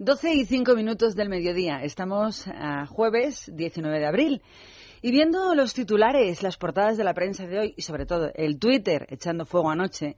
12 0.00 0.32
y 0.32 0.44
5 0.44 0.76
minutos 0.76 1.16
del 1.16 1.28
mediodía. 1.28 1.82
Estamos 1.82 2.46
a 2.46 2.86
jueves 2.86 3.50
19 3.52 3.98
de 3.98 4.06
abril. 4.06 4.42
Y 5.02 5.10
viendo 5.10 5.56
los 5.56 5.74
titulares, 5.74 6.44
las 6.44 6.56
portadas 6.56 6.96
de 6.96 7.02
la 7.02 7.14
prensa 7.14 7.48
de 7.48 7.58
hoy 7.58 7.74
y 7.76 7.82
sobre 7.82 8.06
todo 8.06 8.30
el 8.36 8.60
Twitter 8.60 9.08
echando 9.10 9.44
fuego 9.44 9.70
anoche, 9.70 10.14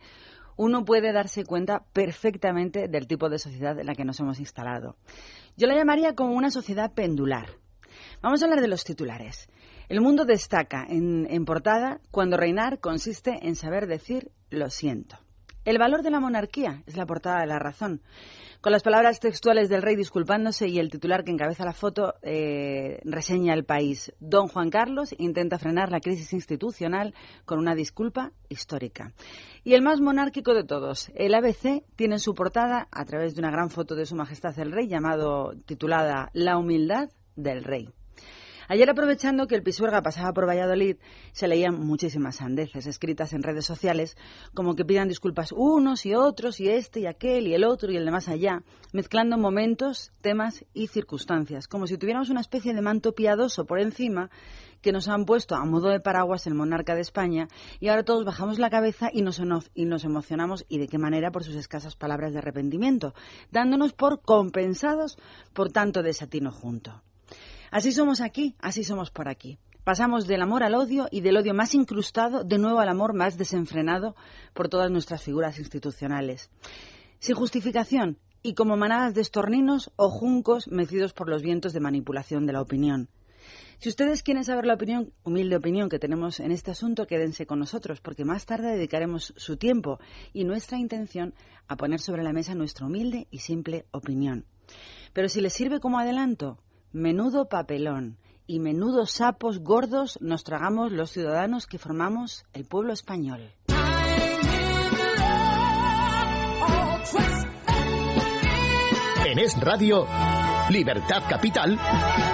uno 0.59 0.85
puede 0.85 1.15
darse 1.15 1.47
cuenta 1.47 1.83
perfectamente 1.95 2.89
del 2.89 3.07
tipo 3.07 3.31
de 3.31 3.39
sociedad 3.39 3.79
en 3.79 3.87
la 3.87 3.95
que 3.95 4.05
nos 4.05 4.21
hemos 4.21 4.39
instalado. 4.39 4.97
Yo 5.57 5.67
la 5.67 5.75
llamaría 5.75 6.15
como 6.15 6.35
una 6.35 6.51
sociedad 6.51 6.93
pendular. 6.93 7.49
Vamos 8.21 8.43
a 8.43 8.45
hablar 8.45 8.61
de 8.61 8.69
los 8.69 8.85
titulares. 8.85 9.49
El 9.89 10.03
mundo 10.03 10.27
destaca 10.27 10.85
en, 10.87 11.27
en 11.31 11.47
portada 11.47 12.03
cuando 12.11 12.37
reinar 12.37 12.81
consiste 12.81 13.47
en 13.47 13.57
saber 13.57 13.87
decir 13.87 14.31
lo 14.51 14.69
siento. 14.69 15.17
El 15.65 15.79
valor 15.79 16.03
de 16.03 16.11
la 16.11 16.21
monarquía 16.21 16.83
es 16.87 16.97
la 16.97 17.07
portada 17.07 17.41
de 17.41 17.47
la 17.47 17.59
razón 17.59 18.03
con 18.61 18.73
las 18.73 18.83
palabras 18.83 19.21
textuales 19.21 19.69
del 19.69 19.83
rey 19.83 19.97
disculpándose 19.97 20.69
y 20.69 20.79
el 20.79 20.91
titular 20.91 21.25
que 21.25 21.31
encabeza 21.31 21.65
la 21.65 21.73
foto 21.73 22.15
eh, 22.23 23.01
reseña 23.05 23.55
el 23.55 23.65
país. 23.65 24.13
Don 24.21 24.49
Juan 24.49 24.71
Carlos 24.71 25.15
intenta 25.19 25.59
frenar 25.59 25.91
la 25.91 26.01
crisis 26.01 26.33
institucional 26.35 27.15
con 27.47 27.59
una 27.59 27.75
disculpa 27.75 28.33
histórica. 28.49 29.13
Y 29.65 29.75
el 29.75 29.83
más 29.83 30.01
monárquico 30.01 30.53
de 30.53 30.65
todos, 30.65 31.11
el 31.15 31.35
ABC, 31.35 31.85
tiene 31.97 32.17
en 32.17 32.21
su 32.21 32.35
portada, 32.35 32.89
a 32.91 33.05
través 33.05 33.35
de 33.35 33.41
una 33.41 33.51
gran 33.51 33.71
foto 33.71 33.95
de 33.95 34.07
Su 34.07 34.15
Majestad 34.15 34.59
el 34.59 34.73
Rey, 34.73 34.89
llamado, 34.89 35.55
titulada 35.65 36.29
La 36.35 36.59
humildad 36.59 37.09
del 37.37 37.65
rey. 37.65 37.89
Ayer, 38.71 38.89
aprovechando 38.89 39.49
que 39.49 39.57
el 39.57 39.65
Pisuerga 39.65 40.01
pasaba 40.01 40.33
por 40.33 40.47
Valladolid, 40.47 40.99
se 41.33 41.49
leían 41.49 41.85
muchísimas 41.85 42.37
sandeces 42.37 42.87
escritas 42.87 43.33
en 43.33 43.43
redes 43.43 43.67
sociales, 43.67 44.17
como 44.55 44.77
que 44.77 44.85
pidan 44.85 45.09
disculpas 45.09 45.51
unos 45.51 46.07
y 46.07 46.15
otros, 46.15 46.61
y 46.61 46.69
este 46.69 47.01
y 47.01 47.07
aquel 47.07 47.49
y 47.49 47.55
el 47.55 47.65
otro 47.65 47.91
y 47.91 47.97
el 47.97 48.05
de 48.05 48.13
más 48.13 48.29
allá, 48.29 48.63
mezclando 48.93 49.37
momentos, 49.39 50.13
temas 50.21 50.65
y 50.73 50.87
circunstancias, 50.87 51.67
como 51.67 51.89
si 51.89 51.99
tuviéramos 51.99 52.31
una 52.31 52.43
especie 52.43 52.73
de 52.73 52.81
manto 52.81 53.13
piadoso 53.13 53.65
por 53.65 53.81
encima 53.81 54.31
que 54.83 54.93
nos 54.93 55.09
han 55.09 55.25
puesto 55.25 55.57
a 55.57 55.65
modo 55.65 55.89
de 55.89 55.99
paraguas 55.99 56.47
el 56.47 56.55
monarca 56.55 56.95
de 56.95 57.01
España 57.01 57.49
y 57.81 57.89
ahora 57.89 58.05
todos 58.05 58.25
bajamos 58.25 58.61
la 58.61 58.71
cabeza 58.71 59.11
y 59.13 59.23
nos, 59.23 59.43
y 59.75 59.85
nos 59.85 60.05
emocionamos 60.05 60.65
y 60.69 60.79
de 60.79 60.87
qué 60.87 60.97
manera 60.97 61.33
por 61.33 61.43
sus 61.43 61.57
escasas 61.57 61.97
palabras 61.97 62.33
de 62.33 62.39
arrepentimiento, 62.39 63.15
dándonos 63.51 63.95
por 63.95 64.23
compensados 64.23 65.19
por 65.55 65.73
tanto 65.73 66.05
desatino 66.05 66.53
junto. 66.53 67.03
Así 67.71 67.93
somos 67.93 68.21
aquí, 68.21 68.57
así 68.59 68.83
somos 68.83 69.11
por 69.11 69.29
aquí. 69.29 69.59
Pasamos 69.85 70.27
del 70.27 70.43
amor 70.43 70.65
al 70.65 70.75
odio 70.75 71.07
y 71.11 71.21
del 71.21 71.37
odio 71.37 71.55
más 71.55 71.75
incrustado 71.75 72.43
de 72.43 72.59
nuevo 72.59 72.81
al 72.81 72.89
amor 72.89 73.15
más 73.15 73.39
desenfrenado 73.39 74.17
por 74.55 74.69
todas 74.69 74.91
nuestras 74.91 75.23
figuras 75.23 75.59
institucionales. 75.59 76.51
Sin 77.21 77.37
justificación 77.37 78.19
y 78.43 78.55
como 78.55 78.77
manadas 78.77 79.15
de 79.15 79.21
estorninos 79.21 79.93
o 79.97 80.11
juncos 80.11 80.67
mecidos 80.67 81.13
por 81.13 81.29
los 81.29 81.43
vientos 81.43 81.73
de 81.73 81.81
manipulación 81.81 82.45
de 82.45 82.53
la 82.55 82.61
opinión. 82.61 83.09
Si 83.79 83.89
ustedes 83.89 84.23
quieren 84.23 84.45
saber 84.45 84.67
la 84.67 84.75
opinión, 84.75 85.13
humilde 85.23 85.57
opinión 85.57 85.89
que 85.89 85.99
tenemos 85.99 86.41
en 86.41 86.53
este 86.53 86.73
asunto, 86.73 87.07
quédense 87.07 87.47
con 87.47 87.61
nosotros, 87.61 88.01
porque 88.01 88.25
más 88.25 88.45
tarde 88.47 88.73
dedicaremos 88.73 89.33
su 89.37 89.57
tiempo 89.57 89.99
y 90.33 90.45
nuestra 90.45 90.77
intención 90.77 91.35
a 91.69 91.77
poner 91.77 92.01
sobre 92.01 92.23
la 92.23 92.33
mesa 92.33 92.55
nuestra 92.55 92.87
humilde 92.87 93.27
y 93.31 93.39
simple 93.39 93.87
opinión. 93.93 94.45
Pero 95.15 95.29
si 95.29 95.41
les 95.41 95.55
sirve 95.55 95.81
como 95.81 95.99
adelanto, 95.99 96.59
Menudo 96.93 97.49
papelón 97.49 98.19
y 98.49 98.59
menudos 98.59 99.13
sapos 99.13 99.61
gordos 99.61 100.19
nos 100.21 100.43
tragamos 100.43 100.91
los 100.91 101.13
ciudadanos 101.13 101.69
que 101.69 101.79
formamos 101.79 102.45
el 102.53 102.65
pueblo 102.65 102.93
español. 102.93 103.53
En 109.25 109.39
Es 109.39 109.61
Radio, 109.61 110.05
Libertad 110.71 111.23
Capital, 111.29 111.79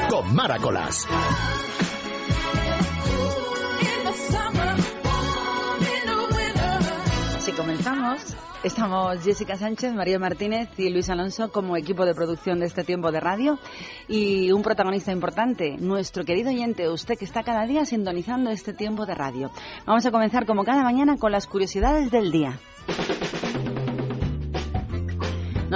con 0.09 0.35
Maracolas. 0.35 1.07
Comenzamos, 7.57 8.37
Estamos 8.63 9.23
Jessica 9.23 9.57
Sánchez, 9.57 9.95
María 9.95 10.19
Martínez 10.19 10.69
y 10.77 10.91
Luis 10.91 11.09
Alonso 11.09 11.51
como 11.53 11.77
equipo 11.77 12.05
de 12.05 12.15
producción 12.15 12.59
de 12.59 12.67
este 12.67 12.85
tiempo 12.85 13.13
de 13.13 13.21
radio 13.21 13.59
y 14.09 14.51
un 14.51 14.63
protagonista 14.63 15.13
importante, 15.13 15.77
nuestro 15.79 16.25
querido 16.25 16.51
oyente, 16.51 16.89
usted 16.89 17.15
que 17.17 17.25
está 17.25 17.45
cada 17.45 17.65
día 17.67 17.85
sintonizando 17.85 18.51
este 18.51 18.73
tiempo 18.73 19.07
de 19.07 19.15
radio. 19.15 19.51
Vamos 19.87 20.05
a 20.05 20.11
comenzar 20.11 20.47
como 20.47 20.65
cada 20.65 20.83
mañana 20.83 21.17
con 21.17 21.33
las 21.33 21.47
curiosidades 21.47 22.11
del 22.11 22.33
día. 22.33 22.59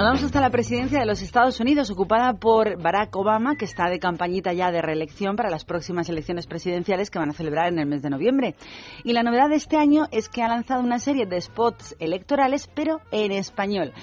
Nos 0.01 0.07
vamos 0.07 0.23
hasta 0.23 0.41
la 0.41 0.49
presidencia 0.49 0.99
de 0.99 1.05
los 1.05 1.21
Estados 1.21 1.59
Unidos, 1.59 1.91
ocupada 1.91 2.33
por 2.33 2.81
Barack 2.81 3.15
Obama, 3.15 3.55
que 3.55 3.65
está 3.65 3.87
de 3.87 3.99
campañita 3.99 4.51
ya 4.51 4.71
de 4.71 4.81
reelección 4.81 5.35
para 5.35 5.51
las 5.51 5.63
próximas 5.63 6.09
elecciones 6.09 6.47
presidenciales 6.47 7.11
que 7.11 7.19
van 7.19 7.29
a 7.29 7.33
celebrar 7.33 7.67
en 7.67 7.77
el 7.77 7.85
mes 7.85 8.01
de 8.01 8.09
noviembre. 8.09 8.55
Y 9.03 9.13
la 9.13 9.21
novedad 9.21 9.49
de 9.49 9.57
este 9.57 9.77
año 9.77 10.07
es 10.09 10.27
que 10.27 10.41
ha 10.41 10.47
lanzado 10.47 10.81
una 10.81 10.97
serie 10.97 11.27
de 11.27 11.39
spots 11.39 11.95
electorales, 11.99 12.67
pero 12.73 12.99
en 13.11 13.31
español. 13.31 13.93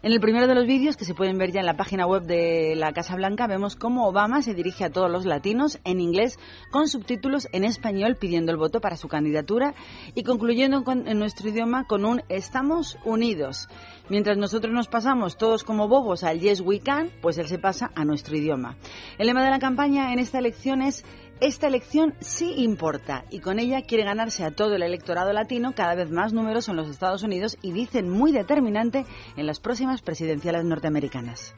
En 0.00 0.12
el 0.12 0.20
primero 0.20 0.46
de 0.46 0.54
los 0.54 0.64
vídeos, 0.64 0.96
que 0.96 1.04
se 1.04 1.14
pueden 1.14 1.38
ver 1.38 1.50
ya 1.50 1.58
en 1.58 1.66
la 1.66 1.76
página 1.76 2.06
web 2.06 2.22
de 2.22 2.76
la 2.76 2.92
Casa 2.92 3.16
Blanca, 3.16 3.48
vemos 3.48 3.74
cómo 3.74 4.06
Obama 4.06 4.42
se 4.42 4.54
dirige 4.54 4.84
a 4.84 4.90
todos 4.90 5.10
los 5.10 5.26
latinos 5.26 5.80
en 5.82 5.98
inglés 5.98 6.38
con 6.70 6.86
subtítulos 6.86 7.48
en 7.50 7.64
español 7.64 8.14
pidiendo 8.14 8.52
el 8.52 8.58
voto 8.58 8.80
para 8.80 8.96
su 8.96 9.08
candidatura 9.08 9.74
y 10.14 10.22
concluyendo 10.22 10.84
en 10.86 11.18
nuestro 11.18 11.48
idioma 11.48 11.84
con 11.84 12.04
un 12.04 12.22
Estamos 12.28 12.96
unidos. 13.04 13.68
Mientras 14.08 14.38
nosotros 14.38 14.72
nos 14.72 14.86
pasamos 14.86 15.36
todos 15.36 15.64
como 15.64 15.88
bobos 15.88 16.22
al 16.22 16.38
Yes 16.38 16.60
We 16.60 16.78
Can, 16.78 17.10
pues 17.20 17.36
él 17.38 17.48
se 17.48 17.58
pasa 17.58 17.90
a 17.96 18.04
nuestro 18.04 18.36
idioma. 18.36 18.76
El 19.18 19.26
lema 19.26 19.42
de 19.42 19.50
la 19.50 19.58
campaña 19.58 20.12
en 20.12 20.20
esta 20.20 20.38
elección 20.38 20.80
es 20.80 21.04
esta 21.40 21.68
elección 21.68 22.14
sí 22.20 22.54
importa 22.58 23.24
y 23.30 23.40
con 23.40 23.58
ella 23.58 23.82
quiere 23.82 24.04
ganarse 24.04 24.44
a 24.44 24.50
todo 24.50 24.74
el 24.74 24.82
electorado 24.82 25.32
latino, 25.32 25.72
cada 25.74 25.94
vez 25.94 26.10
más 26.10 26.32
numeroso 26.32 26.72
en 26.72 26.76
los 26.76 26.88
Estados 26.88 27.22
Unidos 27.22 27.56
y 27.62 27.72
dicen 27.72 28.08
muy 28.08 28.32
determinante 28.32 29.06
en 29.36 29.46
las 29.46 29.60
próximas 29.60 30.02
presidenciales 30.02 30.64
norteamericanas. 30.64 31.54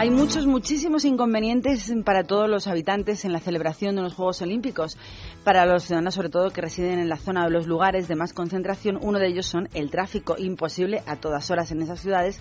Hay 0.00 0.10
muchos, 0.10 0.46
muchísimos 0.46 1.04
inconvenientes 1.04 1.92
para 2.04 2.22
todos 2.22 2.48
los 2.48 2.68
habitantes 2.68 3.24
en 3.24 3.32
la 3.32 3.40
celebración 3.40 3.96
de 3.96 4.02
los 4.02 4.14
Juegos 4.14 4.40
Olímpicos. 4.42 4.96
Para 5.42 5.66
los 5.66 5.82
ciudadanos, 5.82 6.14
sobre 6.14 6.28
todo, 6.28 6.50
que 6.50 6.60
residen 6.60 7.00
en 7.00 7.08
la 7.08 7.16
zona 7.16 7.42
de 7.42 7.50
los 7.50 7.66
lugares 7.66 8.06
de 8.06 8.14
más 8.14 8.32
concentración, 8.32 8.96
uno 9.02 9.18
de 9.18 9.26
ellos 9.26 9.46
son 9.46 9.68
el 9.74 9.90
tráfico 9.90 10.36
imposible 10.38 11.02
a 11.06 11.16
todas 11.16 11.50
horas 11.50 11.72
en 11.72 11.82
esas 11.82 11.98
ciudades 11.98 12.40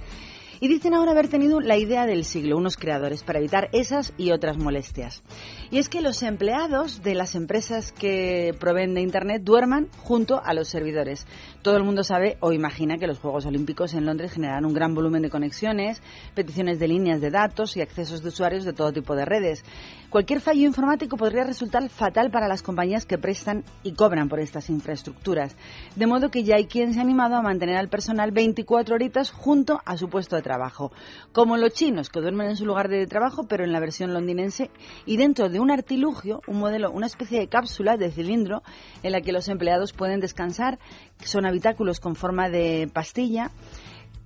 y 0.60 0.68
dicen 0.68 0.94
ahora 0.94 1.12
haber 1.12 1.28
tenido 1.28 1.60
la 1.60 1.78
idea 1.78 2.06
del 2.06 2.24
siglo, 2.26 2.58
unos 2.58 2.78
creadores, 2.78 3.24
para 3.24 3.40
evitar 3.40 3.70
esas 3.72 4.14
y 4.18 4.32
otras 4.32 4.58
molestias. 4.58 5.24
Y 5.70 5.78
es 5.80 5.90
que 5.90 6.02
los 6.02 6.24
empleados 6.24 7.02
de 7.04 7.16
las 7.16 7.36
empresas 7.36 7.92
que 7.92 8.56
proveen 8.60 8.94
de 8.94 9.02
Internet 9.02 9.44
duerman 9.44 9.88
junto 9.98 10.42
a 10.44 10.54
los 10.54 10.68
servidores. 10.68 11.26
Todo 11.62 11.78
el 11.78 11.84
mundo 11.84 12.04
sabe 12.04 12.38
o 12.40 12.52
imagina 12.52 12.98
que 12.98 13.08
los 13.08 13.20
Juegos 13.20 13.46
Olímpicos 13.46 13.94
en 13.94 14.06
Londres 14.06 14.32
generan 14.32 14.66
un 14.66 14.74
gran 14.74 14.96
volumen 14.96 15.22
de 15.22 15.30
conexiones, 15.30 16.02
peticiones 16.34 16.80
de 16.80 16.88
líneas 16.88 17.22
de 17.22 17.32
datos 17.32 17.76
y 17.78 17.82
accesos 17.82 18.22
de 18.22 18.30
usuarios 18.30 18.64
de 18.64 18.74
todo 18.74 18.94
tipo 18.94 19.16
de 19.16 19.26
redes. 19.26 19.64
Cualquier 20.10 20.40
fallo 20.40 20.66
informático 20.66 21.18
podría 21.18 21.44
resultar 21.44 21.88
fatal 21.90 22.32
para 22.32 22.48
las 22.48 22.64
compañías 22.64 23.06
que 23.06 23.18
prestan 23.18 23.66
y 23.84 23.94
cobran 23.94 24.30
por 24.30 24.40
estas 24.40 24.70
infraestructuras. 24.70 25.56
De 25.96 26.08
modo 26.08 26.32
que 26.32 26.44
ya 26.44 26.56
hay 26.56 26.66
quien 26.66 26.94
se 26.94 27.00
ha 27.00 27.04
animado 27.04 27.36
a 27.36 27.42
mantener 27.42 27.76
al 27.76 27.90
personal 27.90 28.32
24 28.32 28.96
horitas 28.96 29.32
junto 29.32 29.82
a 29.84 29.98
su 29.98 30.08
puesto 30.10 30.38
de 30.38 30.44
trabajo. 30.48 30.94
Como 31.34 31.58
los 31.58 31.74
chinos 31.74 32.10
que 32.10 32.22
duermen 32.22 32.50
en 32.50 32.56
su 32.56 32.66
lugar 32.66 32.88
de 32.88 33.06
trabajo, 33.06 33.48
pero 33.50 33.66
en 33.66 33.74
la 33.74 33.82
versión 33.82 34.14
londinense, 34.14 34.72
y 35.06 35.18
dentro 35.18 35.50
de 35.50 35.60
un 35.60 35.72
artilugio, 35.72 36.42
un 36.48 36.60
modelo, 36.60 36.90
una 36.90 37.08
especie 37.08 37.40
de 37.40 37.50
cápsula 37.50 37.98
de 37.98 38.12
cilindro 38.12 38.64
en 39.04 39.12
la 39.12 39.20
que 39.20 39.34
los 39.34 39.50
empleados 39.50 39.92
pueden 39.92 40.22
descansar, 40.22 40.80
son 41.20 41.46
habitáculos 41.46 42.00
con 42.00 42.16
forma 42.16 42.50
de 42.50 42.90
pastilla 42.94 43.52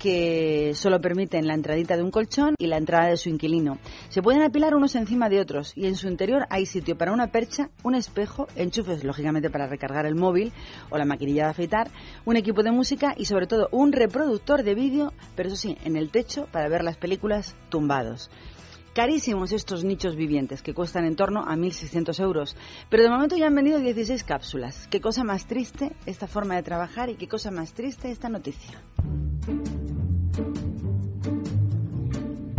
que 0.02 0.72
solo 0.74 1.00
permiten 1.00 1.46
la 1.46 1.54
entradita 1.54 1.96
de 1.96 2.02
un 2.02 2.10
colchón 2.10 2.56
y 2.58 2.66
la 2.66 2.78
entrada 2.78 3.10
de 3.10 3.18
su 3.18 3.30
inquilino. 3.30 3.78
Se 4.10 4.24
pueden 4.24 4.42
apilar 4.42 4.74
unos 4.74 4.96
encima 4.96 5.30
de 5.30 5.40
otros 5.40 5.74
y 5.76 5.86
en 5.86 5.96
su 5.96 6.08
interior 6.08 6.48
hay 6.50 6.66
sitio 6.66 6.98
para 6.98 7.12
una 7.12 7.28
percha, 7.28 7.70
un 7.84 7.94
espejo, 7.94 8.48
enchufes 8.56 9.04
lógicamente 9.04 9.52
para 9.52 9.68
recargar 9.68 10.08
el 10.08 10.16
móvil 10.16 10.54
o 10.90 10.98
la 10.98 11.06
maquinilla 11.06 11.44
de 11.44 11.50
afeitar, 11.52 11.92
un 12.26 12.36
equipo 12.36 12.64
de 12.64 12.72
música 12.72 13.14
y 13.16 13.26
sobre 13.26 13.46
todo 13.46 13.70
un 13.72 13.92
reproductor 13.92 14.64
de 14.64 14.74
vídeo, 14.74 15.14
pero 15.36 15.50
eso 15.50 15.56
sí, 15.56 15.78
en 15.86 15.96
el 15.96 16.10
techo 16.10 16.48
para 16.52 16.68
ver 16.68 16.84
las 16.84 16.98
películas 16.98 17.56
tumbados. 17.70 18.32
Carísimos 18.94 19.54
estos 19.54 19.86
nichos 19.86 20.18
vivientes, 20.18 20.62
que 20.62 20.74
cuestan 20.74 21.06
en 21.06 21.16
torno 21.16 21.46
a 21.48 21.56
1.600 21.56 22.20
euros. 22.22 22.58
Pero 22.90 23.04
de 23.04 23.10
momento 23.10 23.38
ya 23.38 23.48
han 23.48 23.56
vendido 23.56 23.80
16 23.80 24.24
cápsulas. 24.26 24.88
Qué 24.90 25.00
cosa 25.00 25.24
más 25.24 25.48
triste 25.48 25.94
esta 26.06 26.28
forma 26.28 26.56
de 26.56 26.64
trabajar 26.64 27.10
y 27.10 27.16
qué 27.16 27.30
cosa 27.30 27.52
más 27.52 27.74
triste 27.74 28.12
esta 28.12 28.28
noticia. 28.28 28.82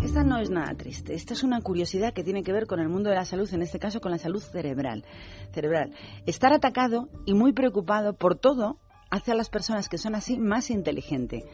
Esta 0.02 0.24
no 0.24 0.38
es 0.38 0.48
nada 0.48 0.74
triste, 0.74 1.14
esta 1.14 1.34
es 1.34 1.42
una 1.42 1.60
curiosidad 1.60 2.12
que 2.14 2.24
tiene 2.24 2.42
que 2.42 2.52
ver 2.52 2.66
con 2.66 2.80
el 2.80 2.88
mundo 2.88 3.10
de 3.10 3.16
la 3.16 3.24
salud, 3.24 3.48
en 3.52 3.62
este 3.62 3.78
caso 3.78 4.00
con 4.00 4.10
la 4.10 4.18
salud 4.18 4.42
cerebral. 4.42 5.04
cerebral. 5.52 5.92
Estar 6.24 6.52
atacado 6.54 7.08
y 7.26 7.34
muy 7.34 7.52
preocupado 7.52 8.14
por 8.14 8.36
todo 8.38 8.78
hace 9.12 9.30
a 9.30 9.34
las 9.34 9.50
personas 9.50 9.90
que 9.90 9.98
son 9.98 10.14
así 10.14 10.38
más 10.38 10.70
inteligentes. 10.70 11.44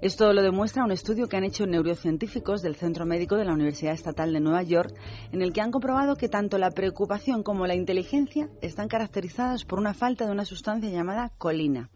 Esto 0.00 0.32
lo 0.32 0.40
demuestra 0.40 0.84
un 0.84 0.92
estudio 0.92 1.28
que 1.28 1.36
han 1.36 1.42
hecho 1.42 1.66
neurocientíficos 1.66 2.62
del 2.62 2.76
Centro 2.76 3.06
Médico 3.06 3.36
de 3.36 3.44
la 3.44 3.54
Universidad 3.54 3.92
Estatal 3.92 4.32
de 4.32 4.38
Nueva 4.38 4.62
York, 4.62 4.94
en 5.32 5.42
el 5.42 5.52
que 5.52 5.60
han 5.60 5.72
comprobado 5.72 6.14
que 6.14 6.28
tanto 6.28 6.58
la 6.58 6.70
preocupación 6.70 7.42
como 7.42 7.66
la 7.66 7.74
inteligencia 7.74 8.48
están 8.62 8.86
caracterizadas 8.86 9.64
por 9.64 9.80
una 9.80 9.94
falta 9.94 10.26
de 10.26 10.30
una 10.30 10.44
sustancia 10.44 10.88
llamada 10.90 11.32
colina. 11.38 11.90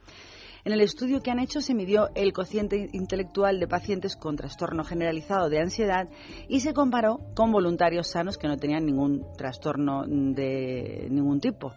En 0.65 0.73
el 0.73 0.81
estudio 0.81 1.23
que 1.23 1.31
han 1.31 1.39
hecho 1.39 1.61
se 1.61 1.75
midió 1.75 2.09
el 2.17 2.33
cociente 2.33 2.89
intelectual 2.93 3.61
de 3.61 3.69
pacientes 3.69 4.17
con 4.17 4.35
trastorno 4.35 4.83
generalizado 4.83 5.49
de 5.49 5.61
ansiedad 5.61 6.09
y 6.49 6.61
se 6.61 6.75
comparó 6.75 7.21
con 7.37 7.53
voluntarios 7.53 8.09
sanos 8.09 8.39
que 8.39 8.49
no 8.49 8.57
tenían 8.57 8.87
ningún 8.87 9.25
trastorno 9.37 10.05
de 10.05 11.07
ningún 11.11 11.39
tipo. 11.39 11.73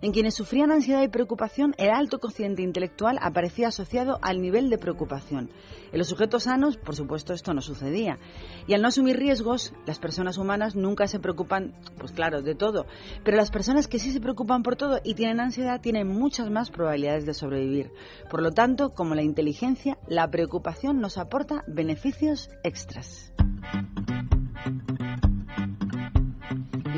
En 0.00 0.12
quienes 0.12 0.34
sufrían 0.34 0.70
ansiedad 0.70 1.02
y 1.02 1.08
preocupación, 1.08 1.74
el 1.76 1.90
alto 1.90 2.20
cociente 2.20 2.62
intelectual 2.62 3.18
aparecía 3.20 3.68
asociado 3.68 4.18
al 4.22 4.40
nivel 4.40 4.70
de 4.70 4.78
preocupación. 4.78 5.50
En 5.90 5.98
los 5.98 6.08
sujetos 6.08 6.44
sanos, 6.44 6.76
por 6.76 6.94
supuesto, 6.94 7.32
esto 7.32 7.52
no 7.52 7.60
sucedía. 7.60 8.18
Y 8.66 8.74
al 8.74 8.82
no 8.82 8.88
asumir 8.88 9.16
riesgos, 9.16 9.72
las 9.86 9.98
personas 9.98 10.38
humanas 10.38 10.76
nunca 10.76 11.08
se 11.08 11.18
preocupan, 11.18 11.74
pues 11.98 12.12
claro, 12.12 12.42
de 12.42 12.54
todo. 12.54 12.86
Pero 13.24 13.36
las 13.36 13.50
personas 13.50 13.88
que 13.88 13.98
sí 13.98 14.12
se 14.12 14.20
preocupan 14.20 14.62
por 14.62 14.76
todo 14.76 15.00
y 15.02 15.14
tienen 15.14 15.40
ansiedad 15.40 15.80
tienen 15.80 16.06
muchas 16.06 16.50
más 16.50 16.70
probabilidades 16.70 17.26
de 17.26 17.34
sobrevivir. 17.34 17.90
Por 18.30 18.42
lo 18.42 18.52
tanto, 18.52 18.90
como 18.90 19.14
la 19.14 19.22
inteligencia, 19.22 19.98
la 20.06 20.30
preocupación 20.30 21.00
nos 21.00 21.18
aporta 21.18 21.64
beneficios 21.66 22.50
extras. 22.62 23.32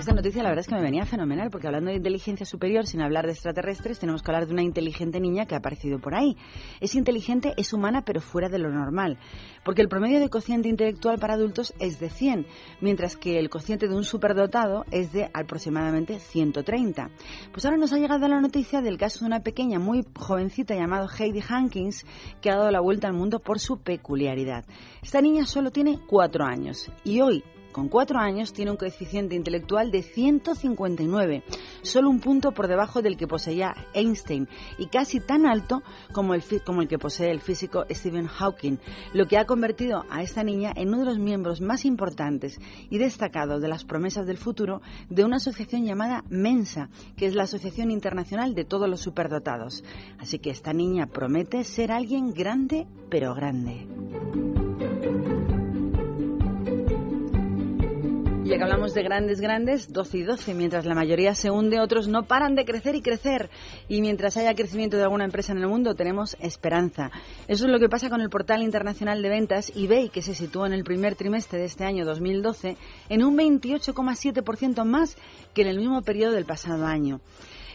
Esta 0.01 0.15
noticia 0.15 0.43
la 0.43 0.49
verdad 0.49 0.63
es 0.63 0.67
que 0.67 0.75
me 0.75 0.83
venía 0.83 1.05
fenomenal, 1.05 1.51
porque 1.51 1.67
hablando 1.67 1.91
de 1.91 1.99
inteligencia 1.99 2.47
superior, 2.47 2.87
sin 2.87 3.03
hablar 3.03 3.27
de 3.27 3.33
extraterrestres, 3.33 3.99
tenemos 3.99 4.23
que 4.23 4.31
hablar 4.31 4.47
de 4.47 4.55
una 4.55 4.63
inteligente 4.63 5.21
niña 5.21 5.45
que 5.45 5.55
ha 5.55 5.59
aparecido 5.59 5.99
por 5.99 6.15
ahí. 6.15 6.37
Es 6.81 6.95
inteligente, 6.95 7.53
es 7.59 7.75
humana, 7.75 8.03
pero 8.03 8.23
fuera 8.23 8.49
de 8.49 8.59
lo 8.59 8.71
normal, 8.71 9.19
porque 9.63 9.83
el 9.83 9.89
promedio 9.89 10.19
de 10.19 10.31
cociente 10.31 10.71
intelectual 10.71 11.19
para 11.19 11.35
adultos 11.35 11.75
es 11.79 12.01
de 12.01 12.09
100, 12.09 12.47
mientras 12.81 13.17
que 13.17 13.39
el 13.39 13.51
cociente 13.51 13.89
de 13.89 13.95
un 13.95 14.05
superdotado 14.05 14.87
es 14.91 15.13
de 15.13 15.31
aproximadamente 15.35 16.19
130. 16.19 17.11
Pues 17.53 17.67
ahora 17.67 17.77
nos 17.77 17.93
ha 17.93 17.99
llegado 17.99 18.27
la 18.27 18.41
noticia 18.41 18.81
del 18.81 18.97
caso 18.97 19.21
de 19.21 19.27
una 19.27 19.41
pequeña, 19.41 19.79
muy 19.79 20.07
jovencita 20.17 20.75
llamada 20.75 21.09
Heidi 21.19 21.43
Hankins, 21.47 22.07
que 22.41 22.51
ha 22.51 22.57
dado 22.57 22.71
la 22.71 22.81
vuelta 22.81 23.07
al 23.07 23.15
mundo 23.15 23.41
por 23.41 23.59
su 23.59 23.83
peculiaridad. 23.83 24.65
Esta 25.03 25.21
niña 25.21 25.45
solo 25.45 25.71
tiene 25.71 26.01
4 26.09 26.45
años 26.45 26.91
y 27.05 27.21
hoy 27.21 27.45
con 27.73 27.89
cuatro 27.89 28.19
años 28.19 28.53
tiene 28.53 28.71
un 28.71 28.77
coeficiente 28.77 29.35
intelectual 29.35 29.91
de 29.91 30.03
159, 30.03 31.43
solo 31.83 32.11
un 32.11 32.21
punto 32.21 32.53
por 32.53 32.69
debajo 32.69 33.03
del 33.03 33.17
que 33.17 33.27
poseía 33.27 33.75
Einstein 33.95 34.49
y 34.79 34.87
casi 34.87 35.21
tan 35.21 35.47
alto 35.47 35.83
como 36.13 36.35
el, 36.35 36.43
como 36.65 36.83
el 36.83 36.89
que 36.89 36.99
posee 36.99 37.31
el 37.31 37.41
físico 37.41 37.85
Stephen 37.91 38.27
Hawking, 38.27 38.79
lo 39.13 39.27
que 39.27 39.39
ha 39.39 39.47
convertido 39.47 40.05
a 40.11 40.23
esta 40.23 40.43
niña 40.43 40.73
en 40.75 40.89
uno 40.89 40.99
de 41.01 41.05
los 41.07 41.19
miembros 41.19 41.61
más 41.61 41.85
importantes 41.85 42.59
y 42.91 42.99
destacados 42.99 43.61
de 43.63 43.69
las 43.69 43.85
promesas 43.85 44.27
del 44.27 44.39
futuro 44.39 44.83
de 45.09 45.25
una 45.25 45.37
asociación 45.37 45.85
llamada 45.85 46.25
Mensa, 46.29 46.91
que 47.17 47.27
es 47.27 47.35
la 47.35 47.45
Asociación 47.45 47.91
Internacional 47.91 48.55
de 48.55 48.65
todos 48.65 48.89
los 48.89 49.01
superdotados. 49.01 49.85
Así 50.19 50.39
que 50.39 50.51
esta 50.51 50.73
niña 50.73 51.07
promete 51.07 51.65
ser 51.65 51.93
alguien 51.93 52.33
grande, 52.33 52.87
pero 53.09 53.35
grande. 53.35 53.87
Que 58.51 58.65
hablamos 58.65 58.95
de 58.95 59.05
grandes, 59.05 59.41
grandes, 59.41 59.93
12 59.93 60.19
y 60.19 60.23
12, 60.25 60.55
mientras 60.55 60.85
la 60.85 60.97
mayoría 60.97 61.37
se 61.37 61.53
hunde, 61.53 61.79
otros 61.79 62.09
no 62.09 62.25
paran 62.25 62.57
de 62.57 62.65
crecer 62.65 62.97
y 62.97 63.01
crecer. 63.01 63.49
Y 63.89 64.01
mientras 64.01 64.37
haya 64.37 64.57
crecimiento 64.57 64.97
de 64.97 65.05
alguna 65.05 65.25
empresa 65.25 65.53
en 65.53 65.59
el 65.59 65.69
mundo, 65.69 65.95
tenemos 65.95 66.37
esperanza. 66.41 67.13
Eso 67.47 67.67
es 67.67 67.71
lo 67.71 67.79
que 67.79 67.89
pasa 67.89 68.11
con 68.11 68.21
el 68.21 68.29
portal 68.29 68.63
internacional 68.63 69.23
de 69.23 69.29
ventas 69.29 69.73
eBay, 69.77 70.09
que 70.09 70.21
se 70.21 70.35
sitúa 70.35 70.67
en 70.67 70.73
el 70.73 70.83
primer 70.83 71.15
trimestre 71.15 71.61
de 71.61 71.67
este 71.67 71.85
año 71.85 72.05
2012 72.05 72.77
en 73.09 73.23
un 73.23 73.39
28,7% 73.39 74.85
más 74.85 75.17
que 75.55 75.63
en 75.63 75.69
el 75.69 75.79
mismo 75.79 76.03
periodo 76.03 76.33
del 76.33 76.45
pasado 76.45 76.87
año. 76.87 77.21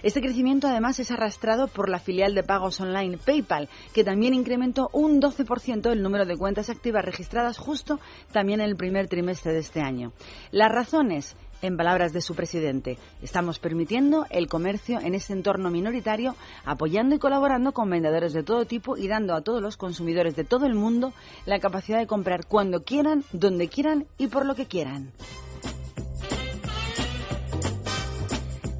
Este 0.06 0.22
crecimiento 0.22 0.68
además 0.68 1.00
es 1.00 1.10
arrastrado 1.10 1.68
por 1.68 1.90
la 1.90 1.98
filial 1.98 2.36
de 2.36 2.44
pagos 2.44 2.80
online 2.80 3.18
PayPal, 3.18 3.70
que 3.92 4.04
también 4.04 4.36
incrementó 4.36 4.88
un 4.94 5.20
12% 5.20 5.92
el 5.92 6.04
número 6.04 6.28
de 6.28 6.38
cuentas 6.38 6.70
activas 6.70 7.04
registradas 7.04 7.58
justo 7.58 8.00
también 8.32 8.62
en 8.62 8.70
el 8.70 8.76
primer 8.76 9.08
trimestre 9.08 9.52
de 9.52 9.62
este 9.62 9.82
año. 9.82 10.14
Las 10.52 10.72
razones, 10.72 11.36
en 11.64 11.76
palabras 11.76 12.14
de 12.14 12.22
su 12.22 12.36
presidente, 12.36 13.00
estamos 13.24 13.58
permitiendo 13.58 14.28
el 14.30 14.48
comercio 14.48 15.00
en 15.00 15.16
este 15.16 15.34
entorno 15.34 15.72
minoritario, 15.72 16.36
apoyando 16.66 17.16
y 17.16 17.20
colaborando 17.20 17.72
con 17.72 17.90
vendedores 17.90 18.34
de 18.34 18.44
todo 18.44 18.66
tipo 18.66 18.98
y 18.98 19.08
dando 19.08 19.34
a 19.34 19.42
todos 19.42 19.60
los 19.60 19.76
consumidores 19.76 20.36
de 20.36 20.44
todo 20.44 20.68
el 20.68 20.76
mundo 20.76 21.14
la 21.48 21.58
capacidad 21.58 21.98
de 21.98 22.06
comprar 22.06 22.46
cuando 22.46 22.84
quieran, 22.84 23.24
donde 23.32 23.70
quieran 23.70 24.06
y 24.20 24.28
por 24.28 24.46
lo 24.46 24.54
que 24.54 24.68
quieran. 24.68 25.14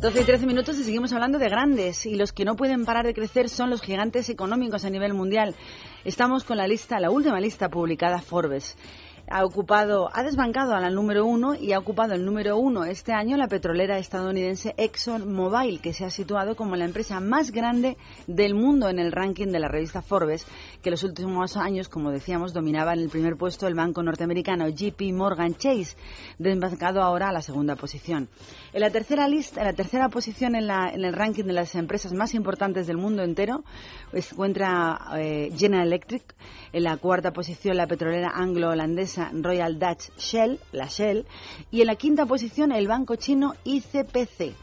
12 0.06 0.22
y 0.22 0.24
13 0.24 0.46
minutos 0.46 0.78
y 0.78 0.84
seguimos 0.84 1.14
hablando 1.14 1.40
de 1.40 1.50
grandes 1.50 2.06
y 2.06 2.14
los 2.14 2.32
que 2.32 2.46
no 2.46 2.56
pueden 2.56 2.86
parar 2.86 3.08
de 3.08 3.16
crecer 3.16 3.50
son 3.50 3.72
los 3.72 3.82
gigantes 3.82 4.30
económicos 4.30 4.86
a 4.86 4.92
nivel 4.92 5.16
mundial. 5.16 5.56
Estamos 6.04 6.44
con 6.44 6.58
la 6.58 6.68
lista, 6.68 7.00
la 7.00 7.10
última 7.10 7.40
lista 7.40 7.70
publicada 7.70 8.22
Forbes 8.22 8.78
ha 9.28 9.44
ocupado, 9.44 10.10
ha 10.14 10.24
desbancado 10.24 10.76
a 10.76 10.80
la 10.80 10.90
número 10.90 11.26
uno 11.26 11.56
y 11.56 11.74
ha 11.74 11.80
ocupado 11.80 12.14
el 12.14 12.24
número 12.24 12.58
uno 12.58 12.86
este 12.86 13.12
año 13.14 13.38
la 13.38 13.48
petrolera 13.48 13.98
estadounidense 13.98 14.76
ExxonMobil, 14.78 15.82
que 15.82 15.94
se 15.94 16.06
ha 16.06 16.10
situado 16.10 16.56
como 16.56 16.76
la 16.76 16.86
empresa 16.86 17.20
más 17.20 17.52
grande 17.52 17.98
del 18.28 18.54
mundo 18.54 18.88
en 18.88 19.00
el 19.00 19.12
ranking 19.12 19.48
de 19.48 19.60
la 19.60 19.68
revista 19.68 20.02
Forbes, 20.02 20.46
que 20.84 20.92
los 20.92 21.04
últimos 21.04 21.58
años, 21.58 21.90
como 21.90 22.12
decíamos, 22.12 22.54
dominaba 22.54 22.94
en 22.94 23.00
el 23.00 23.10
primer 23.10 23.36
puesto 23.36 23.68
el 23.68 23.74
banco 23.74 24.04
norteamericano 24.04 24.70
JP 24.70 25.02
Morgan 25.14 25.56
Chase, 25.56 25.98
desbancado 26.38 27.02
ahora 27.02 27.30
a 27.30 27.34
la 27.34 27.42
segunda 27.42 27.76
posición. 27.76 28.30
En 28.74 28.82
la 28.82 28.92
tercera 28.92 29.28
lista, 29.28 29.62
en 29.62 29.68
la 29.68 29.74
tercera 29.74 30.10
posición 30.10 30.56
en, 30.56 30.68
la, 30.68 30.90
en 30.94 31.04
el 31.04 31.14
ranking 31.14 31.46
de 31.46 31.54
las 31.54 31.74
empresas 31.76 32.14
más 32.14 32.36
importantes 32.36 32.86
del 32.86 32.98
mundo 32.98 33.24
entero, 33.24 33.64
se 34.12 34.34
encuentra 34.34 35.00
eh, 35.18 35.52
General 35.58 35.88
Electric, 35.88 36.36
en 36.72 36.84
la 36.84 36.98
cuarta 36.98 37.32
posición 37.32 37.78
la 37.78 37.88
petrolera 37.88 38.32
anglo-holandesa 38.36 39.15
Royal 39.34 39.80
Dutch 39.80 40.10
Shell, 40.18 40.60
la 40.72 40.88
Shell, 40.88 41.26
y 41.72 41.82
en 41.82 41.88
la 41.88 41.96
quinta 41.96 42.26
posición 42.26 42.72
el 42.72 42.88
banco 42.88 43.16
chino 43.16 43.54
ICPC. 43.64 44.54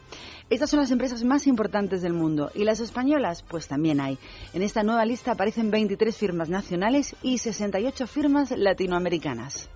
Estas 0.50 0.68
son 0.68 0.80
las 0.80 0.90
empresas 0.90 1.24
más 1.24 1.46
importantes 1.46 2.02
del 2.02 2.12
mundo. 2.12 2.50
¿Y 2.54 2.64
las 2.64 2.80
españolas? 2.80 3.42
Pues 3.42 3.68
también 3.68 4.00
hay. 4.00 4.18
En 4.52 4.62
esta 4.62 4.82
nueva 4.82 5.04
lista 5.06 5.32
aparecen 5.32 5.70
23 5.70 6.14
firmas 6.14 6.50
nacionales 6.50 7.16
y 7.22 7.38
68 7.38 8.06
firmas 8.06 8.50
latinoamericanas. 8.50 9.70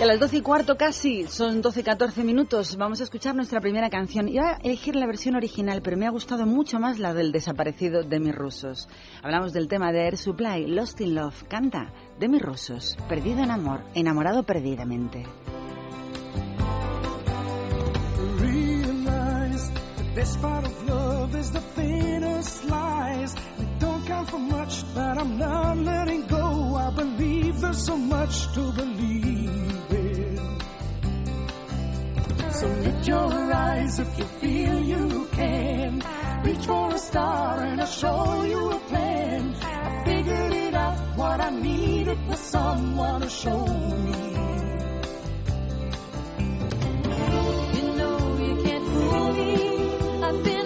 Y 0.00 0.02
a 0.02 0.06
las 0.06 0.18
12 0.18 0.38
y 0.38 0.40
cuarto 0.40 0.78
casi, 0.78 1.26
son 1.26 1.60
12 1.60 1.80
y 1.80 1.82
14 1.82 2.24
minutos, 2.24 2.76
vamos 2.78 3.02
a 3.02 3.04
escuchar 3.04 3.34
nuestra 3.34 3.60
primera 3.60 3.90
canción. 3.90 4.28
Iba 4.28 4.52
a 4.52 4.58
elegir 4.62 4.96
la 4.96 5.06
versión 5.06 5.36
original, 5.36 5.82
pero 5.82 5.98
me 5.98 6.06
ha 6.06 6.10
gustado 6.10 6.46
mucho 6.46 6.78
más 6.78 6.98
la 6.98 7.12
del 7.12 7.32
desaparecido 7.32 8.02
de 8.02 8.18
mis 8.18 8.34
rusos. 8.34 8.88
Hablamos 9.22 9.52
del 9.52 9.68
tema 9.68 9.92
de 9.92 10.06
Air 10.06 10.16
Supply, 10.16 10.68
Lost 10.68 11.02
in 11.02 11.14
Love, 11.14 11.42
canta 11.48 11.92
de 12.18 12.28
mis 12.28 12.40
rusos, 12.40 12.96
perdido 13.10 13.42
en 13.42 13.50
amor, 13.50 13.82
enamorado 13.94 14.42
perdidamente. 14.42 15.26
Of 20.42 20.88
love 20.88 21.34
is 21.34 21.50
the 21.50 21.60
don't 23.78 24.06
count 24.06 24.30
for 24.30 24.38
much, 24.38 24.82
but 24.94 25.18
I'm 25.18 25.38
not 25.38 25.76
letting 25.78 26.26
go. 26.26 26.74
I 26.74 26.90
believe 26.90 27.60
there's 27.60 27.84
so 27.84 27.96
much 27.96 28.52
to 28.54 28.72
believe. 28.72 29.39
So 32.52 32.66
lift 32.66 33.06
your 33.06 33.52
eyes 33.52 33.98
if 34.00 34.18
you 34.18 34.24
feel 34.24 34.80
you 34.80 35.28
can. 35.32 36.02
Reach 36.44 36.66
for 36.66 36.94
a 36.94 36.98
star 36.98 37.60
and 37.62 37.80
I'll 37.80 37.86
show 37.86 38.42
you 38.44 38.70
a 38.70 38.78
plan. 38.80 39.54
I 39.62 40.04
figured 40.04 40.52
it 40.52 40.74
out. 40.74 41.16
What 41.16 41.40
I 41.40 41.50
needed 41.50 42.18
was 42.26 42.40
someone 42.40 43.20
to 43.22 43.28
show 43.28 43.66
me. 43.66 44.12
You 47.76 47.86
know 47.98 48.36
you 48.38 48.62
can't 48.64 48.86
fool 48.92 49.32
me. 49.32 50.22
I've 50.24 50.44
been 50.44 50.59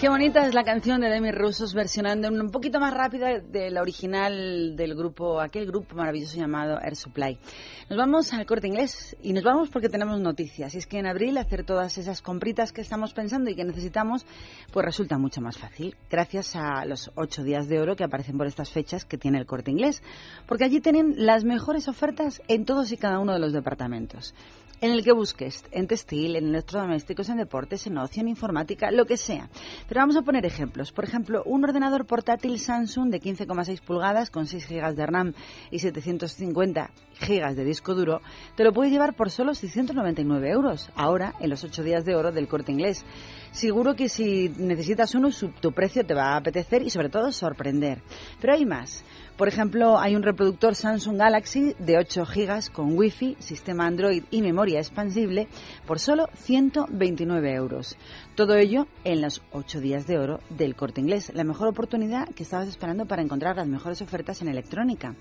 Qué 0.00 0.08
bonita 0.08 0.46
es 0.46 0.54
la 0.54 0.64
canción 0.64 1.02
de 1.02 1.10
Demi 1.10 1.30
Rusos 1.30 1.74
versionando 1.74 2.28
un 2.28 2.50
poquito 2.50 2.80
más 2.80 2.94
rápida 2.94 3.38
de 3.38 3.70
la 3.70 3.82
original 3.82 4.74
del 4.74 4.94
grupo, 4.94 5.38
aquel 5.38 5.66
grupo 5.66 5.94
maravilloso 5.94 6.38
llamado 6.38 6.80
Air 6.80 6.96
Supply. 6.96 7.38
Nos 7.90 7.98
vamos 7.98 8.32
al 8.32 8.46
corte 8.46 8.66
inglés 8.66 9.14
y 9.22 9.34
nos 9.34 9.44
vamos 9.44 9.68
porque 9.68 9.90
tenemos 9.90 10.18
noticias. 10.18 10.74
Y 10.74 10.78
es 10.78 10.86
que 10.86 11.00
en 11.00 11.06
abril 11.06 11.36
hacer 11.36 11.66
todas 11.66 11.98
esas 11.98 12.22
compritas 12.22 12.72
que 12.72 12.80
estamos 12.80 13.12
pensando 13.12 13.50
y 13.50 13.54
que 13.54 13.62
necesitamos, 13.62 14.24
pues 14.72 14.86
resulta 14.86 15.18
mucho 15.18 15.42
más 15.42 15.58
fácil. 15.58 15.94
Gracias 16.08 16.56
a 16.56 16.86
los 16.86 17.10
ocho 17.14 17.42
días 17.44 17.68
de 17.68 17.78
oro 17.78 17.94
que 17.94 18.04
aparecen 18.04 18.38
por 18.38 18.46
estas 18.46 18.70
fechas 18.70 19.04
que 19.04 19.18
tiene 19.18 19.36
el 19.36 19.44
corte 19.44 19.70
inglés. 19.70 20.02
Porque 20.46 20.64
allí 20.64 20.80
tienen 20.80 21.26
las 21.26 21.44
mejores 21.44 21.88
ofertas 21.88 22.40
en 22.48 22.64
todos 22.64 22.90
y 22.90 22.96
cada 22.96 23.18
uno 23.18 23.34
de 23.34 23.38
los 23.38 23.52
departamentos 23.52 24.32
en 24.80 24.92
el 24.92 25.04
que 25.04 25.12
busques, 25.12 25.64
en 25.72 25.86
textil, 25.86 26.36
en 26.36 26.46
electrodomésticos, 26.48 27.28
en 27.28 27.36
deportes, 27.36 27.86
en 27.86 27.98
ocio, 27.98 28.22
en 28.22 28.28
informática, 28.28 28.90
lo 28.90 29.04
que 29.06 29.16
sea. 29.16 29.48
Pero 29.88 30.00
vamos 30.00 30.16
a 30.16 30.22
poner 30.22 30.46
ejemplos. 30.46 30.90
Por 30.92 31.04
ejemplo, 31.04 31.42
un 31.44 31.62
ordenador 31.64 32.06
portátil 32.06 32.58
Samsung 32.58 33.10
de 33.10 33.20
15,6 33.20 33.80
pulgadas 33.82 34.30
con 34.30 34.46
6 34.46 34.66
GB 34.68 34.94
de 34.94 35.06
RAM 35.06 35.34
y 35.70 35.78
750 35.80 36.90
GB 37.20 37.54
de 37.54 37.64
disco 37.64 37.94
duro, 37.94 38.22
te 38.56 38.64
lo 38.64 38.72
puedes 38.72 38.90
llevar 38.92 39.14
por 39.14 39.30
solo 39.30 39.54
699 39.54 40.50
euros, 40.50 40.90
ahora 40.94 41.34
en 41.40 41.50
los 41.50 41.62
8 41.64 41.82
días 41.82 42.04
de 42.04 42.14
oro 42.14 42.32
del 42.32 42.48
corte 42.48 42.72
inglés. 42.72 43.04
Seguro 43.52 43.94
que 43.96 44.08
si 44.08 44.48
necesitas 44.56 45.14
uno, 45.14 45.30
su- 45.30 45.48
tu 45.50 45.72
precio 45.72 46.06
te 46.06 46.14
va 46.14 46.32
a 46.32 46.36
apetecer 46.36 46.82
y 46.82 46.90
sobre 46.90 47.08
todo 47.10 47.32
sorprender. 47.32 48.00
Pero 48.40 48.54
hay 48.54 48.64
más. 48.64 49.04
Por 49.40 49.48
ejemplo, 49.48 49.98
hay 49.98 50.16
un 50.16 50.22
reproductor 50.22 50.74
Samsung 50.74 51.16
Galaxy 51.16 51.74
de 51.78 51.96
8 51.96 52.26
GB 52.26 52.72
con 52.72 52.94
Wi-Fi, 52.94 53.38
sistema 53.38 53.86
Android 53.86 54.24
y 54.30 54.42
memoria 54.42 54.80
expansible 54.80 55.48
por 55.86 55.98
solo 55.98 56.28
129 56.34 57.54
euros. 57.54 57.96
Todo 58.34 58.56
ello 58.56 58.86
en 59.02 59.22
los 59.22 59.40
8 59.52 59.80
días 59.80 60.06
de 60.06 60.18
oro 60.18 60.40
del 60.50 60.76
corte 60.76 61.00
inglés. 61.00 61.32
La 61.34 61.44
mejor 61.44 61.68
oportunidad 61.68 62.28
que 62.34 62.42
estabas 62.42 62.68
esperando 62.68 63.06
para 63.06 63.22
encontrar 63.22 63.56
las 63.56 63.66
mejores 63.66 64.02
ofertas 64.02 64.42
en 64.42 64.48
electrónica. 64.48 65.14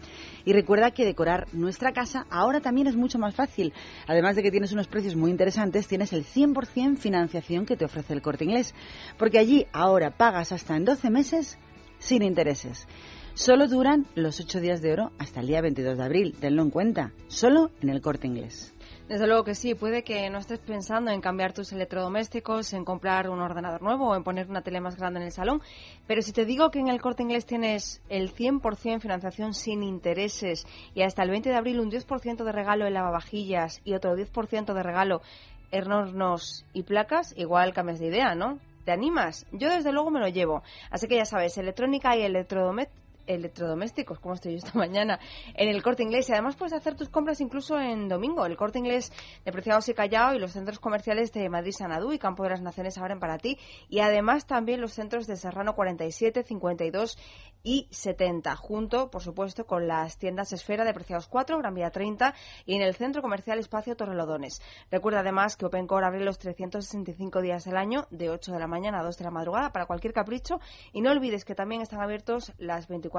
Y 0.43 0.51
recuerda 0.51 0.91
que 0.91 1.05
decorar 1.05 1.47
nuestra 1.53 1.93
casa 1.93 2.25
ahora 2.29 2.59
también 2.59 2.88
es 2.88 2.97
mucho 2.97 3.19
más 3.19 3.35
fácil. 3.35 3.71
Además 4.05 4.35
de 4.35 4.43
que 4.43 4.51
tienes 4.51 4.73
unos 4.73 4.89
precios 4.89 5.15
muy 5.15 5.31
interesantes, 5.31 5.88
tienes 5.88 6.11
el 6.11 6.25
100% 6.25 6.97
financiación 6.97 7.65
que 7.65 7.77
te 7.77 7.85
ofrece 7.85 8.11
el 8.11 8.21
corte 8.21 8.43
inglés. 8.43 8.75
Porque 9.17 9.39
allí 9.39 9.65
ahora 9.71 10.11
pagas 10.11 10.51
hasta 10.51 10.75
en 10.75 10.83
12 10.83 11.09
meses 11.09 11.57
sin 11.99 12.21
intereses. 12.21 12.85
Solo 13.33 13.67
duran 13.67 14.05
los 14.15 14.39
8 14.39 14.59
días 14.59 14.81
de 14.81 14.93
oro 14.93 15.12
hasta 15.17 15.39
el 15.39 15.48
día 15.48 15.62
22 15.62 15.98
de 15.98 16.03
abril. 16.03 16.36
Tenlo 16.39 16.62
en 16.62 16.69
cuenta. 16.69 17.13
Solo 17.27 17.71
en 17.81 17.89
el 17.89 18.01
corte 18.01 18.27
inglés. 18.27 18.74
Desde 19.07 19.25
luego 19.25 19.43
que 19.43 19.55
sí, 19.55 19.74
puede 19.74 20.03
que 20.03 20.29
no 20.29 20.38
estés 20.38 20.59
pensando 20.59 21.09
en 21.09 21.19
cambiar 21.19 21.51
tus 21.51 21.71
electrodomésticos, 21.71 22.74
en 22.74 22.86
comprar 22.86 23.27
un 23.29 23.41
ordenador 23.41 23.81
nuevo 23.81 24.09
o 24.09 24.15
en 24.15 24.24
poner 24.24 24.48
una 24.50 24.62
tele 24.62 24.81
más 24.81 24.98
grande 24.98 25.19
en 25.19 25.25
el 25.25 25.31
salón, 25.31 25.63
pero 26.05 26.21
si 26.21 26.31
te 26.31 26.45
digo 26.45 26.69
que 26.69 26.77
en 26.77 26.89
el 26.89 27.01
corte 27.01 27.24
inglés 27.24 27.48
tienes 27.48 28.03
el 28.09 28.31
100% 28.31 29.00
financiación 29.00 29.55
sin 29.55 29.81
intereses 29.81 30.67
y 30.93 31.01
hasta 31.01 31.24
el 31.24 31.31
20 31.31 31.50
de 31.50 31.55
abril 31.55 31.79
un 31.79 31.89
10% 31.89 32.43
de 32.43 32.51
regalo 32.51 32.86
en 32.86 32.93
lavavajillas 32.93 33.81
y 33.83 33.95
otro 33.95 34.15
10% 34.15 34.74
de 34.75 34.83
regalo 34.83 35.21
en 35.71 35.91
hornos 35.91 36.65
y 36.74 36.83
placas, 36.83 37.33
igual 37.36 37.74
cambias 37.74 37.98
de 37.98 38.07
idea, 38.07 38.36
¿no? 38.36 38.59
¿Te 38.86 38.91
animas? 38.91 39.48
Yo 39.51 39.69
desde 39.69 39.91
luego 39.91 40.12
me 40.12 40.19
lo 40.19 40.27
llevo. 40.27 40.62
Así 40.91 41.07
que 41.07 41.15
ya 41.15 41.25
sabes, 41.25 41.57
electrónica 41.57 42.15
y 42.15 42.21
electrodomésticos 42.21 43.08
electrodomésticos, 43.29 44.19
como 44.19 44.36
estoy 44.36 44.53
yo 44.53 44.57
esta 44.57 44.74
mañana, 44.77 45.19
en 45.53 45.69
el 45.69 45.81
corte 45.81 46.03
inglés. 46.03 46.29
Y 46.29 46.33
además 46.33 46.55
puedes 46.55 46.74
hacer 46.74 46.95
tus 46.95 47.09
compras 47.09 47.39
incluso 47.41 47.79
en 47.79 48.09
domingo. 48.09 48.45
El 48.45 48.57
corte 48.57 48.79
inglés 48.79 49.12
de 49.45 49.51
Preciados 49.51 49.88
y 49.89 49.93
Callao 49.93 50.33
y 50.36 50.39
los 50.39 50.51
centros 50.51 50.79
comerciales 50.79 51.31
de 51.31 51.50
Madrid, 51.50 51.71
Sanadú 51.71 52.12
y 52.12 52.19
Campo 52.19 52.43
de 52.43 52.50
las 52.50 52.62
Naciones 52.62 52.98
abren 52.98 53.19
para 53.19 53.38
ti. 53.38 53.57
Y 53.88 54.00
además 54.00 54.45
también 54.45 54.81
los 54.81 54.93
centros 54.93 55.27
de 55.27 55.36
Serrano 55.36 55.75
47, 55.75 56.43
52 56.43 57.17
y 57.62 57.88
70, 57.91 58.55
junto, 58.55 59.12
por 59.12 59.21
supuesto, 59.21 59.65
con 59.65 59.88
las 59.88 60.17
tiendas 60.17 60.53
Esfera 60.53 60.86
de 60.86 60.93
Preciados 60.93 61.27
4, 61.27 61.57
Gran 61.57 61.74
Vía 61.74 61.91
30 61.91 62.33
y 62.65 62.75
en 62.75 62.81
el 62.81 62.95
centro 62.95 63.21
comercial 63.21 63.59
Espacio 63.59 63.95
Torrelodones. 63.95 64.62
Recuerda 64.89 65.19
además 65.19 65.57
que 65.57 65.65
OpenCore 65.65 66.05
abre 66.05 66.24
los 66.24 66.39
365 66.39 67.41
días 67.41 67.65
del 67.65 67.77
año, 67.77 68.07
de 68.12 68.29
8 68.29 68.53
de 68.53 68.59
la 68.59 68.67
mañana 68.67 69.00
a 69.00 69.03
2 69.03 69.17
de 69.17 69.24
la 69.25 69.31
madrugada, 69.31 69.71
para 69.71 69.86
cualquier 69.86 70.13
capricho. 70.13 70.59
Y 70.93 71.01
no 71.01 71.12
olvides 71.12 71.43
que 71.43 71.55
también 71.55 71.81
están 71.81 72.01
abiertos 72.01 72.53
las 72.57 72.88
24 72.88 73.18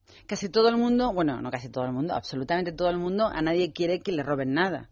Casi 0.27 0.49
todo 0.49 0.69
el 0.69 0.77
mundo, 0.77 1.13
bueno, 1.13 1.41
no 1.41 1.51
casi 1.51 1.69
todo 1.69 1.85
el 1.85 1.91
mundo, 1.91 2.13
absolutamente 2.13 2.71
todo 2.71 2.89
el 2.89 2.97
mundo, 2.97 3.27
a 3.27 3.41
nadie 3.41 3.71
quiere 3.71 3.99
que 3.99 4.11
le 4.11 4.23
roben 4.23 4.53
nada. 4.53 4.89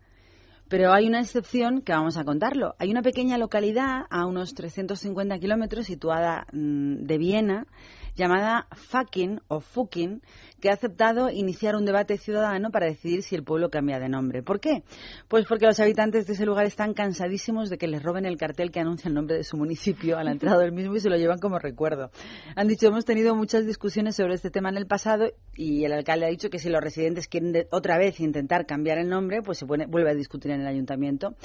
Pero 0.70 0.94
hay 0.94 1.08
una 1.08 1.20
excepción 1.20 1.82
que 1.82 1.94
vamos 1.94 2.18
a 2.18 2.24
contarlo. 2.24 2.76
Hay 2.78 2.92
una 2.92 3.02
pequeña 3.02 3.38
localidad 3.40 4.06
a 4.10 4.26
unos 4.28 4.54
350 4.54 5.40
kilómetros 5.40 5.88
situada 5.88 6.46
mm, 6.52 7.06
de 7.06 7.18
Viena 7.18 7.68
llamada 8.16 8.68
Fucking 8.72 9.42
o 9.48 9.60
Fucking, 9.60 10.22
que 10.60 10.70
ha 10.70 10.74
aceptado 10.74 11.30
iniciar 11.30 11.76
un 11.76 11.86
debate 11.86 12.18
ciudadano 12.18 12.72
para 12.72 12.88
decidir 12.88 13.24
si 13.24 13.36
el 13.36 13.44
pueblo 13.44 13.70
cambia 13.70 14.00
de 14.00 14.10
nombre. 14.10 14.44
¿Por 14.44 14.60
qué? 14.60 14.84
Pues 15.28 15.46
porque 15.48 15.66
los 15.66 15.80
habitantes 15.80 16.28
de 16.28 16.34
ese 16.34 16.46
lugar 16.46 16.66
están 16.66 16.94
cansadísimos 16.94 17.70
de 17.70 17.78
que 17.78 17.88
les 17.88 18.04
roben 18.04 18.26
el 18.26 18.38
cartel 18.38 18.72
que 18.72 18.80
anuncia 18.80 19.08
el 19.08 19.14
nombre 19.14 19.38
de 19.38 19.44
su 19.44 19.58
municipio 19.58 20.18
a 20.18 20.24
la 20.24 20.32
entrada 20.32 20.60
del 20.60 20.72
mismo 20.72 20.96
y 20.96 21.00
se 21.00 21.10
lo 21.10 21.18
llevan 21.18 21.40
como 21.40 21.60
recuerdo. 21.60 22.12
Han 22.56 22.68
dicho, 22.68 22.88
hemos 22.88 23.06
tenido 23.06 23.36
muchas 23.36 23.66
discusiones 23.66 24.16
sobre 24.16 24.36
este 24.36 24.50
tema 24.50 24.70
en 24.70 24.78
el 24.78 24.88
pasado 24.88 25.32
y 25.56 25.86
el 25.86 25.94
alcalde 25.94 26.26
ha 26.26 26.30
dicho 26.30 26.50
que 26.50 26.60
si 26.60 26.70
los 26.70 26.82
residentes 26.82 27.28
quieren 27.28 27.68
otra 27.72 27.98
vez 27.98 28.20
intentar 28.20 28.66
cambiar 28.66 28.98
el 28.98 29.10
nombre, 29.10 29.42
pues 29.42 29.58
se 29.58 29.66
vuelve 29.66 30.10
a 30.10 30.14
discutir 30.14 30.52
en 30.52 30.62
el 30.62 30.68
ayuntamiento. 30.68 31.36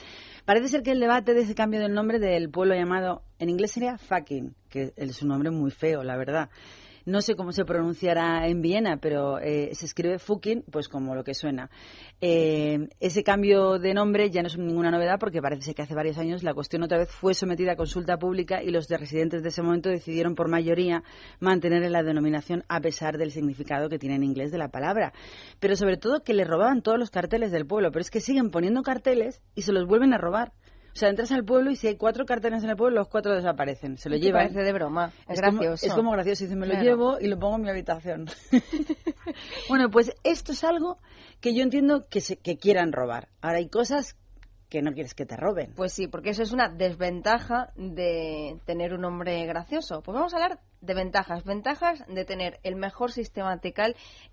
Parece 0.45 0.69
ser 0.69 0.83
que 0.83 0.91
el 0.91 1.01
debate 1.01 1.33
de 1.33 1.41
ese 1.41 1.55
cambio 1.55 1.81
del 1.81 1.95
nombre 1.95 2.19
del 2.19 2.51
pueblo 2.51 2.75
llamado, 2.75 3.23
en 3.39 3.49
inglés 3.49 3.73
sería 3.73 3.97
fucking, 3.97 4.55
que 4.69 4.93
es 4.97 5.23
un 5.23 5.29
nombre 5.29 5.51
muy 5.51 5.71
feo, 5.71 6.03
la 6.03 6.17
verdad. 6.19 6.51
No 7.07 7.21
sé 7.21 7.35
cómo 7.37 7.53
se 7.53 7.65
pronunciará 7.65 8.49
en 8.49 8.63
Viena, 8.63 8.97
pero 8.97 9.39
eh, 9.39 9.75
se 9.75 9.85
escribe 9.85 10.19
fucking, 10.19 10.65
pues 10.71 10.89
como 10.89 11.15
lo 11.15 11.23
que 11.23 11.35
suena. 11.35 11.69
Eh, 12.21 12.89
ese 12.99 13.23
cambio 13.23 13.79
de 13.79 13.93
nombre 13.93 14.31
ya 14.31 14.41
no 14.41 14.49
es 14.49 14.57
ninguna 14.57 14.91
novedad 14.91 15.19
porque 15.21 15.43
parece 15.43 15.75
que 15.75 15.83
hace 15.83 15.95
varios 15.95 16.17
años 16.17 16.43
la 16.43 16.55
cuestión 16.55 16.83
otra 16.83 16.97
vez 16.97 17.11
fue 17.11 17.35
sometida 17.35 17.73
a 17.73 17.77
consulta 17.77 18.17
pública 18.17 18.63
y 18.63 18.71
los 18.71 18.89
de 18.89 18.97
residentes 18.97 19.43
de 19.43 19.51
ese 19.51 19.61
momento 19.61 19.91
decidieron 19.91 20.35
por 20.35 20.49
mayoría 20.49 21.03
mantener 21.41 21.91
la 21.91 22.03
denominación 22.03 22.65
a 22.69 22.81
pesar 22.81 23.19
del 23.19 23.33
significado 23.33 23.89
que 23.89 23.99
tiene 23.99 24.17
en 24.17 24.25
inglés 24.25 24.51
de 24.51 24.59
la 24.59 24.69
palabra. 24.69 25.13
Pero 25.61 25.77
sobre 25.77 25.99
todo 25.99 26.23
que 26.25 26.33
le 26.33 26.45
robaban 26.45 26.81
todos 26.81 26.99
los 26.99 27.11
carteles 27.11 27.53
del 27.53 27.67
pueblo, 27.67 27.91
pero 27.91 28.01
es 28.01 28.11
que 28.11 28.21
siguen 28.21 28.51
poniendo 28.51 28.83
carteles 28.83 29.43
y 29.55 29.63
se 29.63 29.73
los 29.73 29.87
vuelven 29.87 30.15
a 30.15 30.19
robar. 30.19 30.53
O 30.95 30.97
sea, 30.97 31.09
entras 31.09 31.33
al 31.33 31.45
pueblo 31.45 31.73
y 31.73 31.77
si 31.77 31.89
hay 31.89 31.97
cuatro 31.97 32.25
carteles 32.25 32.63
en 32.63 32.71
el 32.71 32.77
pueblo, 32.77 33.01
los 33.01 33.09
cuatro 33.09 33.35
desaparecen. 33.35 33.97
Se 33.99 34.09
lo 34.09 34.15
¿Qué 34.15 34.21
te 34.21 34.27
llevan. 34.27 34.43
parece 34.45 34.63
de 34.63 34.73
broma? 34.73 35.11
Es, 35.29 35.41
gracioso. 35.41 35.87
es 35.87 35.93
como 35.93 36.13
gracioso. 36.13 36.45
Dice, 36.45 36.55
me 36.55 36.67
lo 36.67 36.73
Claro. 36.75 36.85
llevo 36.89 37.21
y 37.21 37.27
lo 37.27 37.37
pongo 37.37 37.57
en 37.57 37.63
mi 37.63 37.71
habitación. 37.71 38.27
bueno, 39.69 39.91
pues 39.91 40.15
esto 40.23 40.53
es 40.53 40.63
algo 40.63 40.99
que 41.41 41.53
yo 41.53 41.65
entiendo 41.65 42.07
que, 42.09 42.21
se, 42.21 42.37
que 42.37 42.59
quieran 42.59 42.93
robar. 42.93 43.29
Ahora 43.41 43.59
hay 43.59 43.69
cosas 43.69 44.17
que 44.69 44.83
no 44.83 44.93
quieres 44.93 45.15
que 45.15 45.27
te 45.27 45.37
roben. 45.37 45.73
Pues 45.75 45.93
sí, 45.93 46.07
porque 46.07 46.31
eso 46.31 46.45
es 46.45 46.53
una 46.53 46.69
desventaja 46.69 47.73
de 47.75 48.61
tener 48.65 48.95
un 48.95 49.01
nombre 49.01 49.45
gracioso. 49.47 50.01
Pues 50.01 50.15
vamos 50.15 50.33
a 50.33 50.37
hablar 50.37 50.61
de 50.81 50.95
ventajas. 50.95 51.45
Ventajas 51.45 52.05
de 52.07 52.25
tener 52.25 52.61
el 52.63 52.77
mejor 52.77 53.11
sistema 53.11 53.61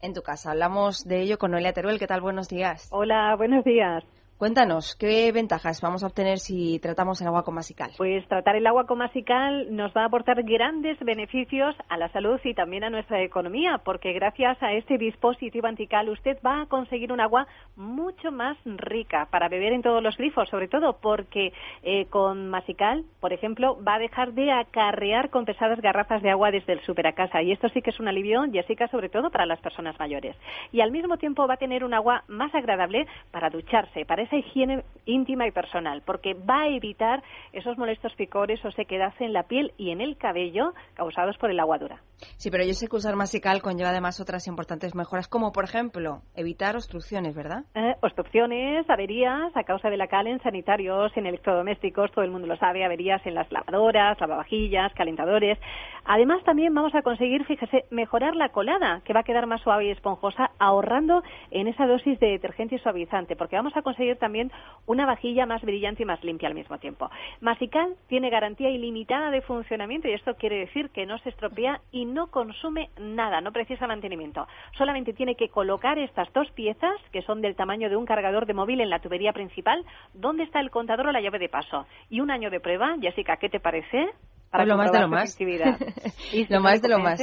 en 0.01 0.13
tu 0.13 0.21
casa. 0.21 0.51
Hablamos 0.51 1.05
de 1.05 1.21
ello 1.21 1.39
con 1.39 1.51
Noelia 1.51 1.73
Teruel. 1.73 1.97
¿Qué 1.97 2.07
tal? 2.07 2.21
Buenos 2.21 2.49
días. 2.49 2.87
Hola, 2.91 3.35
buenos 3.35 3.63
días. 3.63 4.03
Cuéntanos, 4.41 4.95
¿qué 4.99 5.31
ventajas 5.31 5.81
vamos 5.83 6.03
a 6.03 6.07
obtener 6.07 6.39
si 6.39 6.79
tratamos 6.79 7.21
el 7.21 7.27
agua 7.27 7.43
con 7.43 7.53
masical? 7.53 7.91
Pues 7.95 8.27
tratar 8.27 8.55
el 8.55 8.65
agua 8.65 8.87
con 8.87 8.97
masical 8.97 9.67
nos 9.69 9.95
va 9.95 10.01
a 10.01 10.05
aportar 10.05 10.41
grandes 10.41 10.97
beneficios 11.01 11.75
a 11.89 11.97
la 11.97 12.09
salud 12.09 12.39
y 12.43 12.55
también 12.55 12.83
a 12.83 12.89
nuestra 12.89 13.21
economía, 13.21 13.81
porque 13.85 14.13
gracias 14.13 14.57
a 14.63 14.73
este 14.73 14.97
dispositivo 14.97 15.67
antical 15.67 16.09
usted 16.09 16.39
va 16.43 16.63
a 16.63 16.65
conseguir 16.65 17.11
un 17.11 17.21
agua 17.21 17.45
mucho 17.75 18.31
más 18.31 18.57
rica 18.65 19.27
para 19.29 19.47
beber 19.47 19.73
en 19.73 19.83
todos 19.83 20.01
los 20.01 20.17
grifos, 20.17 20.49
sobre 20.49 20.67
todo 20.67 20.97
porque 20.99 21.53
eh, 21.83 22.07
con 22.07 22.49
masical, 22.49 23.05
por 23.19 23.33
ejemplo, 23.33 23.77
va 23.87 23.97
a 23.97 23.99
dejar 23.99 24.33
de 24.33 24.51
acarrear 24.51 25.29
con 25.29 25.45
pesadas 25.45 25.79
garrafas 25.81 26.23
de 26.23 26.31
agua 26.31 26.49
desde 26.49 26.73
el 26.73 26.81
súper 26.81 27.05
a 27.05 27.13
casa. 27.13 27.43
Y 27.43 27.51
esto 27.51 27.69
sí 27.69 27.83
que 27.83 27.91
es 27.91 27.99
un 27.99 28.07
alivio, 28.07 28.41
Jessica, 28.51 28.87
sobre 28.87 29.09
todo 29.09 29.29
para 29.29 29.45
las 29.45 29.61
personas 29.61 29.99
mayores. 29.99 30.35
Y 30.71 30.81
al 30.81 30.89
mismo 30.89 31.17
tiempo 31.17 31.45
va 31.45 31.53
a 31.53 31.57
tener 31.57 31.83
un 31.83 31.93
agua 31.93 32.23
más 32.27 32.55
agradable 32.55 33.05
para 33.29 33.51
ducharse, 33.51 34.03
para 34.03 34.30
esa 34.31 34.37
higiene 34.37 34.83
íntima 35.05 35.47
y 35.47 35.51
personal, 35.51 36.03
porque 36.05 36.33
va 36.33 36.61
a 36.61 36.67
evitar 36.67 37.23
esos 37.53 37.77
molestos 37.77 38.13
picores 38.13 38.63
o 38.63 38.71
sequedad 38.71 39.13
en 39.19 39.33
la 39.33 39.43
piel 39.43 39.73
y 39.77 39.91
en 39.91 39.99
el 39.99 40.17
cabello 40.17 40.73
causados 40.93 41.37
por 41.37 41.49
el 41.49 41.59
agua 41.59 41.79
dura. 41.79 42.01
Sí, 42.37 42.51
pero 42.51 42.63
yo 42.63 42.73
sé 42.73 42.87
que 42.87 42.95
usar 42.95 43.15
masical 43.15 43.63
conlleva 43.63 43.89
además 43.89 44.19
otras 44.19 44.47
importantes 44.47 44.93
mejoras, 44.93 45.27
como 45.27 45.51
por 45.51 45.63
ejemplo 45.63 46.21
evitar 46.35 46.75
obstrucciones, 46.75 47.35
¿verdad? 47.35 47.63
Eh, 47.73 47.95
obstrucciones, 48.01 48.87
averías 48.89 49.51
a 49.55 49.63
causa 49.63 49.89
de 49.89 49.97
la 49.97 50.07
cal 50.07 50.27
en 50.27 50.39
sanitarios, 50.41 51.11
en 51.17 51.25
electrodomésticos, 51.25 52.11
todo 52.11 52.23
el 52.23 52.29
mundo 52.29 52.47
lo 52.47 52.57
sabe, 52.57 52.85
averías 52.85 53.25
en 53.25 53.33
las 53.33 53.51
lavadoras, 53.51 54.19
lavavajillas, 54.21 54.93
calentadores. 54.93 55.57
Además, 56.05 56.43
también 56.43 56.73
vamos 56.73 56.93
a 56.93 57.01
conseguir, 57.01 57.43
fíjese, 57.45 57.85
mejorar 57.89 58.35
la 58.35 58.49
colada, 58.49 59.01
que 59.03 59.13
va 59.13 59.21
a 59.21 59.23
quedar 59.23 59.47
más 59.47 59.61
suave 59.61 59.85
y 59.85 59.91
esponjosa, 59.91 60.51
ahorrando 60.59 61.23
en 61.49 61.67
esa 61.67 61.87
dosis 61.87 62.19
de 62.19 62.27
detergente 62.27 62.75
y 62.75 62.79
suavizante, 62.79 63.35
porque 63.35 63.55
vamos 63.55 63.75
a 63.75 63.81
conseguir 63.81 64.10
también 64.15 64.51
una 64.85 65.05
vajilla 65.05 65.45
más 65.45 65.61
brillante 65.61 66.03
y 66.03 66.05
más 66.05 66.23
limpia 66.23 66.49
al 66.49 66.55
mismo 66.55 66.77
tiempo. 66.77 67.09
Masical 67.39 67.95
tiene 68.07 68.29
garantía 68.29 68.69
ilimitada 68.69 69.31
de 69.31 69.41
funcionamiento 69.41 70.07
y 70.07 70.13
esto 70.13 70.35
quiere 70.35 70.57
decir 70.57 70.89
que 70.89 71.05
no 71.05 71.17
se 71.19 71.29
estropea 71.29 71.81
y 71.91 72.05
no 72.05 72.27
consume 72.27 72.89
nada, 72.99 73.41
no 73.41 73.51
precisa 73.51 73.87
mantenimiento. 73.87 74.47
Solamente 74.77 75.13
tiene 75.13 75.35
que 75.35 75.49
colocar 75.49 75.97
estas 75.99 76.31
dos 76.33 76.49
piezas, 76.51 76.95
que 77.11 77.21
son 77.21 77.41
del 77.41 77.55
tamaño 77.55 77.89
de 77.89 77.95
un 77.95 78.05
cargador 78.05 78.45
de 78.45 78.53
móvil 78.53 78.81
en 78.81 78.89
la 78.89 78.99
tubería 78.99 79.33
principal, 79.33 79.85
donde 80.13 80.43
está 80.43 80.59
el 80.59 80.71
contador 80.71 81.07
o 81.07 81.11
la 81.11 81.21
llave 81.21 81.39
de 81.39 81.49
paso. 81.49 81.85
Y 82.09 82.19
un 82.19 82.31
año 82.31 82.49
de 82.49 82.59
prueba, 82.59 82.95
Jessica, 82.99 83.37
¿qué 83.37 83.49
te 83.49 83.59
parece? 83.59 84.09
Pues 84.51 84.67
lo 84.67 84.75
más 84.77 84.91
de 84.91 84.99
lo 84.99 85.07
más. 85.07 85.37
Lo 86.49 86.59
más 86.59 86.81
de 86.81 86.89
lo 86.89 86.99
más. 86.99 87.21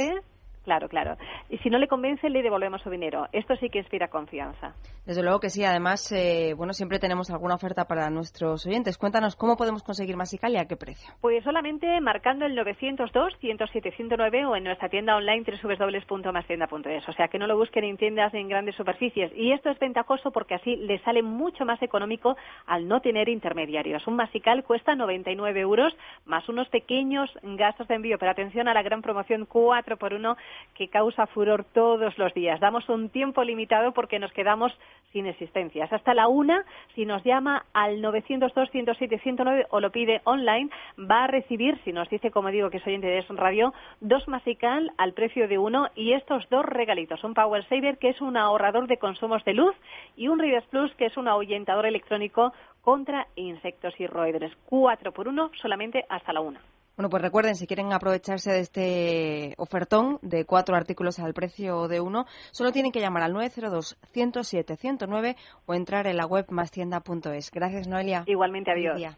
Claro, 0.63 0.89
claro. 0.89 1.17
Y 1.49 1.57
si 1.59 1.69
no 1.69 1.77
le 1.77 1.87
convence, 1.87 2.29
le 2.29 2.43
devolvemos 2.43 2.81
su 2.81 2.89
dinero. 2.89 3.27
Esto 3.31 3.55
sí 3.55 3.69
que 3.69 3.79
inspira 3.79 4.09
confianza. 4.09 4.75
Desde 5.05 5.23
luego 5.23 5.39
que 5.39 5.49
sí. 5.49 5.63
Además, 5.63 6.11
eh, 6.11 6.53
bueno, 6.55 6.73
siempre 6.73 6.99
tenemos 6.99 7.31
alguna 7.31 7.55
oferta 7.55 7.85
para 7.85 8.09
nuestros 8.09 8.67
oyentes. 8.67 8.97
Cuéntanos 8.97 9.35
cómo 9.35 9.57
podemos 9.57 9.81
conseguir 9.83 10.15
masical 10.15 10.53
y 10.53 10.57
a 10.57 10.65
qué 10.65 10.75
precio. 10.75 11.13
Pues 11.21 11.43
solamente 11.43 11.99
marcando 12.01 12.45
el 12.45 12.55
902-107-109 12.57 14.47
o 14.47 14.55
en 14.55 14.65
nuestra 14.65 14.89
tienda 14.89 15.15
online 15.15 15.43
www.mastienda.es. 15.43 17.09
O 17.09 17.13
sea, 17.13 17.27
que 17.29 17.39
no 17.39 17.47
lo 17.47 17.57
busquen 17.57 17.85
en 17.85 17.97
tiendas 17.97 18.33
ni 18.33 18.41
en 18.41 18.49
grandes 18.49 18.75
superficies. 18.75 19.31
Y 19.35 19.51
esto 19.53 19.69
es 19.69 19.79
ventajoso 19.79 20.31
porque 20.31 20.55
así 20.55 20.75
le 20.75 20.99
sale 20.99 21.23
mucho 21.23 21.65
más 21.65 21.81
económico 21.81 22.35
al 22.67 22.87
no 22.87 23.01
tener 23.01 23.29
intermediarios. 23.29 24.05
Un 24.07 24.17
masical 24.17 24.63
cuesta 24.63 24.95
99 24.95 25.59
euros 25.59 25.95
más 26.25 26.47
unos 26.49 26.67
pequeños 26.69 27.29
gastos 27.41 27.87
de 27.87 27.95
envío. 27.95 28.17
Pero 28.19 28.31
atención 28.31 28.67
a 28.67 28.73
la 28.73 28.83
gran 28.83 29.01
promoción 29.01 29.47
4x1 29.47 30.37
que 30.75 30.87
causa 30.87 31.27
furor 31.27 31.65
todos 31.73 32.17
los 32.17 32.33
días. 32.33 32.59
Damos 32.59 32.87
un 32.87 33.09
tiempo 33.09 33.43
limitado 33.43 33.91
porque 33.91 34.17
nos 34.17 34.31
quedamos 34.31 34.71
sin 35.11 35.25
existencias. 35.25 35.91
Hasta 35.91 36.13
la 36.13 36.27
una, 36.27 36.63
si 36.95 37.05
nos 37.05 37.23
llama 37.23 37.65
al 37.73 38.01
902-107-109 38.01 39.67
o 39.71 39.79
lo 39.79 39.91
pide 39.91 40.21
online, 40.23 40.69
va 40.97 41.25
a 41.25 41.27
recibir, 41.27 41.77
si 41.83 41.91
nos 41.91 42.09
dice, 42.09 42.31
como 42.31 42.49
digo, 42.49 42.69
que 42.69 42.77
es 42.77 42.87
oyente 42.87 43.07
de 43.07 43.19
Es 43.19 43.27
Radio, 43.29 43.73
dos 43.99 44.27
Masical 44.27 44.91
al 44.97 45.13
precio 45.13 45.47
de 45.47 45.57
uno 45.57 45.89
y 45.95 46.13
estos 46.13 46.47
dos 46.49 46.65
regalitos. 46.65 47.23
Un 47.23 47.33
Power 47.33 47.67
Saver, 47.67 47.97
que 47.97 48.09
es 48.09 48.21
un 48.21 48.37
ahorrador 48.37 48.87
de 48.87 48.97
consumos 48.97 49.43
de 49.43 49.53
luz, 49.53 49.75
y 50.15 50.27
un 50.27 50.39
Readers 50.39 50.67
Plus, 50.67 50.93
que 50.95 51.07
es 51.07 51.17
un 51.17 51.27
ahuyentador 51.27 51.85
electrónico 51.85 52.53
contra 52.81 53.27
insectos 53.35 53.99
y 53.99 54.07
roedores. 54.07 54.55
Cuatro 54.65 55.11
por 55.11 55.27
uno, 55.27 55.51
solamente 55.61 56.05
hasta 56.09 56.33
la 56.33 56.41
una. 56.41 56.61
Bueno, 56.99 57.09
pues 57.11 57.23
recuerden, 57.23 57.55
si 57.55 57.65
quieren 57.65 57.93
aprovecharse 57.93 58.51
de 58.51 58.59
este 58.59 59.53
ofertón 59.55 60.19
de 60.21 60.43
cuatro 60.43 60.75
artículos 60.75 61.17
al 61.19 61.33
precio 61.33 61.87
de 61.87 62.01
uno, 62.01 62.25
solo 62.51 62.73
tienen 62.73 62.91
que 62.91 62.99
llamar 62.99 63.23
al 63.23 63.33
902-107-109 63.35 65.37
o 65.65 65.73
entrar 65.73 66.07
en 66.07 66.17
la 66.17 66.25
web 66.25 66.47
mastienda.es. 66.49 67.51
Gracias, 67.51 67.87
Noelia. 67.87 68.25
Igualmente, 68.27 68.71
adiós. 68.71 68.97
día. 68.97 69.17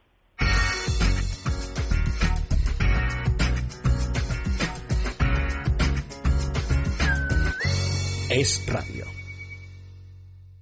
Es 8.30 8.64
radio. 8.72 9.11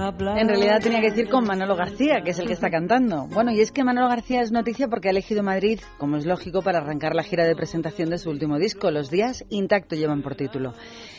En 0.00 0.48
realidad 0.48 0.80
tenía 0.80 1.00
que 1.00 1.10
decir 1.10 1.28
con 1.28 1.44
Manolo 1.44 1.76
García, 1.76 2.22
que 2.24 2.30
es 2.30 2.38
el 2.38 2.46
que 2.46 2.54
está 2.54 2.70
cantando. 2.70 3.26
Bueno, 3.26 3.52
y 3.52 3.60
es 3.60 3.70
que 3.70 3.84
Manolo 3.84 4.08
García 4.08 4.40
es 4.40 4.50
noticia 4.50 4.88
porque 4.88 5.08
ha 5.08 5.10
elegido 5.10 5.42
Madrid, 5.42 5.78
como 5.98 6.16
es 6.16 6.24
lógico, 6.24 6.62
para 6.62 6.78
arrancar 6.78 7.14
la 7.14 7.22
gira 7.22 7.44
de 7.44 7.54
presentación 7.54 8.08
de 8.08 8.16
su 8.16 8.30
último 8.30 8.58
disco. 8.58 8.90
Los 8.90 9.10
días 9.10 9.44
intacto 9.50 9.96
llevan 9.96 10.22
por 10.22 10.36
título. 10.36 10.72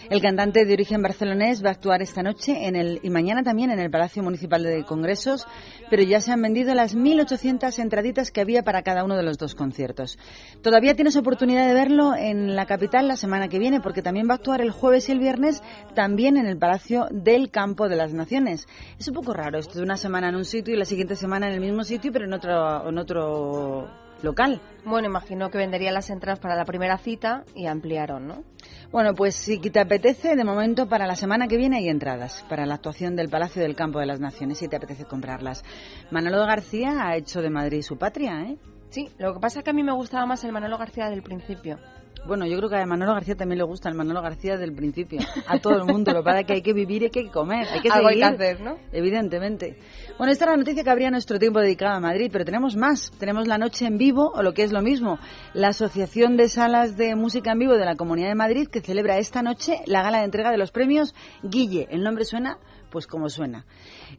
El 0.10 0.22
cantante 0.22 0.66
de 0.66 0.74
origen 0.74 1.02
barcelonés 1.02 1.64
va 1.64 1.70
a 1.70 1.72
actuar 1.72 2.02
esta 2.02 2.22
noche 2.22 2.68
en 2.68 2.76
el, 2.76 3.00
y 3.02 3.10
mañana 3.10 3.44
también 3.44 3.72
en 3.72 3.80
el 3.80 3.90
Palacio 3.90 4.22
Municipal 4.22 4.62
de 4.62 4.84
Congresos, 4.84 5.48
pero 5.90 6.04
ya 6.04 6.20
se 6.20 6.34
han 6.34 6.42
vendido 6.42 6.74
las 6.76 6.98
1.800 6.98 7.80
entraditas 7.80 8.30
que 8.30 8.42
había 8.42 8.64
para 8.64 8.82
cada 8.82 9.06
uno 9.06 9.16
de 9.16 9.24
los 9.24 9.38
dos 9.38 9.56
conciertos. 9.56 10.18
Todavía 10.62 10.96
tienes 10.96 11.16
oportunidad 11.16 11.66
de 11.66 11.74
verlo 11.74 12.14
en 12.14 12.58
la 12.58 12.66
capital 12.66 13.08
la 13.08 13.16
semana 13.16 13.48
que 13.48 13.58
viene, 13.58 13.80
porque 13.80 14.02
también 14.02 14.28
va 14.28 14.34
a 14.34 14.36
actuar 14.36 14.60
el 14.60 14.72
jueves 14.72 15.08
y 15.08 15.14
el 15.14 15.20
viernes 15.20 15.64
también 15.96 16.36
en 16.36 16.46
el 16.46 16.58
Palacio 16.58 17.08
del 17.12 17.50
Campo 17.50 17.88
de 17.88 17.96
las 17.96 18.12
Naciones. 18.12 18.68
Es 19.00 19.08
un 19.08 19.14
poco 19.14 19.34
raro 19.34 19.58
esto 19.58 19.80
de 19.80 19.84
una 19.84 19.98
semana 19.98 20.30
en 20.30 20.36
un 20.36 20.46
sitio 20.46 20.74
y 20.74 20.78
la 20.78 20.86
siguiente 20.86 21.16
semana 21.16 21.48
en 21.48 21.54
el 21.54 21.62
mismo 21.62 21.84
sitio, 21.84 22.12
pero 22.12 22.26
en 22.26 22.34
otro, 22.34 22.90
en 22.90 22.98
otro 22.98 23.90
local. 24.22 24.62
Bueno, 24.86 25.08
imagino 25.08 25.50
que 25.50 25.58
vendería 25.58 25.92
las 25.92 26.10
entradas 26.10 26.40
para 26.40 26.56
la 26.56 26.66
primera 26.66 26.98
cita 26.98 27.44
y 27.56 27.68
ampliaron, 27.68 28.28
¿no? 28.28 28.44
Bueno, 28.92 29.14
pues 29.14 29.36
si 29.36 29.58
te 29.58 29.80
apetece, 29.80 30.36
de 30.36 30.44
momento 30.44 30.88
para 30.88 31.08
la 31.08 31.16
semana 31.16 31.48
que 31.48 31.58
viene 31.58 31.78
hay 31.78 31.90
entradas 31.90 32.44
para 32.50 32.66
la 32.66 32.76
actuación 32.76 33.16
del 33.16 33.30
Palacio 33.30 33.62
del 33.62 33.76
Campo 33.76 34.00
de 34.00 34.06
las 34.06 34.20
Naciones, 34.20 34.58
si 34.58 34.68
te 34.68 34.76
apetece 34.76 35.06
comprarlas. 35.06 35.64
Manolo 36.12 36.46
García 36.46 37.08
ha 37.08 37.16
hecho 37.16 37.42
de 37.42 37.50
Madrid 37.50 37.82
su 37.82 37.98
patria, 37.98 38.42
¿eh? 38.42 38.58
Sí, 38.90 39.10
lo 39.18 39.34
que 39.34 39.40
pasa 39.40 39.60
es 39.60 39.64
que 39.64 39.72
a 39.72 39.74
mí 39.74 39.84
me 39.84 39.94
gustaba 39.94 40.26
más 40.26 40.44
el 40.44 40.52
Manolo 40.52 40.78
García 40.78 41.10
del 41.10 41.24
principio. 41.24 41.80
Bueno, 42.28 42.46
yo 42.46 42.56
creo 42.58 42.70
que 42.70 42.76
a 42.78 42.86
Manolo 42.86 43.14
García 43.14 43.36
también 43.36 43.58
le 43.58 43.64
gusta 43.64 43.90
el 43.90 43.96
Manolo 43.96 44.22
García 44.22 44.56
del 44.56 44.74
principio. 44.74 45.20
A 45.48 45.58
todo 45.60 45.76
el 45.78 45.86
mundo. 45.86 46.12
Lo 46.14 46.20
que 46.20 46.24
pasa 46.26 46.40
es 46.42 46.46
que 46.46 46.54
hay 46.54 46.62
que 46.62 46.72
vivir 46.74 47.02
y 47.02 47.06
hay 47.06 47.12
que 47.12 47.28
comer. 47.30 47.68
Hay 47.68 47.82
que 47.82 47.90
Algo 47.90 48.08
hay 48.10 48.20
seguir. 48.22 48.38
que 48.38 48.44
hacer, 48.44 48.62
¿no? 48.62 48.78
Evidentemente. 48.92 49.78
Bueno, 50.18 50.32
esta 50.32 50.46
es 50.46 50.52
la 50.52 50.58
noticia 50.58 50.84
que 50.84 50.90
habría 50.90 51.10
nuestro 51.10 51.40
tiempo 51.40 51.60
dedicado 51.60 51.96
a 51.96 52.00
Madrid, 52.00 52.30
pero 52.32 52.46
tenemos 52.46 52.76
más. 52.76 53.12
Tenemos 53.20 53.48
la 53.48 53.58
noche 53.58 53.86
en 53.88 53.98
vivo, 53.98 54.32
o 54.36 54.44
lo 54.44 54.54
que 54.54 54.64
es 54.64 54.72
lo 54.72 54.82
mismo, 54.82 55.18
la 55.54 55.70
Asociación 55.70 56.38
de 56.38 56.48
Salas 56.48 56.96
de 56.96 57.16
Música 57.16 57.52
en 57.54 57.60
Vivo 57.60 57.74
de 57.74 57.86
la 57.86 57.96
Comunidad 57.96 58.30
de 58.30 58.36
Madrid, 58.36 58.68
que 58.68 58.82
celebra 58.82 59.18
esta 59.18 59.42
noche 59.42 59.80
la 59.88 60.04
gala 60.04 60.20
de 60.20 60.26
entrega 60.26 60.52
de 60.52 60.58
los 60.58 60.72
premios 60.72 61.16
Guille. 61.44 61.88
El 61.90 62.04
nombre 62.04 62.24
suena 62.26 62.58
pues 62.92 63.08
como 63.08 63.30
suena. 63.30 63.66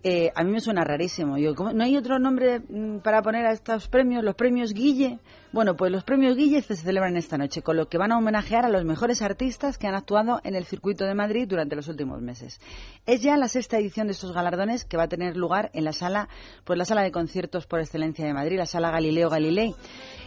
Eh, 0.03 0.31
a 0.35 0.43
mí 0.45 0.51
me 0.51 0.59
suena 0.61 0.83
rarísimo. 0.83 1.37
Yo, 1.37 1.55
¿cómo- 1.55 1.75
¿No 1.75 1.85
hay 1.85 1.95
otro 1.99 2.19
nombre 2.19 2.61
mm, 2.61 3.01
para 3.01 3.21
poner 3.21 3.45
a 3.45 3.53
estos 3.53 3.87
premios? 3.89 4.25
¿Los 4.25 4.35
premios 4.35 4.73
Guille? 4.73 5.19
Bueno, 5.53 5.77
pues 5.77 5.93
los 5.93 6.05
premios 6.05 6.35
Guille 6.39 6.63
se 6.63 6.75
celebran 6.75 7.19
esta 7.19 7.37
noche, 7.37 7.61
con 7.61 7.77
lo 7.77 7.87
que 7.93 7.99
van 7.99 8.11
a 8.11 8.17
homenajear 8.17 8.65
a 8.65 8.71
los 8.71 8.87
mejores 8.87 9.21
artistas 9.21 9.77
que 9.77 9.87
han 9.87 9.95
actuado 9.95 10.41
en 10.45 10.55
el 10.55 10.65
circuito 10.65 11.05
de 11.05 11.13
Madrid 11.13 11.47
durante 11.47 11.77
los 11.77 11.89
últimos 11.89 12.23
meses. 12.23 12.59
Es 13.05 13.21
ya 13.21 13.37
la 13.37 13.49
sexta 13.49 13.77
edición 13.77 14.07
de 14.07 14.15
estos 14.15 14.33
galardones 14.33 14.87
que 14.87 14.97
va 14.97 15.03
a 15.03 15.09
tener 15.09 15.37
lugar 15.37 15.71
en 15.75 15.85
la 15.85 15.93
sala, 15.93 16.31
pues 16.65 16.79
la 16.79 16.87
sala 16.87 17.03
de 17.03 17.13
conciertos 17.13 17.67
por 17.67 17.81
excelencia 17.81 18.25
de 18.25 18.33
Madrid, 18.33 18.57
la 18.57 18.65
sala 18.65 18.91
Galileo 18.91 19.29
Galilei. 19.29 19.75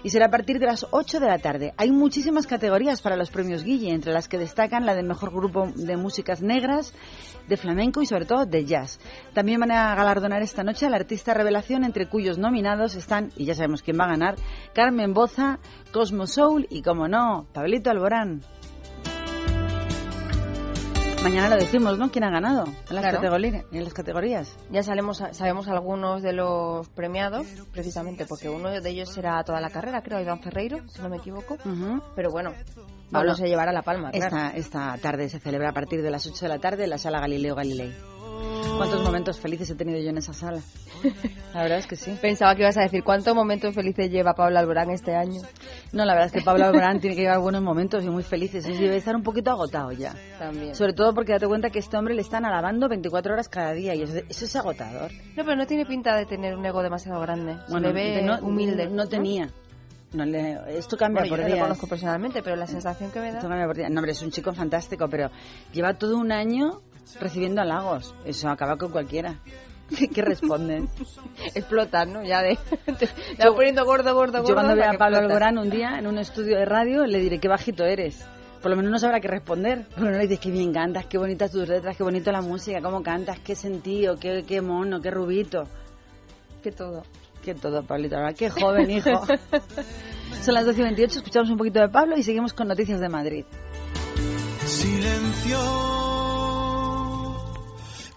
Y 0.06 0.12
será 0.12 0.28
a 0.28 0.30
partir 0.30 0.60
de 0.60 0.68
las 0.68 0.86
8 0.92 1.20
de 1.20 1.26
la 1.26 1.40
tarde. 1.40 1.74
Hay 1.78 1.92
muchísimas 1.92 2.46
categorías 2.46 3.02
para 3.02 3.18
los 3.18 3.32
premios 3.32 3.64
Guille, 3.64 3.90
entre 3.90 4.14
las 4.14 4.28
que 4.28 4.38
destacan 4.38 4.86
la 4.86 4.94
de 4.94 5.02
mejor 5.02 5.32
grupo 5.32 5.68
de 5.76 5.98
músicas 5.98 6.44
negras, 6.44 6.94
de 7.48 7.58
flamenco 7.58 8.04
y 8.04 8.06
sobre 8.06 8.26
todo 8.26 8.46
de 8.46 8.66
jazz. 8.66 9.00
También 9.34 9.60
van 9.60 9.72
a 9.72 9.96
galardonar 9.96 10.44
esta 10.44 10.64
noche 10.64 10.86
al 10.86 10.94
artista 10.94 11.34
revelación, 11.34 11.84
entre 11.84 12.08
cuyos 12.08 12.38
nominados 12.38 12.94
están, 12.94 13.32
y 13.36 13.46
ya 13.46 13.56
sabemos 13.56 13.82
quién 13.82 14.00
va 14.00 14.04
a 14.04 14.10
ganar, 14.10 14.36
Carmen 14.76 15.16
Boza, 15.16 15.58
Cosmo 15.92 16.28
Soul 16.28 16.68
y, 16.70 16.84
como 16.84 17.08
no, 17.08 17.48
Pablito 17.52 17.90
Alborán. 17.90 18.44
Mañana 21.26 21.50
lo 21.50 21.56
decimos, 21.56 21.98
¿no? 21.98 22.12
¿Quién 22.12 22.24
ha 22.24 22.30
ganado 22.30 22.66
en 22.66 22.96
las, 22.96 23.04
Claro. 23.04 23.20
categori- 23.20 23.66
en 23.72 23.84
las 23.84 23.94
categorías? 23.96 24.56
Ya 24.70 24.84
sabemos, 24.84 25.24
sabemos 25.32 25.68
algunos 25.68 26.22
de 26.22 26.34
los 26.34 26.88
premiados, 26.90 27.48
precisamente 27.74 28.28
porque 28.28 28.48
uno 28.48 28.70
de 28.70 28.88
ellos 28.90 29.10
será 29.10 29.44
toda 29.44 29.60
la 29.60 29.72
carrera, 29.72 30.04
creo, 30.04 30.20
Iván 30.22 30.40
Ferreiro, 30.42 30.88
si 30.88 31.02
no 31.02 31.10
me 31.10 31.18
equivoco. 31.18 31.56
Ujú. 31.66 32.00
Pero 32.16 32.30
bueno, 32.30 32.52
Pablo 33.12 33.32
Bueno, 33.32 33.36
se 33.36 33.48
llevará 33.48 33.72
la 33.72 33.82
palma, 33.82 34.12
claro. 34.12 34.36
Esta, 34.38 34.50
esta 34.52 34.98
tarde 35.02 35.28
se 35.30 35.40
celebra 35.40 35.70
a 35.70 35.74
partir 35.74 36.04
de 36.04 36.12
las 36.12 36.26
8 36.28 36.46
de 36.46 36.50
la 36.50 36.60
tarde 36.60 36.84
en 36.84 36.92
la 36.92 36.98
sala 37.00 37.20
Galileo 37.20 37.56
Galilei. 37.56 37.92
¿Cuántos 38.78 39.04
momentos 39.04 39.40
felices 39.40 39.70
he 39.70 39.76
tenido 39.76 40.00
yo 40.00 40.10
en 40.10 40.18
esa 40.18 40.34
sala? 40.34 40.60
La 41.54 41.64
verdad 41.64 41.80
es 41.80 41.88
que 41.88 41.96
sí. 41.96 42.18
Pensaba 42.22 42.56
que 42.56 42.64
ibas 42.64 42.78
a 42.78 42.82
decir 42.82 43.04
cuántos 43.04 43.34
momentos 43.34 43.74
felices 43.74 44.12
lleva 44.12 44.34
Pablo 44.34 44.60
Alborán 44.60 44.90
este 44.90 45.16
año. 45.16 45.42
No, 45.94 46.04
la 46.04 46.14
verdad 46.14 46.28
es 46.28 46.34
que 46.34 46.42
Pablo 46.42 46.66
Alborán 46.66 47.00
tiene 47.00 47.16
que 47.16 47.22
llevar 47.24 47.40
buenos 47.40 47.62
momentos 47.62 48.04
y 48.04 48.10
muy 48.10 48.24
felices. 48.24 48.68
Y 48.68 48.74
debe 48.74 48.98
estar 48.98 49.16
un 49.16 49.24
poquito 49.24 49.52
agotado 49.52 49.92
ya. 49.94 50.14
También. 50.38 50.76
Sobre 50.76 50.94
todo 50.94 51.14
porque 51.14 51.32
date 51.32 51.48
cuenta 51.48 51.70
que 51.70 51.80
este 51.80 51.96
hombre 51.98 52.16
le 52.16 52.22
están 52.22 52.46
alabando 52.46 52.90
24 52.90 53.34
horas 53.34 53.48
cada 53.48 53.72
día 53.72 53.96
y 53.96 54.02
eso, 54.02 54.18
eso 54.28 54.46
es 54.46 54.56
agotador. 54.56 55.12
No, 55.36 55.44
pero 55.46 55.56
no 55.56 55.66
tiene 55.66 55.86
pinta 55.86 56.16
de 56.18 56.26
tener 56.26 56.56
un 56.56 56.66
ego 56.66 56.84
demasiado 56.84 57.22
grande. 57.22 57.56
Se 57.68 57.80
le 57.80 57.94
ve 57.94 58.22
no, 58.24 58.40
humilde. 58.40 58.90
No, 58.90 59.08
tenía. 59.08 59.50
No 60.14 60.26
le- 60.26 60.78
esto 60.78 60.98
cambia 60.98 61.22
Bueno, 61.22 61.36
yo 61.36 61.42
por 61.42 61.50
no 61.50 61.56
lo 61.56 61.62
conozco 61.62 61.88
personalmente, 61.88 62.42
pero 62.42 62.56
la 62.56 62.68
sensación 62.68 63.12
que 63.12 63.20
me 63.20 63.32
da... 63.32 63.38
Esto 63.38 63.50
cambia 63.50 63.66
por 63.66 63.76
días. 63.76 63.90
No, 63.90 64.00
hombre, 64.00 64.12
es 64.14 64.22
un 64.22 64.32
chico 64.32 64.54
fantástico, 64.54 65.08
pero 65.10 65.30
lleva 65.74 65.94
todo 65.96 66.18
un 66.18 66.32
año 66.32 66.82
recibiendo 67.20 67.62
halagos. 67.62 68.16
Eso 68.26 68.50
acaba 68.50 68.78
con 68.78 68.92
cualquiera. 68.92 69.40
¿Qué 70.14 70.22
responden? 70.22 70.90
Explotan, 71.56 72.14
¿no? 72.14 72.24
Ya 72.24 72.42
de... 72.42 72.58
te 72.98 73.52
poniendo 73.52 73.86
gordo, 73.86 74.14
gordo, 74.14 74.40
gordo. 74.40 74.48
Yo 74.48 74.54
cuando 74.54 74.76
vea 74.76 74.92
a 74.92 74.98
Pablo. 74.98 75.18
Alborán 75.18 75.58
un 75.58 75.70
día 75.70 76.00
en 76.00 76.08
un 76.08 76.18
estudio 76.18 76.58
de 76.58 76.66
radio 76.66 77.06
le 77.06 77.20
diré 77.20 77.40
qué 77.40 77.48
bajito 77.48 77.84
eres. 77.84 78.26
Por 78.62 78.72
lo 78.72 78.78
menos 78.78 78.92
no 78.92 78.98
sabrá 78.98 79.20
qué 79.20 79.28
responder. 79.28 79.86
Porque 79.90 80.10
no 80.10 80.12
le 80.12 80.22
dices 80.22 80.40
qué 80.40 80.50
bien 80.50 80.74
cantas, 80.74 81.06
qué 81.06 81.18
bonitas 81.18 81.52
tus 81.52 81.68
letras, 81.68 81.96
qué 81.96 82.04
bonito 82.04 82.32
la 82.32 82.42
música, 82.42 82.82
cómo 82.82 83.04
cantas, 83.04 83.40
qué 83.40 83.56
sentido, 83.56 84.18
qué, 84.18 84.44
qué 84.48 84.62
mono, 84.62 85.02
qué 85.02 85.12
rubito. 85.12 85.68
Que 86.64 86.72
todo. 86.72 87.04
Qué 87.46 87.54
todo, 87.54 87.84
Pablito. 87.84 88.16
Alborán. 88.16 88.34
Qué 88.34 88.50
joven, 88.50 88.90
hijo. 88.90 89.22
Son 90.42 90.56
las 90.56 90.66
12 90.66 90.80
y 90.80 90.84
28, 90.84 91.20
escuchamos 91.20 91.52
un 91.52 91.58
poquito 91.58 91.80
de 91.80 91.90
Pablo 91.90 92.18
y 92.18 92.24
seguimos 92.24 92.54
con 92.54 92.68
noticias 92.68 93.00
de 93.00 93.08
Madrid. 93.08 93.46
Silencio, 94.66 95.60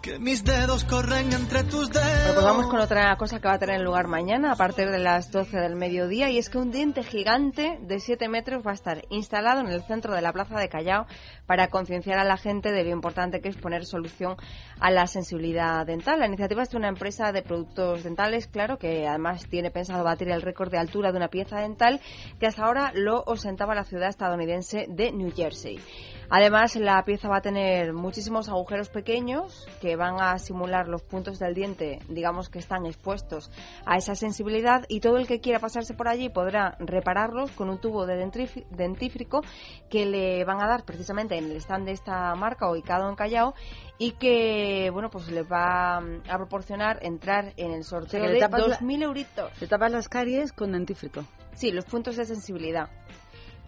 que 0.08 0.18
mis 0.18 0.42
dedos 0.42 0.84
corren 0.84 1.32
entre 1.34 1.64
tus 1.64 1.90
dedos. 1.90 2.04
Bueno, 2.04 2.34
pues 2.34 2.44
vamos 2.44 2.66
con 2.68 2.80
otra 2.80 3.14
cosa 3.16 3.40
que 3.40 3.48
va 3.48 3.54
a 3.54 3.58
tener 3.58 3.82
lugar 3.82 4.06
mañana 4.06 4.52
a 4.52 4.56
partir 4.56 4.88
de 4.90 4.98
las 4.98 5.30
12 5.30 5.58
del 5.58 5.76
mediodía 5.76 6.30
y 6.30 6.38
es 6.38 6.48
que 6.48 6.56
un 6.56 6.70
diente 6.70 7.02
gigante 7.02 7.78
de 7.82 8.00
7 8.00 8.26
metros 8.28 8.66
va 8.66 8.70
a 8.70 8.74
estar 8.74 9.04
instalado 9.10 9.60
en 9.60 9.68
el 9.68 9.82
centro 9.82 10.14
de 10.14 10.22
la 10.22 10.32
plaza 10.32 10.58
de 10.58 10.70
Callao 10.70 11.06
para 11.46 11.68
concienciar 11.68 12.18
a 12.18 12.24
la 12.24 12.38
gente 12.38 12.72
de 12.72 12.84
lo 12.84 12.90
importante 12.90 13.40
que 13.40 13.50
es 13.50 13.56
poner 13.56 13.84
solución 13.84 14.36
a 14.80 14.90
la 14.90 15.06
sensibilidad 15.06 15.84
dental. 15.84 16.20
La 16.20 16.26
iniciativa 16.26 16.62
es 16.62 16.70
de 16.70 16.78
una 16.78 16.88
empresa 16.88 17.30
de 17.32 17.42
productos 17.42 18.04
dentales, 18.04 18.46
claro, 18.46 18.78
que 18.78 19.06
además 19.06 19.46
tiene 19.50 19.70
pensado 19.70 20.04
batir 20.04 20.30
el 20.30 20.40
récord 20.40 20.70
de 20.70 20.78
altura 20.78 21.12
de 21.12 21.18
una 21.18 21.28
pieza 21.28 21.60
dental 21.60 22.00
que 22.40 22.46
hasta 22.46 22.64
ahora 22.64 22.92
lo 22.94 23.24
ostentaba 23.26 23.74
la 23.74 23.84
ciudad 23.84 24.08
estadounidense 24.08 24.86
de 24.88 25.12
New 25.12 25.32
Jersey. 25.34 25.78
Además, 26.30 26.76
la 26.76 27.02
pieza 27.04 27.26
va 27.28 27.38
a 27.38 27.40
tener 27.40 27.94
muchísimos 27.94 28.50
agujeros 28.50 28.90
pequeños 28.90 29.66
que 29.80 29.96
van 29.96 30.20
a 30.20 30.38
simular 30.38 30.86
los 30.86 31.00
puntos 31.02 31.38
del 31.38 31.54
diente, 31.54 32.00
digamos 32.10 32.50
que 32.50 32.58
están 32.58 32.84
expuestos 32.84 33.50
a 33.86 33.96
esa 33.96 34.14
sensibilidad 34.14 34.84
y 34.88 35.00
todo 35.00 35.16
el 35.16 35.26
que 35.26 35.40
quiera 35.40 35.58
pasarse 35.58 35.94
por 35.94 36.06
allí 36.06 36.28
podrá 36.28 36.76
repararlos 36.80 37.50
con 37.52 37.70
un 37.70 37.78
tubo 37.78 38.04
de 38.04 38.16
dentífrico 38.70 39.40
que 39.88 40.04
le 40.04 40.44
van 40.44 40.60
a 40.60 40.68
dar 40.68 40.84
precisamente 40.84 41.38
en 41.38 41.44
el 41.50 41.56
stand 41.56 41.86
de 41.86 41.92
esta 41.92 42.34
marca 42.34 42.70
ubicado 42.70 43.08
en 43.08 43.16
Callao 43.16 43.54
y 43.96 44.12
que, 44.12 44.90
bueno, 44.92 45.08
pues 45.08 45.28
le 45.30 45.44
va 45.44 45.96
a 45.96 46.36
proporcionar 46.36 46.98
entrar 47.00 47.54
en 47.56 47.70
el 47.72 47.84
sorteo 47.84 48.20
que 48.20 48.28
le 48.28 48.34
de 48.34 48.40
tapas 48.40 48.66
la- 48.68 48.78
2.000 48.78 49.02
euritos. 49.02 49.50
Te 49.58 49.66
tapas 49.66 49.90
las 49.90 50.08
caries 50.10 50.52
con 50.52 50.72
dentífrico. 50.72 51.24
Sí, 51.54 51.72
los 51.72 51.86
puntos 51.86 52.16
de 52.16 52.26
sensibilidad 52.26 52.90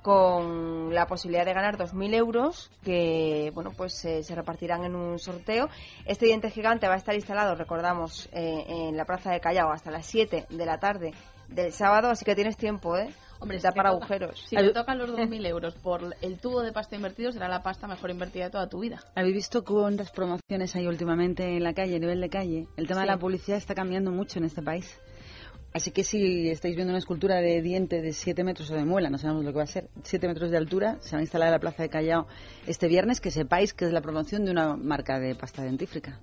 con 0.03 0.95
la 0.95 1.07
posibilidad 1.07 1.45
de 1.45 1.53
ganar 1.55 1.77
2.000 1.77 2.15
euros 2.15 2.71
que 2.85 3.51
bueno 3.55 3.71
pues 3.77 4.05
eh, 4.05 4.23
se 4.23 4.35
repartirán 4.35 4.85
en 4.85 4.95
un 4.95 5.19
sorteo. 5.19 5.69
Este 6.07 6.27
diente 6.27 6.51
gigante 6.51 6.89
va 6.89 6.95
a 6.95 6.99
estar 6.99 7.15
instalado, 7.15 7.55
recordamos, 7.55 8.29
eh, 8.33 8.65
en 8.69 8.97
la 8.97 9.05
plaza 9.05 9.31
de 9.31 9.41
Callao 9.41 9.71
hasta 9.73 9.91
las 9.91 10.07
7 10.07 10.47
de 10.49 10.67
la 10.67 10.79
tarde 10.79 11.13
del 11.49 11.73
sábado, 11.73 12.11
así 12.11 12.25
que 12.25 12.35
tienes 12.37 12.57
tiempo, 12.57 12.97
¿eh? 12.97 13.09
Hombre, 13.41 13.57
de 13.57 13.63
si 13.63 13.69
toca- 13.75 13.89
agujeros. 13.89 14.41
Si 14.47 14.55
te 14.55 14.69
tocan 14.73 14.99
los 14.99 15.11
2.000 15.11 15.47
euros 15.47 15.75
por 15.75 16.15
el 16.21 16.39
tubo 16.39 16.61
de 16.61 16.73
pasta 16.73 16.95
invertido, 16.95 17.33
será 17.33 17.49
la 17.49 17.63
pasta 17.63 17.87
mejor 17.89 18.11
invertida 18.11 18.45
de 18.45 18.51
toda 18.51 18.69
tu 18.69 18.81
vida. 18.81 19.01
¿Habéis 19.15 19.35
visto 19.35 19.65
cuántas 19.65 20.11
promociones 20.13 20.77
hay 20.77 20.87
últimamente 20.87 21.57
en 21.57 21.65
la 21.65 21.73
calle, 21.73 21.97
a 21.97 21.99
nivel 21.99 22.21
de 22.21 22.29
calle? 22.29 22.67
El 22.77 22.87
tema 22.87 23.01
de 23.01 23.07
la 23.07 23.17
publicidad 23.19 23.57
está 23.59 23.75
cambiando 23.75 24.11
mucho 24.13 24.39
en 24.39 24.45
este 24.45 24.63
país. 24.63 25.01
Así 25.73 25.93
que 25.93 26.03
si 26.03 26.51
estáis 26.51 26.75
viendo 26.75 26.91
una 26.91 26.99
escultura 26.99 27.37
de 27.37 27.63
diente 27.63 28.03
de 28.03 28.13
7 28.13 28.43
metros 28.43 28.71
o 28.71 28.75
de 28.75 28.85
muela, 28.85 29.09
no 29.09 29.19
sabemos 29.19 29.45
lo 29.45 29.53
que 29.53 29.59
va 29.59 29.65
a 29.65 29.69
ser, 29.69 29.89
7 30.03 30.27
metros 30.27 30.51
de 30.51 30.57
altura, 30.57 30.99
se 31.01 31.13
va 31.13 31.19
a 31.19 31.23
instalar 31.23 31.47
en 31.49 31.53
la 31.53 31.61
Plaza 31.61 31.85
de 31.85 31.89
Callao 31.89 32.27
este 32.67 32.89
viernes, 32.89 33.21
que 33.21 33.31
sepáis 33.31 33.73
que 33.73 33.85
es 33.85 33.93
la 33.93 34.01
promoción 34.01 34.45
de 34.45 34.51
una 34.51 34.77
marca 34.77 35.21
de 35.21 35.37
pasta 35.37 35.63
dentífrica. 35.63 36.19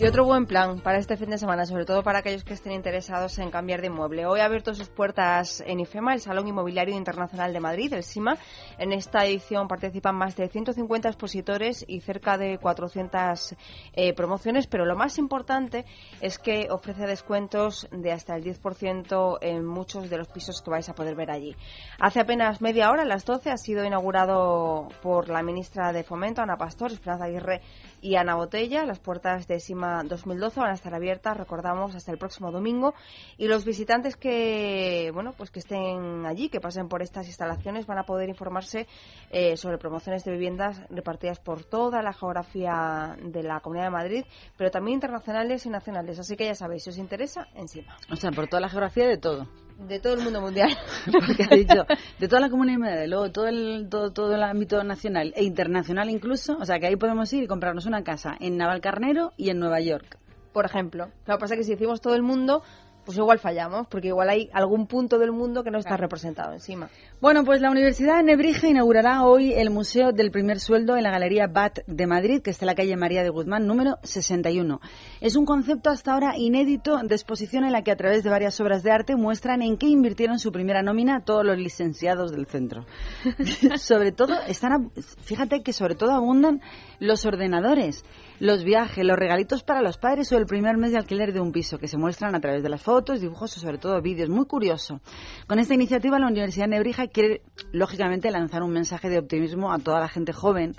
Y 0.00 0.06
otro 0.06 0.24
buen 0.24 0.46
plan 0.46 0.78
para 0.78 0.98
este 0.98 1.16
fin 1.16 1.28
de 1.30 1.38
semana, 1.38 1.66
sobre 1.66 1.84
todo 1.84 2.04
para 2.04 2.20
aquellos 2.20 2.44
que 2.44 2.54
estén 2.54 2.70
interesados 2.70 3.36
en 3.40 3.50
cambiar 3.50 3.80
de 3.80 3.88
inmueble. 3.88 4.26
Hoy 4.26 4.38
ha 4.38 4.44
abierto 4.44 4.72
sus 4.72 4.88
puertas 4.88 5.60
en 5.66 5.80
IFEMA, 5.80 6.14
el 6.14 6.20
Salón 6.20 6.46
Inmobiliario 6.46 6.96
Internacional 6.96 7.52
de 7.52 7.58
Madrid, 7.58 7.92
el 7.92 8.04
SIMA. 8.04 8.38
En 8.78 8.92
esta 8.92 9.26
edición 9.26 9.66
participan 9.66 10.14
más 10.14 10.36
de 10.36 10.46
150 10.46 11.08
expositores 11.08 11.84
y 11.88 12.00
cerca 12.00 12.38
de 12.38 12.58
400 12.58 13.56
eh, 13.92 14.14
promociones, 14.14 14.68
pero 14.68 14.84
lo 14.84 14.94
más 14.94 15.18
importante 15.18 15.84
es 16.20 16.38
que 16.38 16.68
ofrece 16.70 17.04
descuentos 17.08 17.88
de 17.90 18.12
hasta 18.12 18.36
el 18.36 18.44
10% 18.44 19.38
en 19.40 19.66
muchos 19.66 20.08
de 20.08 20.16
los 20.16 20.28
pisos 20.28 20.62
que 20.62 20.70
vais 20.70 20.88
a 20.88 20.94
poder 20.94 21.16
ver 21.16 21.32
allí. 21.32 21.56
Hace 21.98 22.20
apenas 22.20 22.60
media 22.60 22.92
hora, 22.92 23.02
a 23.02 23.04
las 23.04 23.24
12, 23.24 23.50
ha 23.50 23.56
sido 23.56 23.84
inaugurado 23.84 24.90
por 25.02 25.28
la 25.28 25.42
ministra 25.42 25.92
de 25.92 26.04
Fomento, 26.04 26.40
Ana 26.40 26.56
Pastor, 26.56 26.92
Esperanza 26.92 27.24
Aguirre 27.24 27.62
y 28.00 28.16
Ana 28.16 28.34
Botella. 28.34 28.84
Las 28.84 29.00
puertas 29.00 29.46
de 29.46 29.60
SIMA 29.60 30.02
2012 30.04 30.60
van 30.60 30.70
a 30.70 30.74
estar 30.74 30.94
abiertas, 30.94 31.36
recordamos, 31.36 31.94
hasta 31.94 32.12
el 32.12 32.18
próximo 32.18 32.50
domingo. 32.50 32.94
Y 33.36 33.48
los 33.48 33.64
visitantes 33.64 34.16
que, 34.16 35.10
bueno, 35.12 35.34
pues 35.36 35.50
que 35.50 35.60
estén 35.60 36.26
allí, 36.26 36.48
que 36.48 36.60
pasen 36.60 36.88
por 36.88 37.02
estas 37.02 37.26
instalaciones, 37.26 37.86
van 37.86 37.98
a 37.98 38.04
poder 38.04 38.28
informarse 38.28 38.86
eh, 39.30 39.56
sobre 39.56 39.78
promociones 39.78 40.24
de 40.24 40.32
viviendas 40.32 40.80
repartidas 40.90 41.40
por 41.40 41.64
toda 41.64 42.02
la 42.02 42.12
geografía 42.12 43.16
de 43.22 43.42
la 43.42 43.60
Comunidad 43.60 43.86
de 43.86 43.90
Madrid, 43.90 44.24
pero 44.56 44.70
también 44.70 44.94
internacionales 44.94 45.66
y 45.66 45.70
nacionales. 45.70 46.18
Así 46.18 46.36
que 46.36 46.46
ya 46.46 46.54
sabéis, 46.54 46.84
si 46.84 46.90
os 46.90 46.98
interesa, 46.98 47.46
encima. 47.54 47.96
O 48.10 48.16
sea, 48.16 48.30
por 48.30 48.48
toda 48.48 48.60
la 48.60 48.68
geografía 48.68 49.06
de 49.06 49.18
todo. 49.18 49.46
De 49.78 50.00
todo 50.00 50.14
el 50.14 50.20
mundo 50.20 50.40
mundial. 50.40 50.76
Porque 51.12 51.44
ha 51.44 51.54
dicho, 51.54 51.86
de 52.18 52.28
toda 52.28 52.40
la 52.40 52.50
comunidad 52.50 52.96
de 52.96 53.06
luego 53.06 53.30
todo 53.30 53.46
el, 53.46 53.86
todo, 53.88 54.12
todo 54.12 54.34
el 54.34 54.42
ámbito 54.42 54.82
nacional 54.82 55.32
e 55.36 55.44
internacional 55.44 56.10
incluso. 56.10 56.56
O 56.58 56.64
sea, 56.64 56.80
que 56.80 56.88
ahí 56.88 56.96
podemos 56.96 57.32
ir 57.32 57.44
y 57.44 57.46
comprarnos 57.46 57.86
una 57.86 58.02
casa 58.02 58.36
en 58.40 58.56
Navalcarnero 58.56 59.32
y 59.36 59.50
en 59.50 59.60
Nueva 59.60 59.80
York. 59.80 60.18
Por 60.52 60.64
ejemplo. 60.64 61.08
Lo 61.26 61.36
que 61.36 61.40
pasa 61.40 61.54
es 61.54 61.58
que 61.58 61.64
si 61.64 61.72
decimos 61.72 62.00
todo 62.00 62.14
el 62.14 62.22
mundo, 62.22 62.62
pues 63.08 63.16
igual 63.16 63.38
fallamos, 63.38 63.86
porque 63.86 64.08
igual 64.08 64.28
hay 64.28 64.50
algún 64.52 64.86
punto 64.86 65.18
del 65.18 65.32
mundo 65.32 65.64
que 65.64 65.70
no 65.70 65.78
está 65.78 65.96
representado 65.96 66.52
encima. 66.52 66.90
Bueno, 67.22 67.42
pues 67.42 67.62
la 67.62 67.70
Universidad 67.70 68.18
de 68.18 68.22
Nebrija 68.22 68.68
inaugurará 68.68 69.24
hoy 69.24 69.54
el 69.54 69.70
Museo 69.70 70.12
del 70.12 70.30
Primer 70.30 70.60
Sueldo 70.60 70.94
en 70.94 71.04
la 71.04 71.10
Galería 71.10 71.46
BAT 71.46 71.78
de 71.86 72.06
Madrid, 72.06 72.42
que 72.42 72.50
está 72.50 72.66
en 72.66 72.66
la 72.66 72.74
calle 72.74 72.94
María 72.98 73.22
de 73.22 73.30
Guzmán, 73.30 73.66
número 73.66 73.96
61. 74.02 74.82
Es 75.22 75.36
un 75.36 75.46
concepto 75.46 75.88
hasta 75.88 76.12
ahora 76.12 76.36
inédito 76.36 76.98
de 77.02 77.14
exposición 77.14 77.64
en 77.64 77.72
la 77.72 77.82
que 77.82 77.92
a 77.92 77.96
través 77.96 78.24
de 78.24 78.28
varias 78.28 78.60
obras 78.60 78.82
de 78.82 78.90
arte 78.90 79.16
muestran 79.16 79.62
en 79.62 79.78
qué 79.78 79.86
invirtieron 79.86 80.38
su 80.38 80.52
primera 80.52 80.82
nómina 80.82 81.24
todos 81.24 81.46
los 81.46 81.56
licenciados 81.56 82.30
del 82.30 82.44
centro. 82.44 82.84
sobre 83.78 84.12
todo, 84.12 84.34
están, 84.46 84.92
fíjate 85.22 85.62
que 85.62 85.72
sobre 85.72 85.94
todo 85.94 86.12
abundan 86.12 86.60
los 87.00 87.24
ordenadores, 87.24 88.04
los 88.38 88.64
viajes, 88.64 89.02
los 89.04 89.18
regalitos 89.18 89.62
para 89.62 89.80
los 89.80 89.96
padres 89.96 90.30
o 90.32 90.36
el 90.36 90.44
primer 90.44 90.76
mes 90.76 90.92
de 90.92 90.98
alquiler 90.98 91.32
de 91.32 91.40
un 91.40 91.52
piso, 91.52 91.78
que 91.78 91.88
se 91.88 91.96
muestran 91.96 92.34
a 92.34 92.40
través 92.40 92.62
de 92.62 92.68
las 92.68 92.82
fotos, 92.82 92.97
dibujos 93.04 93.56
o 93.56 93.60
sobre 93.60 93.78
todo 93.78 94.00
vídeos. 94.02 94.28
Muy 94.28 94.46
curioso. 94.46 95.00
Con 95.46 95.58
esta 95.58 95.74
iniciativa 95.74 96.18
la 96.18 96.26
Universidad 96.26 96.68
Nebrija 96.68 97.06
quiere, 97.06 97.42
lógicamente, 97.72 98.30
lanzar 98.30 98.62
un 98.62 98.72
mensaje 98.72 99.08
de 99.08 99.18
optimismo 99.18 99.72
a 99.72 99.78
toda 99.78 100.00
la 100.00 100.08
gente 100.08 100.32
joven 100.32 100.74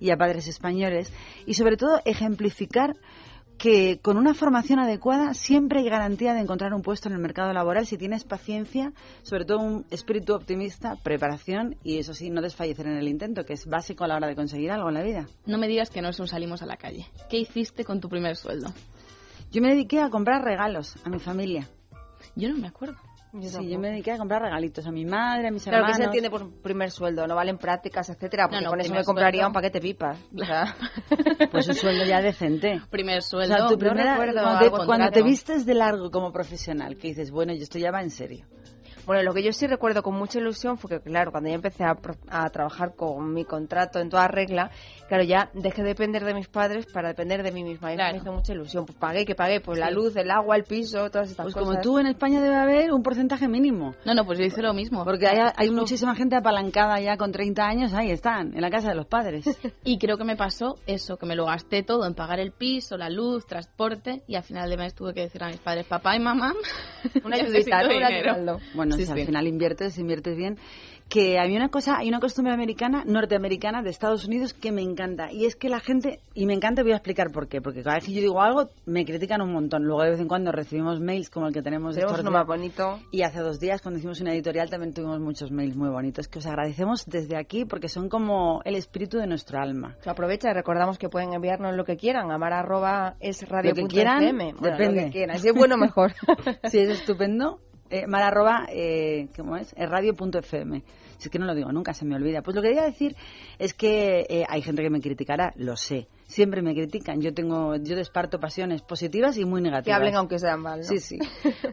y 0.00 0.10
a 0.10 0.16
padres 0.16 0.48
españoles 0.48 1.12
y 1.46 1.54
sobre 1.54 1.76
todo 1.76 2.00
ejemplificar 2.04 2.96
que 3.58 4.00
con 4.02 4.16
una 4.16 4.34
formación 4.34 4.80
adecuada 4.80 5.34
siempre 5.34 5.80
hay 5.80 5.88
garantía 5.88 6.34
de 6.34 6.40
encontrar 6.40 6.74
un 6.74 6.82
puesto 6.82 7.08
en 7.08 7.14
el 7.14 7.20
mercado 7.20 7.52
laboral 7.52 7.86
si 7.86 7.96
tienes 7.96 8.24
paciencia, 8.24 8.92
sobre 9.22 9.44
todo 9.44 9.60
un 9.60 9.86
espíritu 9.90 10.34
optimista, 10.34 10.96
preparación 10.96 11.76
y 11.84 11.98
eso 11.98 12.12
sí, 12.12 12.30
no 12.30 12.42
desfallecer 12.42 12.86
en 12.86 12.96
el 12.96 13.06
intento, 13.06 13.44
que 13.44 13.52
es 13.52 13.66
básico 13.66 14.02
a 14.02 14.08
la 14.08 14.16
hora 14.16 14.26
de 14.26 14.34
conseguir 14.34 14.72
algo 14.72 14.88
en 14.88 14.94
la 14.94 15.02
vida. 15.02 15.28
No 15.46 15.58
me 15.58 15.68
digas 15.68 15.90
que 15.90 16.02
no 16.02 16.08
es 16.08 16.18
un 16.18 16.26
salimos 16.26 16.62
a 16.62 16.66
la 16.66 16.76
calle. 16.76 17.06
¿Qué 17.30 17.38
hiciste 17.38 17.84
con 17.84 18.00
tu 18.00 18.08
primer 18.08 18.36
sueldo? 18.36 18.72
Yo 19.52 19.60
me 19.62 19.68
dediqué 19.68 20.00
a 20.00 20.10
comprar 20.10 20.42
regalos 20.44 20.96
a 21.04 21.08
mi 21.10 21.18
familia. 21.18 21.68
Yo 22.34 22.48
no 22.48 22.56
me 22.56 22.68
acuerdo. 22.68 22.96
sí, 23.40 23.68
yo 23.68 23.78
me 23.78 23.88
dediqué 23.90 24.12
a 24.12 24.18
comprar 24.18 24.40
regalitos 24.42 24.86
a 24.86 24.90
mi 24.90 25.04
madre, 25.04 25.48
a 25.48 25.50
mis 25.50 25.62
Claro 25.64 25.78
que 25.84 25.92
hermanos. 25.92 25.96
se 25.98 26.04
entiende 26.04 26.30
por 26.30 26.62
primer 26.62 26.90
sueldo, 26.90 27.26
no 27.26 27.34
valen 27.34 27.58
prácticas, 27.58 28.08
etcétera, 28.10 28.44
porque 28.48 28.56
No, 28.64 28.64
no, 28.64 28.70
con 28.70 28.80
eso 28.80 28.94
me 28.94 29.04
compraría 29.04 29.40
sueldo. 29.42 29.48
un 29.48 29.52
paquete 29.54 29.80
pipas. 29.80 30.18
O 30.40 30.44
sea, 30.44 30.74
Pues 31.50 31.68
un 31.68 31.74
sueldo 31.74 32.04
ya 32.06 32.22
decente. 32.22 32.80
Primer 32.90 33.18
O 33.18 33.22
sueldo. 33.22 33.54
sea, 33.54 33.66
tu 33.66 33.72
no 33.74 33.78
primera- 33.78 34.16
cuando, 34.16 34.58
te, 34.58 34.86
cuando 34.86 35.24
vistes 35.24 35.66
de 35.66 35.74
largo 35.74 36.10
como 36.10 36.32
profesional, 36.32 36.96
que 36.96 37.08
dices, 37.08 37.30
bueno, 37.30 37.52
yo 37.52 37.62
esto 37.62 37.78
ya 37.78 37.90
va 37.90 38.02
en 38.02 38.10
serio. 38.10 38.46
Bueno, 39.06 39.22
lo 39.22 39.34
que 39.34 39.42
yo 39.42 39.52
sí 39.52 39.66
recuerdo 39.66 40.02
con 40.02 40.14
mucha 40.14 40.38
ilusión 40.38 40.78
fue 40.78 40.90
que, 40.90 41.00
claro, 41.00 41.30
cuando 41.32 41.48
yo 41.50 41.56
empecé 41.56 41.84
a, 41.84 41.94
pro- 41.94 42.16
a 42.28 42.48
trabajar 42.50 42.94
con 42.94 43.32
mi 43.32 43.44
contrato 43.44 43.98
en 43.98 44.08
toda 44.08 44.28
regla, 44.28 44.70
claro, 45.08 45.24
ya 45.24 45.50
dejé 45.54 45.82
de 45.82 45.88
depender 45.88 46.24
de 46.24 46.34
mis 46.34 46.48
padres 46.48 46.86
para 46.86 47.08
depender 47.08 47.42
de 47.42 47.52
mí 47.52 47.62
misma. 47.64 47.92
Y 47.92 47.96
Claro. 47.96 48.12
me 48.14 48.18
hizo 48.22 48.32
mucha 48.32 48.52
ilusión. 48.52 48.86
Pues 48.86 48.96
pagué, 48.98 49.24
que 49.24 49.34
pagué, 49.34 49.60
pues 49.60 49.78
la 49.78 49.90
luz, 49.90 50.14
el 50.16 50.30
agua, 50.30 50.56
el 50.56 50.64
piso, 50.64 51.10
todas 51.10 51.30
estas 51.30 51.44
Pues 51.44 51.54
cosas. 51.54 51.68
como 51.68 51.80
tú 51.80 51.98
en 51.98 52.06
España 52.06 52.40
debe 52.40 52.54
haber 52.56 52.92
un 52.92 53.02
porcentaje 53.02 53.48
mínimo. 53.48 53.94
No, 54.04 54.14
no, 54.14 54.24
pues 54.24 54.38
yo 54.38 54.44
hice 54.44 54.62
lo 54.62 54.72
mismo. 54.72 55.04
Porque 55.04 55.26
hay, 55.26 55.50
hay 55.56 55.70
muchísima 55.70 56.14
gente 56.14 56.36
apalancada 56.36 57.00
ya 57.00 57.16
con 57.16 57.32
30 57.32 57.66
años, 57.66 57.92
ahí 57.94 58.10
están, 58.10 58.54
en 58.54 58.60
la 58.60 58.70
casa 58.70 58.88
de 58.90 58.94
los 58.94 59.06
padres. 59.06 59.44
Y 59.84 59.98
creo 59.98 60.16
que 60.16 60.24
me 60.24 60.36
pasó 60.36 60.76
eso, 60.86 61.16
que 61.16 61.26
me 61.26 61.34
lo 61.34 61.46
gasté 61.46 61.82
todo 61.82 62.06
en 62.06 62.14
pagar 62.14 62.38
el 62.38 62.52
piso, 62.52 62.96
la 62.96 63.10
luz, 63.10 63.46
transporte 63.46 64.22
y 64.28 64.36
al 64.36 64.42
final 64.44 64.70
de 64.70 64.76
mes 64.76 64.94
tuve 64.94 65.12
que 65.12 65.22
decir 65.22 65.42
a 65.42 65.48
mis 65.48 65.58
padres, 65.58 65.86
papá 65.86 66.14
y 66.16 66.20
mamá, 66.20 66.52
Una 67.24 67.36
ayudita, 67.42 67.82
¿no? 68.96 68.96
Un 68.96 68.98
dinero". 68.98 68.98
aguinaldo. 68.98 68.98
Bueno, 68.98 68.98
Sí, 68.98 69.04
si 69.06 69.12
al 69.12 69.18
sí. 69.18 69.26
final 69.26 69.46
inviertes, 69.46 69.98
inviertes 69.98 70.36
bien. 70.36 70.58
Que 71.08 71.38
hay 71.38 71.54
una 71.54 71.68
cosa, 71.68 71.98
hay 71.98 72.08
una 72.08 72.20
costumbre 72.20 72.54
americana, 72.54 73.02
norteamericana, 73.04 73.82
de 73.82 73.90
Estados 73.90 74.24
Unidos 74.24 74.54
que 74.54 74.72
me 74.72 74.80
encanta. 74.80 75.30
Y 75.30 75.44
es 75.44 75.56
que 75.56 75.68
la 75.68 75.78
gente, 75.78 76.20
y 76.32 76.46
me 76.46 76.54
encanta, 76.54 76.82
voy 76.82 76.92
a 76.92 76.96
explicar 76.96 77.30
por 77.32 77.48
qué. 77.48 77.60
Porque 77.60 77.82
cada 77.82 77.96
vez 77.96 78.06
que 78.06 78.12
yo 78.14 78.20
digo 78.22 78.40
algo, 78.40 78.70
me 78.86 79.04
critican 79.04 79.42
un 79.42 79.52
montón. 79.52 79.84
Luego 79.84 80.04
de 80.04 80.10
vez 80.10 80.20
en 80.20 80.28
cuando 80.28 80.52
recibimos 80.52 81.00
mails 81.00 81.28
como 81.28 81.48
el 81.48 81.52
que 81.52 81.60
tenemos 81.60 81.96
Tenemos 81.96 82.18
uno 82.18 82.30
más 82.30 82.46
bonito. 82.46 82.98
Y 83.10 83.22
hace 83.22 83.40
dos 83.40 83.60
días, 83.60 83.82
cuando 83.82 83.98
hicimos 83.98 84.20
una 84.22 84.32
editorial, 84.32 84.70
también 84.70 84.94
tuvimos 84.94 85.20
muchos 85.20 85.50
mails 85.50 85.76
muy 85.76 85.90
bonitos 85.90 86.28
que 86.28 86.38
os 86.38 86.46
agradecemos 86.46 87.04
desde 87.04 87.36
aquí 87.36 87.66
porque 87.66 87.88
son 87.88 88.08
como 88.08 88.62
el 88.64 88.74
espíritu 88.76 89.18
de 89.18 89.26
nuestro 89.26 89.58
alma. 89.58 89.96
Se 90.00 90.08
aprovecha 90.08 90.50
y 90.50 90.54
recordamos 90.54 90.98
que 90.98 91.10
pueden 91.10 91.34
enviarnos 91.34 91.74
lo 91.76 91.84
que 91.84 91.96
quieran. 91.96 92.30
Amar 92.30 92.54
arroba 92.54 93.16
es 93.20 93.46
radio. 93.48 93.70
Lo 93.70 93.76
que 93.76 93.86
quieran. 93.86 94.20
Bueno, 94.34 94.58
depende. 94.62 95.00
Lo 95.02 95.06
que 95.08 95.10
quieran. 95.12 95.38
Si 95.38 95.48
es 95.48 95.54
bueno, 95.54 95.76
mejor. 95.76 96.12
Si 96.70 96.78
es 96.78 96.88
estupendo, 96.88 97.58
eh, 97.92 98.06
mar 98.06 98.22
arroba, 98.22 98.66
eh, 98.70 99.28
¿cómo 99.36 99.56
es? 99.56 99.72
Eh, 99.76 99.86
radio.fm. 99.86 100.82
Si 101.18 101.28
es 101.28 101.30
que 101.30 101.38
no 101.38 101.46
lo 101.46 101.54
digo 101.54 101.70
nunca, 101.70 101.92
se 101.92 102.04
me 102.04 102.16
olvida. 102.16 102.42
Pues 102.42 102.56
lo 102.56 102.62
que 102.62 102.68
quería 102.68 102.82
decir 102.82 103.14
es 103.58 103.74
que 103.74 104.26
eh, 104.28 104.44
hay 104.48 104.60
gente 104.60 104.82
que 104.82 104.90
me 104.90 105.00
criticará, 105.00 105.52
lo 105.56 105.76
sé. 105.76 106.08
Siempre 106.26 106.62
me 106.62 106.74
critican. 106.74 107.20
Yo 107.20 107.32
tengo, 107.32 107.76
yo 107.76 107.94
desparto 107.94 108.40
pasiones 108.40 108.82
positivas 108.82 109.36
y 109.36 109.44
muy 109.44 109.60
negativas. 109.60 109.84
que 109.84 109.92
hablen 109.92 110.16
aunque 110.16 110.38
sean 110.38 110.60
mal, 110.60 110.80
¿no? 110.80 110.84
Sí, 110.84 110.98
sí. 110.98 111.18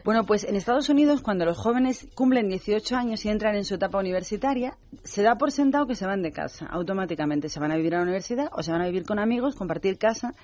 Bueno, 0.04 0.24
pues 0.24 0.44
en 0.44 0.54
Estados 0.54 0.88
Unidos, 0.88 1.22
cuando 1.22 1.44
los 1.46 1.58
jóvenes 1.58 2.06
cumplen 2.14 2.48
18 2.48 2.94
años 2.94 3.24
y 3.24 3.28
entran 3.28 3.56
en 3.56 3.64
su 3.64 3.74
etapa 3.74 3.98
universitaria, 3.98 4.76
se 5.02 5.22
da 5.22 5.36
por 5.36 5.50
sentado 5.50 5.86
que 5.86 5.94
se 5.94 6.06
van 6.06 6.22
de 6.22 6.30
casa. 6.30 6.66
Automáticamente 6.66 7.48
se 7.48 7.58
van 7.58 7.72
a 7.72 7.76
vivir 7.76 7.94
a 7.94 7.98
la 7.98 8.04
universidad 8.04 8.50
o 8.52 8.62
se 8.62 8.70
van 8.70 8.82
a 8.82 8.86
vivir 8.86 9.04
con 9.04 9.18
amigos, 9.18 9.56
compartir 9.56 9.98
casa 9.98 10.34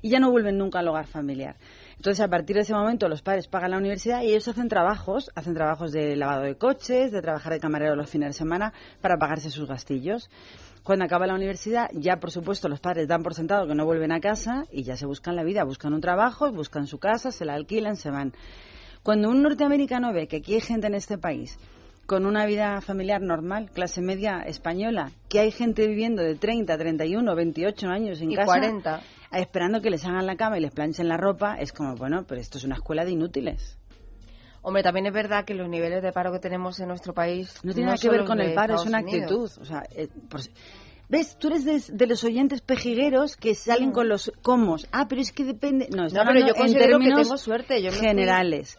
y 0.00 0.08
ya 0.08 0.20
no 0.20 0.30
vuelven 0.30 0.56
nunca 0.56 0.78
al 0.78 0.88
hogar 0.88 1.06
familiar. 1.06 1.56
Entonces, 1.96 2.20
a 2.20 2.28
partir 2.28 2.56
de 2.56 2.62
ese 2.62 2.74
momento, 2.74 3.08
los 3.08 3.22
padres 3.22 3.48
pagan 3.48 3.70
la 3.70 3.78
universidad 3.78 4.22
y 4.22 4.30
ellos 4.30 4.48
hacen 4.48 4.68
trabajos, 4.68 5.30
hacen 5.34 5.54
trabajos 5.54 5.92
de 5.92 6.16
lavado 6.16 6.42
de 6.42 6.56
coches, 6.56 7.12
de 7.12 7.22
trabajar 7.22 7.52
de 7.52 7.60
camarero 7.60 7.96
los 7.96 8.10
fines 8.10 8.30
de 8.30 8.32
semana 8.34 8.72
para 9.00 9.16
pagarse 9.16 9.50
sus 9.50 9.68
gastillos. 9.68 10.28
Cuando 10.82 11.06
acaba 11.06 11.26
la 11.26 11.34
universidad, 11.34 11.88
ya 11.94 12.16
por 12.16 12.30
supuesto 12.30 12.68
los 12.68 12.80
padres 12.80 13.08
dan 13.08 13.22
por 13.22 13.34
sentado 13.34 13.66
que 13.66 13.74
no 13.74 13.86
vuelven 13.86 14.12
a 14.12 14.20
casa 14.20 14.64
y 14.70 14.82
ya 14.82 14.96
se 14.96 15.06
buscan 15.06 15.34
la 15.34 15.42
vida, 15.42 15.64
buscan 15.64 15.94
un 15.94 16.02
trabajo, 16.02 16.52
buscan 16.52 16.86
su 16.86 16.98
casa, 16.98 17.30
se 17.30 17.46
la 17.46 17.54
alquilan, 17.54 17.96
se 17.96 18.10
van. 18.10 18.34
Cuando 19.02 19.30
un 19.30 19.42
norteamericano 19.42 20.12
ve 20.12 20.26
que 20.26 20.36
aquí 20.36 20.54
hay 20.54 20.60
gente 20.60 20.86
en 20.86 20.94
este 20.94 21.16
país 21.16 21.58
con 22.06 22.26
una 22.26 22.44
vida 22.44 22.80
familiar 22.80 23.22
normal, 23.22 23.70
clase 23.72 24.02
media 24.02 24.42
española, 24.46 25.10
que 25.28 25.40
hay 25.40 25.50
gente 25.50 25.86
viviendo 25.86 26.22
de 26.22 26.34
30, 26.34 26.76
31, 26.76 27.34
28 27.34 27.88
años 27.88 28.20
en 28.20 28.32
Y 28.32 28.36
casa, 28.36 28.46
40. 28.46 29.00
Esperando 29.38 29.80
que 29.80 29.90
les 29.90 30.04
hagan 30.04 30.26
la 30.26 30.36
cama 30.36 30.58
y 30.58 30.60
les 30.60 30.72
planchen 30.72 31.08
la 31.08 31.16
ropa, 31.16 31.56
es 31.58 31.72
como, 31.72 31.94
bueno, 31.96 32.24
pero 32.26 32.40
esto 32.40 32.58
es 32.58 32.64
una 32.64 32.76
escuela 32.76 33.04
de 33.04 33.12
inútiles. 33.12 33.78
Hombre, 34.62 34.82
también 34.82 35.06
es 35.06 35.12
verdad 35.12 35.44
que 35.44 35.54
los 35.54 35.68
niveles 35.68 36.02
de 36.02 36.12
paro 36.12 36.32
que 36.32 36.38
tenemos 36.38 36.80
en 36.80 36.88
nuestro 36.88 37.12
país 37.12 37.54
No 37.62 37.72
tiene 37.74 37.86
no 37.86 37.92
nada 37.92 37.98
que 38.00 38.08
ver 38.10 38.24
con 38.24 38.40
el 38.40 38.54
paro, 38.54 38.76
es 38.76 38.86
una 38.86 39.00
Unidos. 39.00 39.22
actitud. 39.22 39.50
O 39.62 39.64
sea, 39.66 39.82
eh, 39.94 40.08
por- 40.30 40.40
¿Ves? 41.06 41.36
Tú 41.38 41.48
eres 41.48 41.66
de, 41.66 41.82
de 41.94 42.06
los 42.06 42.24
oyentes 42.24 42.62
pejigueros 42.62 43.36
que 43.36 43.54
salen 43.54 43.92
con 43.92 44.08
los 44.08 44.32
comos. 44.40 44.88
Ah, 44.90 45.06
pero 45.06 45.20
es 45.20 45.32
que 45.32 45.44
depende. 45.44 45.86
No, 45.94 46.04
No, 46.08 46.22
pero 46.26 46.40
yo 46.46 46.54
considero 46.54 46.84
que 46.84 46.90
términos 46.92 47.22
tengo 47.24 47.36
suerte, 47.36 47.82
yo 47.82 47.90
me 47.90 47.98
fui- 47.98 48.06
generales. 48.08 48.78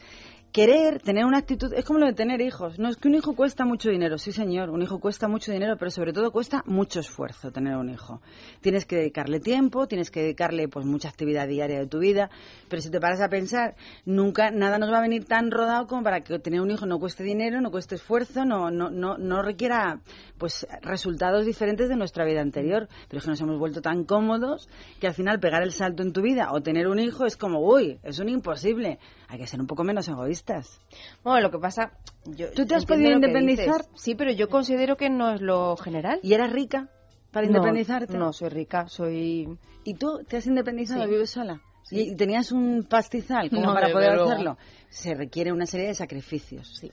Querer, 0.55 1.01
tener 1.01 1.25
una 1.25 1.39
actitud, 1.39 1.73
es 1.73 1.83
como 1.83 1.99
lo 1.99 2.05
de 2.05 2.13
tener 2.13 2.39
hijos. 2.39 2.79
No 2.79 2.87
es 2.87 2.95
que 2.95 3.09
un 3.09 3.15
hijo 3.15 3.35
cuesta 3.35 3.65
mucho 3.65 3.89
dinero, 3.89 4.17
sí 4.17 4.31
señor, 4.31 4.69
un 4.69 4.81
hijo 4.81 5.01
cuesta 5.01 5.27
mucho 5.27 5.51
dinero, 5.51 5.75
pero 5.77 5.91
sobre 5.91 6.13
todo 6.13 6.31
cuesta 6.31 6.63
mucho 6.65 7.01
esfuerzo 7.01 7.51
tener 7.51 7.75
un 7.75 7.89
hijo. 7.89 8.21
Tienes 8.61 8.85
que 8.85 8.95
dedicarle 8.95 9.41
tiempo, 9.41 9.85
tienes 9.85 10.11
que 10.11 10.21
dedicarle 10.21 10.69
pues 10.69 10.85
mucha 10.85 11.09
actividad 11.09 11.49
diaria 11.49 11.77
de 11.77 11.87
tu 11.87 11.99
vida, 11.99 12.29
pero 12.69 12.81
si 12.81 12.89
te 12.89 13.01
paras 13.01 13.19
a 13.19 13.27
pensar, 13.27 13.75
nunca 14.05 14.49
nada 14.49 14.77
nos 14.77 14.89
va 14.89 14.99
a 14.99 15.01
venir 15.01 15.25
tan 15.25 15.51
rodado 15.51 15.87
como 15.87 16.03
para 16.03 16.21
que 16.21 16.39
tener 16.39 16.61
un 16.61 16.71
hijo 16.71 16.85
no 16.85 16.99
cueste 16.99 17.25
dinero, 17.25 17.59
no 17.59 17.69
cueste 17.69 17.95
esfuerzo, 17.95 18.45
no 18.45 18.71
no 18.71 18.89
no, 18.89 19.17
no 19.17 19.41
requiera 19.41 19.99
pues 20.37 20.65
resultados 20.81 21.45
diferentes 21.45 21.89
de 21.89 21.97
nuestra 21.97 22.23
vida 22.23 22.39
anterior, 22.39 22.87
pero 23.09 23.17
es 23.17 23.25
que 23.25 23.31
nos 23.31 23.41
hemos 23.41 23.59
vuelto 23.59 23.81
tan 23.81 24.05
cómodos 24.05 24.69
que 25.01 25.07
al 25.07 25.15
final 25.15 25.41
pegar 25.41 25.63
el 25.63 25.73
salto 25.73 26.01
en 26.01 26.13
tu 26.13 26.21
vida 26.21 26.53
o 26.53 26.61
tener 26.61 26.87
un 26.87 26.99
hijo 26.99 27.25
es 27.25 27.35
como, 27.35 27.59
uy, 27.59 27.99
es 28.03 28.19
un 28.19 28.29
imposible. 28.29 28.99
Hay 29.35 29.41
que 29.41 29.47
ser 29.47 29.59
un 29.59 29.67
poco 29.67 29.83
menos 29.83 30.07
egoístas. 30.07 30.79
Bueno, 31.21 31.41
lo 31.41 31.51
que 31.51 31.57
pasa... 31.57 31.91
Yo 32.23 32.51
¿Tú 32.53 32.65
te 32.65 32.73
has 32.73 32.85
podido 32.85 33.11
independizar? 33.11 33.83
Sí, 33.93 34.15
pero 34.15 34.31
yo 34.31 34.47
considero 34.47 34.95
que 34.95 35.09
no 35.09 35.33
es 35.33 35.41
lo 35.41 35.75
general. 35.75 36.21
¿Y 36.23 36.33
eras 36.33 36.53
rica 36.53 36.87
para 37.31 37.45
No, 37.45 37.57
independizarte? 37.57 38.17
No, 38.17 38.31
soy 38.31 38.47
rica, 38.47 38.87
soy... 38.87 39.57
¿Y 39.83 39.95
tú 39.95 40.23
te 40.25 40.37
has 40.37 40.47
independizado? 40.47 41.03
Sí. 41.03 41.09
¿Vives 41.09 41.31
sola? 41.31 41.59
Sí. 41.83 42.11
¿Y 42.11 42.15
tenías 42.15 42.53
un 42.53 42.87
pastizal 42.89 43.49
como 43.49 43.63
No, 43.63 43.73
para 43.73 43.91
poder 43.91 44.17
hacerlo? 44.17 44.57
Se 44.87 45.13
requiere 45.13 45.51
una 45.51 45.65
serie 45.65 45.87
de 45.87 45.95
sacrificios. 45.95 46.73
Sí. 46.79 46.89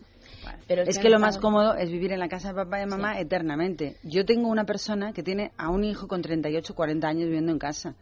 Pero 0.67 0.83
Es 0.83 0.97
que 0.97 1.05
que 1.05 1.11
lo 1.11 1.21
más 1.21 1.39
cómodo 1.39 1.77
es 1.77 1.93
vivir 1.93 2.11
en 2.11 2.19
la 2.19 2.29
casa 2.29 2.49
de 2.49 2.55
papá 2.55 2.79
y 2.79 2.81
de 2.81 2.87
mamá 2.87 3.21
eternamente. 3.21 3.99
Yo 4.03 4.25
tengo 4.25 4.49
una 4.49 4.65
persona 4.65 5.13
que 5.13 5.23
tiene 5.23 5.53
a 5.57 5.71
un 5.71 5.85
hijo 5.85 6.09
con 6.09 6.23
38, 6.23 6.75
40 6.75 7.07
años 7.07 7.27
viviendo 7.27 7.53
en 7.53 7.61
casa. 7.61 7.95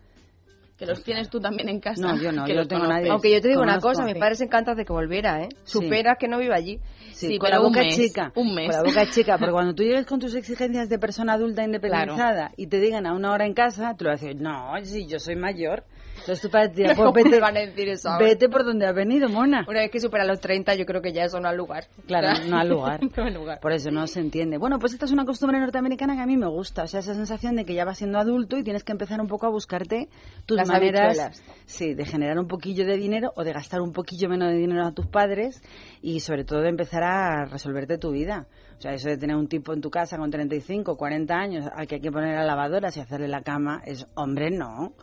Que 0.80 0.86
los 0.86 1.04
tienes 1.04 1.28
tú 1.28 1.38
también 1.40 1.68
en 1.68 1.78
casa. 1.78 2.00
No, 2.00 2.16
yo 2.16 2.32
no, 2.32 2.44
que 2.46 2.52
yo 2.54 2.58
los 2.60 2.66
tengo 2.68 2.80
conoces. 2.84 3.00
nadie. 3.02 3.10
Aunque 3.12 3.30
yo 3.30 3.40
te 3.42 3.48
digo 3.48 3.60
una 3.60 3.78
cosa, 3.80 4.02
a 4.02 4.06
mis 4.06 4.16
padres 4.16 4.40
encantan 4.40 4.76
de 4.78 4.86
que 4.86 4.92
volviera, 4.94 5.42
¿eh? 5.42 5.48
Sí. 5.64 5.72
Supera 5.78 6.16
que 6.18 6.26
no 6.26 6.38
viva 6.38 6.56
allí. 6.56 6.80
Sí, 7.12 7.28
Sí, 7.28 7.38
con 7.38 7.48
pero 7.48 7.60
la 7.60 7.66
un 7.66 7.72
boca 7.72 7.82
mes, 7.84 7.94
chica. 7.96 8.32
un 8.34 8.54
mes. 8.54 8.66
Con 8.74 8.76
la 8.76 8.82
boca 8.90 9.10
chica, 9.10 9.36
porque 9.36 9.52
cuando 9.52 9.74
tú 9.74 9.82
llegues 9.82 10.06
con 10.06 10.18
tus 10.20 10.34
exigencias 10.36 10.88
de 10.88 10.98
persona 10.98 11.34
adulta 11.34 11.62
independizada 11.62 12.52
y 12.56 12.66
te 12.68 12.80
digan 12.80 13.06
a 13.06 13.12
una 13.12 13.30
hora 13.32 13.44
en 13.44 13.52
casa, 13.52 13.94
tú 13.94 14.04
le 14.04 14.10
vas 14.12 14.22
a 14.22 14.26
decir, 14.26 14.40
no, 14.40 14.72
si 14.82 15.06
yo 15.06 15.18
soy 15.18 15.36
mayor. 15.36 15.84
Entonces 16.20 16.40
tú 16.40 16.50
para 16.50 16.70
pues 16.72 16.96
¿Cómo 16.96 17.12
vete, 17.12 17.40
van 17.40 17.56
a 17.56 17.60
decir 17.60 17.88
eso 17.88 18.08
ahora? 18.08 18.26
vete 18.26 18.48
por 18.48 18.64
donde 18.64 18.86
has 18.86 18.94
venido, 18.94 19.28
mona. 19.28 19.64
Una 19.68 19.80
vez 19.80 19.90
que 19.90 20.00
supera 20.00 20.24
los 20.24 20.40
30, 20.40 20.74
yo 20.74 20.86
creo 20.86 21.02
que 21.02 21.12
ya 21.12 21.24
eso 21.24 21.40
no 21.40 21.48
ha 21.48 21.52
lugar. 21.52 21.84
Claro, 22.06 22.28
no 22.48 22.58
ha 22.58 22.64
lugar. 22.64 23.00
no 23.16 23.24
ha 23.24 23.30
lugar. 23.30 23.60
Por 23.60 23.72
eso 23.72 23.90
no 23.90 24.06
se 24.06 24.20
entiende. 24.20 24.58
Bueno, 24.58 24.78
pues 24.78 24.92
esta 24.92 25.06
es 25.06 25.12
una 25.12 25.24
costumbre 25.24 25.58
norteamericana 25.58 26.14
que 26.14 26.22
a 26.22 26.26
mí 26.26 26.36
me 26.36 26.48
gusta. 26.48 26.84
O 26.84 26.86
sea, 26.86 27.00
esa 27.00 27.14
sensación 27.14 27.56
de 27.56 27.64
que 27.64 27.74
ya 27.74 27.84
vas 27.84 27.98
siendo 27.98 28.18
adulto 28.18 28.56
y 28.56 28.62
tienes 28.62 28.84
que 28.84 28.92
empezar 28.92 29.20
un 29.20 29.26
poco 29.26 29.46
a 29.46 29.50
buscarte 29.50 30.08
tus 30.46 30.56
Las 30.56 30.68
maneras 30.68 31.18
habichuelas. 31.18 31.42
sí, 31.66 31.94
de 31.94 32.04
generar 32.04 32.38
un 32.38 32.46
poquillo 32.46 32.84
de 32.86 32.96
dinero 32.96 33.32
o 33.36 33.44
de 33.44 33.52
gastar 33.52 33.80
un 33.80 33.92
poquillo 33.92 34.28
menos 34.28 34.50
de 34.50 34.56
dinero 34.56 34.86
a 34.86 34.92
tus 34.92 35.06
padres 35.06 35.62
y 36.02 36.20
sobre 36.20 36.44
todo 36.44 36.60
de 36.60 36.68
empezar 36.68 37.02
a 37.02 37.44
resolverte 37.46 37.98
tu 37.98 38.10
vida. 38.10 38.46
O 38.78 38.80
sea, 38.80 38.94
eso 38.94 39.08
de 39.08 39.18
tener 39.18 39.36
un 39.36 39.46
tipo 39.46 39.74
en 39.74 39.82
tu 39.82 39.90
casa 39.90 40.16
con 40.16 40.30
35, 40.30 40.96
40 40.96 41.34
años 41.34 41.66
al 41.74 41.86
que 41.86 41.96
hay 41.96 42.00
que 42.00 42.10
poner 42.10 42.36
a 42.36 42.44
lavadoras 42.44 42.96
y 42.96 43.00
hacerle 43.00 43.28
la 43.28 43.42
cama 43.42 43.82
es, 43.84 44.06
hombre, 44.14 44.50
no. 44.50 44.94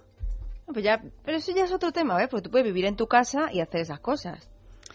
Pues 0.72 0.84
ya, 0.84 1.02
pero 1.24 1.38
eso 1.38 1.52
ya 1.56 1.64
es 1.64 1.72
otro 1.72 1.92
tema, 1.92 2.16
¿ves? 2.18 2.28
Porque 2.30 2.44
tú 2.44 2.52
puedes 2.52 2.66
vivir 2.68 2.86
en 2.86 2.96
tu 2.96 3.08
casa 3.08 3.50
y 3.52 3.62
hacer 3.62 3.82
esas 3.82 4.00
cosas. 4.00 4.50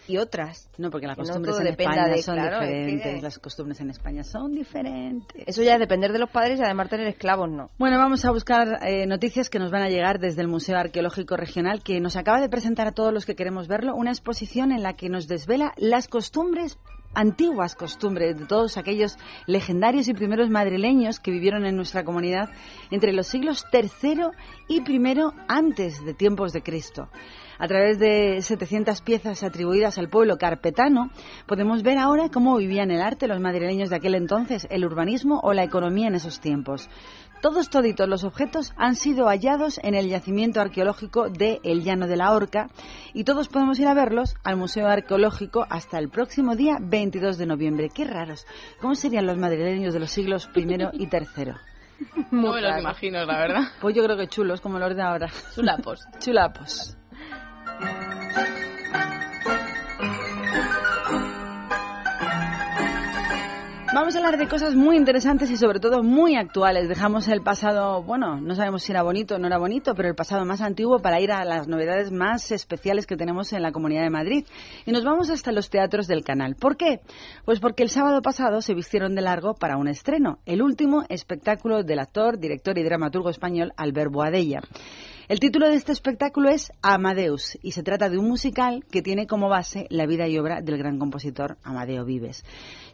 Y 0.05 0.17
otras. 0.17 0.69
No, 0.77 0.89
porque 0.91 1.07
las 1.07 1.17
no 1.17 1.23
costumbres 1.23 1.57
en 1.61 1.67
España 1.67 2.05
de- 2.07 2.21
son 2.21 2.35
claro, 2.35 2.61
es 2.61 2.69
que- 2.69 2.85
diferentes. 2.85 3.23
Las 3.23 3.39
costumbres 3.39 3.79
en 3.79 3.89
España 3.89 4.23
son 4.25 4.51
diferentes. 4.53 5.43
Eso 5.47 5.63
ya 5.63 5.75
es 5.75 5.79
depender 5.79 6.11
de 6.11 6.19
los 6.19 6.29
padres 6.29 6.59
y 6.59 6.63
además 6.63 6.89
tener 6.89 7.07
esclavos, 7.07 7.49
no. 7.49 7.69
Bueno, 7.79 7.97
vamos 7.97 8.25
a 8.25 8.31
buscar 8.31 8.79
eh, 8.85 9.05
noticias 9.07 9.49
que 9.49 9.59
nos 9.59 9.71
van 9.71 9.81
a 9.83 9.89
llegar 9.89 10.19
desde 10.19 10.41
el 10.41 10.49
Museo 10.49 10.77
Arqueológico 10.77 11.37
Regional, 11.37 11.83
que 11.83 12.01
nos 12.01 12.17
acaba 12.17 12.41
de 12.41 12.49
presentar 12.49 12.85
a 12.87 12.91
todos 12.91 13.13
los 13.13 13.25
que 13.25 13.35
queremos 13.35 13.69
verlo 13.69 13.95
una 13.95 14.11
exposición 14.11 14.73
en 14.73 14.83
la 14.83 14.93
que 14.97 15.07
nos 15.07 15.27
desvela 15.29 15.71
las 15.77 16.09
costumbres 16.09 16.77
antiguas 17.13 17.75
costumbres 17.75 18.37
de 18.37 18.45
todos 18.45 18.77
aquellos 18.77 19.17
legendarios 19.45 20.07
y 20.07 20.13
primeros 20.13 20.49
madrileños 20.49 21.19
que 21.19 21.31
vivieron 21.31 21.65
en 21.65 21.75
nuestra 21.75 22.03
comunidad 22.03 22.49
entre 22.91 23.13
los 23.13 23.27
siglos 23.27 23.65
III 23.71 24.31
y 24.67 24.81
I 24.81 25.15
antes 25.47 26.03
de 26.03 26.13
tiempos 26.13 26.53
de 26.53 26.63
Cristo. 26.63 27.09
A 27.63 27.67
través 27.69 27.97
de 27.97 28.41
700 28.41 29.01
piezas 29.03 29.41
atribuidas 29.41 29.97
al 29.97 30.09
pueblo 30.09 30.37
carpetano, 30.37 31.11
podemos 31.45 31.81
ver 31.81 31.97
ahora 31.97 32.27
cómo 32.27 32.57
vivían 32.57 32.91
el 32.91 33.01
arte 33.01 33.25
los 33.25 33.39
madrileños 33.39 33.89
de 33.89 33.95
aquel 33.95 34.15
entonces, 34.15 34.67
el 34.69 34.83
urbanismo 34.83 35.39
o 35.41 35.53
la 35.53 35.63
economía 35.63 36.09
en 36.09 36.15
esos 36.15 36.41
tiempos. 36.41 36.89
Todos 37.41 37.69
toditos 37.69 38.09
los 38.09 38.25
objetos 38.25 38.73
han 38.75 38.97
sido 38.97 39.27
hallados 39.27 39.79
en 39.81 39.95
el 39.95 40.09
yacimiento 40.09 40.59
arqueológico 40.59 41.29
de 41.29 41.61
El 41.63 41.85
Llano 41.85 42.07
de 42.07 42.17
la 42.17 42.33
Horca 42.33 42.67
y 43.13 43.23
todos 43.23 43.47
podemos 43.47 43.79
ir 43.79 43.87
a 43.87 43.93
verlos 43.93 44.35
al 44.43 44.57
Museo 44.57 44.89
Arqueológico 44.89 45.65
hasta 45.69 45.99
el 45.99 46.09
próximo 46.09 46.57
día 46.57 46.79
22 46.81 47.37
de 47.37 47.45
noviembre. 47.45 47.89
Qué 47.95 48.03
raros. 48.03 48.45
¿Cómo 48.81 48.93
serían 48.93 49.25
los 49.25 49.37
madrileños 49.37 49.93
de 49.93 50.01
los 50.01 50.11
siglos 50.11 50.49
I 50.53 50.63
y 50.99 51.03
III? 51.09 51.53
No 52.31 52.51
me 52.51 52.61
los 52.61 52.77
imagino, 52.77 53.23
la 53.23 53.37
verdad. 53.37 53.61
Pues 53.79 53.95
yo 53.95 54.03
creo 54.03 54.17
que 54.17 54.27
chulos, 54.27 54.59
como 54.59 54.79
los 54.79 54.93
de 54.93 55.01
ahora. 55.01 55.29
Chulapos. 55.55 56.05
Chulapos. 56.19 56.97
Vamos 64.03 64.15
a 64.15 64.17
hablar 64.17 64.37
de 64.37 64.47
cosas 64.47 64.75
muy 64.75 64.97
interesantes 64.97 65.51
y 65.51 65.55
sobre 65.55 65.79
todo 65.79 66.01
muy 66.01 66.35
actuales. 66.35 66.89
Dejamos 66.89 67.27
el 67.27 67.41
pasado, 67.41 68.01
bueno, 68.01 68.41
no 68.41 68.55
sabemos 68.55 68.81
si 68.81 68.91
era 68.91 69.03
bonito 69.03 69.35
o 69.35 69.37
no 69.37 69.45
era 69.45 69.59
bonito, 69.59 69.93
pero 69.93 70.09
el 70.09 70.15
pasado 70.15 70.43
más 70.45 70.61
antiguo 70.61 70.97
para 70.99 71.21
ir 71.21 71.31
a 71.31 71.45
las 71.45 71.67
novedades 71.67 72.11
más 72.11 72.51
especiales 72.51 73.05
que 73.05 73.15
tenemos 73.15 73.53
en 73.53 73.61
la 73.61 73.71
Comunidad 73.71 74.01
de 74.01 74.09
Madrid. 74.09 74.45
Y 74.87 74.91
nos 74.91 75.05
vamos 75.05 75.29
hasta 75.29 75.51
los 75.51 75.69
teatros 75.69 76.07
del 76.07 76.23
canal. 76.23 76.55
¿Por 76.55 76.75
qué? 76.75 77.01
Pues 77.45 77.59
porque 77.59 77.83
el 77.83 77.89
sábado 77.89 78.21
pasado 78.21 78.61
se 78.61 78.73
vistieron 78.73 79.13
de 79.13 79.21
largo 79.21 79.53
para 79.53 79.77
un 79.77 79.87
estreno, 79.87 80.39
el 80.47 80.63
último 80.63 81.03
espectáculo 81.07 81.83
del 81.83 81.99
actor, 81.99 82.39
director 82.39 82.77
y 82.79 82.83
dramaturgo 82.83 83.29
español 83.29 83.73
Albert 83.77 84.11
Boadella. 84.11 84.61
El 85.29 85.39
título 85.39 85.69
de 85.69 85.75
este 85.75 85.93
espectáculo 85.93 86.49
es 86.49 86.73
Amadeus 86.81 87.57
y 87.63 87.71
se 87.71 87.81
trata 87.81 88.09
de 88.09 88.17
un 88.17 88.27
musical 88.27 88.83
que 88.91 89.01
tiene 89.01 89.25
como 89.25 89.47
base 89.47 89.87
la 89.89 90.05
vida 90.05 90.27
y 90.27 90.37
obra 90.37 90.59
del 90.61 90.77
gran 90.77 90.99
compositor 90.99 91.55
Amadeo 91.63 92.03
Vives. 92.03 92.43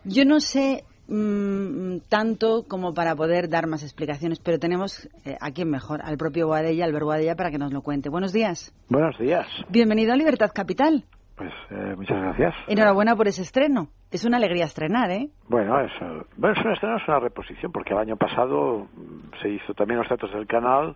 Yo 0.04 0.26
no 0.26 0.40
sé 0.40 0.84
mm, 1.08 2.02
tanto 2.08 2.66
como 2.68 2.94
para 2.94 3.16
poder 3.16 3.50
dar 3.50 3.66
más 3.66 3.82
explicaciones, 3.82 4.40
pero 4.40 4.60
tenemos 4.60 5.10
eh, 5.26 5.38
a 5.42 5.50
quién 5.50 5.72
mejor, 5.72 6.02
al 6.04 6.18
propio 6.18 6.46
Boadella, 6.46 6.86
Albert 6.86 7.06
Boadella, 7.06 7.36
para 7.36 7.50
que 7.50 7.58
nos 7.58 7.74
lo 7.74 7.82
cuente. 7.82 8.10
Buenos 8.10 8.32
días. 8.32 8.76
Buenos 8.90 9.18
días. 9.18 9.48
Bienvenido 9.70 10.14
a 10.14 10.16
Libertad 10.16 10.52
Capital. 10.54 11.06
Pues 11.36 11.52
eh, 11.72 11.96
muchas 11.96 12.22
gracias. 12.22 12.54
Enhorabuena 12.68 13.16
por 13.16 13.28
ese 13.28 13.42
estreno. 13.42 13.88
Es 14.12 14.24
una 14.24 14.38
alegría 14.38 14.66
estrenar, 14.66 15.10
¿eh? 15.10 15.30
Bueno, 15.48 15.80
es, 15.80 15.92
bueno, 16.38 16.56
es 16.56 16.64
una, 16.64 16.74
estreno, 16.74 16.98
es 16.98 17.08
una 17.08 17.20
reposición 17.22 17.72
porque 17.72 17.94
el 17.94 18.00
año 18.00 18.18
pasado 18.18 18.88
mm, 18.94 19.42
se 19.42 19.50
hizo 19.50 19.74
también 19.74 20.00
los 20.00 20.10
datos 20.10 20.32
del 20.32 20.46
canal 20.46 20.96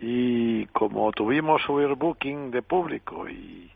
y 0.00 0.66
como 0.66 1.12
tuvimos 1.12 1.62
overbooking 1.68 2.50
de 2.50 2.62
público 2.62 3.28
y, 3.28 3.70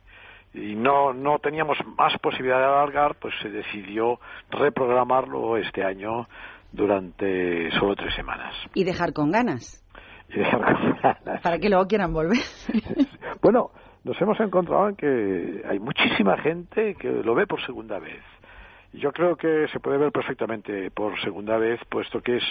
y 0.55 0.74
no, 0.74 1.12
no 1.12 1.38
teníamos 1.38 1.79
más 1.98 2.16
posibilidad 2.18 2.59
de 2.59 2.64
alargar, 2.64 3.14
pues 3.16 3.35
se 3.42 3.48
decidió 3.50 4.18
reprogramarlo 4.50 5.57
este 5.57 5.85
año 5.85 6.26
durante 6.72 7.70
solo 7.72 7.94
tres 7.94 8.14
semanas. 8.14 8.55
Y 8.74 8.85
dejar 8.85 9.12
con 9.12 9.31
ganas, 9.31 9.85
Y 10.29 10.38
dejar 10.38 10.61
con 10.64 10.96
ganas. 11.02 11.40
para 11.42 11.59
que 11.59 11.68
luego 11.68 11.87
quieran 11.87 12.12
volver. 12.12 12.38
Bueno, 13.42 13.70
nos 14.02 14.20
hemos 14.20 14.40
encontrado 14.40 14.88
en 14.88 14.96
que 14.96 15.62
hay 15.68 15.79
muchísima 15.79 16.37
gente 16.38 16.94
que 16.94 17.09
lo 17.09 17.35
ve 17.35 17.46
por 17.46 17.64
segunda 17.64 17.98
vez. 17.98 18.22
Yo 18.92 19.12
creo 19.12 19.37
que 19.37 19.68
se 19.72 19.79
puede 19.79 19.98
ver 19.98 20.11
perfectamente 20.11 20.90
por 20.90 21.20
segunda 21.20 21.59
vez, 21.59 21.79
puesto 21.88 22.20
que 22.22 22.38
es, 22.38 22.44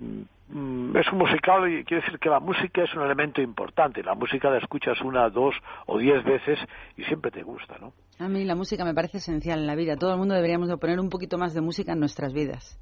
mm, 0.00 0.22
es 0.48 1.12
un 1.12 1.18
musical 1.18 1.68
y 1.68 1.84
quiere 1.84 2.02
decir 2.02 2.18
que 2.20 2.28
la 2.28 2.38
música 2.38 2.84
es 2.84 2.94
un 2.94 3.02
elemento 3.02 3.42
importante. 3.42 4.02
La 4.02 4.14
música 4.14 4.48
la 4.48 4.58
escuchas 4.58 5.00
una, 5.02 5.28
dos 5.28 5.54
o 5.86 5.98
diez 5.98 6.24
veces 6.24 6.58
y 6.96 7.02
siempre 7.04 7.30
te 7.30 7.42
gusta, 7.42 7.78
¿no? 7.78 7.92
A 8.18 8.28
mí 8.28 8.44
la 8.44 8.54
música 8.54 8.84
me 8.84 8.94
parece 8.94 9.18
esencial 9.18 9.58
en 9.58 9.66
la 9.66 9.74
vida. 9.74 9.96
Todo 9.96 10.12
el 10.12 10.18
mundo 10.18 10.34
deberíamos 10.34 10.68
de 10.68 10.76
poner 10.76 11.00
un 11.00 11.10
poquito 11.10 11.36
más 11.36 11.52
de 11.52 11.60
música 11.60 11.92
en 11.92 12.00
nuestras 12.00 12.32
vidas. 12.32 12.78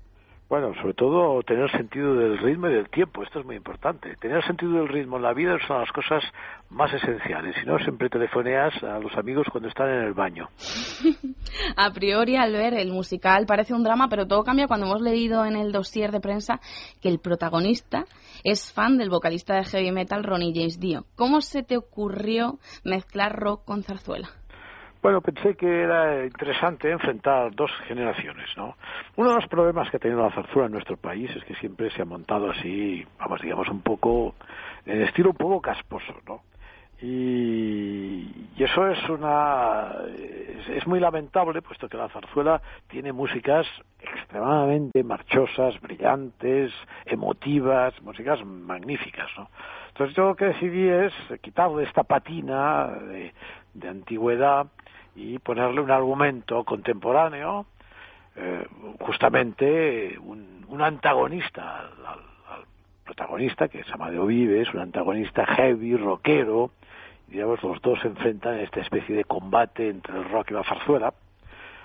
Bueno, 0.49 0.75
sobre 0.75 0.93
todo 0.93 1.43
tener 1.43 1.71
sentido 1.71 2.15
del 2.15 2.37
ritmo 2.39 2.69
y 2.69 2.75
del 2.75 2.91
tiempo, 2.91 3.23
esto 3.23 3.41
es 3.41 3.47
muy 3.47 3.57
importante. 3.57 4.15
Tener 4.17 4.45
sentido 4.45 4.73
del 4.73 4.89
ritmo 4.89 5.17
en 5.17 5.23
la 5.23 5.33
vida 5.33 5.57
son 5.67 5.81
las 5.81 5.91
cosas 5.91 6.23
más 6.69 6.93
esenciales. 6.93 7.57
Si 7.59 7.67
no, 7.67 7.79
siempre 7.79 8.11
telefoneas 8.11 8.75
a 8.83 8.99
los 8.99 9.17
amigos 9.17 9.47
cuando 9.51 9.69
están 9.69 9.89
en 9.89 10.03
el 10.05 10.13
baño. 10.13 10.49
A 11.77 11.91
priori, 11.93 12.37
al 12.37 12.53
ver 12.53 12.75
el 12.75 12.93
musical 12.93 13.47
parece 13.47 13.73
un 13.73 13.85
drama, 13.85 14.09
pero 14.09 14.27
todo 14.27 14.45
cambia 14.45 14.67
cuando 14.67 14.87
hemos 14.87 15.01
leído 15.01 15.47
en 15.47 15.57
el 15.57 15.73
dossier 15.73 16.13
de 16.13 16.21
prensa 16.21 16.61
que 17.01 17.09
el 17.09 17.21
protagonista 17.21 18.05
es 18.43 18.73
fan 18.73 18.99
del 18.99 19.09
vocalista 19.09 19.55
de 19.55 19.65
heavy 19.65 19.93
metal 19.93 20.25
Ronnie 20.25 20.53
James 20.55 20.79
Dio. 20.79 21.07
¿Cómo 21.17 21.41
se 21.41 21.63
te 21.63 21.79
ocurrió 21.79 22.59
mezclar 22.85 23.35
rock 23.35 23.65
con 23.65 23.83
zarzuela? 23.83 24.29
Bueno, 25.05 25.21
pensé 25.21 25.55
que 25.55 25.83
era 25.83 26.25
interesante 26.25 26.91
enfrentar 26.91 27.55
dos 27.55 27.71
generaciones, 27.87 28.49
¿no? 28.57 28.75
Uno 29.17 29.29
de 29.29 29.35
los 29.35 29.47
problemas 29.49 29.91
que 29.91 29.99
ha 29.99 30.01
tenido 30.01 30.23
la 30.23 30.35
zarzuela 30.35 30.65
en 30.65 30.73
nuestro 30.73 30.97
país 30.97 31.31
es 31.37 31.45
que 31.45 31.55
siempre 31.57 31.91
se 31.91 32.01
ha 32.01 32.07
montado 32.07 32.51
así, 32.51 33.07
vamos, 33.19 33.43
digamos, 33.43 33.69
un 33.69 33.83
poco, 33.83 34.35
en 34.87 35.03
estilo 35.03 35.29
un 35.29 35.37
poco 35.37 35.61
casposo, 35.61 36.15
¿no? 36.27 36.41
Y, 37.03 38.49
eso 38.57 38.87
es 38.89 39.09
una, 39.11 39.93
es 40.69 40.87
muy 40.87 40.99
lamentable, 40.99 41.61
puesto 41.61 41.89
que 41.89 41.99
la 41.99 42.09
zarzuela 42.09 42.63
tiene 42.89 43.13
músicas 43.13 43.67
extremadamente 44.01 45.03
marchosas, 45.05 45.79
brillantes, 45.83 46.73
emotivas, 47.05 48.01
músicas 48.03 48.43
magníficas, 48.45 49.29
¿no? 49.37 49.51
Entonces 49.89 50.17
yo 50.17 50.29
lo 50.29 50.35
que 50.35 50.47
decidí 50.47 50.89
es 50.89 51.13
quitarle 51.41 51.85
esta 51.85 52.05
patina 52.05 52.87
de, 53.75 53.89
antigüedad 53.89 54.67
y 55.15 55.39
ponerle 55.41 55.81
un 55.83 55.91
argumento 55.91 56.65
contemporáneo, 56.65 57.67
eh, 58.35 58.67
justamente 59.01 60.19
un, 60.19 60.65
un 60.69 60.83
antagonista 60.83 61.81
al, 61.81 62.35
protagonista, 63.05 63.69
que 63.69 63.81
es 63.81 63.93
Amadeo 63.93 64.27
Vives, 64.27 64.73
un 64.73 64.81
antagonista 64.81 65.45
heavy, 65.47 65.97
rockero, 65.97 66.71
digamos 67.29 67.63
los 67.63 67.81
dos 67.83 68.01
se 68.01 68.09
enfrentan 68.09 68.55
en 68.55 68.61
esta 68.61 68.81
especie 68.81 69.17
de 69.17 69.25
combate 69.25 69.89
entre 69.89 70.17
el 70.17 70.25
rock 70.31 70.51
y 70.51 70.55
la 70.55 70.65
zarzuela, 70.65 71.15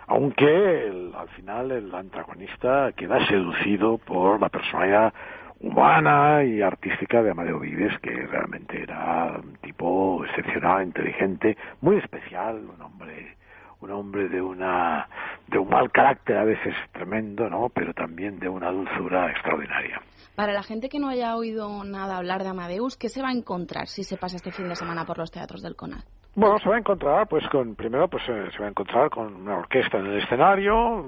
aunque 0.08 0.88
el- 0.88 1.14
al 1.16 1.30
final 1.30 1.72
el 1.72 1.94
antagonista 1.94 2.92
queda 2.96 3.26
seducido 3.28 3.98
por 4.00 4.40
la 4.40 4.50
personalidad 4.50 5.14
humana 5.60 6.44
y 6.44 6.62
artística 6.62 7.22
de 7.22 7.32
Amadeo 7.32 7.60
Vives, 7.60 7.98
que 8.00 8.12
realmente 8.28 8.82
era 8.82 9.40
un 9.44 9.56
tipo 9.58 10.24
excepcional, 10.26 10.84
inteligente, 10.84 11.58
muy 11.82 11.98
especial, 11.98 12.56
un 12.76 12.82
hombre 12.82 13.36
un 13.82 13.92
hombre 13.92 14.28
de 14.30 14.42
una 14.42 15.08
de 15.48 15.58
un 15.58 15.70
mal 15.70 15.92
carácter 15.92 16.38
a 16.38 16.44
veces 16.44 16.76
tremendo, 16.92 17.50
¿no? 17.50 17.70
Pero 17.70 17.94
también 17.94 18.40
de 18.40 18.50
una 18.50 18.72
dulzura 18.72 19.32
extraordinaria. 19.32 20.02
Para 20.36 20.54
la 20.54 20.64
gente 20.64 20.90
que 20.90 21.00
no 21.00 21.10
haya 21.10 21.36
oído 21.36 21.84
nada 21.84 22.18
hablar 22.18 22.44
de 22.44 22.50
Amadeus, 22.50 22.98
¿qué 22.98 23.10
se 23.10 23.22
va 23.22 23.30
a 23.30 23.34
encontrar 23.34 23.88
si 23.88 24.04
se 24.04 24.18
pasa 24.18 24.36
este 24.36 24.52
fin 24.52 24.70
de 24.70 24.76
semana 24.76 25.06
por 25.06 25.18
los 25.18 25.32
teatros 25.32 25.62
del 25.62 25.76
CONAC? 25.76 26.06
Bueno, 26.36 26.58
se 26.60 26.70
va 26.70 26.76
a 26.76 26.80
encontrar, 26.80 27.28
pues, 27.28 27.44
con 27.50 27.76
primero, 27.76 28.08
pues, 28.08 28.24
eh, 28.30 28.50
se 28.52 28.60
va 28.60 28.68
a 28.68 28.70
encontrar 28.70 29.10
con 29.10 29.34
una 29.36 29.58
orquesta 29.58 29.98
en 29.98 30.06
el 30.06 30.24
escenario, 30.24 31.06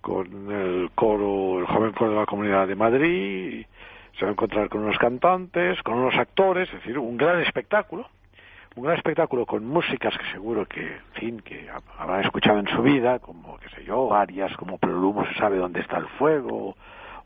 con 0.00 0.50
el 0.50 0.90
coro, 0.94 1.58
el 1.58 1.66
joven 1.66 1.92
coro 1.92 2.12
de 2.12 2.16
la 2.16 2.26
Comunidad 2.26 2.66
de 2.68 2.76
Madrid, 2.76 3.66
se 4.18 4.24
va 4.24 4.28
a 4.28 4.32
encontrar 4.32 4.68
con 4.68 4.82
unos 4.82 4.98
cantantes, 4.98 5.82
con 5.82 5.94
unos 5.94 6.14
actores, 6.14 6.68
es 6.68 6.74
decir, 6.76 6.98
un 6.98 7.16
gran 7.16 7.40
espectáculo, 7.40 8.08
un 8.76 8.82
gran 8.84 8.96
espectáculo 8.96 9.46
con 9.46 9.64
músicas 9.66 10.16
que 10.18 10.26
seguro 10.32 10.66
que, 10.66 10.80
en 10.96 11.12
fin, 11.14 11.40
que 11.40 11.70
ha- 11.70 11.80
habrán 12.02 12.24
escuchado 12.24 12.58
en 12.58 12.66
su 12.68 12.82
vida, 12.82 13.18
como, 13.20 13.56
qué 13.58 13.68
sé 13.70 13.84
yo, 13.84 14.12
arias 14.14 14.56
como 14.56 14.78
Prelumo 14.78 15.24
se 15.26 15.34
sabe 15.34 15.58
dónde 15.58 15.80
está 15.80 15.98
el 15.98 16.06
fuego, 16.18 16.74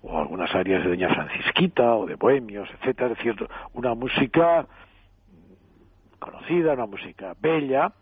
o 0.02 0.18
algunas 0.18 0.54
arias 0.54 0.82
de 0.84 0.90
Doña 0.90 1.08
Francisquita, 1.14 1.94
o 1.94 2.06
de 2.06 2.14
Bohemios, 2.16 2.68
etcétera, 2.78 3.12
es 3.12 3.16
decir, 3.18 3.34
una 3.72 3.94
música 3.94 4.66
conocida, 6.18 6.74
una 6.74 6.86
música 6.86 7.34
bella, 7.40 7.92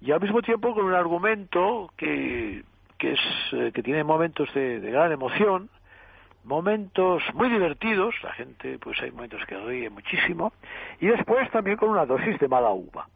y 0.00 0.12
al 0.12 0.20
mismo 0.20 0.42
tiempo 0.42 0.74
con 0.74 0.84
un 0.84 0.94
argumento 0.94 1.90
que, 1.96 2.62
que, 2.98 3.12
es, 3.12 3.20
eh, 3.52 3.72
que 3.74 3.82
tiene 3.82 4.04
momentos 4.04 4.52
de 4.54 4.78
gran 4.80 5.12
emoción, 5.12 5.68
momentos 6.44 7.22
muy 7.34 7.48
divertidos, 7.48 8.14
la 8.22 8.32
gente, 8.32 8.78
pues 8.78 9.00
hay 9.02 9.10
momentos 9.10 9.40
que 9.46 9.56
ríe 9.56 9.90
muchísimo, 9.90 10.52
y 11.00 11.06
después 11.06 11.50
también 11.50 11.76
con 11.76 11.90
una 11.90 12.06
dosis 12.06 12.38
de 12.38 12.48
mala 12.48 12.70
uva. 12.70 13.08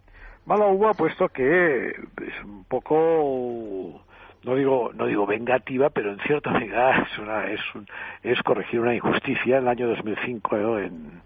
Mala 0.47 0.67
uva, 0.67 0.95
puesto 0.95 1.29
que 1.29 1.89
es 1.91 2.45
un 2.45 2.65
poco, 2.65 4.03
no 4.45 4.55
digo, 4.55 4.91
no 4.95 5.07
digo 5.07 5.27
vengativa, 5.27 5.91
pero 5.91 6.11
en 6.13 6.19
cierta 6.21 6.51
medida 6.53 7.03
es, 7.13 7.19
una, 7.19 7.47
es, 7.47 7.61
un- 7.75 7.87
es 8.23 8.43
corregir 8.43 8.81
una 8.81 8.95
injusticia. 8.95 9.59
En 9.59 9.65
el 9.65 9.69
año 9.69 9.89
2005, 9.89 10.57
¿no? 10.57 10.79
en, 10.79 11.21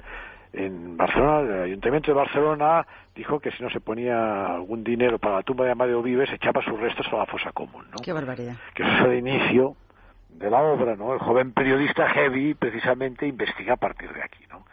en 0.54 0.96
Barcelona, 0.96 1.40
el 1.56 1.62
Ayuntamiento 1.62 2.10
de 2.10 2.16
Barcelona 2.16 2.86
dijo 3.14 3.38
que 3.40 3.50
si 3.52 3.62
no 3.62 3.70
se 3.70 3.80
ponía 3.80 4.46
algún 4.54 4.82
dinero 4.84 5.18
para 5.18 5.36
la 5.36 5.42
tumba 5.42 5.64
de 5.64 5.70
Amadeo 5.72 6.02
Vives, 6.02 6.30
echaba 6.32 6.62
sus 6.62 6.78
restos 6.80 7.06
a 7.12 7.16
la 7.16 7.26
fosa 7.26 7.52
común, 7.52 7.84
¿no? 7.90 7.96
Qué 8.02 8.12
barbaridad. 8.12 8.54
que 8.74 8.82
ese 8.82 8.92
es 8.92 9.00
el 9.04 9.14
inicio 9.18 9.76
de 10.34 10.50
la 10.50 10.62
obra, 10.62 10.96
¿no? 10.96 11.12
El 11.14 11.20
joven 11.20 11.52
periodista 11.52 12.08
Heavy 12.08 12.54
precisamente 12.54 13.26
investiga 13.26 13.74
a 13.74 13.76
partir 13.76 14.12
de 14.12 14.22
aquí, 14.22 14.44
¿no? 14.50 14.64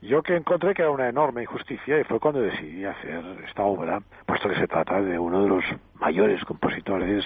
Yo 0.00 0.22
que 0.22 0.36
encontré 0.36 0.74
que 0.74 0.82
era 0.82 0.92
una 0.92 1.08
enorme 1.08 1.42
injusticia 1.42 1.98
y 1.98 2.04
fue 2.04 2.20
cuando 2.20 2.40
decidí 2.40 2.84
hacer 2.84 3.24
esta 3.48 3.64
obra, 3.64 4.00
puesto 4.26 4.48
que 4.48 4.54
se 4.54 4.68
trata 4.68 5.00
de 5.02 5.18
uno 5.18 5.42
de 5.42 5.48
los 5.48 5.64
mayores 5.94 6.44
compositores 6.44 7.24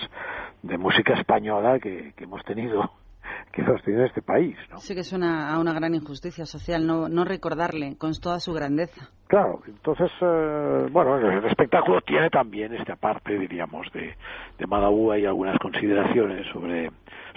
de 0.62 0.78
música 0.78 1.12
española 1.14 1.78
que, 1.78 2.14
que 2.16 2.24
hemos 2.24 2.42
tenido, 2.44 2.90
que 3.52 3.60
hemos 3.60 3.82
tenido 3.82 4.02
en 4.02 4.08
este 4.08 4.22
país, 4.22 4.56
¿no? 4.70 4.78
Sí 4.78 4.94
que 4.94 5.04
suena 5.04 5.52
a 5.52 5.60
una 5.60 5.74
gran 5.74 5.94
injusticia 5.94 6.46
social 6.46 6.86
no, 6.86 7.10
no 7.10 7.24
recordarle 7.24 7.98
con 7.98 8.12
toda 8.14 8.40
su 8.40 8.54
grandeza. 8.54 9.10
Claro, 9.26 9.60
entonces, 9.66 10.10
eh, 10.20 10.88
bueno, 10.90 11.18
el 11.18 11.44
espectáculo 11.44 12.00
tiene 12.02 12.30
también 12.30 12.74
esta 12.74 12.96
parte, 12.96 13.38
diríamos, 13.38 13.86
de, 13.92 14.14
de 14.58 15.20
y 15.20 15.26
algunas 15.26 15.58
consideraciones 15.58 16.46
sobre, 16.52 16.90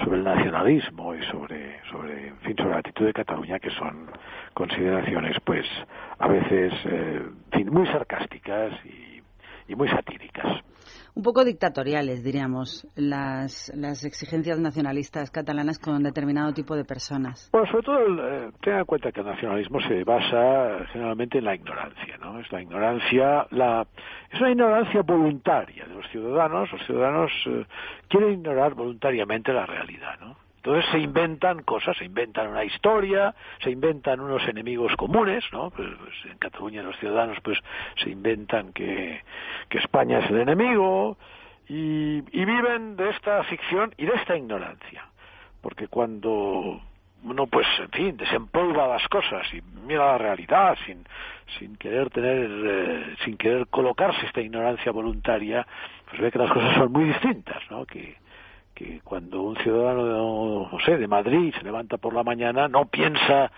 sobre 0.03 0.17
el 0.17 0.23
nacionalismo 0.23 1.15
y 1.15 1.23
sobre, 1.25 1.79
sobre, 1.89 2.27
en 2.27 2.37
fin, 2.39 2.55
sobre 2.57 2.71
la 2.71 2.77
actitud 2.77 3.05
de 3.05 3.13
Cataluña, 3.13 3.59
que 3.59 3.69
son 3.71 4.07
consideraciones, 4.53 5.37
pues, 5.43 5.65
a 6.19 6.27
veces, 6.27 6.73
eh, 6.85 7.21
muy 7.65 7.87
sarcásticas 7.87 8.73
y, 8.85 9.21
y 9.71 9.75
muy 9.75 9.87
satíricas. 9.89 10.64
Un 11.15 11.23
poco 11.23 11.45
dictatoriales, 11.45 12.25
diríamos, 12.25 12.85
las, 12.95 13.71
las 13.73 14.03
exigencias 14.03 14.59
nacionalistas 14.59 15.31
catalanas 15.31 15.79
con 15.79 16.03
determinado 16.03 16.53
tipo 16.53 16.75
de 16.75 16.83
personas. 16.83 17.49
Bueno, 17.53 17.71
sobre 17.71 17.83
todo, 17.83 17.99
el, 17.99 18.19
eh, 18.19 18.51
en 18.65 18.85
cuenta 18.85 19.13
que 19.13 19.21
el 19.21 19.25
nacionalismo 19.25 19.79
se 19.87 20.03
basa 20.03 20.85
generalmente 20.91 21.37
en 21.37 21.45
la 21.45 21.55
ignorancia, 21.55 22.17
¿no? 22.17 22.37
Es 22.41 22.51
la 22.51 22.61
ignorancia, 22.61 23.47
la, 23.51 23.87
es 24.29 24.41
una 24.41 24.51
ignorancia 24.51 25.03
voluntaria 25.03 25.85
de 25.85 25.93
los 25.93 26.05
ciudadanos. 26.11 26.69
Los 26.73 26.85
ciudadanos 26.85 27.31
eh, 27.47 27.65
quieren 28.09 28.33
ignorar 28.33 28.73
voluntariamente 28.73 29.53
la 29.53 29.65
realidad, 29.65 30.19
¿no? 30.19 30.44
Entonces 30.65 30.89
se 30.89 30.97
inventan 30.97 31.61
cosas, 31.61 31.95
se 31.95 32.05
inventan 32.05 32.47
una 32.47 32.63
historia, 32.63 33.35
se 33.63 33.69
inventan 33.69 34.19
unos 34.19 34.41
enemigos 34.47 34.95
comunes, 34.95 35.43
¿no? 35.51 35.69
Pues, 35.69 35.87
pues, 35.99 36.15
en 36.25 36.39
Cataluña 36.39 36.81
los 36.81 36.97
ciudadanos 36.97 37.37
pues 37.43 37.59
se 38.03 38.09
inventan 38.09 38.73
que, 38.73 39.21
España 39.69 40.19
es 40.19 40.29
el 40.31 40.39
enemigo 40.39 41.17
y, 41.67 42.23
y 42.31 42.45
viven 42.45 42.95
de 42.95 43.09
esta 43.11 43.43
ficción 43.43 43.93
y 43.97 44.07
de 44.07 44.13
esta 44.15 44.35
ignorancia. 44.35 45.05
Porque 45.61 45.87
cuando 45.87 46.81
uno 47.23 47.45
pues 47.45 47.67
en 47.77 47.89
fin 47.89 48.17
desempolva 48.17 48.87
las 48.87 49.07
cosas 49.07 49.45
y 49.53 49.61
mira 49.85 50.13
la 50.13 50.17
realidad 50.17 50.75
sin 50.87 51.05
sin 51.59 51.75
querer 51.75 52.09
tener 52.09 52.49
eh, 52.49 53.15
sin 53.23 53.37
querer 53.37 53.67
colocarse 53.67 54.25
esta 54.25 54.41
ignorancia 54.41 54.91
voluntaria 54.91 55.65
pues 56.09 56.21
ve 56.21 56.31
que 56.31 56.39
las 56.39 56.51
cosas 56.51 56.75
son 56.75 56.91
muy 56.91 57.05
distintas 57.05 57.61
no 57.69 57.85
que 57.85 58.15
que 58.75 58.99
cuando 59.03 59.41
un 59.41 59.55
ciudadano 59.57 60.05
de, 60.05 60.11
no 60.71 60.79
sé 60.85 60.97
de 60.97 61.07
Madrid 61.07 61.53
se 61.57 61.63
levanta 61.63 61.97
por 61.97 62.13
la 62.13 62.23
mañana 62.23 62.67
no 62.67 62.85
piensa 62.85 63.51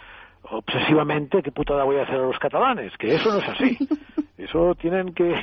obsesivamente 0.50 1.42
qué 1.42 1.52
putada 1.52 1.84
voy 1.84 1.98
a 1.98 2.04
hacer 2.04 2.16
a 2.16 2.28
los 2.28 2.40
catalanes 2.40 2.96
que 2.98 3.16
eso 3.16 3.34
no 3.34 3.40
es 3.40 3.50
así 3.50 3.78
eso 4.38 4.76
tienen 4.76 5.14
que 5.14 5.34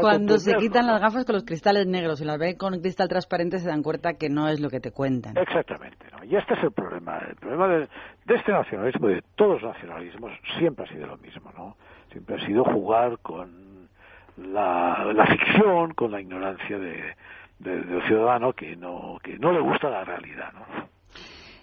Cuando 0.00 0.38
se 0.38 0.56
quitan 0.56 0.86
las 0.86 1.00
gafas 1.00 1.24
con 1.24 1.36
los 1.36 1.44
cristales 1.44 1.86
negros 1.86 2.20
y 2.20 2.24
las 2.24 2.38
ven 2.38 2.56
con 2.56 2.80
cristal 2.80 3.08
transparente 3.08 3.58
se 3.58 3.68
dan 3.68 3.82
cuenta 3.82 4.14
que 4.14 4.28
no 4.28 4.48
es 4.48 4.60
lo 4.60 4.68
que 4.70 4.80
te 4.80 4.90
cuentan. 4.90 5.36
Exactamente, 5.36 6.06
¿no? 6.10 6.24
y 6.24 6.36
este 6.36 6.54
es 6.54 6.64
el 6.64 6.72
problema. 6.72 7.18
El 7.18 7.36
problema 7.36 7.68
de, 7.68 7.88
de 8.26 8.34
este 8.34 8.52
nacionalismo, 8.52 9.08
de 9.08 9.22
todos 9.36 9.62
los 9.62 9.74
nacionalismos, 9.74 10.32
siempre 10.58 10.84
ha 10.84 10.88
sido 10.88 11.06
lo 11.06 11.16
mismo, 11.18 11.52
¿no? 11.56 11.76
Siempre 12.10 12.36
ha 12.36 12.46
sido 12.46 12.64
jugar 12.64 13.18
con 13.22 13.88
la, 14.36 15.12
la 15.14 15.26
ficción, 15.26 15.94
con 15.94 16.10
la 16.10 16.20
ignorancia 16.20 16.78
de, 16.78 17.14
de- 17.58 17.82
del 17.82 18.02
ciudadano 18.06 18.52
que 18.52 18.76
no, 18.76 19.18
que 19.22 19.38
no 19.38 19.52
le 19.52 19.60
gusta 19.60 19.88
la 19.90 20.04
realidad, 20.04 20.52
¿no? 20.52 20.84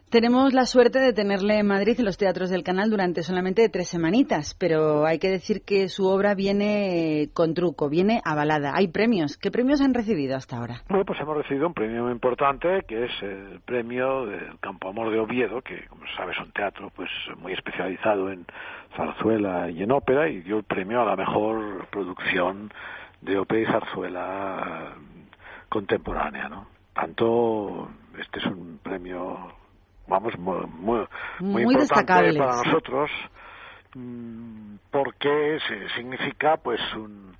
Tenemos 0.09 0.51
la 0.51 0.65
suerte 0.65 0.99
de 0.99 1.13
tenerle 1.13 1.59
en 1.59 1.67
Madrid 1.67 1.95
en 1.97 2.03
los 2.03 2.17
teatros 2.17 2.49
del 2.49 2.63
canal 2.65 2.89
durante 2.89 3.23
solamente 3.23 3.69
tres 3.69 3.87
semanitas, 3.87 4.57
pero 4.59 5.05
hay 5.05 5.19
que 5.19 5.29
decir 5.29 5.61
que 5.65 5.87
su 5.87 6.05
obra 6.05 6.35
viene 6.35 7.29
con 7.33 7.53
truco, 7.53 7.87
viene 7.87 8.19
avalada. 8.25 8.73
Hay 8.75 8.89
premios. 8.89 9.37
¿Qué 9.37 9.51
premios 9.51 9.79
han 9.79 9.93
recibido 9.93 10.35
hasta 10.35 10.57
ahora? 10.57 10.81
Bueno, 10.89 11.05
pues 11.05 11.17
hemos 11.21 11.37
recibido 11.37 11.65
un 11.65 11.73
premio 11.73 12.03
muy 12.03 12.11
importante, 12.11 12.81
que 12.89 13.05
es 13.05 13.11
el 13.21 13.61
premio 13.63 14.25
del 14.25 14.59
Campo 14.59 14.89
Amor 14.89 15.11
de 15.11 15.19
Oviedo, 15.19 15.61
que, 15.61 15.87
como 15.87 16.03
sabes, 16.17 16.35
es 16.37 16.43
un 16.45 16.51
teatro 16.51 16.91
pues 16.93 17.09
muy 17.37 17.53
especializado 17.53 18.29
en 18.33 18.45
zarzuela 18.97 19.69
y 19.69 19.81
en 19.81 19.93
ópera, 19.93 20.27
y 20.27 20.41
dio 20.41 20.57
el 20.57 20.65
premio 20.65 21.03
a 21.03 21.05
la 21.05 21.15
mejor 21.15 21.87
producción 21.89 22.69
de 23.21 23.37
ópera 23.37 23.61
y 23.61 23.65
zarzuela 23.71 24.93
contemporánea, 25.71 26.49
¿no? 26.49 26.67
Tanto, 26.93 27.89
este 28.19 28.39
es 28.39 28.45
un 28.45 28.79
premio, 28.83 29.53
vamos, 30.07 30.37
muy, 30.37 30.65
muy, 30.67 31.07
muy 31.39 31.63
Muy 31.63 31.73
importante 31.75 32.33
para 32.37 32.61
sí. 32.61 32.67
nosotros, 32.69 33.09
mm, 33.95 34.75
porque 34.91 35.57
significa, 35.95 36.57
pues, 36.57 36.81
un, 36.95 37.33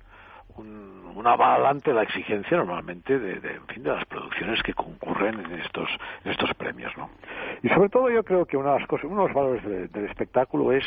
un, 0.56 1.12
un 1.14 1.26
aval 1.26 1.66
ante 1.66 1.92
la 1.92 2.02
exigencia 2.04 2.56
normalmente 2.56 3.18
de, 3.18 3.38
de, 3.40 3.54
en 3.56 3.66
fin, 3.66 3.82
de 3.82 3.90
las 3.90 4.04
producciones 4.06 4.62
que 4.62 4.72
concurren 4.72 5.38
en 5.38 5.60
estos, 5.60 5.88
en 6.24 6.32
estos 6.32 6.54
premios, 6.54 6.90
¿no? 6.96 7.10
Y 7.62 7.68
sobre 7.68 7.90
todo 7.90 8.10
yo 8.10 8.22
creo 8.24 8.46
que 8.46 8.56
una 8.56 8.72
de 8.72 8.78
las 8.80 8.88
cosas, 8.88 9.04
uno 9.10 9.22
de 9.22 9.28
los 9.28 9.36
valores 9.36 9.62
de- 9.64 9.88
del 9.88 10.06
espectáculo 10.06 10.72
es 10.72 10.84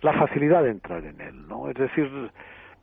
la 0.00 0.12
facilidad 0.14 0.64
de 0.64 0.70
entrar 0.70 1.04
en 1.04 1.20
él, 1.20 1.46
¿no? 1.46 1.68
Es 1.68 1.76
decir, 1.76 2.10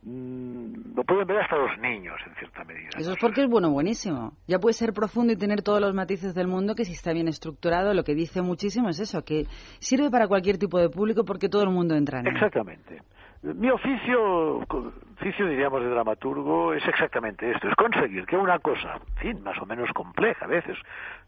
lo 0.02 1.04
pueden 1.04 1.26
ver 1.26 1.38
hasta 1.38 1.56
los 1.56 1.78
niños 1.78 2.16
en 2.26 2.34
cierta 2.36 2.64
medida. 2.64 2.88
Eso 2.96 3.12
es 3.12 3.18
porque 3.18 3.42
es 3.42 3.48
bueno, 3.48 3.70
buenísimo. 3.70 4.32
Ya 4.46 4.58
puede 4.58 4.72
ser 4.72 4.92
profundo 4.92 5.32
y 5.32 5.36
tener 5.36 5.62
todos 5.62 5.80
los 5.80 5.92
matices 5.94 6.34
del 6.34 6.46
mundo 6.46 6.74
que 6.74 6.84
si 6.84 6.92
está 6.92 7.12
bien 7.12 7.28
estructurado, 7.28 7.92
lo 7.92 8.02
que 8.02 8.14
dice 8.14 8.40
muchísimo 8.40 8.88
es 8.88 8.98
eso, 9.00 9.22
que 9.24 9.44
sirve 9.78 10.10
para 10.10 10.26
cualquier 10.26 10.56
tipo 10.56 10.78
de 10.78 10.88
público 10.88 11.24
porque 11.24 11.48
todo 11.48 11.64
el 11.64 11.70
mundo 11.70 11.94
entra 11.94 12.20
en 12.20 12.28
él. 12.28 12.34
Exactamente. 12.34 13.02
Mi 13.42 13.70
oficio, 13.70 14.58
oficio 14.58 15.46
diríamos 15.46 15.80
de 15.82 15.88
dramaturgo, 15.88 16.74
es 16.74 16.86
exactamente 16.86 17.50
esto, 17.50 17.68
es 17.68 17.74
conseguir 17.74 18.26
que 18.26 18.36
una 18.36 18.58
cosa, 18.58 18.96
en 18.96 19.16
fin, 19.16 19.42
más 19.42 19.58
o 19.62 19.64
menos 19.64 19.90
compleja 19.94 20.44
a 20.44 20.48
veces, 20.48 20.76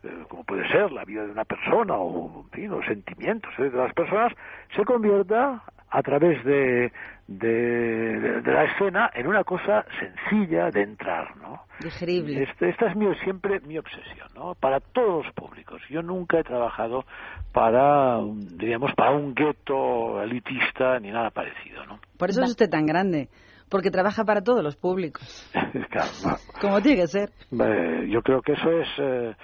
eh, 0.03 0.25
como 0.29 0.45
puede 0.45 0.69
ser 0.69 0.93
la 0.93 1.07
vida 1.07 1.25
de 1.25 1.31
una 1.31 1.47
persona 1.47 1.95
o, 1.97 2.43
en 2.45 2.51
fin, 2.51 2.71
los 2.71 2.85
sentimientos 2.85 3.51
de 3.57 3.71
las 3.71 3.95
personas, 3.95 4.31
se 4.77 4.85
convierta 4.85 5.63
a 5.95 6.03
través 6.03 6.43
de, 6.45 6.91
de, 7.27 8.41
de 8.43 8.53
la 8.53 8.65
escena 8.65 9.11
en 9.15 9.27
una 9.27 9.45
cosa 9.45 9.85
sencilla 10.01 10.71
de 10.71 10.83
entrar, 10.83 11.37
¿no? 11.37 11.65
Digerible. 11.79 12.45
Este- 12.45 12.71
esta 12.71 12.87
es 12.87 12.97
mi, 12.97 13.15
siempre 13.17 13.61
mi 13.61 13.77
obsesión, 13.77 14.29
¿no? 14.35 14.55
Para 14.55 14.81
todos 14.81 15.27
los 15.27 15.35
públicos. 15.35 15.83
Yo 15.91 16.01
nunca 16.03 16.39
he 16.39 16.45
trabajado 16.45 17.05
para, 17.53 18.17
un- 18.19 18.57
diríamos, 18.57 18.93
para 18.95 19.11
un 19.11 19.35
gueto 19.35 20.23
elitista 20.23 20.99
ni 20.99 21.11
nada 21.11 21.31
parecido, 21.31 21.85
¿no? 21.87 22.01
Por 22.17 22.31
eso 22.31 22.43
es 22.43 22.51
usted 22.51 22.71
tan 22.71 22.87
grande, 22.87 23.29
porque 23.69 23.91
trabaja 23.91 24.25
para 24.25 24.43
todos 24.43 24.63
los 24.65 24.77
públicos, 24.77 25.51
Claro, 25.91 26.13
no. 26.23 26.39
como 26.61 26.81
tiene 26.81 27.03
que 27.03 27.09
ser. 27.09 27.31
Eh, 27.53 28.07
yo 28.09 28.23
creo 28.23 28.41
que 28.41 28.53
eso 28.53 28.71
es 28.71 28.89
eh, 28.99 29.35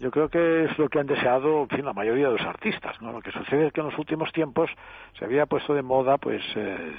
yo 0.00 0.10
creo 0.10 0.28
que 0.28 0.64
es 0.64 0.78
lo 0.78 0.88
que 0.88 1.00
han 1.00 1.06
deseado 1.06 1.62
en 1.62 1.68
fin, 1.68 1.84
la 1.84 1.92
mayoría 1.92 2.26
de 2.28 2.32
los 2.38 2.46
artistas 2.46 3.00
no 3.02 3.12
lo 3.12 3.20
que 3.20 3.32
sucede 3.32 3.66
es 3.66 3.72
que 3.72 3.80
en 3.80 3.86
los 3.88 3.98
últimos 3.98 4.30
tiempos 4.32 4.70
se 5.18 5.24
había 5.24 5.46
puesto 5.46 5.74
de 5.74 5.82
moda 5.82 6.18
pues 6.18 6.40
eh, 6.56 6.92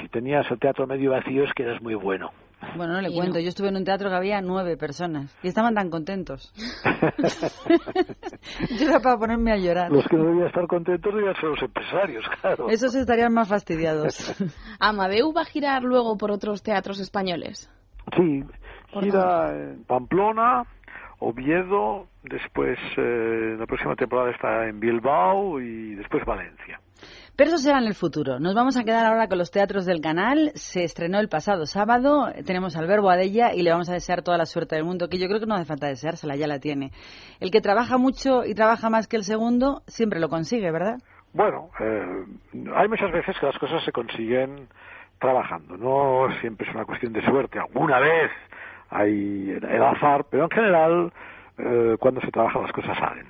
si 0.00 0.08
tenías 0.08 0.48
el 0.50 0.58
teatro 0.58 0.86
medio 0.86 1.10
vacío 1.12 1.44
es 1.44 1.52
que 1.54 1.64
eras 1.64 1.82
muy 1.82 1.94
bueno 1.94 2.30
Bueno, 2.76 2.94
no 2.94 3.00
le 3.02 3.10
Y 3.10 3.14
cuento, 3.14 3.34
no. 3.38 3.40
yo 3.40 3.48
estuve 3.50 3.68
en 3.68 3.76
un 3.76 3.84
teatro 3.84 4.08
que 4.08 4.16
había 4.16 4.40
nueve 4.40 4.76
personas 4.76 5.36
y 5.42 5.48
estaban 5.48 5.74
tan 5.74 5.90
contentos. 5.90 6.52
yo 8.78 8.88
era 8.88 9.00
para 9.00 9.18
ponerme 9.18 9.52
a 9.52 9.56
llorar. 9.56 9.90
los 9.92 10.06
que 10.08 10.16
no 10.16 10.24
debían 10.24 10.46
estar 10.46 10.66
contentos 10.66 11.14
debían 11.14 11.34
ser 11.34 11.44
los 11.50 11.62
empresarios 11.62 12.24
claro 12.40 12.68
Esos 12.68 12.94
estarían 12.94 13.32
más 13.32 13.48
fastidiados. 13.48 14.34
¿Amadeu 14.80 15.32
va 15.32 15.42
a 15.42 15.44
girar 15.44 15.82
luego 15.82 16.16
por 16.16 16.30
otros 16.30 16.62
teatros 16.62 16.98
españoles? 17.00 17.70
sí 18.16 18.44
gira 19.00 19.50
en 19.52 19.84
Pamplona 19.84 20.64
Oviedo 21.18 22.06
después 22.28 22.78
eh, 22.96 23.56
la 23.58 23.66
próxima 23.66 23.94
temporada 23.96 24.30
está 24.30 24.68
en 24.68 24.80
Bilbao 24.80 25.60
y 25.60 25.94
después 25.94 26.24
Valencia 26.24 26.80
Pero 27.36 27.48
eso 27.48 27.58
será 27.58 27.78
en 27.78 27.86
el 27.86 27.94
futuro. 27.94 28.38
Nos 28.38 28.54
vamos 28.54 28.76
a 28.76 28.84
quedar 28.84 29.06
ahora 29.06 29.28
con 29.28 29.38
los 29.38 29.50
teatros 29.50 29.86
del 29.86 30.00
canal. 30.00 30.50
Se 30.54 30.84
estrenó 30.84 31.18
el 31.18 31.28
pasado 31.28 31.66
sábado. 31.66 32.32
Tenemos 32.44 32.76
al 32.76 32.86
Verbo 32.86 33.10
Adella 33.10 33.54
y 33.54 33.62
le 33.62 33.70
vamos 33.70 33.88
a 33.88 33.94
desear 33.94 34.22
toda 34.22 34.38
la 34.38 34.46
suerte 34.46 34.76
del 34.76 34.84
mundo, 34.84 35.08
que 35.08 35.18
yo 35.18 35.28
creo 35.28 35.40
que 35.40 35.46
no 35.46 35.54
hace 35.54 35.64
falta 35.64 35.86
deseársela, 35.86 36.36
ya 36.36 36.46
la 36.46 36.58
tiene. 36.58 36.90
El 37.40 37.50
que 37.50 37.60
trabaja 37.60 37.98
mucho 37.98 38.44
y 38.44 38.54
trabaja 38.54 38.90
más 38.90 39.08
que 39.08 39.16
el 39.16 39.24
segundo 39.24 39.82
siempre 39.86 40.20
lo 40.20 40.28
consigue, 40.28 40.70
¿verdad? 40.70 40.98
Bueno, 41.32 41.68
eh, 41.80 42.24
hay 42.74 42.88
muchas 42.88 43.12
veces 43.12 43.36
que 43.38 43.46
las 43.46 43.58
cosas 43.58 43.84
se 43.84 43.92
consiguen 43.92 44.68
trabajando. 45.18 45.76
No 45.76 46.28
siempre 46.40 46.68
es 46.68 46.74
una 46.74 46.84
cuestión 46.84 47.12
de 47.12 47.24
suerte. 47.24 47.58
Alguna 47.58 47.98
vez 47.98 48.30
hay 48.90 49.50
el 49.50 49.82
azar, 49.82 50.26
pero 50.30 50.44
en 50.44 50.50
general, 50.50 51.12
eh, 51.58 51.96
cuando 51.98 52.20
se 52.20 52.30
trabaja 52.30 52.60
las 52.60 52.72
cosas 52.72 52.96
salen. 52.98 53.26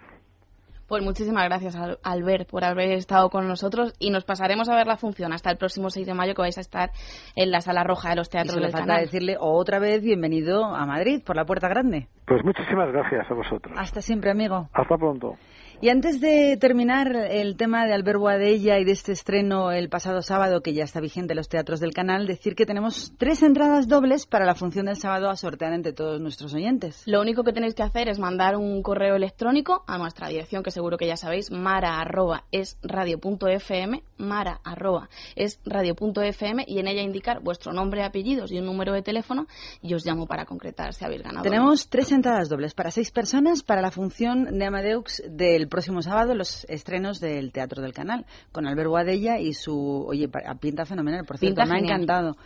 Pues 0.89 1.03
muchísimas 1.03 1.43
gracias, 1.47 1.75
Al- 1.75 1.99
Albert, 2.05 2.49
por 2.49 2.63
haber 2.63 2.93
estado 2.93 3.29
con 3.29 3.49
nosotros 3.49 3.93
y 3.99 4.11
nos 4.11 4.25
pasaremos 4.25 4.69
a 4.69 4.77
ver 4.77 4.87
la 4.87 4.97
función 4.97 5.33
hasta 5.33 5.51
el 5.51 5.57
próximo 5.59 5.91
6 5.91 6.07
de 6.07 6.15
mayo 6.15 6.35
que 6.35 6.43
vais 6.43 6.59
a 6.59 6.61
estar 6.61 6.91
en 7.35 7.51
la 7.51 7.61
Sala 7.61 7.83
Roja 7.83 8.11
de 8.11 8.15
los 8.17 8.29
Y 8.29 8.31
Teatros 8.31 8.53
solo 8.55 8.67
del 8.67 8.73
falta 8.73 8.87
Canal. 8.87 9.03
decirle 9.05 9.37
otra 9.41 9.81
vez 9.81 10.01
bienvenido 10.01 10.65
a 10.65 10.87
Madrid 10.87 11.23
por 11.27 11.35
la 11.35 11.45
Puerta 11.45 11.69
Grande. 11.69 12.07
Pues 12.25 12.45
muchísimas 12.45 12.93
gracias 12.93 13.29
a 13.29 13.35
vosotros. 13.35 13.75
Hasta 13.77 14.01
siempre, 14.01 14.31
amigo. 14.31 14.69
Hasta 14.73 14.97
pronto. 14.97 15.35
Y 15.83 15.91
antes 15.91 16.23
de 16.23 16.57
terminar 16.59 17.15
el 17.15 17.59
tema 17.59 17.85
de 17.85 17.93
Alberto 17.93 18.29
Adella 18.29 18.79
y 18.79 18.85
de 18.85 18.93
este 18.93 19.13
estreno 19.13 19.71
el 19.71 19.91
pasado 19.91 20.23
sábado, 20.23 20.63
que 20.63 20.73
ya 20.73 20.85
está 20.85 21.01
vigente 21.01 21.35
en 21.35 21.37
los 21.37 21.51
teatros 21.51 21.81
del 21.81 21.93
canal, 21.93 22.27
decir 22.27 22.55
que 22.55 22.65
tenemos 22.65 23.13
tres 23.19 23.43
entradas 23.43 23.87
dobles 23.87 24.25
para 24.25 24.47
la 24.47 24.55
función 24.55 24.87
del 24.87 24.97
sábado 24.97 25.29
a 25.29 25.37
sortear 25.37 25.75
entre 25.75 25.93
todos 25.93 26.19
nuestros 26.19 26.55
oyentes. 26.55 27.03
Lo 27.05 27.21
único 27.21 27.45
que 27.45 27.53
tenéis 27.53 27.75
que 27.75 27.83
hacer 27.83 28.09
es 28.09 28.19
mandar 28.19 28.57
un 28.57 28.83
correo 28.83 29.17
electrónico 29.17 29.85
a 29.87 29.99
nuestra 29.99 30.29
dirección, 30.29 30.63
que 30.63 30.71
seguro 30.71 30.97
que 30.97 31.07
ya 31.07 31.19
sabéis, 31.19 31.51
mara 31.51 32.01
arroba 32.01 32.45
es 32.53 32.79
radio.fm, 32.83 34.03
mara 34.17 34.61
arroba 34.65 35.11
es 35.35 35.61
radio.fm, 35.67 36.65
y 36.67 36.79
en 36.79 36.89
ella 36.89 37.03
indicar 37.03 37.43
vuestro 37.43 37.75
nombre, 37.75 38.03
apellidos 38.03 38.51
y 38.51 38.59
un 38.59 38.65
número 38.65 38.95
de 38.95 39.03
teléfono, 39.03 39.47
y 39.83 39.93
os 39.93 40.07
llamo 40.07 40.27
para 40.27 40.47
concretar 40.47 40.95
si 40.95 41.05
habéis 41.05 41.23
ganado. 41.23 41.43
Tenemos 41.43 41.91
tres 41.91 42.13
entradas 42.13 42.49
dobles 42.49 42.73
para 42.73 42.91
seis 42.91 43.11
personas 43.11 43.63
para 43.63 43.83
la 43.83 43.91
función 43.91 44.59
de 44.59 44.65
Amadeux 44.65 45.23
del 45.29 45.66
próximo 45.69 46.03
sábado, 46.03 46.35
los 46.35 46.65
estrenos 46.69 47.21
del 47.21 47.53
Teatro 47.53 47.83
del 47.83 47.93
Canal, 47.93 48.27
con 48.53 48.67
Alberto 48.67 48.97
Adella 48.97 49.39
y 49.39 49.55
su... 49.55 50.05
Oye, 50.07 50.29
pinta 50.61 50.85
fenomenal, 50.85 51.25
por 51.25 51.39
cierto, 51.39 51.63
Pinta 51.63 51.73
me 51.73 51.79
ha 51.79 51.83
encantado. 51.83 52.37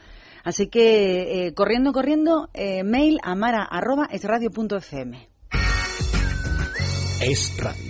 Así 0.44 0.68
que, 0.68 1.46
eh, 1.46 1.54
corriendo, 1.54 1.92
corriendo, 1.92 2.48
eh, 2.54 2.82
mail 2.82 3.18
a 3.22 3.34
mara 3.34 3.62
arroba 3.62 4.08
es 4.10 4.24
radio.fm. 4.24 5.28
Es 7.20 7.56
radio. 7.58 7.89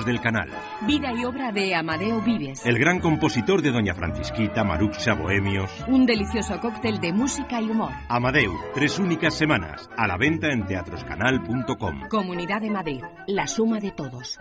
del 0.05 0.19
canal. 0.21 0.49
Vida 0.87 1.11
y 1.13 1.25
obra 1.25 1.51
de 1.51 1.75
Amadeo 1.75 2.21
Vives. 2.21 2.65
El 2.65 2.77
gran 2.77 2.99
compositor 2.99 3.61
de 3.61 3.71
Doña 3.71 3.93
Francisquita, 3.93 4.63
Maruxa, 4.63 5.13
Bohemios. 5.13 5.71
Un 5.87 6.05
delicioso 6.05 6.59
cóctel 6.59 6.99
de 6.99 7.13
música 7.13 7.61
y 7.61 7.69
humor. 7.69 7.91
Amadeu, 8.09 8.53
tres 8.73 8.99
únicas 8.99 9.33
semanas, 9.33 9.89
a 9.97 10.07
la 10.07 10.17
venta 10.17 10.51
en 10.51 10.65
teatroscanal.com. 10.65 12.07
Comunidad 12.09 12.61
de 12.61 12.69
Madrid. 12.69 13.01
La 13.27 13.47
suma 13.47 13.79
de 13.79 13.91
todos. 13.91 14.39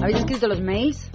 ¿Habéis 0.00 0.18
escrito 0.18 0.46
los 0.46 0.60
mails? 0.60 1.10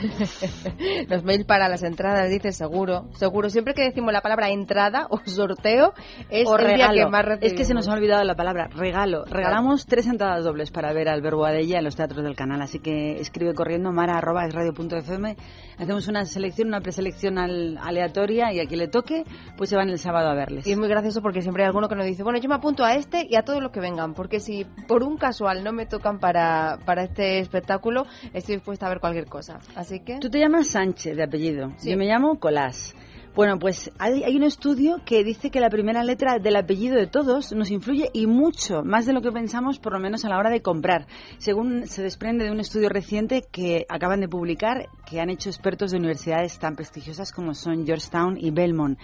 Los 1.08 1.24
mails 1.24 1.44
para 1.44 1.68
las 1.68 1.82
entradas, 1.82 2.30
dice 2.30 2.52
seguro. 2.52 3.06
Seguro, 3.14 3.50
siempre 3.50 3.74
que 3.74 3.82
decimos 3.82 4.12
la 4.12 4.20
palabra 4.20 4.50
entrada 4.50 5.06
o 5.10 5.18
sorteo, 5.24 5.92
es 6.30 6.46
o 6.48 6.56
el 6.56 6.66
día 6.66 6.88
regalo. 6.88 7.04
que 7.06 7.10
más 7.10 7.24
es 7.40 7.54
que 7.54 7.64
se 7.64 7.74
nos 7.74 7.86
recibimos. 7.86 7.88
ha 7.88 7.92
olvidado 7.94 8.24
la 8.24 8.34
palabra 8.34 8.68
regalo. 8.68 9.24
Regalamos 9.24 9.86
tres 9.86 10.06
entradas 10.06 10.44
dobles 10.44 10.70
para 10.70 10.92
ver 10.92 11.08
al 11.08 11.22
Verbo 11.22 11.44
Adella 11.44 11.78
en 11.78 11.84
los 11.84 11.96
teatros 11.96 12.22
del 12.22 12.36
canal. 12.36 12.62
Así 12.62 12.78
que 12.78 13.20
escribe 13.20 13.54
corriendo 13.54 13.92
mara 13.92 14.18
arroba 14.18 14.46
es 14.46 14.54
radio.fm. 14.54 15.36
Hacemos 15.78 16.08
una 16.08 16.24
selección, 16.24 16.68
una 16.68 16.80
preselección 16.80 17.38
al- 17.38 17.78
aleatoria 17.78 18.52
y 18.52 18.60
a 18.60 18.66
quien 18.66 18.80
le 18.80 18.88
toque, 18.88 19.24
pues 19.56 19.70
se 19.70 19.76
van 19.76 19.88
el 19.88 19.98
sábado 19.98 20.28
a 20.28 20.34
verles. 20.34 20.66
Y 20.66 20.72
es 20.72 20.78
muy 20.78 20.88
gracioso 20.88 21.22
porque 21.22 21.40
siempre 21.42 21.62
hay 21.62 21.68
alguno 21.68 21.88
que 21.88 21.94
nos 21.94 22.04
dice, 22.06 22.22
bueno, 22.22 22.38
yo 22.38 22.48
me 22.48 22.56
apunto 22.56 22.84
a 22.84 22.94
este 22.94 23.26
y 23.28 23.36
a 23.36 23.42
todos 23.42 23.62
los 23.62 23.70
que 23.70 23.80
vengan, 23.80 24.14
porque 24.14 24.40
si 24.40 24.64
por 24.86 25.02
un 25.02 25.16
casual 25.16 25.62
no 25.64 25.72
me 25.72 25.86
tocan 25.86 26.18
para, 26.18 26.78
para 26.84 27.04
este 27.04 27.38
espectáculo, 27.38 28.06
estoy 28.32 28.56
dispuesta 28.56 28.86
a 28.86 28.88
ver 28.88 29.00
cualquier 29.00 29.26
cosa. 29.26 29.60
Así 29.76 29.87
que... 29.88 30.18
Tú 30.20 30.30
te 30.30 30.38
llamas 30.38 30.68
Sánchez 30.68 31.16
de 31.16 31.22
apellido. 31.22 31.72
Sí. 31.78 31.90
Yo 31.90 31.96
me 31.96 32.06
llamo 32.06 32.38
Colás. 32.38 32.94
Bueno, 33.34 33.58
pues 33.60 33.92
hay, 33.98 34.24
hay 34.24 34.36
un 34.36 34.42
estudio 34.42 35.00
que 35.04 35.22
dice 35.22 35.50
que 35.50 35.60
la 35.60 35.70
primera 35.70 36.02
letra 36.02 36.38
del 36.40 36.56
apellido 36.56 36.96
de 36.96 37.06
todos 37.06 37.52
nos 37.52 37.70
influye 37.70 38.10
y 38.12 38.26
mucho, 38.26 38.82
más 38.82 39.06
de 39.06 39.12
lo 39.12 39.22
que 39.22 39.30
pensamos, 39.30 39.78
por 39.78 39.92
lo 39.92 40.00
menos 40.00 40.24
a 40.24 40.28
la 40.28 40.38
hora 40.38 40.50
de 40.50 40.60
comprar. 40.60 41.06
Según 41.38 41.86
se 41.86 42.02
desprende 42.02 42.44
de 42.44 42.50
un 42.50 42.58
estudio 42.58 42.88
reciente 42.88 43.44
que 43.52 43.86
acaban 43.88 44.20
de 44.20 44.28
publicar, 44.28 44.88
que 45.08 45.20
han 45.20 45.30
hecho 45.30 45.50
expertos 45.50 45.92
de 45.92 45.98
universidades 45.98 46.58
tan 46.58 46.74
prestigiosas 46.74 47.30
como 47.30 47.54
son 47.54 47.86
Georgetown 47.86 48.36
y 48.40 48.50
Belmont. 48.50 48.98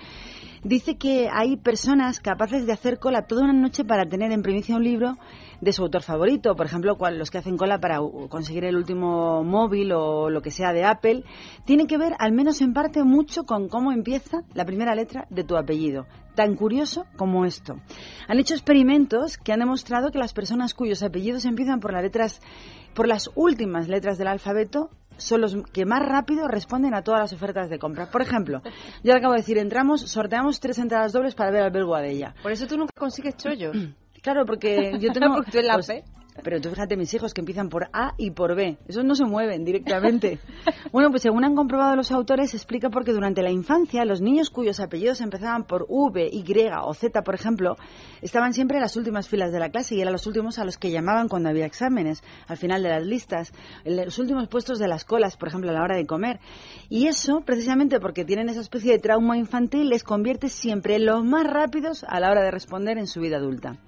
Dice 0.64 0.96
que 0.96 1.28
hay 1.30 1.58
personas 1.58 2.20
capaces 2.20 2.66
de 2.66 2.72
hacer 2.72 2.98
cola 2.98 3.26
toda 3.26 3.44
una 3.44 3.52
noche 3.52 3.84
para 3.84 4.06
tener 4.06 4.32
en 4.32 4.40
primicia 4.40 4.76
un 4.76 4.82
libro 4.82 5.18
de 5.60 5.72
su 5.74 5.82
autor 5.82 6.00
favorito, 6.00 6.56
por 6.56 6.64
ejemplo, 6.64 6.96
los 7.12 7.30
que 7.30 7.36
hacen 7.36 7.58
cola 7.58 7.80
para 7.80 7.98
conseguir 8.30 8.64
el 8.64 8.74
último 8.74 9.44
móvil 9.44 9.92
o 9.92 10.30
lo 10.30 10.40
que 10.40 10.50
sea 10.50 10.72
de 10.72 10.84
Apple, 10.84 11.24
tiene 11.66 11.86
que 11.86 11.98
ver, 11.98 12.14
al 12.18 12.32
menos 12.32 12.62
en 12.62 12.72
parte, 12.72 13.04
mucho 13.04 13.44
con 13.44 13.68
cómo 13.68 13.92
empieza 13.92 14.42
la 14.54 14.64
primera 14.64 14.94
letra 14.94 15.26
de 15.28 15.44
tu 15.44 15.58
apellido. 15.58 16.06
Tan 16.34 16.56
curioso 16.56 17.04
como 17.18 17.44
esto. 17.44 17.76
Han 18.26 18.38
hecho 18.38 18.54
experimentos 18.54 19.36
que 19.36 19.52
han 19.52 19.60
demostrado 19.60 20.10
que 20.10 20.18
las 20.18 20.32
personas 20.32 20.72
cuyos 20.72 21.02
apellidos 21.02 21.44
empiezan 21.44 21.80
por 21.80 21.92
las 21.92 22.02
letras, 22.02 22.40
por 22.94 23.06
las 23.06 23.28
últimas 23.34 23.88
letras 23.88 24.16
del 24.16 24.28
alfabeto, 24.28 24.88
son 25.16 25.40
los 25.40 25.56
que 25.72 25.84
más 25.84 26.00
rápido 26.00 26.48
responden 26.48 26.94
a 26.94 27.02
todas 27.02 27.20
las 27.20 27.32
ofertas 27.32 27.70
de 27.70 27.78
compra. 27.78 28.10
Por 28.10 28.22
ejemplo, 28.22 28.62
yo 29.02 29.12
le 29.12 29.18
acabo 29.18 29.34
de 29.34 29.40
decir, 29.40 29.58
entramos, 29.58 30.02
sorteamos 30.02 30.60
tres 30.60 30.78
entradas 30.78 31.12
dobles 31.12 31.34
para 31.34 31.50
ver 31.50 31.62
al 31.62 31.70
Belgo 31.70 31.94
Adella. 31.94 32.34
Por 32.42 32.52
eso 32.52 32.66
tú 32.66 32.76
nunca 32.76 32.92
consigues 32.96 33.36
chollos. 33.36 33.76
Claro, 34.24 34.46
porque 34.46 34.98
yo 35.00 35.12
tengo... 35.12 35.34
Porque 35.36 35.50
tú 35.50 35.58
en 35.58 35.66
la 35.66 35.74
pues. 35.74 36.02
Pero 36.42 36.60
tú 36.60 36.70
fíjate, 36.70 36.96
mis 36.96 37.14
hijos 37.14 37.32
que 37.32 37.40
empiezan 37.40 37.68
por 37.68 37.88
A 37.92 38.14
y 38.18 38.32
por 38.32 38.56
B. 38.56 38.76
Esos 38.88 39.04
no 39.04 39.14
se 39.14 39.24
mueven 39.24 39.64
directamente. 39.64 40.40
bueno, 40.92 41.10
pues 41.10 41.22
según 41.22 41.44
han 41.44 41.54
comprobado 41.54 41.94
los 41.94 42.10
autores, 42.10 42.54
explica 42.54 42.90
porque 42.90 43.12
durante 43.12 43.42
la 43.42 43.50
infancia 43.50 44.04
los 44.04 44.20
niños 44.20 44.50
cuyos 44.50 44.80
apellidos 44.80 45.20
empezaban 45.20 45.64
por 45.64 45.86
V, 45.88 46.28
Y 46.32 46.44
o 46.82 46.94
Z, 46.94 47.22
por 47.22 47.34
ejemplo, 47.34 47.76
estaban 48.20 48.52
siempre 48.52 48.78
en 48.78 48.82
las 48.82 48.96
últimas 48.96 49.28
filas 49.28 49.52
de 49.52 49.60
la 49.60 49.70
clase 49.70 49.94
y 49.94 50.00
eran 50.00 50.12
los 50.12 50.26
últimos 50.26 50.58
a 50.58 50.64
los 50.64 50.76
que 50.76 50.90
llamaban 50.90 51.28
cuando 51.28 51.48
había 51.48 51.66
exámenes, 51.66 52.22
al 52.48 52.56
final 52.56 52.82
de 52.82 52.88
las 52.88 53.06
listas, 53.06 53.52
en 53.84 53.96
los 53.96 54.18
últimos 54.18 54.48
puestos 54.48 54.78
de 54.78 54.88
las 54.88 55.04
colas, 55.04 55.36
por 55.36 55.48
ejemplo, 55.48 55.70
a 55.70 55.74
la 55.74 55.82
hora 55.82 55.96
de 55.96 56.06
comer. 56.06 56.40
Y 56.88 57.06
eso, 57.06 57.42
precisamente 57.44 58.00
porque 58.00 58.24
tienen 58.24 58.48
esa 58.48 58.60
especie 58.60 58.92
de 58.92 58.98
trauma 58.98 59.38
infantil, 59.38 59.88
les 59.88 60.02
convierte 60.02 60.48
siempre 60.48 60.96
en 60.96 61.06
los 61.06 61.24
más 61.24 61.46
rápidos 61.46 62.04
a 62.08 62.18
la 62.18 62.30
hora 62.30 62.42
de 62.42 62.50
responder 62.50 62.98
en 62.98 63.06
su 63.06 63.20
vida 63.20 63.36
adulta. 63.36 63.78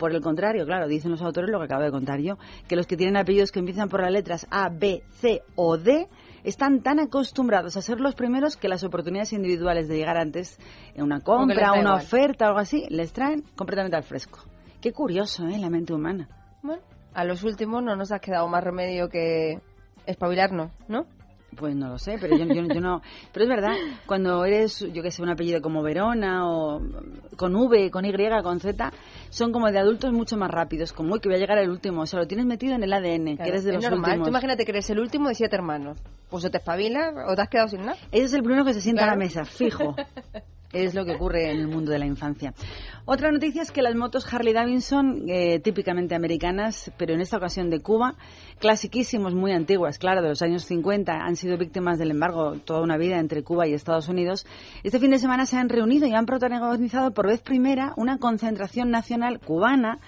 Por 0.00 0.14
el 0.14 0.22
contrario, 0.22 0.64
claro, 0.64 0.88
dicen 0.88 1.10
los 1.10 1.20
autores 1.20 1.50
lo 1.50 1.58
que 1.58 1.66
acabo 1.66 1.82
de 1.82 1.90
contar 1.90 2.20
yo, 2.20 2.38
que 2.66 2.74
los 2.74 2.86
que 2.86 2.96
tienen 2.96 3.18
apellidos 3.18 3.52
que 3.52 3.58
empiezan 3.58 3.90
por 3.90 4.00
las 4.00 4.10
letras 4.10 4.46
A, 4.50 4.70
B, 4.70 5.02
C 5.10 5.42
o 5.56 5.76
D 5.76 6.08
están 6.42 6.80
tan 6.80 6.98
acostumbrados 7.00 7.76
a 7.76 7.82
ser 7.82 8.00
los 8.00 8.14
primeros 8.14 8.56
que 8.56 8.66
las 8.66 8.82
oportunidades 8.82 9.34
individuales 9.34 9.88
de 9.88 9.98
llegar 9.98 10.16
antes 10.16 10.58
en 10.94 11.04
una 11.04 11.20
compra, 11.20 11.72
una 11.72 11.80
igual. 11.80 11.94
oferta 11.96 12.46
o 12.46 12.48
algo 12.48 12.60
así, 12.60 12.86
les 12.88 13.12
traen 13.12 13.44
completamente 13.54 13.94
al 13.94 14.02
fresco. 14.02 14.38
Qué 14.80 14.90
curioso, 14.94 15.46
¿eh? 15.48 15.58
La 15.58 15.68
mente 15.68 15.92
humana. 15.92 16.30
Bueno, 16.62 16.80
a 17.12 17.24
los 17.24 17.44
últimos 17.44 17.82
no 17.82 17.94
nos 17.94 18.10
ha 18.10 18.20
quedado 18.20 18.48
más 18.48 18.64
remedio 18.64 19.10
que 19.10 19.60
espabilarnos, 20.06 20.70
¿no? 20.88 21.04
Pues 21.56 21.74
no 21.74 21.88
lo 21.88 21.98
sé, 21.98 22.16
pero 22.20 22.36
yo, 22.36 22.44
yo- 22.46 22.62
yo 22.72 22.80
no. 22.80 23.02
Pero 23.32 23.44
es 23.44 23.48
verdad, 23.48 23.74
cuando 24.06 24.44
eres, 24.44 24.78
yo 24.92 25.02
que 25.02 25.10
sé, 25.10 25.20
un 25.22 25.30
apellido 25.30 25.60
como 25.60 25.82
Verona 25.82 26.48
o 26.48 26.80
con 27.36 27.54
V, 27.56 27.90
con 27.90 28.04
Y, 28.04 28.12
con 28.42 28.60
Z, 28.60 28.92
son 29.30 29.52
como 29.52 29.70
de 29.70 29.78
adultos 29.78 30.12
mucho 30.12 30.36
más 30.36 30.50
rápidos, 30.50 30.92
como 30.92 31.14
uy, 31.14 31.20
que 31.20 31.28
voy 31.28 31.36
a 31.36 31.40
llegar 31.40 31.58
al 31.58 31.68
último. 31.68 32.02
O 32.02 32.06
sea, 32.06 32.20
lo 32.20 32.26
tienes 32.26 32.46
metido 32.46 32.74
en 32.74 32.82
el 32.84 32.92
ADN, 32.92 33.36
que 33.36 33.48
eres 33.48 33.64
de 33.64 33.72
los 33.72 33.82
normal. 33.82 34.10
últimos. 34.10 34.26
Tú 34.26 34.30
imagínate 34.30 34.64
que 34.64 34.70
eres 34.70 34.88
el 34.90 35.00
último 35.00 35.28
de 35.28 35.34
siete 35.34 35.56
hermanos. 35.56 35.98
Pues 36.30 36.44
o 36.44 36.50
te 36.50 36.58
espabilas 36.58 37.12
o 37.28 37.34
te 37.34 37.42
has 37.42 37.48
quedado 37.48 37.68
sin 37.68 37.80
nada. 37.84 37.98
Ese 38.12 38.24
es 38.26 38.32
el 38.34 38.42
primero 38.42 38.64
que 38.64 38.72
se 38.74 38.80
sienta 38.80 39.02
a 39.04 39.06
la 39.08 39.16
mesa, 39.16 39.44
fijo. 39.44 39.96
Es 40.72 40.94
lo 40.94 41.04
que 41.04 41.16
ocurre 41.16 41.50
en 41.50 41.58
el 41.58 41.66
mundo 41.66 41.90
de 41.90 41.98
la 41.98 42.06
infancia. 42.06 42.54
Otra 43.04 43.32
noticia 43.32 43.62
es 43.62 43.72
que 43.72 43.82
las 43.82 43.96
motos 43.96 44.32
Harley 44.32 44.52
Davidson, 44.52 45.24
eh, 45.28 45.58
típicamente 45.58 46.14
americanas, 46.14 46.92
pero 46.96 47.12
en 47.12 47.20
esta 47.20 47.38
ocasión 47.38 47.70
de 47.70 47.80
Cuba, 47.80 48.14
clasiquísimos, 48.60 49.34
muy 49.34 49.50
antiguas, 49.50 49.98
claro, 49.98 50.22
de 50.22 50.28
los 50.28 50.42
años 50.42 50.64
50, 50.66 51.12
han 51.12 51.34
sido 51.34 51.58
víctimas 51.58 51.98
del 51.98 52.12
embargo 52.12 52.52
toda 52.64 52.82
una 52.82 52.98
vida 52.98 53.18
entre 53.18 53.42
Cuba 53.42 53.66
y 53.66 53.72
Estados 53.72 54.08
Unidos. 54.08 54.46
Este 54.84 55.00
fin 55.00 55.10
de 55.10 55.18
semana 55.18 55.44
se 55.44 55.56
han 55.56 55.68
reunido 55.68 56.06
y 56.06 56.14
han 56.14 56.26
protagonizado 56.26 57.12
por 57.12 57.26
vez 57.26 57.40
primera 57.40 57.92
una 57.96 58.18
concentración 58.18 58.90
nacional 58.90 59.40
cubana 59.40 59.98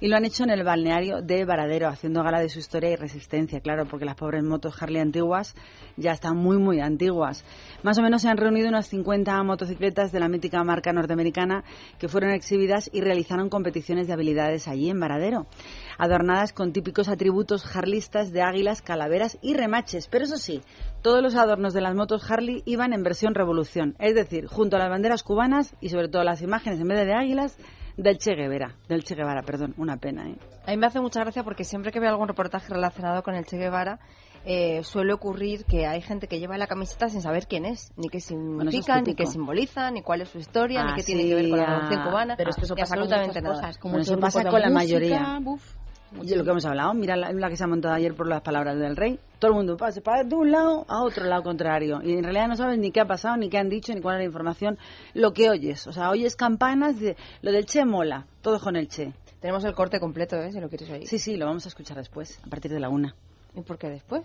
y 0.00 0.08
lo 0.08 0.16
han 0.16 0.24
hecho 0.24 0.44
en 0.44 0.50
el 0.50 0.64
balneario 0.64 1.20
de 1.20 1.44
Varadero, 1.44 1.88
haciendo 1.88 2.22
gala 2.22 2.40
de 2.40 2.48
su 2.48 2.58
historia 2.58 2.90
y 2.90 2.96
resistencia, 2.96 3.60
claro, 3.60 3.84
porque 3.86 4.06
las 4.06 4.14
pobres 4.14 4.42
motos 4.42 4.74
Harley 4.80 5.00
antiguas 5.00 5.54
ya 5.96 6.12
están 6.12 6.38
muy, 6.38 6.56
muy 6.56 6.80
antiguas. 6.80 7.44
Más 7.82 7.98
o 7.98 8.02
menos 8.02 8.22
se 8.22 8.28
han 8.28 8.38
reunido 8.38 8.68
unas 8.68 8.86
50 8.88 9.42
motocicletas 9.42 10.10
de 10.10 10.20
la 10.20 10.28
mítica 10.28 10.64
marca 10.64 10.92
norteamericana 10.92 11.64
que 11.98 12.08
fueron 12.08 12.30
exhibidas 12.30 12.88
y 12.92 13.02
realizaron 13.02 13.50
competiciones 13.50 14.06
de 14.06 14.14
habilidades 14.14 14.68
allí 14.68 14.88
en 14.88 14.98
Varadero, 14.98 15.46
adornadas 15.98 16.54
con 16.54 16.72
típicos 16.72 17.08
atributos 17.08 17.76
harlistas 17.76 18.32
de 18.32 18.42
águilas, 18.42 18.80
calaveras 18.80 19.38
y 19.42 19.54
remaches. 19.54 20.08
Pero 20.08 20.24
eso 20.24 20.38
sí, 20.38 20.62
todos 21.02 21.22
los 21.22 21.34
adornos 21.34 21.74
de 21.74 21.82
las 21.82 21.94
motos 21.94 22.30
Harley 22.30 22.62
iban 22.64 22.94
en 22.94 23.02
versión 23.02 23.34
revolución, 23.34 23.96
es 23.98 24.14
decir, 24.14 24.46
junto 24.46 24.76
a 24.76 24.78
las 24.78 24.88
banderas 24.88 25.22
cubanas 25.22 25.74
y 25.80 25.90
sobre 25.90 26.08
todo 26.08 26.24
las 26.24 26.40
imágenes 26.40 26.80
en 26.80 26.88
vez 26.88 27.06
de 27.06 27.12
águilas 27.12 27.58
del 27.96 28.18
Che 28.18 28.34
Guevara, 28.34 28.74
del 28.88 29.02
Che 29.04 29.14
Guevara, 29.14 29.42
perdón, 29.42 29.74
una 29.76 29.96
pena, 29.96 30.28
¿eh? 30.28 30.36
A 30.66 30.70
mí 30.70 30.76
me 30.76 30.86
hace 30.86 31.00
mucha 31.00 31.20
gracia 31.20 31.42
porque 31.44 31.64
siempre 31.64 31.90
que 31.92 32.00
veo 32.00 32.10
algún 32.10 32.28
reportaje 32.28 32.72
relacionado 32.72 33.22
con 33.22 33.34
el 33.34 33.44
Che 33.44 33.56
Guevara, 33.58 33.98
eh, 34.44 34.82
suele 34.84 35.12
ocurrir 35.12 35.64
que 35.66 35.86
hay 35.86 36.00
gente 36.00 36.26
que 36.26 36.38
lleva 36.38 36.56
la 36.56 36.66
camiseta 36.66 37.08
sin 37.10 37.20
saber 37.20 37.46
quién 37.46 37.66
es, 37.66 37.92
ni 37.96 38.08
qué 38.08 38.18
es 38.18 38.24
significa, 38.24 39.00
ni 39.02 39.14
qué 39.14 39.26
simboliza, 39.26 39.90
ni 39.90 40.00
cuál 40.02 40.22
es 40.22 40.28
su 40.30 40.38
historia, 40.38 40.82
ni 40.84 40.92
Ah, 40.92 40.94
qué 40.96 41.02
tiene 41.02 41.24
que 41.26 41.34
ver 41.34 41.48
con 41.50 41.58
la 41.58 41.66
revolución 41.66 42.02
cubana. 42.04 42.36
Pero 42.36 42.50
es 42.50 42.56
que 42.56 42.62
eso 42.64 42.74
pasa 42.74 42.94
con 42.94 43.02
absolutamente 43.02 43.28
muchas 43.40 43.42
nada. 43.42 43.54
cosas, 43.56 43.78
como 43.78 43.92
Bueno, 43.92 44.02
eso 44.02 44.18
pasa 44.18 44.44
con 44.44 44.60
la 44.60 44.70
música, 44.70 44.74
mayoría. 44.96 45.38
buf, 45.42 45.74
Y 46.22 46.34
lo 46.34 46.44
que 46.44 46.50
hemos 46.50 46.64
hablado, 46.64 46.92
mira 46.94 47.16
la, 47.16 47.32
la 47.32 47.48
que 47.48 47.56
se 47.56 47.64
ha 47.64 47.66
montado 47.66 47.94
ayer 47.94 48.14
por 48.14 48.26
las 48.26 48.42
palabras 48.42 48.78
del 48.78 48.96
rey. 48.96 49.18
Todo 49.38 49.52
el 49.52 49.56
mundo 49.56 49.76
pasa 49.76 50.00
para 50.00 50.24
de 50.24 50.34
un 50.34 50.50
lado 50.50 50.84
a 50.88 51.02
otro 51.02 51.24
lado 51.24 51.42
contrario. 51.42 52.00
Y 52.02 52.12
en 52.14 52.24
realidad 52.24 52.48
no 52.48 52.56
sabes 52.56 52.78
ni 52.78 52.90
qué 52.90 53.00
ha 53.00 53.06
pasado, 53.06 53.36
ni 53.36 53.48
qué 53.48 53.58
han 53.58 53.68
dicho, 53.68 53.94
ni 53.94 54.00
cuál 54.00 54.16
es 54.16 54.20
la 54.20 54.24
información. 54.24 54.78
Lo 55.14 55.32
que 55.32 55.48
oyes. 55.48 55.86
O 55.86 55.92
sea, 55.92 56.10
oyes 56.10 56.36
campanas 56.36 56.98
de 56.98 57.16
lo 57.42 57.52
del 57.52 57.64
Che 57.64 57.84
mola. 57.84 58.26
Todo 58.42 58.60
con 58.60 58.76
el 58.76 58.88
Che. 58.88 59.12
Tenemos 59.40 59.64
el 59.64 59.74
corte 59.74 59.98
completo, 60.00 60.36
¿eh? 60.36 60.52
si 60.52 60.60
lo 60.60 60.68
quieres 60.68 60.90
oír. 60.90 61.06
Sí, 61.06 61.18
sí, 61.18 61.36
lo 61.36 61.46
vamos 61.46 61.64
a 61.64 61.68
escuchar 61.68 61.96
después, 61.96 62.38
a 62.44 62.48
partir 62.48 62.70
de 62.70 62.80
la 62.80 62.90
una. 62.90 63.14
¿Y 63.54 63.62
por 63.62 63.78
qué 63.78 63.88
después? 63.88 64.22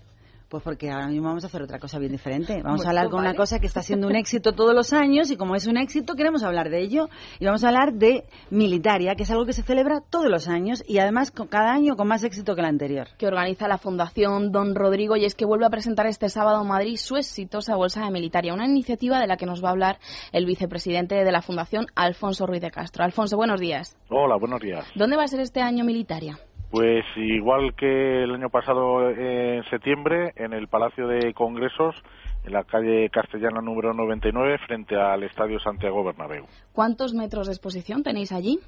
Pues 0.55 0.63
porque 0.63 0.89
ahora 0.89 1.07
mismo 1.07 1.27
vamos 1.27 1.43
a 1.43 1.47
hacer 1.47 1.61
otra 1.63 1.79
cosa 1.79 1.99
bien 1.99 2.13
diferente. 2.13 2.61
Vamos 2.63 2.77
Bueno, 2.77 2.83
a 2.85 2.89
hablar 2.91 3.09
con 3.09 3.19
una 3.19 3.33
cosa 3.35 3.59
que 3.59 3.67
está 3.67 3.81
siendo 3.81 4.07
un 4.07 4.15
éxito 4.15 4.53
todos 4.53 4.73
los 4.73 4.93
años 4.93 5.29
y 5.29 5.35
como 5.35 5.53
es 5.57 5.67
un 5.67 5.75
éxito 5.75 6.13
queremos 6.15 6.43
hablar 6.43 6.69
de 6.69 6.79
ello 6.79 7.09
y 7.41 7.45
vamos 7.45 7.65
a 7.65 7.67
hablar 7.67 7.91
de 7.91 8.23
Militaria, 8.51 9.15
que 9.15 9.23
es 9.23 9.31
algo 9.31 9.45
que 9.45 9.51
se 9.51 9.63
celebra 9.63 9.99
todos 10.09 10.27
los 10.31 10.47
años 10.47 10.81
y 10.87 10.99
además 10.99 11.31
con- 11.31 11.47
cada 11.47 11.73
año 11.73 11.97
con 11.97 12.07
más 12.07 12.23
éxito 12.23 12.55
que 12.55 12.61
el 12.61 12.67
anterior. 12.67 13.09
que 13.17 13.27
organiza 13.27 13.67
la 13.67 13.77
Fundación 13.77 14.53
Don 14.53 14.75
Rodrigo 14.75 15.17
y 15.17 15.25
es 15.25 15.35
que 15.35 15.43
vuelve 15.43 15.65
a 15.65 15.69
presentar 15.69 16.05
este 16.07 16.29
sábado 16.29 16.61
en 16.61 16.69
Madrid 16.69 16.95
su 16.95 17.17
exitosa 17.17 17.75
Bolsa 17.75 18.05
de 18.05 18.11
Militaria, 18.11 18.53
una 18.53 18.65
iniciativa 18.65 19.19
de 19.19 19.27
la 19.27 19.35
que 19.35 19.45
nos 19.45 19.61
va 19.61 19.67
a 19.67 19.71
hablar 19.71 19.99
el 20.31 20.45
vicepresidente 20.45 21.15
de 21.15 21.31
la 21.33 21.41
Fundación, 21.41 21.87
Alfonso 21.95 22.47
Ruiz 22.47 22.61
de 22.61 22.71
Castro. 22.71 23.03
Alfonso, 23.03 23.35
buenos 23.35 23.59
días. 23.59 23.97
Hola, 24.09 24.37
buenos 24.37 24.61
días. 24.61 24.85
¿Dónde 24.95 25.17
va 25.17 25.23
a 25.23 25.27
ser 25.27 25.41
este 25.41 25.59
año 25.59 25.83
Militaria? 25.83 26.39
Pues 26.75 27.05
igual 27.15 27.73
que 27.73 28.23
el 28.23 28.35
año 28.35 28.49
pasado 28.49 29.09
eh, 29.09 29.59
en 29.59 29.63
septiembre, 29.69 30.33
en 30.35 30.51
el 30.51 30.67
Palacio 30.67 31.07
de 31.07 31.33
Congresos, 31.33 31.95
en 32.43 32.51
la 32.51 32.65
calle 32.65 33.09
Castellana 33.09 33.61
número 33.61 33.93
99, 33.93 34.57
frente 34.67 34.97
al 34.97 35.23
Estadio 35.23 35.57
Santiago 35.61 36.03
Bernabéu. 36.03 36.43
¿Cuántos 36.73 37.13
metros 37.13 37.47
de 37.47 37.53
exposición 37.53 38.03
tenéis 38.03 38.33
allí? 38.33 38.59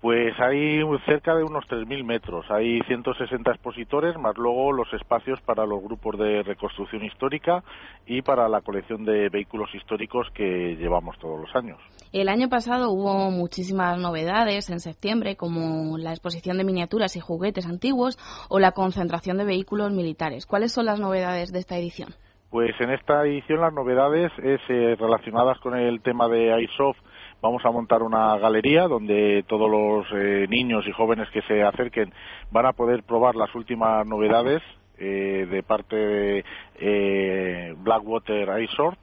Pues 0.00 0.38
hay 0.38 0.82
cerca 1.06 1.34
de 1.34 1.42
unos 1.42 1.64
3.000 1.64 2.04
metros. 2.04 2.44
Hay 2.50 2.80
160 2.82 3.50
expositores, 3.50 4.16
más 4.18 4.36
luego 4.36 4.72
los 4.72 4.92
espacios 4.92 5.40
para 5.40 5.64
los 5.64 5.82
grupos 5.82 6.18
de 6.18 6.42
reconstrucción 6.42 7.04
histórica 7.04 7.64
y 8.06 8.22
para 8.22 8.48
la 8.48 8.60
colección 8.60 9.04
de 9.04 9.28
vehículos 9.30 9.74
históricos 9.74 10.28
que 10.34 10.76
llevamos 10.76 11.18
todos 11.18 11.40
los 11.40 11.56
años. 11.56 11.78
El 12.12 12.28
año 12.28 12.48
pasado 12.48 12.90
hubo 12.90 13.30
muchísimas 13.30 13.98
novedades 13.98 14.70
en 14.70 14.80
septiembre, 14.80 15.36
como 15.36 15.98
la 15.98 16.10
exposición 16.10 16.58
de 16.58 16.64
miniaturas 16.64 17.16
y 17.16 17.20
juguetes 17.20 17.66
antiguos 17.66 18.18
o 18.48 18.58
la 18.58 18.72
concentración 18.72 19.38
de 19.38 19.44
vehículos 19.44 19.92
militares. 19.92 20.46
¿Cuáles 20.46 20.72
son 20.72 20.86
las 20.86 21.00
novedades 21.00 21.52
de 21.52 21.58
esta 21.58 21.76
edición? 21.76 22.10
Pues 22.50 22.70
en 22.80 22.90
esta 22.90 23.26
edición 23.26 23.60
las 23.60 23.72
novedades 23.72 24.30
es 24.42 24.60
eh, 24.68 24.96
relacionadas 24.98 25.58
con 25.58 25.76
el 25.76 26.00
tema 26.00 26.28
de 26.28 26.62
iSoft. 26.62 26.98
Vamos 27.42 27.64
a 27.64 27.70
montar 27.70 28.02
una 28.02 28.36
galería 28.38 28.88
donde 28.88 29.44
todos 29.46 29.70
los 29.70 30.06
eh, 30.12 30.46
niños 30.48 30.86
y 30.88 30.92
jóvenes 30.92 31.28
que 31.30 31.42
se 31.42 31.62
acerquen 31.62 32.12
van 32.50 32.66
a 32.66 32.72
poder 32.72 33.02
probar 33.02 33.36
las 33.36 33.54
últimas 33.54 34.06
novedades 34.06 34.62
eh, 34.98 35.46
de 35.50 35.62
parte 35.62 35.96
de 35.96 36.44
eh, 36.80 37.74
Blackwater 37.78 38.62
iSoft. 38.62 38.98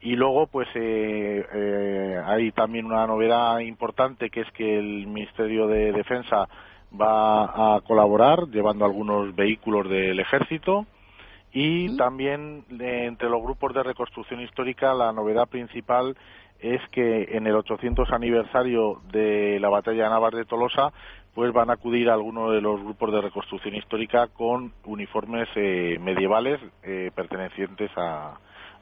Y 0.00 0.14
luego, 0.14 0.46
pues 0.46 0.68
eh, 0.74 1.44
eh, 1.52 2.22
hay 2.24 2.52
también 2.52 2.86
una 2.86 3.06
novedad 3.06 3.58
importante 3.60 4.30
que 4.30 4.42
es 4.42 4.50
que 4.52 4.78
el 4.78 5.06
Ministerio 5.06 5.66
de 5.66 5.92
Defensa 5.92 6.48
va 6.98 7.76
a 7.76 7.80
colaborar 7.80 8.46
llevando 8.48 8.84
algunos 8.84 9.34
vehículos 9.34 9.88
del 9.90 10.20
ejército 10.20 10.86
y 11.52 11.96
también 11.96 12.64
eh, 12.78 13.06
entre 13.06 13.28
los 13.28 13.42
grupos 13.42 13.74
de 13.74 13.82
reconstrucción 13.82 14.40
histórica 14.40 14.94
la 14.94 15.12
novedad 15.12 15.48
principal 15.48 16.16
es 16.60 16.80
que 16.90 17.36
en 17.36 17.46
el 17.46 17.54
800 17.54 18.10
aniversario 18.12 19.00
de 19.12 19.58
la 19.60 19.68
batalla 19.68 20.04
de 20.04 20.10
Navas 20.10 20.34
de 20.34 20.44
Tolosa 20.44 20.92
pues 21.34 21.52
van 21.52 21.70
a 21.70 21.74
acudir 21.74 22.10
a 22.10 22.14
alguno 22.14 22.50
de 22.50 22.60
los 22.60 22.82
grupos 22.82 23.12
de 23.12 23.20
reconstrucción 23.20 23.76
histórica 23.76 24.26
con 24.26 24.72
uniformes 24.84 25.48
eh, 25.54 25.96
medievales 26.00 26.60
eh, 26.82 27.12
pertenecientes 27.14 27.90
a, 27.96 28.38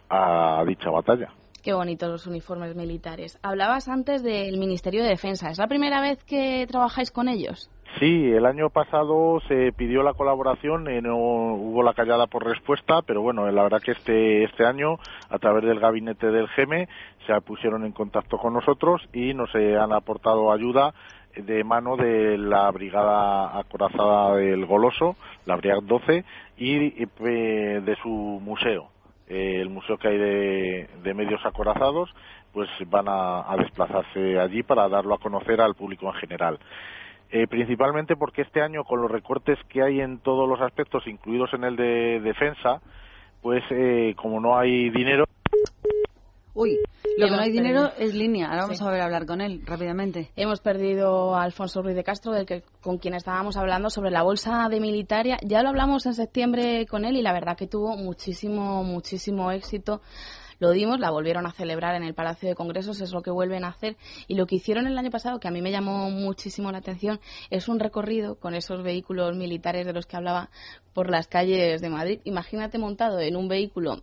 a 0.08 0.64
dicha 0.66 0.90
batalla. 0.90 1.28
Qué 1.62 1.74
bonitos 1.74 2.08
los 2.08 2.26
uniformes 2.26 2.74
militares. 2.74 3.38
Hablabas 3.42 3.88
antes 3.88 4.22
del 4.22 4.56
Ministerio 4.56 5.02
de 5.02 5.10
Defensa. 5.10 5.50
¿Es 5.50 5.58
la 5.58 5.66
primera 5.66 6.00
vez 6.00 6.22
que 6.24 6.64
trabajáis 6.68 7.10
con 7.10 7.28
ellos? 7.28 7.70
Sí, 7.98 8.30
el 8.30 8.44
año 8.44 8.68
pasado 8.68 9.40
se 9.48 9.72
pidió 9.72 10.02
la 10.02 10.12
colaboración 10.12 10.90
y 10.90 11.00
no 11.00 11.16
hubo 11.16 11.82
la 11.82 11.94
callada 11.94 12.26
por 12.26 12.44
respuesta, 12.44 13.00
pero 13.00 13.22
bueno, 13.22 13.50
la 13.50 13.62
verdad 13.62 13.80
que 13.80 13.92
este, 13.92 14.44
este 14.44 14.66
año, 14.66 14.98
a 15.30 15.38
través 15.38 15.64
del 15.64 15.80
gabinete 15.80 16.30
del 16.30 16.48
GEME, 16.48 16.88
se 17.26 17.40
pusieron 17.40 17.86
en 17.86 17.92
contacto 17.92 18.36
con 18.36 18.52
nosotros 18.52 19.08
y 19.14 19.32
nos 19.32 19.54
eh, 19.54 19.78
han 19.78 19.92
aportado 19.92 20.52
ayuda 20.52 20.92
de 21.36 21.64
mano 21.64 21.96
de 21.96 22.36
la 22.36 22.70
Brigada 22.70 23.58
Acorazada 23.58 24.36
del 24.36 24.66
Goloso, 24.66 25.16
la 25.46 25.56
Brigada 25.56 25.80
12, 25.82 26.24
y 26.58 27.02
eh, 27.02 27.80
de 27.82 27.96
su 28.02 28.10
museo. 28.10 28.90
Eh, 29.28 29.58
el 29.60 29.70
museo 29.70 29.96
que 29.96 30.08
hay 30.08 30.18
de, 30.18 30.88
de 31.02 31.14
medios 31.14 31.44
acorazados, 31.46 32.14
pues 32.52 32.68
van 32.88 33.08
a, 33.08 33.50
a 33.50 33.56
desplazarse 33.56 34.38
allí 34.38 34.62
para 34.62 34.88
darlo 34.88 35.14
a 35.14 35.18
conocer 35.18 35.60
al 35.60 35.74
público 35.74 36.06
en 36.06 36.14
general. 36.14 36.58
Eh, 37.30 37.46
principalmente 37.48 38.14
porque 38.16 38.42
este 38.42 38.62
año, 38.62 38.84
con 38.84 39.02
los 39.02 39.10
recortes 39.10 39.58
que 39.68 39.82
hay 39.82 40.00
en 40.00 40.18
todos 40.20 40.48
los 40.48 40.60
aspectos, 40.60 41.06
incluidos 41.06 41.50
en 41.54 41.64
el 41.64 41.76
de 41.76 42.20
defensa, 42.20 42.80
pues 43.42 43.62
eh, 43.70 44.14
como 44.16 44.40
no 44.40 44.56
hay 44.58 44.90
dinero. 44.90 45.24
Uy, 46.54 46.78
lo 47.18 47.26
que 47.26 47.32
no 47.36 47.42
hay 47.42 47.52
dinero 47.52 47.90
es 47.98 48.14
línea. 48.14 48.46
Ahora 48.46 48.62
vamos 48.62 48.78
Sí. 48.78 48.82
a 48.82 48.86
volver 48.86 49.02
a 49.02 49.04
hablar 49.04 49.26
con 49.26 49.42
él 49.42 49.60
rápidamente. 49.66 50.30
Hemos 50.36 50.60
perdido 50.60 51.34
a 51.36 51.42
Alfonso 51.42 51.82
Ruiz 51.82 51.94
de 51.96 52.02
Castro, 52.02 52.32
del 52.32 52.46
que, 52.46 52.62
con 52.80 52.96
quien 52.96 53.12
estábamos 53.12 53.58
hablando 53.58 53.90
sobre 53.90 54.10
la 54.10 54.22
bolsa 54.22 54.68
de 54.70 54.80
militaria. 54.80 55.36
Ya 55.44 55.62
lo 55.62 55.68
hablamos 55.68 56.06
en 56.06 56.14
septiembre 56.14 56.86
con 56.86 57.04
él 57.04 57.16
y 57.16 57.22
la 57.22 57.34
verdad 57.34 57.58
que 57.58 57.66
tuvo 57.66 57.96
muchísimo, 57.98 58.82
muchísimo 58.84 59.50
éxito. 59.50 60.00
Lo 60.58 60.70
dimos, 60.70 60.98
la 60.98 61.10
volvieron 61.10 61.46
a 61.46 61.52
celebrar 61.52 61.94
en 61.94 62.02
el 62.02 62.14
Palacio 62.14 62.48
de 62.48 62.54
Congresos, 62.54 63.00
es 63.00 63.12
lo 63.12 63.22
que 63.22 63.30
vuelven 63.30 63.64
a 63.64 63.68
hacer. 63.68 63.96
Y 64.26 64.34
lo 64.34 64.46
que 64.46 64.56
hicieron 64.56 64.86
el 64.86 64.96
año 64.96 65.10
pasado, 65.10 65.38
que 65.38 65.48
a 65.48 65.50
mí 65.50 65.60
me 65.62 65.70
llamó 65.70 66.10
muchísimo 66.10 66.72
la 66.72 66.78
atención, 66.78 67.20
es 67.50 67.68
un 67.68 67.78
recorrido 67.78 68.36
con 68.36 68.54
esos 68.54 68.82
vehículos 68.82 69.36
militares 69.36 69.86
de 69.86 69.92
los 69.92 70.06
que 70.06 70.16
hablaba 70.16 70.50
por 70.94 71.10
las 71.10 71.26
calles 71.26 71.80
de 71.80 71.90
Madrid. 71.90 72.20
Imagínate 72.24 72.78
montado 72.78 73.20
en 73.20 73.36
un 73.36 73.48
vehículo 73.48 74.02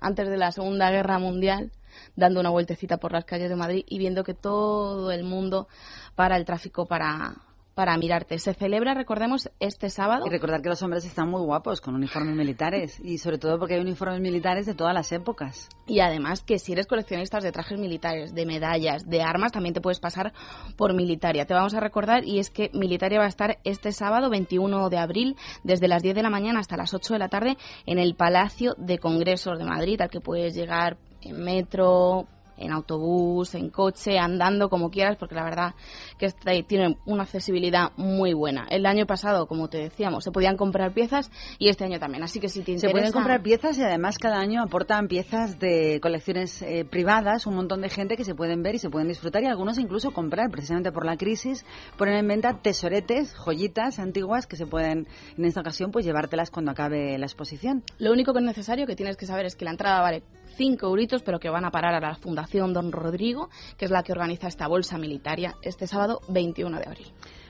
antes 0.00 0.28
de 0.28 0.36
la 0.36 0.52
Segunda 0.52 0.90
Guerra 0.90 1.18
Mundial, 1.18 1.70
dando 2.16 2.40
una 2.40 2.50
vueltecita 2.50 2.96
por 2.96 3.12
las 3.12 3.24
calles 3.24 3.50
de 3.50 3.56
Madrid 3.56 3.84
y 3.86 3.98
viendo 3.98 4.24
que 4.24 4.34
todo 4.34 5.10
el 5.10 5.24
mundo 5.24 5.68
para 6.14 6.36
el 6.36 6.44
tráfico 6.44 6.86
para, 6.86 7.34
para 7.80 7.96
mirarte. 7.96 8.38
Se 8.38 8.52
celebra, 8.52 8.92
recordemos, 8.92 9.48
este 9.58 9.88
sábado. 9.88 10.26
Y 10.26 10.28
recordar 10.28 10.60
que 10.60 10.68
los 10.68 10.82
hombres 10.82 11.06
están 11.06 11.30
muy 11.30 11.40
guapos 11.40 11.80
con 11.80 11.94
uniformes 11.94 12.36
militares 12.36 13.00
y 13.02 13.16
sobre 13.16 13.38
todo 13.38 13.58
porque 13.58 13.76
hay 13.76 13.80
uniformes 13.80 14.20
militares 14.20 14.66
de 14.66 14.74
todas 14.74 14.92
las 14.92 15.10
épocas. 15.12 15.66
Y 15.86 16.00
además 16.00 16.42
que 16.42 16.58
si 16.58 16.72
eres 16.72 16.86
coleccionista 16.86 17.38
de 17.38 17.52
trajes 17.52 17.78
militares, 17.78 18.34
de 18.34 18.44
medallas, 18.44 19.08
de 19.08 19.22
armas, 19.22 19.52
también 19.52 19.72
te 19.72 19.80
puedes 19.80 19.98
pasar 19.98 20.34
por 20.76 20.92
Militaria. 20.92 21.46
Te 21.46 21.54
vamos 21.54 21.72
a 21.72 21.80
recordar 21.80 22.22
y 22.22 22.38
es 22.38 22.50
que 22.50 22.70
Militaria 22.74 23.18
va 23.18 23.24
a 23.24 23.28
estar 23.28 23.56
este 23.64 23.92
sábado 23.92 24.28
21 24.28 24.90
de 24.90 24.98
abril 24.98 25.36
desde 25.64 25.88
las 25.88 26.02
10 26.02 26.16
de 26.16 26.22
la 26.22 26.28
mañana 26.28 26.60
hasta 26.60 26.76
las 26.76 26.92
8 26.92 27.14
de 27.14 27.18
la 27.18 27.28
tarde 27.30 27.56
en 27.86 27.98
el 27.98 28.14
Palacio 28.14 28.74
de 28.76 28.98
Congresos 28.98 29.58
de 29.58 29.64
Madrid, 29.64 29.98
al 30.02 30.10
que 30.10 30.20
puedes 30.20 30.54
llegar 30.54 30.98
en 31.22 31.42
metro, 31.42 32.28
en 32.60 32.72
autobús, 32.72 33.54
en 33.54 33.70
coche, 33.70 34.18
andando, 34.18 34.68
como 34.68 34.90
quieras, 34.90 35.16
porque 35.16 35.34
la 35.34 35.44
verdad 35.44 35.74
que 36.18 36.26
este 36.26 36.62
tiene 36.62 36.98
una 37.06 37.22
accesibilidad 37.22 37.92
muy 37.96 38.34
buena. 38.34 38.66
El 38.70 38.86
año 38.86 39.06
pasado, 39.06 39.46
como 39.46 39.68
te 39.68 39.78
decíamos, 39.78 40.24
se 40.24 40.30
podían 40.30 40.56
comprar 40.56 40.92
piezas 40.92 41.30
y 41.58 41.68
este 41.68 41.84
año 41.84 41.98
también. 41.98 42.22
Así 42.22 42.40
que 42.40 42.48
si 42.48 42.62
te 42.62 42.72
interesa... 42.72 42.88
Se 42.88 42.92
pueden 42.92 43.12
comprar 43.12 43.42
piezas 43.42 43.78
y 43.78 43.82
además 43.82 44.18
cada 44.18 44.38
año 44.38 44.62
aportan 44.62 45.08
piezas 45.08 45.58
de 45.58 46.00
colecciones 46.02 46.62
eh, 46.62 46.84
privadas, 46.84 47.46
un 47.46 47.54
montón 47.54 47.80
de 47.80 47.88
gente 47.88 48.16
que 48.16 48.24
se 48.24 48.34
pueden 48.34 48.62
ver 48.62 48.74
y 48.74 48.78
se 48.78 48.90
pueden 48.90 49.08
disfrutar 49.08 49.42
y 49.42 49.46
algunos 49.46 49.78
incluso 49.78 50.10
comprar, 50.12 50.50
precisamente 50.50 50.92
por 50.92 51.06
la 51.06 51.16
crisis, 51.16 51.64
ponen 51.96 52.16
en 52.16 52.28
venta 52.28 52.58
tesoretes, 52.62 53.34
joyitas 53.34 53.98
antiguas 53.98 54.46
que 54.46 54.56
se 54.56 54.66
pueden, 54.66 55.06
en 55.36 55.44
esta 55.44 55.60
ocasión, 55.60 55.90
pues 55.90 56.04
llevártelas 56.04 56.50
cuando 56.50 56.72
acabe 56.72 57.18
la 57.18 57.26
exposición. 57.26 57.82
Lo 57.98 58.12
único 58.12 58.32
que 58.32 58.40
es 58.40 58.44
necesario 58.44 58.86
que 58.86 58.96
tienes 58.96 59.16
que 59.16 59.26
saber 59.26 59.46
es 59.46 59.56
que 59.56 59.64
la 59.64 59.72
entrada 59.72 60.00
vale 60.00 60.22
5 60.60 60.86
euritos, 60.86 61.22
pero 61.22 61.40
que 61.40 61.48
van 61.48 61.64
a 61.64 61.70
parar 61.70 61.94
a 61.94 62.00
la 62.00 62.14
Fundación 62.16 62.74
Don 62.74 62.92
Rodrigo, 62.92 63.48
que 63.78 63.86
es 63.86 63.90
la 63.90 64.02
que 64.02 64.12
organiza 64.12 64.46
esta 64.46 64.68
bolsa 64.68 64.98
militaria 64.98 65.54
este 65.62 65.86
sábado 65.86 66.20
21 66.28 66.76
de 66.76 66.86
abril. 66.86 67.06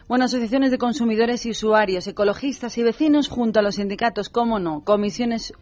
Bueno, 0.07 0.27
asociaciones 0.27 0.71
de 0.71 0.79
consumidores 0.79 1.45
y 1.45 1.51
usuarios, 1.51 2.07
ecologistas 2.07 2.79
y 2.79 2.85
vecinos 2.85 3.27
junto 3.27 3.59
a 3.59 3.63
los 3.63 3.75
sindicatos, 3.75 4.29
cómo 4.29 4.61
no, 4.61 4.85
comisiones 4.85 5.53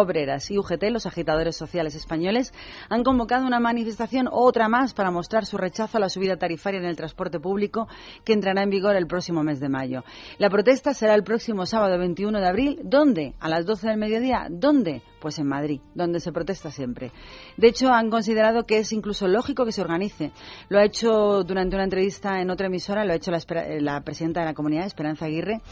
obreras 0.00 0.50
y 0.50 0.58
UGT, 0.58 0.84
los 0.90 1.06
agitadores 1.06 1.56
sociales 1.56 1.94
españoles, 1.94 2.52
han 2.88 3.02
convocado 3.04 3.46
una 3.46 3.60
manifestación, 3.60 4.28
otra 4.30 4.68
más, 4.68 4.94
para 4.94 5.10
mostrar 5.10 5.46
su 5.46 5.56
rechazo 5.56 5.98
a 5.98 6.00
la 6.00 6.08
subida 6.08 6.36
tarifaria 6.36 6.80
en 6.80 6.86
el 6.86 6.96
transporte 6.96 7.40
público 7.40 7.88
que 8.24 8.32
entrará 8.32 8.62
en 8.62 8.70
vigor 8.70 8.96
el 8.96 9.06
próximo 9.06 9.42
mes 9.42 9.60
de 9.60 9.68
mayo. 9.68 10.04
La 10.38 10.50
protesta 10.50 10.94
será 10.94 11.14
el 11.14 11.24
próximo 11.24 11.66
sábado 11.66 11.98
21 11.98 12.38
de 12.40 12.46
abril. 12.48 12.80
¿Dónde? 12.84 13.34
A 13.40 13.48
las 13.48 13.64
12 13.66 13.88
del 13.88 13.98
mediodía. 13.98 14.46
¿Dónde? 14.50 15.02
Pues 15.20 15.38
en 15.38 15.46
Madrid, 15.48 15.80
donde 15.94 16.20
se 16.20 16.30
protesta 16.30 16.70
siempre. 16.70 17.10
De 17.56 17.68
hecho, 17.68 17.90
han 17.92 18.10
considerado 18.10 18.64
que 18.64 18.78
es 18.78 18.92
incluso 18.92 19.26
lógico 19.26 19.64
que 19.64 19.72
se 19.72 19.80
organice. 19.80 20.30
Lo 20.68 20.78
ha 20.78 20.84
hecho 20.84 21.42
durante 21.42 21.74
una 21.74 21.84
entrevista 21.84 22.40
en 22.40 22.50
otra 22.50 22.66
emisora, 22.66 23.04
lo 23.04 23.12
ha 23.12 23.16
hecho 23.16 23.30
la, 23.30 23.38
espera- 23.38 23.66
la 23.80 24.00
presidenta 24.02 24.40
de 24.40 24.46
la 24.46 24.54
comunidad, 24.54 24.84
Esperanza 24.86 25.24
Aguirre, 25.24 25.62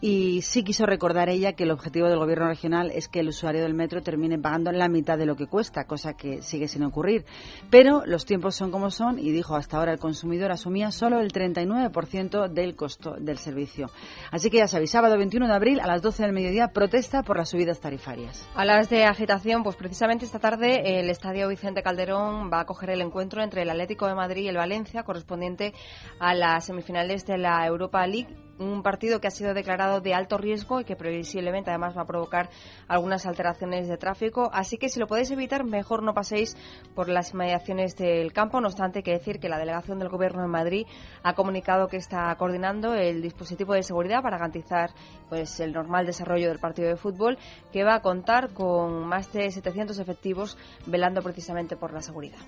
y 0.00 0.42
sí 0.42 0.62
quiso 0.62 0.86
recordar 0.86 1.28
ella 1.28 1.54
que 1.54 1.64
el 1.64 1.70
objetivo 1.70 2.08
del 2.08 2.18
gobierno 2.18 2.46
regional 2.46 2.90
es 2.94 3.08
que 3.08 3.20
el 3.20 3.28
usuario 3.28 3.62
del 3.62 3.74
metro 3.74 4.00
termine 4.00 4.38
pagando 4.38 4.70
la 4.70 4.88
mitad 4.88 5.18
de 5.18 5.26
lo 5.26 5.34
que 5.34 5.46
cuesta, 5.46 5.84
cosa 5.84 6.14
que 6.14 6.42
sigue 6.42 6.68
sin 6.68 6.84
ocurrir. 6.84 7.24
Pero 7.70 8.02
los 8.06 8.24
tiempos 8.24 8.54
son 8.54 8.70
como 8.70 8.90
son 8.90 9.18
y 9.18 9.32
dijo 9.32 9.56
hasta 9.56 9.78
ahora 9.78 9.92
el 9.92 9.98
consumidor 9.98 10.52
asumía 10.52 10.90
solo 10.90 11.20
el 11.20 11.32
39% 11.32 12.48
del 12.48 12.76
costo 12.76 13.16
del 13.18 13.38
servicio. 13.38 13.90
Así 14.30 14.50
que 14.50 14.58
ya 14.58 14.68
sabéis, 14.68 14.90
sábado 14.90 15.16
21 15.16 15.48
de 15.48 15.54
abril 15.54 15.80
a 15.80 15.86
las 15.86 16.02
12 16.02 16.22
del 16.22 16.32
mediodía 16.32 16.68
protesta 16.68 17.22
por 17.22 17.38
las 17.38 17.50
subidas 17.50 17.80
tarifarias. 17.80 18.48
A 18.54 18.64
las 18.64 18.88
de 18.88 19.04
agitación, 19.04 19.62
pues 19.62 19.76
precisamente 19.76 20.24
esta 20.24 20.38
tarde 20.38 21.00
el 21.00 21.10
Estadio 21.10 21.48
Vicente 21.48 21.82
Calderón 21.82 22.50
va 22.52 22.60
a 22.60 22.66
coger 22.66 22.90
el 22.90 23.00
encuentro 23.00 23.42
entre 23.42 23.62
el 23.62 23.70
Atlético 23.70 24.06
de 24.06 24.14
Madrid 24.14 24.44
y 24.44 24.48
el 24.48 24.56
Valencia, 24.56 25.02
correspondiente 25.02 25.74
a 26.20 26.34
las 26.34 26.66
semifinales 26.66 27.26
de 27.26 27.38
la 27.38 27.66
Europa 27.66 28.06
League. 28.06 28.47
Un 28.58 28.82
partido 28.82 29.20
que 29.20 29.28
ha 29.28 29.30
sido 29.30 29.54
declarado 29.54 30.00
de 30.00 30.14
alto 30.14 30.38
riesgo 30.38 30.80
y 30.80 30.84
que 30.84 30.96
previsiblemente 30.96 31.70
además 31.70 31.96
va 31.96 32.02
a 32.02 32.06
provocar 32.06 32.48
algunas 32.88 33.26
alteraciones 33.26 33.88
de 33.88 33.96
tráfico. 33.96 34.50
Así 34.52 34.78
que 34.78 34.88
si 34.88 34.98
lo 34.98 35.06
podéis 35.06 35.30
evitar, 35.30 35.64
mejor 35.64 36.02
no 36.02 36.14
paséis 36.14 36.56
por 36.94 37.08
las 37.08 37.32
inmediaciones 37.32 37.96
del 37.96 38.32
campo. 38.32 38.60
No 38.60 38.68
obstante, 38.68 38.98
hay 38.98 39.02
que 39.02 39.12
decir 39.12 39.38
que 39.38 39.48
la 39.48 39.58
delegación 39.58 39.98
del 39.98 40.08
Gobierno 40.08 40.44
en 40.44 40.50
Madrid 40.50 40.86
ha 41.22 41.34
comunicado 41.34 41.88
que 41.88 41.96
está 41.96 42.34
coordinando 42.36 42.94
el 42.94 43.22
dispositivo 43.22 43.74
de 43.74 43.82
seguridad 43.82 44.22
para 44.22 44.38
garantizar 44.38 44.90
pues 45.28 45.60
el 45.60 45.72
normal 45.72 46.06
desarrollo 46.06 46.48
del 46.48 46.58
partido 46.58 46.88
de 46.88 46.96
fútbol, 46.96 47.38
que 47.72 47.84
va 47.84 47.94
a 47.94 48.02
contar 48.02 48.52
con 48.52 49.06
más 49.06 49.32
de 49.32 49.50
700 49.50 49.98
efectivos 49.98 50.56
velando 50.86 51.22
precisamente 51.22 51.76
por 51.76 51.92
la 51.92 52.02
seguridad. 52.02 52.38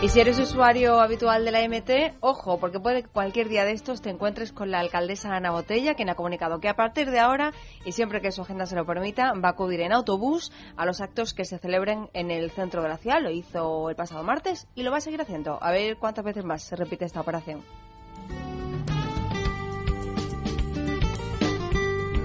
Y 0.00 0.10
si 0.10 0.20
eres 0.20 0.38
usuario 0.38 1.00
habitual 1.00 1.44
de 1.44 1.50
la 1.50 1.66
MT, 1.66 2.18
ojo, 2.20 2.60
porque 2.60 2.78
puede 2.78 3.02
que 3.02 3.08
cualquier 3.08 3.48
día 3.48 3.64
de 3.64 3.72
estos 3.72 4.00
te 4.00 4.10
encuentres 4.10 4.52
con 4.52 4.70
la 4.70 4.78
alcaldesa 4.78 5.34
Ana 5.34 5.50
Botella, 5.50 5.94
quien 5.94 6.08
ha 6.08 6.14
comunicado 6.14 6.60
que 6.60 6.68
a 6.68 6.76
partir 6.76 7.10
de 7.10 7.18
ahora, 7.18 7.52
y 7.84 7.90
siempre 7.90 8.20
que 8.20 8.30
su 8.30 8.42
agenda 8.42 8.66
se 8.66 8.76
lo 8.76 8.86
permita, 8.86 9.32
va 9.32 9.48
a 9.48 9.52
acudir 9.52 9.80
en 9.80 9.92
autobús 9.92 10.52
a 10.76 10.86
los 10.86 11.00
actos 11.00 11.34
que 11.34 11.44
se 11.44 11.58
celebren 11.58 12.10
en 12.12 12.30
el 12.30 12.52
centro 12.52 12.80
de 12.80 12.90
la 12.90 12.96
ciudad. 12.96 13.20
Lo 13.20 13.32
hizo 13.32 13.90
el 13.90 13.96
pasado 13.96 14.22
martes 14.22 14.68
y 14.76 14.84
lo 14.84 14.92
va 14.92 14.98
a 14.98 15.00
seguir 15.00 15.20
haciendo. 15.20 15.58
A 15.60 15.72
ver 15.72 15.96
cuántas 15.96 16.24
veces 16.24 16.44
más 16.44 16.62
se 16.62 16.76
repite 16.76 17.04
esta 17.04 17.20
operación. 17.20 17.64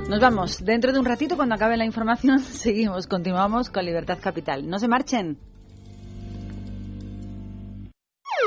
Nos 0.09 0.19
vamos. 0.19 0.63
Dentro 0.63 0.93
de 0.93 0.99
un 0.99 1.05
ratito, 1.05 1.35
cuando 1.35 1.55
acabe 1.55 1.75
la 1.75 1.85
información, 1.85 2.37
seguimos, 2.39 3.07
continuamos 3.07 3.71
con 3.71 3.83
Libertad 3.83 4.19
Capital. 4.21 4.69
No 4.69 4.77
se 4.77 4.87
marchen. 4.87 5.52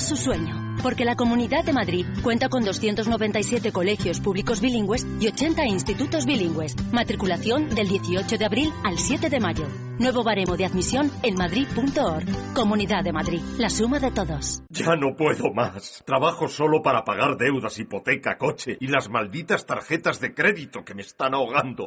su 0.00 0.16
sueño. 0.16 0.76
Porque 0.82 1.04
la 1.04 1.16
Comunidad 1.16 1.64
de 1.64 1.72
Madrid 1.72 2.06
cuenta 2.22 2.48
con 2.48 2.64
297 2.64 3.72
colegios 3.72 4.20
públicos 4.20 4.60
bilingües 4.60 5.06
y 5.20 5.28
80 5.28 5.66
institutos 5.66 6.24
bilingües. 6.24 6.76
Matriculación 6.92 7.68
del 7.68 7.88
18 7.88 8.38
de 8.38 8.44
abril 8.44 8.72
al 8.84 8.98
7 8.98 9.28
de 9.28 9.40
mayo. 9.40 9.66
Nuevo 9.98 10.22
baremo 10.22 10.56
de 10.56 10.64
admisión 10.64 11.10
en 11.22 11.34
madrid.org. 11.34 12.54
Comunidad 12.54 13.02
de 13.02 13.12
Madrid. 13.12 13.40
La 13.58 13.68
suma 13.68 13.98
de 13.98 14.10
todos. 14.10 14.62
Ya 14.70 14.94
no 14.94 15.16
puedo 15.16 15.52
más. 15.52 16.02
Trabajo 16.06 16.48
solo 16.48 16.82
para 16.82 17.04
pagar 17.04 17.36
deudas, 17.36 17.78
hipoteca, 17.78 18.38
coche 18.38 18.76
y 18.80 18.86
las 18.86 19.08
malditas 19.08 19.66
tarjetas 19.66 20.20
de 20.20 20.34
crédito 20.34 20.84
que 20.84 20.94
me 20.94 21.02
están 21.02 21.34
ahogando. 21.34 21.86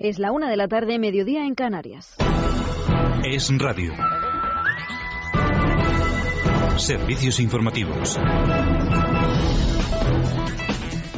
Es 0.00 0.20
la 0.20 0.30
una 0.30 0.48
de 0.48 0.56
la 0.56 0.68
tarde, 0.68 0.96
mediodía 1.00 1.44
en 1.44 1.56
Canarias. 1.56 2.14
Es 3.24 3.50
radio. 3.58 3.92
Servicios 6.76 7.40
informativos. 7.40 8.16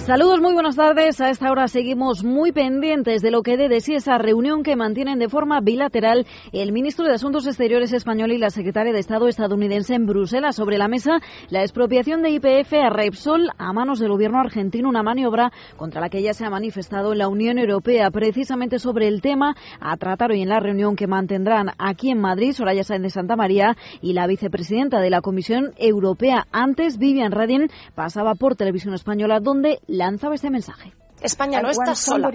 Saludos, 0.06 0.40
muy 0.40 0.54
buenas 0.54 0.76
tardes. 0.76 1.20
A 1.20 1.28
esta 1.28 1.50
hora 1.50 1.68
seguimos 1.68 2.24
muy 2.24 2.52
pendientes 2.52 3.20
de 3.20 3.30
lo 3.30 3.42
que 3.42 3.58
dé 3.58 3.68
de 3.68 3.80
sí 3.80 3.94
esa 3.94 4.16
reunión 4.16 4.62
que 4.62 4.74
mantienen 4.74 5.18
de 5.18 5.28
forma 5.28 5.60
bilateral 5.60 6.26
el 6.52 6.72
ministro 6.72 7.04
de 7.04 7.12
Asuntos 7.12 7.46
Exteriores 7.46 7.92
español 7.92 8.32
y 8.32 8.38
la 8.38 8.48
secretaria 8.48 8.94
de 8.94 8.98
Estado 8.98 9.28
estadounidense 9.28 9.94
en 9.94 10.06
Bruselas. 10.06 10.56
Sobre 10.56 10.78
la 10.78 10.88
mesa, 10.88 11.20
la 11.50 11.60
expropiación 11.60 12.22
de 12.22 12.30
IPF 12.30 12.72
a 12.82 12.88
Repsol 12.88 13.50
a 13.58 13.72
manos 13.74 14.00
del 14.00 14.08
gobierno 14.08 14.40
argentino, 14.40 14.88
una 14.88 15.02
maniobra 15.02 15.52
contra 15.76 16.00
la 16.00 16.08
que 16.08 16.22
ya 16.22 16.32
se 16.32 16.46
ha 16.46 16.50
manifestado 16.50 17.14
la 17.14 17.28
Unión 17.28 17.58
Europea. 17.58 18.10
Precisamente 18.10 18.78
sobre 18.78 19.06
el 19.06 19.20
tema 19.20 19.54
a 19.80 19.96
tratar 19.98 20.32
hoy 20.32 20.40
en 20.40 20.48
la 20.48 20.60
reunión 20.60 20.96
que 20.96 21.06
mantendrán 21.06 21.72
aquí 21.78 22.10
en 22.10 22.20
Madrid, 22.20 22.52
Soraya 22.52 22.84
Sáenz 22.84 23.02
de 23.02 23.10
Santa 23.10 23.36
María 23.36 23.76
y 24.00 24.14
la 24.14 24.26
vicepresidenta 24.26 24.98
de 24.98 25.10
la 25.10 25.20
Comisión 25.20 25.72
Europea. 25.76 26.46
Antes, 26.50 26.98
Vivian 26.98 27.32
Reding 27.32 27.68
pasaba 27.94 28.34
por 28.34 28.56
Televisión 28.56 28.94
Española, 28.94 29.40
donde 29.40 29.78
lanzaba 29.90 30.34
este 30.34 30.50
mensaje. 30.50 30.92
España 31.22 31.60
no 31.60 31.68
está 31.68 31.94
sola. 31.94 32.30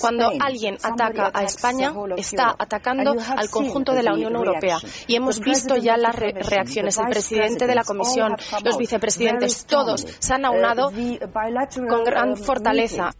Cuando 0.00 0.30
alguien 0.40 0.76
ataca 0.84 1.30
a 1.34 1.42
España, 1.42 1.92
está 2.16 2.54
atacando 2.56 3.16
al 3.36 3.50
conjunto 3.50 3.94
de 3.94 4.02
la 4.04 4.12
Unión 4.14 4.36
Europea. 4.36 4.78
Y 5.08 5.16
hemos 5.16 5.40
visto 5.40 5.74
ya 5.76 5.96
las 5.96 6.14
re- 6.14 6.32
reacciones. 6.32 6.98
El 6.98 7.06
presidente 7.08 7.66
de 7.66 7.74
la 7.74 7.82
Comisión, 7.82 8.36
los 8.64 8.78
vicepresidentes, 8.78 9.66
todos 9.66 10.06
se 10.20 10.32
han 10.34 10.44
aunado 10.44 10.92
con 11.88 12.04
gran 12.04 12.36
fortaleza. 12.36 13.10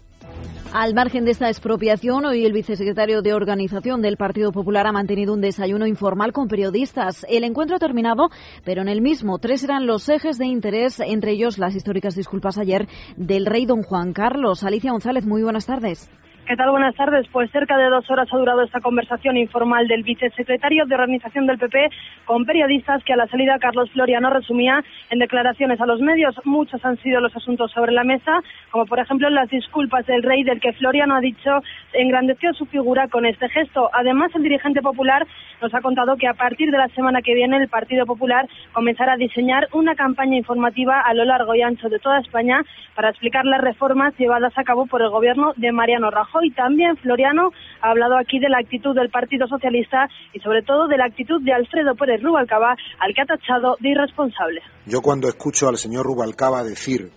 Al 0.79 0.93
margen 0.93 1.25
de 1.25 1.31
esta 1.31 1.49
expropiación, 1.49 2.27
hoy 2.27 2.45
el 2.45 2.53
vicesecretario 2.53 3.23
de 3.23 3.33
Organización 3.33 4.03
del 4.03 4.19
Partido 4.19 4.53
Popular 4.53 4.87
ha 4.87 4.93
mantenido 4.93 5.33
un 5.33 5.41
desayuno 5.41 5.87
informal 5.87 6.35
con 6.35 6.49
periodistas. 6.49 7.25
El 7.31 7.45
encuentro 7.45 7.77
ha 7.77 7.79
terminado, 7.79 8.29
pero 8.63 8.83
en 8.83 8.89
el 8.89 9.01
mismo 9.01 9.39
tres 9.39 9.65
eran 9.65 9.87
los 9.87 10.07
ejes 10.11 10.37
de 10.37 10.45
interés, 10.45 11.01
entre 11.01 11.33
ellos 11.33 11.57
las 11.57 11.75
históricas 11.75 12.15
disculpas 12.15 12.59
ayer 12.59 12.89
del 13.17 13.47
rey 13.47 13.65
don 13.65 13.85
Juan 13.85 14.13
Carlos. 14.13 14.65
Alicia 14.65 14.93
González, 14.93 15.25
muy 15.25 15.43
buenas 15.43 15.65
tardes. 15.65 16.11
¿Qué 16.47 16.55
tal? 16.55 16.71
Buenas 16.71 16.95
tardes. 16.95 17.27
Pues 17.33 17.51
cerca 17.51 17.77
de 17.77 17.91
dos 17.91 18.09
horas 18.09 18.29
ha 18.31 18.37
durado 18.37 18.63
esta 18.63 18.81
conversación 18.81 19.37
informal 19.37 19.89
del 19.89 20.05
vicesecretario 20.05 20.87
de 20.87 20.95
Organización 20.95 21.45
del 21.45 21.59
PP 21.59 21.91
con 22.25 22.45
periodistas 22.45 23.03
que 23.03 23.15
a 23.15 23.17
la 23.17 23.27
salida 23.27 23.59
Carlos 23.59 23.91
Floriano 23.91 24.31
resumía 24.31 24.85
en 25.11 25.19
declaraciones 25.19 25.81
a 25.81 25.87
los 25.87 26.01
medios. 26.01 26.37
Muchos 26.45 26.85
han 26.85 26.99
sido 26.99 27.21
los 27.21 27.35
asuntos 27.35 27.73
sobre 27.73 27.91
la 27.91 28.05
mesa, 28.05 28.45
como 28.71 28.87
por 28.87 29.01
ejemplo 29.01 29.29
las 29.29 29.51
disculpas 29.51 30.07
del 30.07 30.23
rey 30.23 30.45
del 30.45 30.61
que 30.61 30.73
Floriano 30.75 31.17
ha 31.17 31.21
dicho 31.21 31.51
engrandeció 31.93 32.55
su 32.55 32.65
figura 32.67 33.09
con 33.09 33.27
este 33.27 33.49
gesto. 33.49 33.91
Además, 33.93 34.31
el 34.37 34.45
dirigente 34.45 34.83
popular 34.83 35.27
nos 35.61 35.75
ha 35.75 35.81
contado 35.81 36.17
que 36.17 36.29
a 36.29 36.35
partir 36.35 36.71
de 36.71 36.79
la 36.79 36.89
semana 36.89 37.23
que 37.23 37.35
viene 37.35 37.57
el 37.57 37.67
Partido 37.69 38.07
Popular 38.07 38.47
comenzará 38.73 39.15
a 39.15 39.17
diseñar 39.17 39.67
una 39.73 39.97
campaña 39.97 40.37
informativa 40.37 41.01
a 41.01 41.13
lo 41.13 41.25
largo 41.25 41.57
y 41.57 41.63
ancho 41.63 41.89
de 41.89 41.99
toda 41.99 42.21
España 42.21 42.63
para 42.95 43.11
explicar 43.11 43.45
las 43.47 43.61
reformas 43.61 44.17
llevadas 44.17 44.57
a 44.57 44.63
cabo 44.63 44.87
por 44.87 45.03
el 45.03 45.11
gobierno 45.11 45.53
de 45.57 45.73
Mariano 45.73 46.11
Rajoy. 46.11 46.36
También 46.55 46.97
Floriano 46.97 47.51
ha 47.81 47.91
hablado 47.91 48.17
aquí 48.19 48.39
de 48.39 48.49
la 48.49 48.59
actitud 48.59 48.95
del 48.95 49.11
Partido 49.11 49.47
Socialista 49.47 50.09
y 50.33 50.41
sobre 50.41 50.63
todo 50.63 50.89
de 50.89 50.97
la 50.97 51.07
actitud 51.07 51.43
de 51.43 51.53
Alfredo 51.53 51.95
Pérez 51.95 52.23
Rubalcaba, 52.23 52.77
al 52.99 53.15
que 53.15 53.23
ha 53.23 53.27
tachado 53.27 53.77
de 53.81 53.91
irresponsable. 53.91 54.63
Yo 54.87 55.01
cuando 55.01 55.29
escucho 55.29 55.69
al 55.69 55.77
señor 55.77 56.07
Rubalcaba 56.07 56.65
decir 56.65 57.11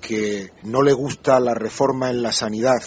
que 0.00 0.50
no 0.62 0.82
le 0.82 0.92
gusta 0.92 1.40
la 1.40 1.54
reforma 1.54 2.10
en 2.10 2.22
la 2.22 2.32
sanidad 2.32 2.82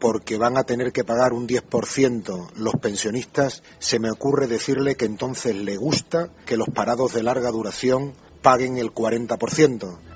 porque 0.00 0.36
van 0.36 0.56
a 0.56 0.64
tener 0.64 0.90
que 0.90 1.04
pagar 1.04 1.32
un 1.32 1.46
10% 1.46 2.50
los 2.56 2.74
pensionistas, 2.74 3.62
se 3.78 4.00
me 4.00 4.10
ocurre 4.10 4.48
decirle 4.48 4.96
que 4.96 5.04
entonces 5.04 5.54
le 5.54 5.76
gusta 5.76 6.30
que 6.44 6.56
los 6.56 6.68
parados 6.68 7.12
de 7.12 7.22
larga 7.22 7.52
duración 7.52 8.14
paguen 8.42 8.78
el 8.78 8.90
40%. 8.90 10.11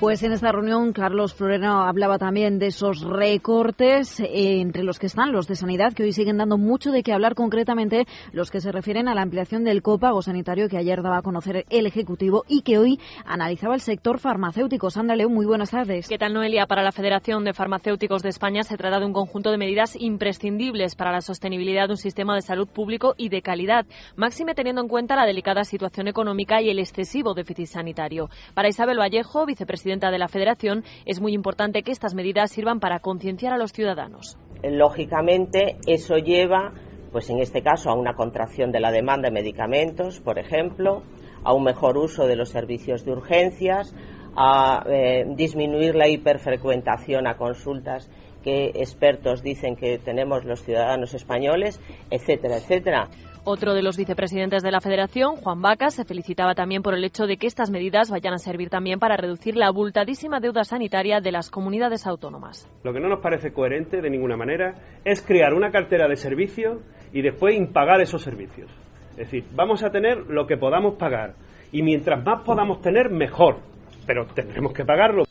Pues 0.00 0.22
en 0.22 0.32
esta 0.32 0.50
reunión 0.50 0.94
Carlos 0.94 1.34
Floreno 1.34 1.82
hablaba 1.82 2.16
también 2.16 2.58
de 2.58 2.68
esos 2.68 3.02
recortes, 3.02 4.18
eh, 4.18 4.62
entre 4.62 4.82
los 4.82 4.98
que 4.98 5.04
están 5.04 5.30
los 5.30 5.46
de 5.46 5.56
sanidad, 5.56 5.92
que 5.92 6.04
hoy 6.04 6.12
siguen 6.12 6.38
dando 6.38 6.56
mucho 6.56 6.90
de 6.90 7.02
qué 7.02 7.12
hablar, 7.12 7.34
concretamente 7.34 8.06
los 8.32 8.50
que 8.50 8.62
se 8.62 8.72
refieren 8.72 9.08
a 9.08 9.14
la 9.14 9.20
ampliación 9.20 9.62
del 9.62 9.82
copago 9.82 10.22
sanitario 10.22 10.70
que 10.70 10.78
ayer 10.78 11.02
daba 11.02 11.18
a 11.18 11.22
conocer 11.22 11.66
el 11.68 11.84
Ejecutivo 11.84 12.44
y 12.48 12.62
que 12.62 12.78
hoy 12.78 12.98
analizaba 13.26 13.74
el 13.74 13.82
sector 13.82 14.18
farmacéutico. 14.18 14.88
Sandra 14.88 15.16
León, 15.16 15.34
muy 15.34 15.44
buenas 15.44 15.72
tardes. 15.72 16.08
¿Qué 16.08 16.16
tal, 16.16 16.32
Noelia? 16.32 16.64
Para 16.64 16.82
la 16.82 16.92
Federación 16.92 17.44
de 17.44 17.52
Farmacéuticos 17.52 18.22
de 18.22 18.30
España 18.30 18.62
se 18.62 18.78
trata 18.78 19.00
de 19.00 19.04
un 19.04 19.12
conjunto 19.12 19.50
de 19.50 19.58
medidas 19.58 19.96
imprescindibles 20.00 20.94
para 20.94 21.12
la 21.12 21.20
sostenibilidad 21.20 21.88
de 21.88 21.92
un 21.92 21.98
sistema 21.98 22.34
de 22.34 22.40
salud 22.40 22.68
público 22.68 23.12
y 23.18 23.28
de 23.28 23.42
calidad, 23.42 23.84
máxime 24.16 24.54
teniendo 24.54 24.80
en 24.80 24.88
cuenta 24.88 25.14
la 25.14 25.26
delicada 25.26 25.64
situación 25.64 26.08
económica 26.08 26.62
y 26.62 26.70
el 26.70 26.78
excesivo 26.78 27.34
déficit 27.34 27.66
sanitario. 27.66 28.30
Para 28.54 28.70
Isabel 28.70 28.98
Vallejo, 28.98 29.44
vicepresidenta 29.44 29.89
de 29.98 30.18
la 30.18 30.28
Federación, 30.28 30.84
es 31.04 31.20
muy 31.20 31.34
importante 31.34 31.82
que 31.82 31.90
estas 31.90 32.14
medidas 32.14 32.52
sirvan 32.52 32.78
para 32.78 33.00
concienciar 33.00 33.52
a 33.52 33.58
los 33.58 33.72
ciudadanos. 33.72 34.38
Lógicamente, 34.62 35.78
eso 35.86 36.16
lleva, 36.16 36.72
pues 37.10 37.28
en 37.30 37.40
este 37.40 37.62
caso, 37.62 37.90
a 37.90 37.94
una 37.94 38.14
contracción 38.14 38.70
de 38.70 38.78
la 38.78 38.92
demanda 38.92 39.28
de 39.28 39.34
medicamentos, 39.34 40.20
por 40.20 40.38
ejemplo, 40.38 41.02
a 41.42 41.52
un 41.52 41.64
mejor 41.64 41.96
uso 41.96 42.26
de 42.26 42.36
los 42.36 42.50
servicios 42.50 43.04
de 43.04 43.12
urgencias, 43.12 43.94
a 44.36 44.84
eh, 44.86 45.24
disminuir 45.34 45.96
la 45.96 46.08
hiperfrecuentación 46.08 47.26
a 47.26 47.36
consultas 47.36 48.08
que 48.44 48.66
expertos 48.74 49.42
dicen 49.42 49.76
que 49.76 49.98
tenemos 49.98 50.44
los 50.44 50.62
ciudadanos 50.62 51.14
españoles, 51.14 51.80
etcétera, 52.10 52.56
etcétera. 52.58 53.08
Otro 53.44 53.72
de 53.72 53.82
los 53.82 53.96
vicepresidentes 53.96 54.62
de 54.62 54.70
la 54.70 54.82
Federación, 54.82 55.36
Juan 55.36 55.62
Vaca, 55.62 55.90
se 55.90 56.04
felicitaba 56.04 56.54
también 56.54 56.82
por 56.82 56.94
el 56.94 57.02
hecho 57.04 57.26
de 57.26 57.38
que 57.38 57.46
estas 57.46 57.70
medidas 57.70 58.10
vayan 58.10 58.34
a 58.34 58.38
servir 58.38 58.68
también 58.68 58.98
para 58.98 59.16
reducir 59.16 59.56
la 59.56 59.68
abultadísima 59.68 60.40
deuda 60.40 60.62
sanitaria 60.62 61.20
de 61.20 61.32
las 61.32 61.50
comunidades 61.50 62.06
autónomas. 62.06 62.68
Lo 62.84 62.92
que 62.92 63.00
no 63.00 63.08
nos 63.08 63.20
parece 63.20 63.52
coherente 63.52 64.02
de 64.02 64.10
ninguna 64.10 64.36
manera 64.36 64.74
es 65.06 65.22
crear 65.22 65.54
una 65.54 65.70
cartera 65.70 66.06
de 66.06 66.16
servicios 66.16 66.82
y 67.14 67.22
después 67.22 67.56
impagar 67.56 68.02
esos 68.02 68.20
servicios. 68.20 68.70
Es 69.12 69.30
decir, 69.30 69.44
vamos 69.54 69.82
a 69.82 69.90
tener 69.90 70.18
lo 70.28 70.46
que 70.46 70.58
podamos 70.58 70.96
pagar 70.96 71.34
y 71.72 71.82
mientras 71.82 72.22
más 72.22 72.42
podamos 72.44 72.82
tener, 72.82 73.08
mejor, 73.08 73.60
pero 74.06 74.26
tendremos 74.26 74.74
que 74.74 74.84
pagarlo. 74.84 75.24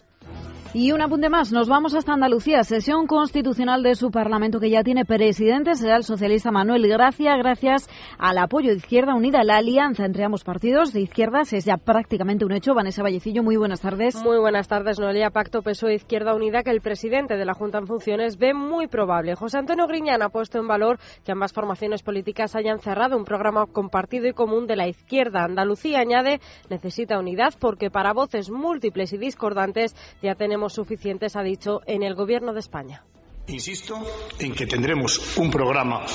Y 0.72 0.92
un 0.92 1.02
apunte 1.02 1.30
más, 1.30 1.52
nos 1.52 1.68
vamos 1.68 1.96
hasta 1.96 2.14
Andalucía, 2.14 2.64
sesión 2.64 3.08
constitucional 3.08 3.82
de 3.82 3.96
su 3.96 4.12
Parlamento 4.12 4.60
que 4.60 4.70
ya 4.70 4.84
tiene 4.84 5.04
presidente, 5.04 5.74
será 5.74 5.96
el 5.96 6.04
socialista 6.04 6.52
Manuel 6.52 6.88
Gracia, 6.88 7.36
gracias 7.38 7.90
al 8.20 8.38
apoyo 8.38 8.70
de 8.70 8.76
Izquierda 8.76 9.16
Unida. 9.16 9.44
La 9.44 9.58
alianza 9.58 10.06
entre 10.06 10.26
ambos 10.26 10.44
partidos 10.44 10.94
de 10.94 11.02
izquierdas 11.02 11.54
es 11.54 11.66
ya 11.66 11.78
prácticamente 11.78 12.46
un 12.46 12.52
hecho. 12.52 12.76
Vanessa 12.76 13.02
Vallecillo, 13.02 13.42
muy 13.42 13.58
buenas 13.58 13.82
tardes. 13.82 14.16
Muy 14.24 14.38
buenas 14.38 14.68
tardes, 14.68 15.00
Noelia. 15.00 15.32
Pacto 15.32 15.64
PSOE-Izquierda 15.64 16.36
Unida 16.36 16.62
que 16.62 16.70
el 16.70 16.82
presidente 16.82 17.36
de 17.36 17.46
la 17.46 17.56
Junta 17.56 17.80
en 17.80 17.88
funciones 17.88 18.38
ve 18.38 18.54
muy 18.54 18.86
probable. 18.86 19.34
José 19.34 19.58
Antonio 19.58 19.88
Griñán 19.88 20.22
ha 20.22 20.30
puesto 20.30 20.60
en 20.60 20.68
valor 20.68 21.00
que 21.26 21.32
ambas 21.32 21.52
formaciones 21.52 22.04
políticas 22.04 22.56
hayan 22.56 22.78
cerrado 22.78 23.18
un 23.18 23.26
programa 23.26 23.66
compartido 23.66 24.28
y 24.28 24.34
común 24.34 24.68
de 24.68 24.76
la 24.76 24.88
izquierda. 24.88 25.46
Andalucía, 25.46 26.00
añade, 26.00 26.40
necesita 26.70 27.18
unidad 27.18 27.56
porque 27.60 27.90
para 27.90 28.14
voces 28.14 28.52
múltiples 28.52 29.14
y 29.14 29.18
discordantes 29.18 29.96
ya 30.22 30.36
tenemos 30.36 30.59
suficientes, 30.68 31.38
ha 31.38 31.44
dicho, 31.44 31.80
en 31.86 32.04
el 32.04 32.16
Gobierno 32.16 32.52
de 32.52 32.60
España. 32.60 33.04
Insisto 33.48 33.98
en 34.40 34.54
que 34.54 34.68
tendremos 34.68 35.38
un 35.38 35.50
programa 35.50 36.06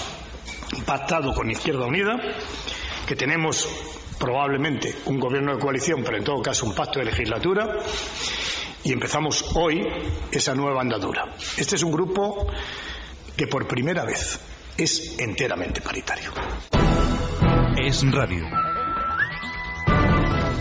pactado 0.85 1.33
con 1.33 1.51
Izquierda 1.51 1.87
Unida, 1.87 2.21
que 3.07 3.17
tenemos 3.17 3.67
probablemente 4.19 4.95
un 5.07 5.19
gobierno 5.19 5.55
de 5.55 5.61
coalición, 5.61 6.03
pero 6.05 6.17
en 6.17 6.25
todo 6.25 6.43
caso 6.43 6.67
un 6.67 6.75
pacto 6.75 6.99
de 6.99 7.07
legislatura, 7.07 7.79
y 8.85 8.93
empezamos 8.93 9.57
hoy 9.57 9.83
esa 10.31 10.55
nueva 10.55 10.83
andadura. 10.83 11.35
Este 11.57 11.77
es 11.77 11.83
un 11.83 11.93
grupo 11.93 12.47
que 13.37 13.47
por 13.47 13.67
primera 13.67 14.05
vez 14.05 14.39
es 14.77 15.19
enteramente 15.19 15.81
paritario. 15.81 16.33
Es 17.77 18.09
radio. 18.13 18.74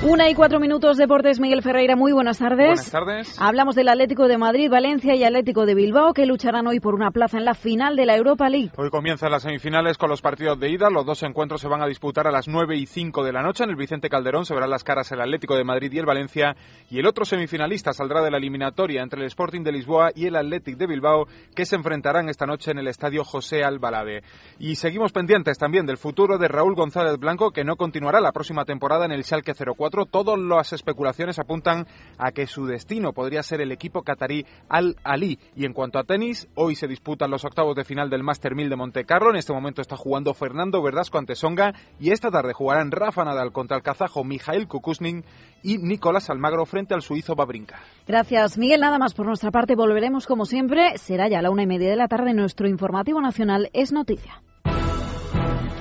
Una 0.02 0.30
y 0.30 0.36
cuatro 0.36 0.60
minutos, 0.60 0.98
Deportes 0.98 1.40
Miguel 1.40 1.62
Ferreira, 1.62 1.96
muy 1.96 2.12
buenas 2.12 2.40
tardes. 2.40 2.68
Buenas 2.68 2.92
tardes. 2.92 3.36
Hablamos 3.40 3.76
del 3.76 3.88
Atlético 3.88 4.28
de 4.28 4.38
Madrid, 4.38 4.70
Valencia 4.70 5.16
y 5.16 5.24
Atlético 5.24 5.66
de 5.66 5.76
Bilbao, 5.76 6.14
que 6.14 6.26
lucharán 6.26 6.68
hoy 6.68 6.80
por 6.82 6.94
una 6.94 7.12
plaza 7.12 7.38
en 7.38 7.46
la 7.46 7.54
final 7.54 7.96
de 7.96 8.06
la 8.06 8.16
Europa 8.16 8.50
League. 8.50 8.72
Hoy 8.76 8.90
comienzan 8.90 9.32
las 9.32 9.44
semifinales 9.44 9.98
con 9.98 10.10
los 10.10 10.22
partidos 10.22 10.60
de 10.60 10.70
ida. 10.72 10.90
Los 10.90 11.06
dos 11.06 11.24
encuentros 11.24 11.62
se 11.62 11.70
van 11.70 11.82
a 11.82 11.88
disputar 11.88 12.28
a 12.28 12.32
las 12.32 12.50
9 12.50 12.76
y 12.76 12.86
5 12.86 13.24
de 13.24 13.32
la 13.32 13.42
noche. 13.42 13.64
En 13.64 13.70
el 13.70 13.78
Vicente 13.78 14.10
Calderón 14.10 14.46
se 14.46 14.54
verán 14.54 14.72
las 14.72 14.84
caras 14.84 15.10
el 15.14 15.22
Atlético 15.22 15.56
de 15.56 15.64
Madrid 15.64 15.92
y 15.94 16.00
el 16.00 16.06
Valencia. 16.06 16.56
Y 16.90 17.00
el 17.00 17.08
otro 17.08 17.24
semifinalista 17.24 17.94
saldrá 17.94 18.22
de 18.22 18.32
la 18.32 18.38
eliminatoria 18.38 19.04
entre 19.04 19.22
el 19.22 19.28
Sporting 19.28 19.62
de 19.64 19.72
Lisboa 19.72 20.12
y 20.14 20.26
el 20.26 20.36
Athletic 20.36 20.78
de 20.78 20.88
Bilbao, 20.88 21.28
que 21.56 21.66
se 21.66 21.76
enfrentarán 21.76 22.28
esta 22.28 22.46
noche 22.46 22.72
en 22.72 22.80
el 22.80 22.88
estadio 22.88 23.24
José 23.24 23.64
Albalade. 23.64 24.24
Y 24.60 24.76
seguimos 24.76 25.14
pendientes 25.14 25.58
también 25.58 25.86
del 25.86 25.98
futuro 25.98 26.38
de 26.38 26.50
Raúl 26.50 26.76
González 26.76 27.18
Blanco, 27.18 27.52
que 27.52 27.64
no 27.64 27.78
continuará 27.78 28.20
la 28.20 28.34
próxima 28.34 28.66
temporada 28.66 29.06
en 29.06 29.12
el 29.14 29.24
Schalke 29.24 29.54
04. 29.54 29.83
Todos 29.90 30.40
los 30.40 30.74
especulaciones 30.74 31.40
apuntan 31.40 31.88
a 32.18 32.32
que 32.32 32.48
su 32.48 32.66
destino 32.66 33.14
podría 33.14 33.44
ser 33.44 33.62
el 33.62 33.72
equipo 33.72 34.04
catarí 34.04 34.46
Al 34.70 34.96
Ali. 35.04 35.40
Y 35.56 35.66
en 35.66 35.74
cuanto 35.74 36.00
a 36.00 36.04
tenis, 36.04 36.48
hoy 36.56 36.76
se 36.76 36.88
disputan 36.88 37.32
los 37.32 37.46
octavos 37.46 37.76
de 37.76 37.84
final 37.84 38.10
del 38.10 38.24
Master 38.24 38.56
1000 38.56 38.70
de 38.70 38.76
Monte 38.76 39.06
Carlo. 39.06 39.30
En 39.30 39.36
este 39.36 39.54
momento 39.54 39.82
está 39.82 39.98
jugando 39.98 40.34
Fernando 40.34 40.82
Verdasco 40.82 41.18
ante 41.18 41.36
Songa 41.36 41.74
y 42.00 42.12
esta 42.12 42.32
tarde 42.32 42.54
jugarán 42.54 42.92
Rafa 42.92 43.24
Nadal 43.24 43.52
contra 43.52 43.78
el 43.78 43.84
kazajo 43.84 44.24
Mijail 44.24 44.68
Kukusnin 44.68 45.24
y 45.62 45.78
Nicolás 45.78 46.30
Almagro 46.30 46.66
frente 46.66 46.94
al 46.94 47.02
suizo 47.02 47.36
Babrinka. 47.36 47.80
Gracias, 48.08 48.58
Miguel. 48.58 48.82
Nada 48.82 48.98
más 48.98 49.14
por 49.14 49.26
nuestra 49.26 49.52
parte. 49.52 49.76
Volveremos 49.76 50.28
como 50.28 50.46
siempre. 50.46 50.98
Será 50.98 51.28
ya 51.28 51.40
a 51.40 51.42
la 51.42 51.52
una 51.52 51.64
y 51.64 51.68
media 51.68 51.90
de 51.90 51.96
la 51.96 52.08
tarde. 52.08 52.34
Nuestro 52.34 52.68
informativo 52.68 53.22
nacional 53.22 53.70
es 53.74 53.92
noticia. 53.92 54.42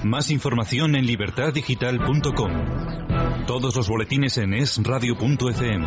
Más 0.04 0.30
información 0.30 0.96
en 0.96 1.06
libertaddigital.com. 1.06 2.52
Todos 3.46 3.76
los 3.76 3.88
boletines 3.88 4.38
en 4.38 4.54
esradio.fm. 4.54 5.86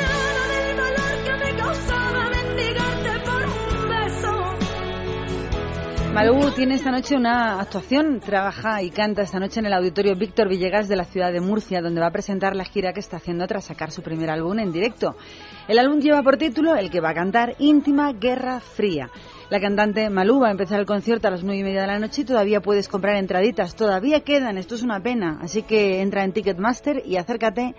Malú 6.13 6.51
tiene 6.51 6.75
esta 6.75 6.91
noche 6.91 7.15
una 7.15 7.61
actuación, 7.61 8.19
trabaja 8.19 8.81
y 8.81 8.89
canta 8.91 9.21
esta 9.21 9.39
noche 9.39 9.61
en 9.61 9.67
el 9.67 9.73
auditorio 9.73 10.13
Víctor 10.13 10.49
Villegas 10.49 10.89
de 10.89 10.97
la 10.97 11.05
ciudad 11.05 11.31
de 11.31 11.39
Murcia, 11.39 11.81
donde 11.81 12.01
va 12.01 12.07
a 12.07 12.11
presentar 12.11 12.53
la 12.53 12.65
gira 12.65 12.91
que 12.91 12.99
está 12.99 13.15
haciendo 13.15 13.47
tras 13.47 13.63
sacar 13.63 13.91
su 13.91 14.01
primer 14.01 14.29
álbum 14.29 14.59
en 14.59 14.73
directo. 14.73 15.15
El 15.69 15.79
álbum 15.79 16.01
lleva 16.01 16.21
por 16.21 16.35
título 16.35 16.75
el 16.75 16.91
que 16.91 16.99
va 16.99 17.11
a 17.11 17.13
cantar 17.13 17.55
Íntima 17.59 18.11
Guerra 18.11 18.59
Fría. 18.59 19.09
La 19.49 19.61
cantante 19.61 20.09
Malú 20.09 20.41
va 20.41 20.49
a 20.49 20.51
empezar 20.51 20.81
el 20.81 20.85
concierto 20.85 21.29
a 21.29 21.31
las 21.31 21.43
nueve 21.43 21.59
y 21.59 21.63
media 21.63 21.81
de 21.81 21.87
la 21.87 21.99
noche 21.99 22.21
y 22.21 22.25
todavía 22.25 22.61
puedes 22.61 22.89
comprar 22.89 23.15
entraditas. 23.15 23.75
Todavía 23.75 24.19
quedan, 24.21 24.57
esto 24.57 24.75
es 24.75 24.81
una 24.81 25.01
pena. 25.01 25.39
Así 25.41 25.63
que 25.63 26.01
entra 26.01 26.23
en 26.23 26.33
Ticketmaster 26.33 27.03
y 27.05 27.17
acércate 27.17 27.73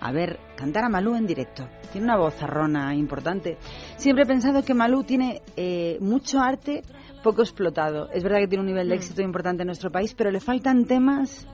a 0.00 0.12
ver 0.12 0.38
cantar 0.56 0.84
a 0.84 0.88
Malú 0.88 1.16
en 1.16 1.26
directo. 1.26 1.68
Tiene 1.92 2.06
una 2.06 2.16
voz 2.16 2.42
arrona 2.42 2.94
importante. 2.94 3.58
Siempre 3.96 4.24
he 4.24 4.26
pensado 4.26 4.62
que 4.62 4.74
Malú 4.74 5.04
tiene 5.04 5.42
eh, 5.56 5.98
mucho 6.00 6.40
arte 6.40 6.82
poco 7.22 7.42
explotado. 7.42 8.08
Es 8.10 8.22
verdad 8.22 8.38
que 8.38 8.48
tiene 8.48 8.62
un 8.62 8.68
nivel 8.68 8.88
de 8.88 8.96
éxito 8.96 9.22
importante 9.22 9.62
en 9.62 9.66
nuestro 9.66 9.90
país, 9.90 10.14
pero 10.14 10.30
le 10.30 10.40
faltan 10.40 10.84
temas 10.84 11.46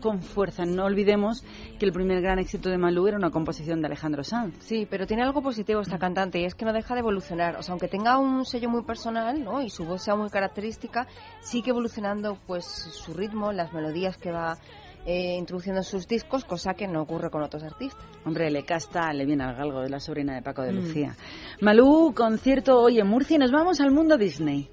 con 0.00 0.22
fuerza. 0.22 0.64
No 0.64 0.84
olvidemos 0.84 1.42
que 1.78 1.86
el 1.86 1.92
primer 1.92 2.20
gran 2.20 2.38
éxito 2.38 2.68
de 2.68 2.78
Malú 2.78 3.06
era 3.06 3.16
una 3.16 3.30
composición 3.30 3.80
de 3.80 3.86
Alejandro 3.86 4.22
Sanz. 4.24 4.54
Sí, 4.60 4.86
pero 4.88 5.06
tiene 5.06 5.22
algo 5.22 5.42
positivo 5.42 5.80
esta 5.80 5.98
cantante 5.98 6.38
y 6.38 6.44
es 6.44 6.54
que 6.54 6.64
no 6.64 6.72
deja 6.72 6.94
de 6.94 7.00
evolucionar. 7.00 7.56
O 7.56 7.62
sea, 7.62 7.72
aunque 7.72 7.88
tenga 7.88 8.18
un 8.18 8.44
sello 8.44 8.68
muy 8.68 8.82
personal 8.82 9.42
¿no? 9.42 9.62
y 9.62 9.70
su 9.70 9.84
voz 9.84 10.02
sea 10.02 10.14
muy 10.14 10.30
característica, 10.30 11.06
sigue 11.40 11.70
evolucionando 11.70 12.38
pues 12.46 12.64
su 12.64 13.14
ritmo, 13.14 13.52
las 13.52 13.72
melodías 13.72 14.16
que 14.16 14.30
va 14.30 14.58
eh, 15.06 15.36
introduciendo 15.38 15.80
en 15.80 15.84
sus 15.84 16.06
discos, 16.08 16.44
cosa 16.44 16.74
que 16.74 16.86
no 16.88 17.02
ocurre 17.02 17.30
con 17.30 17.42
otros 17.42 17.62
artistas. 17.62 18.04
Hombre, 18.24 18.50
le 18.50 18.64
casta, 18.64 19.12
le 19.12 19.24
viene 19.24 19.44
al 19.44 19.54
galgo 19.54 19.80
de 19.80 19.88
la 19.88 20.00
sobrina 20.00 20.34
de 20.34 20.42
Paco 20.42 20.62
de 20.62 20.72
Mm. 20.72 20.76
Lucía. 20.76 21.14
Malú, 21.60 22.12
concierto 22.14 22.80
hoy 22.80 22.98
en 22.98 23.06
Murcia 23.06 23.36
y 23.36 23.38
nos 23.38 23.52
vamos 23.52 23.80
al 23.80 23.92
mundo 23.92 24.16
Disney. 24.18 24.68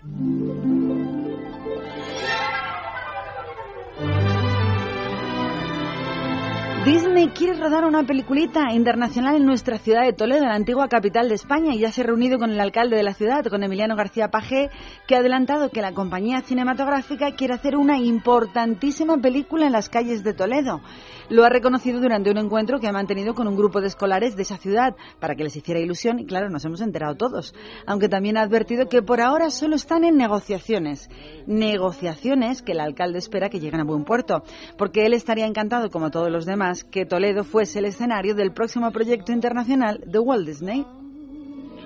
Disney 6.85 7.29
quiere 7.29 7.57
rodar 7.57 7.85
una 7.85 8.03
peliculita 8.03 8.73
internacional 8.73 9.37
en 9.37 9.45
nuestra 9.45 9.77
ciudad 9.77 10.03
de 10.03 10.11
Toledo, 10.11 10.43
la 10.43 10.55
antigua 10.55 10.89
capital 10.89 11.29
de 11.29 11.35
España, 11.35 11.73
y 11.73 11.79
ya 11.79 11.93
se 11.93 12.01
ha 12.01 12.03
reunido 12.03 12.37
con 12.37 12.51
el 12.51 12.59
alcalde 12.59 12.97
de 12.97 13.03
la 13.03 13.13
ciudad, 13.13 13.45
con 13.45 13.63
Emiliano 13.63 13.95
García 13.95 14.27
Pajé, 14.27 14.69
que 15.07 15.15
ha 15.15 15.19
adelantado 15.19 15.69
que 15.69 15.81
la 15.81 15.93
compañía 15.93 16.41
cinematográfica 16.41 17.35
quiere 17.35 17.53
hacer 17.53 17.77
una 17.77 17.99
importantísima 17.99 19.17
película 19.17 19.65
en 19.65 19.71
las 19.71 19.87
calles 19.87 20.25
de 20.25 20.33
Toledo. 20.33 20.81
Lo 21.29 21.45
ha 21.45 21.49
reconocido 21.49 22.01
durante 22.01 22.29
un 22.29 22.37
encuentro 22.37 22.81
que 22.81 22.87
ha 22.87 22.91
mantenido 22.91 23.33
con 23.33 23.47
un 23.47 23.55
grupo 23.55 23.79
de 23.79 23.87
escolares 23.87 24.35
de 24.35 24.41
esa 24.41 24.57
ciudad, 24.57 24.93
para 25.21 25.35
que 25.35 25.45
les 25.45 25.55
hiciera 25.55 25.79
ilusión, 25.79 26.19
y 26.19 26.25
claro, 26.25 26.49
nos 26.49 26.65
hemos 26.65 26.81
enterado 26.81 27.15
todos. 27.15 27.55
Aunque 27.85 28.09
también 28.09 28.35
ha 28.35 28.41
advertido 28.41 28.89
que 28.89 29.01
por 29.01 29.21
ahora 29.21 29.51
solo 29.51 29.77
están 29.77 30.03
en 30.03 30.17
negociaciones. 30.17 31.09
Negociaciones 31.47 32.61
que 32.61 32.73
el 32.73 32.81
alcalde 32.81 33.19
espera 33.19 33.47
que 33.47 33.61
lleguen 33.61 33.79
a 33.79 33.85
buen 33.85 34.03
puerto, 34.03 34.43
porque 34.77 35.05
él 35.05 35.13
estaría 35.13 35.45
encantado, 35.45 35.89
como 35.89 36.11
todos 36.11 36.29
los 36.29 36.45
demás, 36.45 36.72
que 36.83 37.05
Toledo 37.05 37.43
fuese 37.43 37.79
el 37.79 37.85
escenario 37.85 38.33
del 38.33 38.53
próximo 38.53 38.91
proyecto 38.91 39.31
internacional 39.31 40.01
de 40.05 40.19
Walt 40.19 40.47
Disney. 40.47 40.85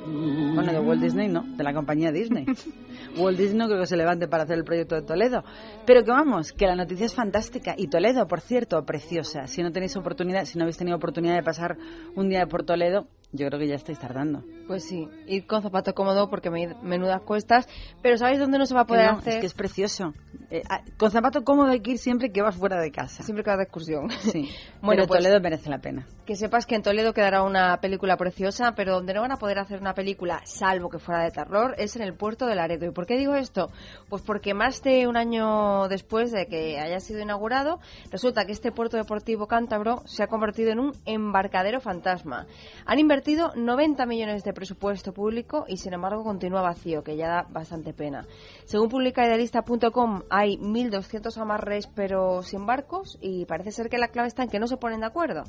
Bueno, 0.06 0.72
de 0.72 0.80
Walt 0.80 1.02
Disney 1.02 1.28
no, 1.28 1.44
de 1.58 1.64
la 1.64 1.74
compañía 1.74 2.12
Disney. 2.12 2.46
Walt 3.18 3.38
Disney 3.38 3.58
no 3.58 3.68
creo 3.68 3.82
que 3.82 3.88
se 3.88 3.98
levante 3.98 4.28
para 4.28 4.44
hacer 4.44 4.58
el 4.58 4.64
proyecto 4.64 4.96
de 4.96 5.02
Toledo. 5.02 5.44
Pero 5.86 6.04
que 6.04 6.12
vamos, 6.12 6.54
que 6.54 6.66
la 6.66 6.76
noticia 6.76 7.06
es 7.06 7.14
fantástica. 7.14 7.76
Y 7.78 7.88
Toledo, 7.88 8.28
por 8.28 8.40
cierto, 8.40 8.86
preciosa. 8.86 9.48
Si 9.48 9.62
no 9.62 9.72
tenéis 9.72 9.98
oportunidad, 9.98 10.46
si 10.46 10.58
no 10.58 10.64
habéis 10.64 10.78
tenido 10.78 10.96
oportunidad 10.96 11.36
de 11.36 11.44
pasar 11.44 11.78
un 12.16 12.30
día 12.30 12.46
por 12.46 12.64
Toledo, 12.64 13.08
yo 13.34 13.48
creo 13.48 13.60
que 13.60 13.68
ya 13.68 13.76
estáis 13.76 14.00
tardando. 14.00 14.44
Pues 14.68 14.86
sí, 14.86 15.08
ir 15.28 15.46
con 15.46 15.62
zapato 15.62 15.94
cómodo 15.94 16.30
porque 16.30 16.50
me, 16.50 16.74
menudas 16.82 17.22
cuestas. 17.22 17.68
Pero 18.02 18.18
¿sabéis 18.18 18.40
dónde 18.40 18.58
no 18.58 18.66
se 18.66 18.74
va 18.74 18.82
a 18.82 18.86
poder 18.86 19.08
Que 19.08 19.12
no, 19.12 19.18
hacer? 19.20 19.34
Es 19.34 19.40
que 19.40 19.46
es 19.48 19.54
precioso. 19.54 20.14
Eh, 20.50 20.64
ah, 20.70 20.82
con 20.98 21.12
zapato 21.12 21.44
cómodo 21.44 21.72
hay 21.72 21.82
que 21.82 21.92
ir 21.92 21.98
siempre 21.98 22.32
que 22.32 22.42
vas 22.42 22.56
fuera 22.56 22.80
de 22.80 22.92
casa. 22.92 23.22
Siempre 23.24 23.44
que 23.44 23.50
vas 23.50 23.58
de 23.58 23.64
excursión. 23.64 24.10
Sí. 24.10 24.50
Bueno, 24.80 25.02
Pero 25.04 25.08
pues- 25.08 25.24
Toledo 25.24 25.42
merece 25.42 25.70
la 25.72 25.80
pena. 25.80 26.06
Que 26.28 26.36
sepas 26.36 26.66
que 26.68 26.76
en 26.76 26.84
Toledo 26.84 27.12
quedará 27.14 27.42
una 27.42 27.78
película 27.82 28.16
preciosa, 28.16 28.74
pero 28.76 28.94
donde 28.94 29.14
no 29.14 29.22
van 29.22 29.32
a 29.32 29.38
poder 29.38 29.58
hacer 29.60 29.80
una 29.82 29.94
película, 29.94 30.42
salvo 30.46 30.90
que 30.90 31.00
fuera 31.00 31.24
de 31.24 31.32
terror, 31.32 31.74
es 31.78 31.96
en 31.96 32.04
el 32.04 32.14
puerto 32.14 32.46
de 32.46 32.54
Laredo. 32.56 32.86
¿Y 32.86 32.92
por 32.92 33.08
qué 33.08 33.18
digo 33.18 33.34
esto? 33.34 33.72
Pues 34.08 34.22
porque 34.22 34.54
más 34.54 34.84
de 34.84 35.08
un 35.08 35.18
año 35.18 35.88
después 35.88 36.32
de 36.32 36.46
que 36.46 36.80
haya 36.80 37.00
sido 37.00 37.22
inaugurado, 37.22 37.80
resulta 38.12 38.46
que 38.46 38.52
este 38.52 38.72
puerto 38.72 38.98
deportivo 38.98 39.48
cántabro 39.48 40.04
se 40.06 40.22
ha 40.22 40.28
convertido 40.28 40.72
en 40.72 40.80
un 40.80 40.92
embarcadero 41.06 41.80
fantasma. 41.82 42.46
Han 42.86 43.00
invertido 43.00 43.52
90 43.56 44.06
millones 44.06 44.44
de 44.44 44.54
presupuesto 44.54 45.14
público 45.14 45.66
y 45.68 45.78
sin 45.78 45.94
embargo 45.94 46.24
continúa 46.24 46.62
vacío, 46.62 47.04
que 47.04 47.18
ya 47.18 47.28
da 47.28 47.48
bastante 47.50 47.94
pena. 47.94 48.26
Según 48.66 48.90
publica 48.90 49.26
idealista.com, 49.26 50.22
hay 50.38 50.58
1.200 50.58 51.36
amarres 51.38 51.88
pero 51.88 52.44
sin 52.44 52.68
barcos 52.68 53.18
y 53.22 53.46
parece 53.46 53.72
ser 53.72 53.90
que 53.90 53.98
la 53.98 54.10
clave 54.10 54.28
está 54.28 54.44
en 54.44 54.50
que 54.50 54.60
no 54.60 54.68
se 54.68 54.78
ponen 54.78 55.00
de 55.00 55.08
acuerdo, 55.08 55.44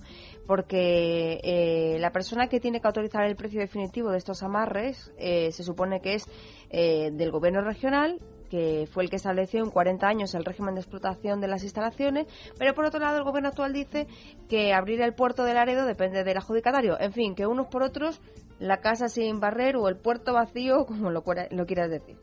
porque 0.47 1.41
eh, 1.45 1.99
la 1.99 2.11
persona 2.11 2.49
que 2.49 2.59
tiene 2.59 2.81
que 2.81 2.87
autorizar 2.87 3.27
el 3.27 3.37
precio 3.37 3.61
definitivo 3.61 4.11
de 4.11 4.17
estos 4.17 4.43
amarres 4.43 5.13
eh, 5.19 5.53
se 5.53 5.63
supone 5.63 6.01
que 6.01 6.15
es 6.15 6.27
eh, 6.71 7.11
del 7.13 7.31
gobierno 7.31 7.61
regional 7.61 8.19
que 8.49 8.89
fue 8.91 9.05
el 9.05 9.11
que 9.11 9.17
estableció 9.17 9.63
en 9.63 9.71
40 9.71 10.09
años 10.09 10.35
el 10.35 10.47
régimen 10.47 10.75
de 10.75 10.81
explotación 10.81 11.43
de 11.43 11.49
las 11.49 11.65
instalaciones, 11.65 12.27
pero 12.59 12.73
por 12.75 12.87
otro 12.87 12.99
lado 12.99 13.19
el 13.19 13.25
gobierno 13.25 13.51
actual 13.51 13.75
dice 13.75 14.07
que 14.49 14.73
abrir 14.73 15.03
el 15.03 15.13
puerto 15.13 15.45
de 15.45 15.53
Laredo 15.53 15.85
depende 15.85 16.25
del 16.25 16.39
adjudicatario. 16.39 16.99
En 16.99 17.13
fin, 17.13 17.35
que 17.35 17.47
unos 17.47 17.67
por 17.67 17.83
otros, 17.83 18.23
la 18.59 18.79
casa 18.79 19.11
sin 19.11 19.39
barrer 19.39 19.77
o 19.77 19.87
el 19.89 19.99
puerto 19.99 20.33
vacío, 20.33 20.87
como 20.87 21.11
lo, 21.11 21.23
lo 21.51 21.67
quieras 21.67 21.91
decir. 21.91 22.17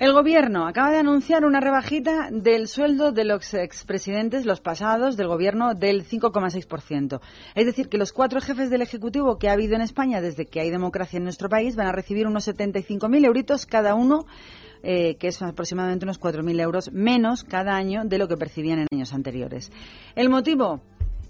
El 0.00 0.12
gobierno 0.12 0.66
acaba 0.66 0.90
de 0.90 0.98
anunciar 0.98 1.44
una 1.44 1.60
rebajita 1.60 2.28
del 2.32 2.66
sueldo 2.66 3.12
de 3.12 3.24
los 3.24 3.54
expresidentes, 3.54 4.44
los 4.44 4.60
pasados, 4.60 5.16
del 5.16 5.28
gobierno 5.28 5.74
del 5.74 6.04
5,6%. 6.04 7.20
Es 7.54 7.64
decir, 7.64 7.88
que 7.88 7.96
los 7.96 8.12
cuatro 8.12 8.40
jefes 8.40 8.70
del 8.70 8.82
Ejecutivo 8.82 9.38
que 9.38 9.48
ha 9.48 9.52
habido 9.52 9.76
en 9.76 9.82
España 9.82 10.20
desde 10.20 10.46
que 10.46 10.58
hay 10.58 10.70
democracia 10.70 11.18
en 11.18 11.22
nuestro 11.22 11.48
país 11.48 11.76
van 11.76 11.86
a 11.86 11.92
recibir 11.92 12.26
unos 12.26 12.48
75.000 12.48 13.24
euritos 13.24 13.66
cada 13.66 13.94
uno, 13.94 14.26
eh, 14.82 15.14
que 15.14 15.28
es 15.28 15.40
aproximadamente 15.40 16.04
unos 16.04 16.20
4.000 16.20 16.60
euros 16.60 16.90
menos 16.92 17.44
cada 17.44 17.76
año 17.76 18.04
de 18.04 18.18
lo 18.18 18.26
que 18.26 18.36
percibían 18.36 18.80
en 18.80 18.88
años 18.92 19.14
anteriores. 19.14 19.70
El 20.16 20.28
motivo, 20.28 20.80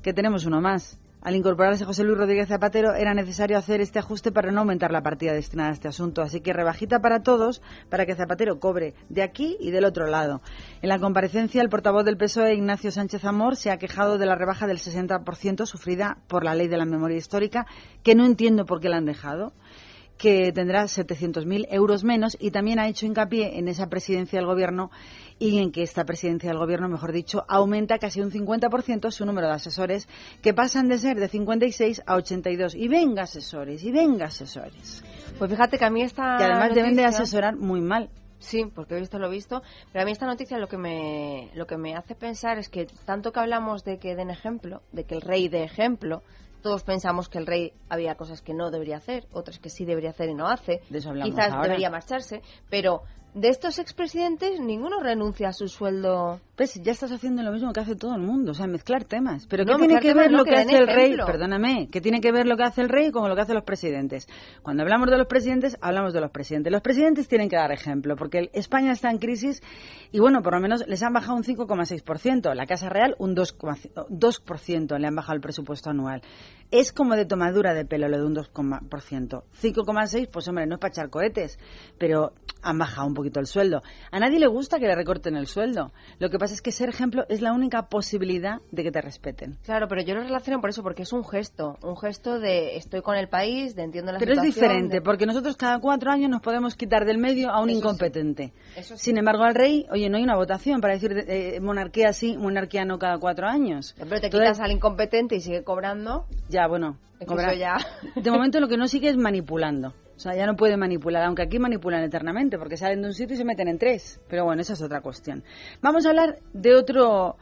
que 0.02 0.14
tenemos 0.14 0.46
uno 0.46 0.62
más. 0.62 0.98
Al 1.24 1.36
incorporarse 1.36 1.86
José 1.86 2.04
Luis 2.04 2.18
Rodríguez 2.18 2.48
Zapatero 2.48 2.94
era 2.94 3.14
necesario 3.14 3.56
hacer 3.56 3.80
este 3.80 3.98
ajuste 3.98 4.30
para 4.30 4.52
no 4.52 4.60
aumentar 4.60 4.92
la 4.92 5.02
partida 5.02 5.32
destinada 5.32 5.70
a 5.70 5.72
este 5.72 5.88
asunto. 5.88 6.20
Así 6.20 6.42
que 6.42 6.52
rebajita 6.52 7.00
para 7.00 7.22
todos 7.22 7.62
para 7.88 8.04
que 8.04 8.14
Zapatero 8.14 8.60
cobre 8.60 8.92
de 9.08 9.22
aquí 9.22 9.56
y 9.58 9.70
del 9.70 9.86
otro 9.86 10.06
lado. 10.06 10.42
En 10.82 10.90
la 10.90 10.98
comparecencia, 10.98 11.62
el 11.62 11.70
portavoz 11.70 12.04
del 12.04 12.18
PSOE, 12.18 12.52
Ignacio 12.52 12.90
Sánchez 12.90 13.24
Amor, 13.24 13.56
se 13.56 13.70
ha 13.70 13.78
quejado 13.78 14.18
de 14.18 14.26
la 14.26 14.34
rebaja 14.34 14.66
del 14.66 14.76
60% 14.76 15.64
sufrida 15.64 16.18
por 16.28 16.44
la 16.44 16.54
ley 16.54 16.68
de 16.68 16.76
la 16.76 16.84
memoria 16.84 17.16
histórica, 17.16 17.66
que 18.02 18.14
no 18.14 18.26
entiendo 18.26 18.66
por 18.66 18.80
qué 18.80 18.90
la 18.90 18.98
han 18.98 19.06
dejado 19.06 19.54
que 20.24 20.52
tendrá 20.54 20.84
700.000 20.84 21.66
euros 21.70 22.02
menos 22.02 22.34
y 22.40 22.50
también 22.50 22.78
ha 22.78 22.88
hecho 22.88 23.04
hincapié 23.04 23.58
en 23.58 23.68
esa 23.68 23.90
presidencia 23.90 24.38
del 24.38 24.46
gobierno 24.46 24.90
y 25.38 25.58
en 25.58 25.70
que 25.70 25.82
esta 25.82 26.04
presidencia 26.06 26.48
del 26.48 26.56
gobierno, 26.58 26.88
mejor 26.88 27.12
dicho, 27.12 27.44
aumenta 27.46 27.98
casi 27.98 28.22
un 28.22 28.30
50% 28.30 29.10
su 29.10 29.26
número 29.26 29.48
de 29.48 29.52
asesores 29.52 30.08
que 30.40 30.54
pasan 30.54 30.88
de 30.88 30.98
ser 30.98 31.20
de 31.20 31.28
56 31.28 32.04
a 32.06 32.14
82. 32.14 32.74
Y 32.74 32.88
venga 32.88 33.24
asesores, 33.24 33.84
y 33.84 33.92
venga 33.92 34.24
asesores. 34.26 35.04
Pues 35.38 35.50
fíjate 35.50 35.76
que 35.76 35.84
a 35.84 35.90
mí 35.90 36.00
esta 36.00 36.36
Que 36.38 36.44
además 36.44 36.74
deben 36.74 36.96
de 36.96 37.02
noticia- 37.02 37.22
asesorar 37.22 37.56
muy 37.56 37.82
mal. 37.82 38.08
Sí, 38.38 38.64
porque 38.74 38.96
he 38.96 39.00
visto 39.00 39.18
lo 39.18 39.28
visto, 39.28 39.62
pero 39.92 40.04
a 40.04 40.06
mí 40.06 40.12
esta 40.12 40.24
noticia 40.26 40.56
lo 40.56 40.68
que 40.68 40.78
me 40.78 41.50
lo 41.54 41.66
que 41.66 41.76
me 41.76 41.94
hace 41.96 42.14
pensar 42.14 42.56
es 42.58 42.70
que 42.70 42.86
tanto 43.04 43.30
que 43.30 43.40
hablamos 43.40 43.84
de 43.84 43.98
que 43.98 44.16
den 44.16 44.30
ejemplo, 44.30 44.80
de 44.90 45.04
que 45.04 45.16
el 45.16 45.20
rey 45.20 45.48
dé 45.48 45.64
ejemplo, 45.64 46.22
todos 46.64 46.82
pensamos 46.82 47.28
que 47.28 47.36
el 47.36 47.46
rey 47.46 47.74
había 47.90 48.14
cosas 48.14 48.40
que 48.40 48.54
no 48.54 48.70
debería 48.70 48.96
hacer, 48.96 49.28
otras 49.32 49.58
que 49.58 49.68
sí 49.68 49.84
debería 49.84 50.08
hacer 50.10 50.30
y 50.30 50.34
no 50.34 50.48
hace. 50.48 50.80
De 50.88 50.96
eso 50.96 51.10
hablamos 51.10 51.34
Quizás 51.34 51.52
ahora. 51.52 51.64
debería 51.64 51.90
marcharse, 51.90 52.40
pero 52.70 53.02
de 53.34 53.48
estos 53.48 53.80
expresidentes 53.80 54.60
ninguno 54.60 55.00
renuncia 55.00 55.48
a 55.48 55.52
su 55.52 55.68
sueldo. 55.68 56.40
Pues 56.56 56.80
ya 56.80 56.92
estás 56.92 57.10
haciendo 57.10 57.42
lo 57.42 57.50
mismo 57.50 57.72
que 57.72 57.80
hace 57.80 57.96
todo 57.96 58.14
el 58.14 58.22
mundo, 58.22 58.52
o 58.52 58.54
sea, 58.54 58.68
mezclar 58.68 59.04
temas. 59.04 59.46
Pero 59.48 59.64
No, 59.64 59.72
¿qué 59.72 59.78
tiene 59.80 59.94
mezclar 59.94 60.14
que 60.14 60.20
ver 60.20 60.30
no, 60.30 60.38
lo 60.38 60.44
que 60.44 60.54
hace 60.54 60.76
el 60.76 60.86
rey? 60.86 61.16
Perdóname, 61.16 61.88
¿qué 61.90 62.00
tiene 62.00 62.20
que 62.20 62.30
ver 62.30 62.46
lo 62.46 62.56
que 62.56 62.62
hace 62.62 62.80
el 62.80 62.88
rey 62.88 63.10
con 63.10 63.28
lo 63.28 63.34
que 63.34 63.42
hacen 63.42 63.56
los 63.56 63.64
presidentes? 63.64 64.28
Cuando 64.62 64.84
hablamos 64.84 65.10
de 65.10 65.18
los 65.18 65.26
presidentes, 65.26 65.76
hablamos 65.80 66.12
de 66.12 66.20
los 66.20 66.30
presidentes. 66.30 66.72
Los 66.72 66.82
presidentes 66.82 67.26
tienen 67.26 67.48
que 67.48 67.56
dar 67.56 67.72
ejemplo, 67.72 68.14
porque 68.14 68.50
España 68.52 68.92
está 68.92 69.10
en 69.10 69.18
crisis 69.18 69.62
y, 70.12 70.20
bueno, 70.20 70.42
por 70.42 70.54
lo 70.54 70.60
menos 70.60 70.86
les 70.86 71.02
han 71.02 71.12
bajado 71.12 71.36
un 71.36 71.42
5,6%. 71.42 72.54
La 72.54 72.66
Casa 72.66 72.88
Real 72.88 73.16
un 73.18 73.34
2,5%, 73.34 74.06
2% 74.08 74.98
le 74.98 75.06
han 75.08 75.16
bajado 75.16 75.34
el 75.34 75.40
presupuesto 75.40 75.90
anual. 75.90 76.22
Es 76.76 76.92
como 76.92 77.14
de 77.14 77.24
tomadura 77.24 77.72
de 77.72 77.84
pelo 77.84 78.08
lo 78.08 78.18
de 78.18 78.24
un 78.24 78.34
2%. 78.34 79.42
5,6%, 79.62 80.28
pues 80.30 80.48
hombre, 80.48 80.66
no 80.66 80.74
es 80.74 80.80
para 80.80 80.90
echar 80.90 81.08
cohetes, 81.08 81.56
pero 81.98 82.32
han 82.62 82.78
bajado 82.78 83.06
un 83.06 83.14
poquito 83.14 83.38
el 83.38 83.46
sueldo. 83.46 83.80
A 84.10 84.18
nadie 84.18 84.40
le 84.40 84.46
gusta 84.48 84.80
que 84.80 84.86
le 84.86 84.94
recorten 84.96 85.36
el 85.36 85.46
sueldo. 85.46 85.92
Lo 86.18 86.30
que 86.30 86.38
pasa 86.38 86.52
es 86.54 86.62
que 86.62 86.72
ser 86.72 86.88
ejemplo 86.88 87.26
es 87.28 87.42
la 87.42 87.52
única 87.52 87.88
posibilidad 87.88 88.60
de 88.72 88.82
que 88.82 88.90
te 88.90 89.00
respeten. 89.00 89.56
Claro, 89.64 89.86
pero 89.86 90.02
yo 90.02 90.14
lo 90.14 90.22
relaciono 90.22 90.60
por 90.60 90.70
eso, 90.70 90.82
porque 90.82 91.02
es 91.02 91.12
un 91.12 91.24
gesto, 91.24 91.76
un 91.82 91.96
gesto 91.96 92.40
de 92.40 92.76
estoy 92.76 93.02
con 93.02 93.16
el 93.16 93.28
país, 93.28 93.76
de 93.76 93.82
entiendo 93.84 94.10
la 94.10 94.18
Pero 94.18 94.32
es 94.32 94.38
situación. 94.40 94.62
diferente, 94.64 94.94
de- 94.96 95.02
porque 95.02 95.26
nosotros 95.26 95.56
cada 95.56 95.78
cuatro 95.78 96.10
años 96.10 96.28
nos 96.30 96.40
podemos 96.40 96.74
quitar 96.74 97.04
del 97.04 97.18
medio 97.18 97.50
a 97.50 97.60
un 97.62 97.70
Eso 97.70 97.78
sí. 97.78 97.84
incompetente. 97.84 98.52
Eso 98.76 98.96
sí. 98.96 99.04
Sin 99.04 99.18
embargo, 99.18 99.44
al 99.44 99.54
rey, 99.54 99.86
oye, 99.92 100.08
no 100.10 100.16
hay 100.16 100.24
una 100.24 100.36
votación 100.36 100.80
para 100.80 100.94
decir 100.94 101.12
eh, 101.28 101.60
monarquía 101.60 102.12
sí, 102.12 102.36
monarquía 102.36 102.84
no 102.84 102.98
cada 102.98 103.18
cuatro 103.18 103.46
años. 103.46 103.94
Pero 103.96 104.08
te 104.20 104.26
Entonces, 104.26 104.40
quitas 104.40 104.60
al 104.60 104.72
incompetente 104.72 105.36
y 105.36 105.40
sigue 105.40 105.62
cobrando. 105.62 106.26
Ya, 106.48 106.63
bueno. 106.68 106.98
Es 107.14 107.20
que 107.20 107.26
cobra- 107.26 107.52
eso 107.52 107.58
ya- 107.58 107.78
De 108.20 108.30
momento 108.30 108.60
lo 108.60 108.68
que 108.68 108.76
no 108.76 108.88
sigue 108.88 109.08
es 109.08 109.16
manipulando. 109.16 109.94
O 110.16 110.18
sea, 110.18 110.34
ya 110.36 110.46
no 110.46 110.54
puede 110.56 110.76
manipular, 110.76 111.24
aunque 111.24 111.42
aquí 111.42 111.58
manipulan 111.58 112.02
eternamente, 112.04 112.56
porque 112.58 112.76
salen 112.76 113.02
de 113.02 113.08
un 113.08 113.14
sitio 113.14 113.34
y 113.34 113.36
se 113.36 113.44
meten 113.44 113.66
en 113.68 113.78
tres. 113.78 114.20
Pero 114.28 114.44
bueno, 114.44 114.62
esa 114.62 114.74
es 114.74 114.82
otra 114.82 115.00
cuestión. 115.00 115.42
Vamos 115.82 116.06
a 116.06 116.10
hablar 116.10 116.38
de 116.52 116.74
otro... 116.74 117.36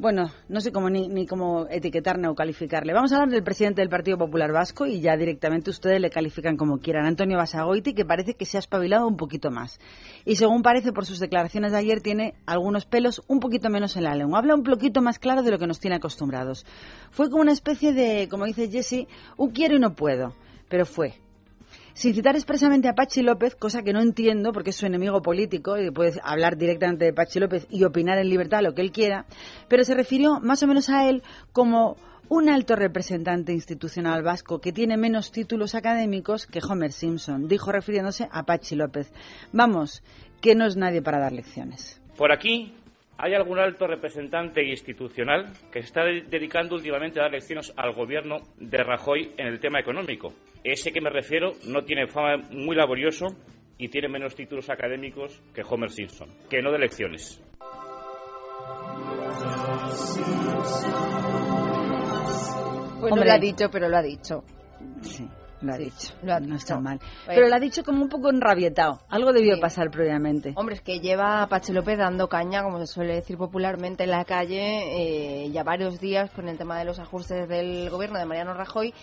Bueno, 0.00 0.30
no 0.48 0.62
sé 0.62 0.72
cómo 0.72 0.88
ni, 0.88 1.08
ni 1.08 1.26
cómo 1.26 1.66
etiquetarle 1.68 2.26
o 2.26 2.34
calificarle. 2.34 2.94
Vamos 2.94 3.12
a 3.12 3.16
hablar 3.16 3.28
del 3.28 3.44
presidente 3.44 3.82
del 3.82 3.90
Partido 3.90 4.16
Popular 4.16 4.50
Vasco 4.50 4.86
y 4.86 5.02
ya 5.02 5.14
directamente 5.14 5.68
ustedes 5.68 6.00
le 6.00 6.08
califican 6.08 6.56
como 6.56 6.78
quieran. 6.78 7.04
Antonio 7.04 7.36
Basagoiti, 7.36 7.92
que 7.92 8.06
parece 8.06 8.32
que 8.32 8.46
se 8.46 8.56
ha 8.56 8.60
espabilado 8.60 9.06
un 9.06 9.18
poquito 9.18 9.50
más. 9.50 9.78
Y 10.24 10.36
según 10.36 10.62
parece 10.62 10.94
por 10.94 11.04
sus 11.04 11.18
declaraciones 11.18 11.72
de 11.72 11.78
ayer, 11.80 12.00
tiene 12.00 12.32
algunos 12.46 12.86
pelos 12.86 13.20
un 13.28 13.40
poquito 13.40 13.68
menos 13.68 13.94
en 13.94 14.04
la 14.04 14.14
lengua. 14.14 14.38
Habla 14.38 14.54
un 14.54 14.62
poquito 14.62 15.02
más 15.02 15.18
claro 15.18 15.42
de 15.42 15.50
lo 15.50 15.58
que 15.58 15.66
nos 15.66 15.80
tiene 15.80 15.96
acostumbrados. 15.96 16.64
Fue 17.10 17.28
como 17.28 17.42
una 17.42 17.52
especie 17.52 17.92
de, 17.92 18.26
como 18.30 18.46
dice 18.46 18.70
Jesse, 18.70 19.06
un 19.36 19.50
quiero 19.50 19.76
y 19.76 19.80
no 19.80 19.96
puedo. 19.96 20.32
Pero 20.70 20.86
fue 20.86 21.20
sin 22.00 22.14
citar 22.14 22.34
expresamente 22.34 22.88
a 22.88 22.94
Pachi 22.94 23.20
López, 23.20 23.54
cosa 23.54 23.82
que 23.82 23.92
no 23.92 24.00
entiendo 24.00 24.54
porque 24.54 24.70
es 24.70 24.76
su 24.76 24.86
enemigo 24.86 25.20
político 25.20 25.76
y 25.76 25.90
puede 25.90 26.18
hablar 26.24 26.56
directamente 26.56 27.04
de 27.04 27.12
Pachi 27.12 27.38
López 27.40 27.66
y 27.68 27.84
opinar 27.84 28.16
en 28.16 28.30
libertad 28.30 28.62
lo 28.62 28.72
que 28.72 28.80
él 28.80 28.90
quiera, 28.90 29.26
pero 29.68 29.84
se 29.84 29.92
refirió 29.92 30.40
más 30.40 30.62
o 30.62 30.66
menos 30.66 30.88
a 30.88 31.06
él 31.06 31.22
como 31.52 31.98
un 32.30 32.48
alto 32.48 32.74
representante 32.74 33.52
institucional 33.52 34.22
vasco 34.22 34.62
que 34.62 34.72
tiene 34.72 34.96
menos 34.96 35.30
títulos 35.30 35.74
académicos 35.74 36.46
que 36.46 36.60
Homer 36.66 36.92
Simpson, 36.92 37.48
dijo 37.48 37.70
refiriéndose 37.70 38.30
a 38.32 38.44
Pachi 38.44 38.76
López. 38.76 39.12
Vamos, 39.52 40.02
que 40.40 40.54
no 40.54 40.64
es 40.64 40.76
nadie 40.76 41.02
para 41.02 41.18
dar 41.18 41.32
lecciones. 41.32 42.00
Por 42.16 42.32
aquí 42.32 42.72
hay 43.22 43.34
algún 43.34 43.58
alto 43.58 43.86
representante 43.86 44.64
institucional 44.64 45.46
que 45.70 45.80
se 45.80 45.86
está 45.88 46.04
de- 46.04 46.22
dedicando 46.22 46.74
últimamente 46.76 47.20
a 47.20 47.24
dar 47.24 47.32
lecciones 47.32 47.72
al 47.76 47.92
gobierno 47.92 48.36
de 48.58 48.82
Rajoy 48.82 49.32
en 49.36 49.46
el 49.46 49.60
tema 49.60 49.78
económico. 49.80 50.32
Ese 50.64 50.90
que 50.90 51.00
me 51.02 51.10
refiero 51.10 51.52
no 51.66 51.82
tiene 51.84 52.06
fama 52.06 52.38
muy 52.50 52.74
laborioso 52.76 53.26
y 53.76 53.88
tiene 53.88 54.08
menos 54.08 54.34
títulos 54.34 54.70
académicos 54.70 55.38
que 55.54 55.62
Homer 55.68 55.90
Simpson, 55.90 56.28
que 56.48 56.62
no 56.62 56.72
de 56.72 56.78
lecciones. 56.78 57.42
Pues 63.00 63.10
no 63.10 63.16
Hombre. 63.16 63.26
lo 63.28 63.32
ha 63.32 63.38
dicho, 63.38 63.70
pero 63.70 63.88
lo 63.88 63.96
ha 63.96 64.02
dicho. 64.02 64.44
Sí, 65.02 65.26
lo 65.62 65.72
ha 65.74 65.76
dicho. 65.76 66.14
lo 66.22 66.34
ha 66.34 66.40
no 66.40 66.56
está 66.56 66.78
mal. 66.80 66.98
Pues- 66.98 67.36
Pero 67.36 67.48
lo 67.48 67.54
ha 67.54 67.60
dicho 67.60 67.84
como 67.84 68.02
un 68.02 68.08
poco 68.08 68.30
enrabietado. 68.30 69.00
Algo 69.08 69.32
debió 69.32 69.60
pasar 69.60 69.90
previamente. 69.90 70.52
Hombre, 70.56 70.76
es 70.76 70.80
que 70.80 71.00
lleva 71.00 71.42
a 71.42 71.48
Pachi 71.48 71.72
López 71.72 71.98
dando 71.98 72.28
caña, 72.28 72.62
como 72.62 72.78
se 72.78 72.86
suele 72.86 73.14
decir 73.14 73.36
popularmente 73.36 74.04
en 74.04 74.10
la 74.10 74.24
calle, 74.24 75.44
eh, 75.44 75.50
ya 75.50 75.62
varios 75.62 76.00
días 76.00 76.30
con 76.30 76.48
el 76.48 76.58
tema 76.58 76.78
de 76.78 76.84
los 76.84 76.98
ajustes 76.98 77.48
del 77.48 77.90
gobierno 77.90 78.18
de 78.18 78.24
Mariano 78.26 78.54
Rajoy. 78.54 78.94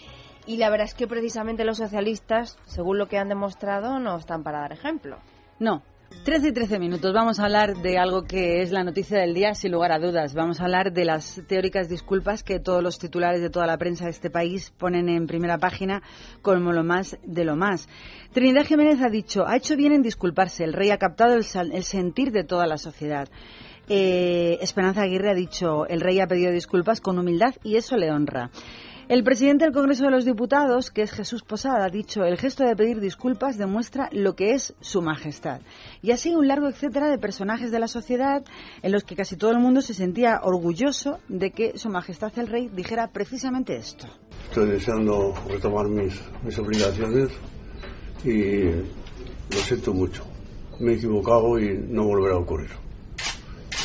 Y 0.45 0.57
la 0.57 0.69
verdad 0.69 0.85
es 0.87 0.93
que 0.93 1.07
precisamente 1.07 1.65
los 1.65 1.77
socialistas, 1.77 2.57
según 2.65 2.97
lo 2.97 3.07
que 3.07 3.17
han 3.17 3.27
demostrado, 3.27 3.99
no 3.99 4.17
están 4.17 4.43
para 4.43 4.59
dar 4.61 4.71
ejemplo. 4.71 5.17
No, 5.59 5.81
13 6.23 6.49
y 6.49 6.51
13 6.51 6.79
minutos. 6.79 7.13
Vamos 7.13 7.39
a 7.39 7.45
hablar 7.45 7.77
de 7.77 7.97
algo 7.97 8.23
que 8.23 8.61
es 8.61 8.71
la 8.71 8.83
noticia 8.83 9.19
del 9.19 9.33
día, 9.33 9.53
sin 9.53 9.71
lugar 9.71 9.91
a 9.91 9.99
dudas. 9.99 10.33
Vamos 10.33 10.59
a 10.59 10.65
hablar 10.65 10.91
de 10.91 11.05
las 11.05 11.41
teóricas 11.47 11.89
disculpas 11.89 12.43
que 12.43 12.59
todos 12.59 12.83
los 12.83 12.99
titulares 12.99 13.41
de 13.41 13.49
toda 13.49 13.65
la 13.65 13.77
prensa 13.77 14.05
de 14.05 14.11
este 14.11 14.29
país 14.29 14.71
ponen 14.77 15.09
en 15.09 15.27
primera 15.27 15.57
página 15.57 16.01
como 16.41 16.71
lo 16.71 16.83
más 16.83 17.17
de 17.23 17.45
lo 17.45 17.55
más. 17.55 17.87
Trinidad 18.33 18.65
Jiménez 18.65 19.01
ha 19.01 19.09
dicho, 19.09 19.47
ha 19.47 19.57
hecho 19.57 19.75
bien 19.75 19.93
en 19.93 20.01
disculparse. 20.01 20.63
El 20.63 20.73
rey 20.73 20.91
ha 20.91 20.97
captado 20.97 21.33
el, 21.33 21.45
el 21.73 21.83
sentir 21.83 22.31
de 22.31 22.43
toda 22.43 22.67
la 22.67 22.77
sociedad. 22.77 23.29
Eh, 23.89 24.57
Esperanza 24.61 25.03
Aguirre 25.03 25.31
ha 25.31 25.35
dicho, 25.35 25.87
el 25.87 26.01
rey 26.01 26.19
ha 26.19 26.27
pedido 26.27 26.51
disculpas 26.51 26.99
con 26.99 27.17
humildad 27.17 27.55
y 27.63 27.77
eso 27.77 27.95
le 27.95 28.11
honra. 28.11 28.49
El 29.09 29.23
presidente 29.23 29.63
del 29.63 29.73
Congreso 29.73 30.03
de 30.03 30.11
los 30.11 30.25
Diputados, 30.25 30.91
que 30.91 31.01
es 31.01 31.13
Jesús 31.13 31.41
Posada, 31.41 31.85
ha 31.85 31.89
dicho 31.89 32.25
el 32.25 32.37
gesto 32.37 32.65
de 32.65 32.75
pedir 32.75 32.99
disculpas 32.99 33.57
demuestra 33.57 34.09
lo 34.11 34.35
que 34.35 34.51
es 34.51 34.73
su 34.81 35.01
majestad. 35.01 35.61
Y 36.01 36.11
así 36.11 36.35
un 36.35 36.49
largo 36.49 36.67
etcétera 36.67 37.09
de 37.09 37.17
personajes 37.17 37.71
de 37.71 37.79
la 37.79 37.88
sociedad 37.88 38.43
en 38.81 38.91
los 38.91 39.05
que 39.05 39.15
casi 39.15 39.38
todo 39.38 39.51
el 39.51 39.59
mundo 39.59 39.79
se 39.79 39.93
sentía 39.93 40.41
orgulloso 40.43 41.19
de 41.29 41.51
que 41.51 41.77
su 41.77 41.89
majestad 41.89 42.38
el 42.38 42.47
rey 42.47 42.67
dijera 42.67 43.07
precisamente 43.07 43.77
esto. 43.77 44.07
Estoy 44.49 44.71
deseando 44.71 45.34
retomar 45.47 45.88
mis, 45.88 46.21
mis 46.43 46.59
obligaciones 46.59 47.29
y 48.25 48.63
lo 48.65 49.57
siento 49.63 49.93
mucho. 49.93 50.25
Me 50.81 50.91
he 50.91 50.95
equivocado 50.95 51.57
y 51.57 51.77
no 51.77 52.03
volverá 52.03 52.35
a 52.35 52.39
ocurrir. 52.39 52.71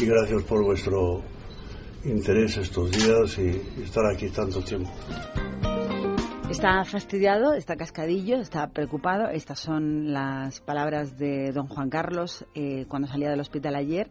Y 0.01 0.05
gracias 0.05 0.43
por 0.43 0.65
vuestro 0.65 1.23
interés 2.05 2.57
estos 2.57 2.91
días 2.91 3.39
y, 3.39 3.83
estar 3.83 4.05
aquí 4.07 4.29
tanto 4.31 4.63
tiempo. 4.63 4.91
Está 6.51 6.85
fastidiado, 6.85 7.55
está 7.55 7.77
cascadillo, 7.77 8.37
está 8.37 8.69
preocupado. 8.69 9.29
Estas 9.29 9.59
son 9.59 10.13
las 10.13 10.61
palabras 10.61 11.17
de 11.17 11.51
don 11.53 11.67
Juan 11.67 11.89
Carlos 11.89 12.45
eh, 12.55 12.85
cuando 12.89 13.09
salía 13.09 13.31
del 13.31 13.41
hospital 13.41 13.75
ayer. 13.75 14.11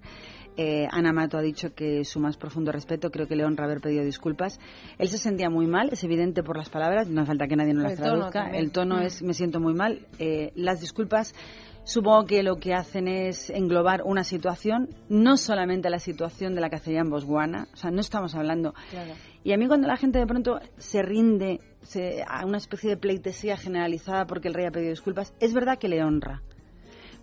Eh, 0.58 0.88
Ana 0.92 1.14
Mato 1.14 1.38
ha 1.38 1.42
dicho 1.42 1.74
que 1.74 2.04
su 2.04 2.20
más 2.20 2.38
profundo 2.38 2.72
respeto, 2.72 3.10
creo 3.10 3.28
que 3.28 3.36
le 3.36 3.46
honra 3.46 3.66
haber 3.66 3.80
pedido 3.80 4.04
disculpas. 4.04 4.60
Él 4.98 5.08
se 5.08 5.18
sentía 5.18 5.50
muy 5.50 5.66
mal, 5.66 5.90
es 5.92 6.04
evidente 6.04 6.44
por 6.44 6.58
las 6.58 6.70
palabras, 6.70 7.08
no 7.10 7.22
hace 7.22 7.28
falta 7.28 7.48
que 7.48 7.56
nadie 7.56 7.74
nos 7.74 7.84
las 7.84 7.94
El 7.94 7.98
tono 8.00 8.30
traduzca. 8.30 8.50
El 8.50 8.72
tono 8.72 8.98
Mm. 8.98 9.04
es 9.04 9.22
me 9.22 9.34
siento 9.34 9.60
muy 9.60 9.74
mal. 9.74 10.08
Eh, 10.20 10.52
las 10.56 10.82
disculpas 10.82 11.34
supongo 11.84 12.26
que 12.26 12.44
lo 12.44 12.58
que 12.58 12.74
hacen 12.74 13.08
es 13.08 13.50
englobar 13.50 14.02
una 14.06 14.24
situación, 14.24 14.90
no 15.10 15.38
solamente 15.38 15.90
la 15.90 16.00
situación 16.00 16.54
de 16.56 16.62
la 16.62 16.70
cacería 16.70 17.00
en 17.02 17.10
Botswana, 17.10 17.68
o 17.74 17.76
sea, 17.76 17.92
no 17.92 18.02
estamos 18.02 18.36
hablando 18.36 18.74
y 19.44 19.54
a 19.54 19.58
mí 19.58 19.68
cuando 19.68 19.88
la 19.88 19.98
gente 19.98 20.20
de 20.20 20.28
pronto 20.28 20.60
se 20.78 21.02
rinde 21.02 21.60
se- 21.82 22.24
a 22.28 22.46
una 22.46 22.58
especie 22.60 22.90
de 22.92 22.98
pleitesía 22.98 23.58
generalizada 23.58 24.26
porque 24.26 24.48
el 24.48 24.54
rey 24.54 24.66
ha 24.68 24.72
pedido 24.72 24.92
disculpas, 24.92 25.34
es 25.40 25.54
verdad 25.54 25.78
que 25.80 25.88
le 25.90 26.04
honra. 26.04 26.42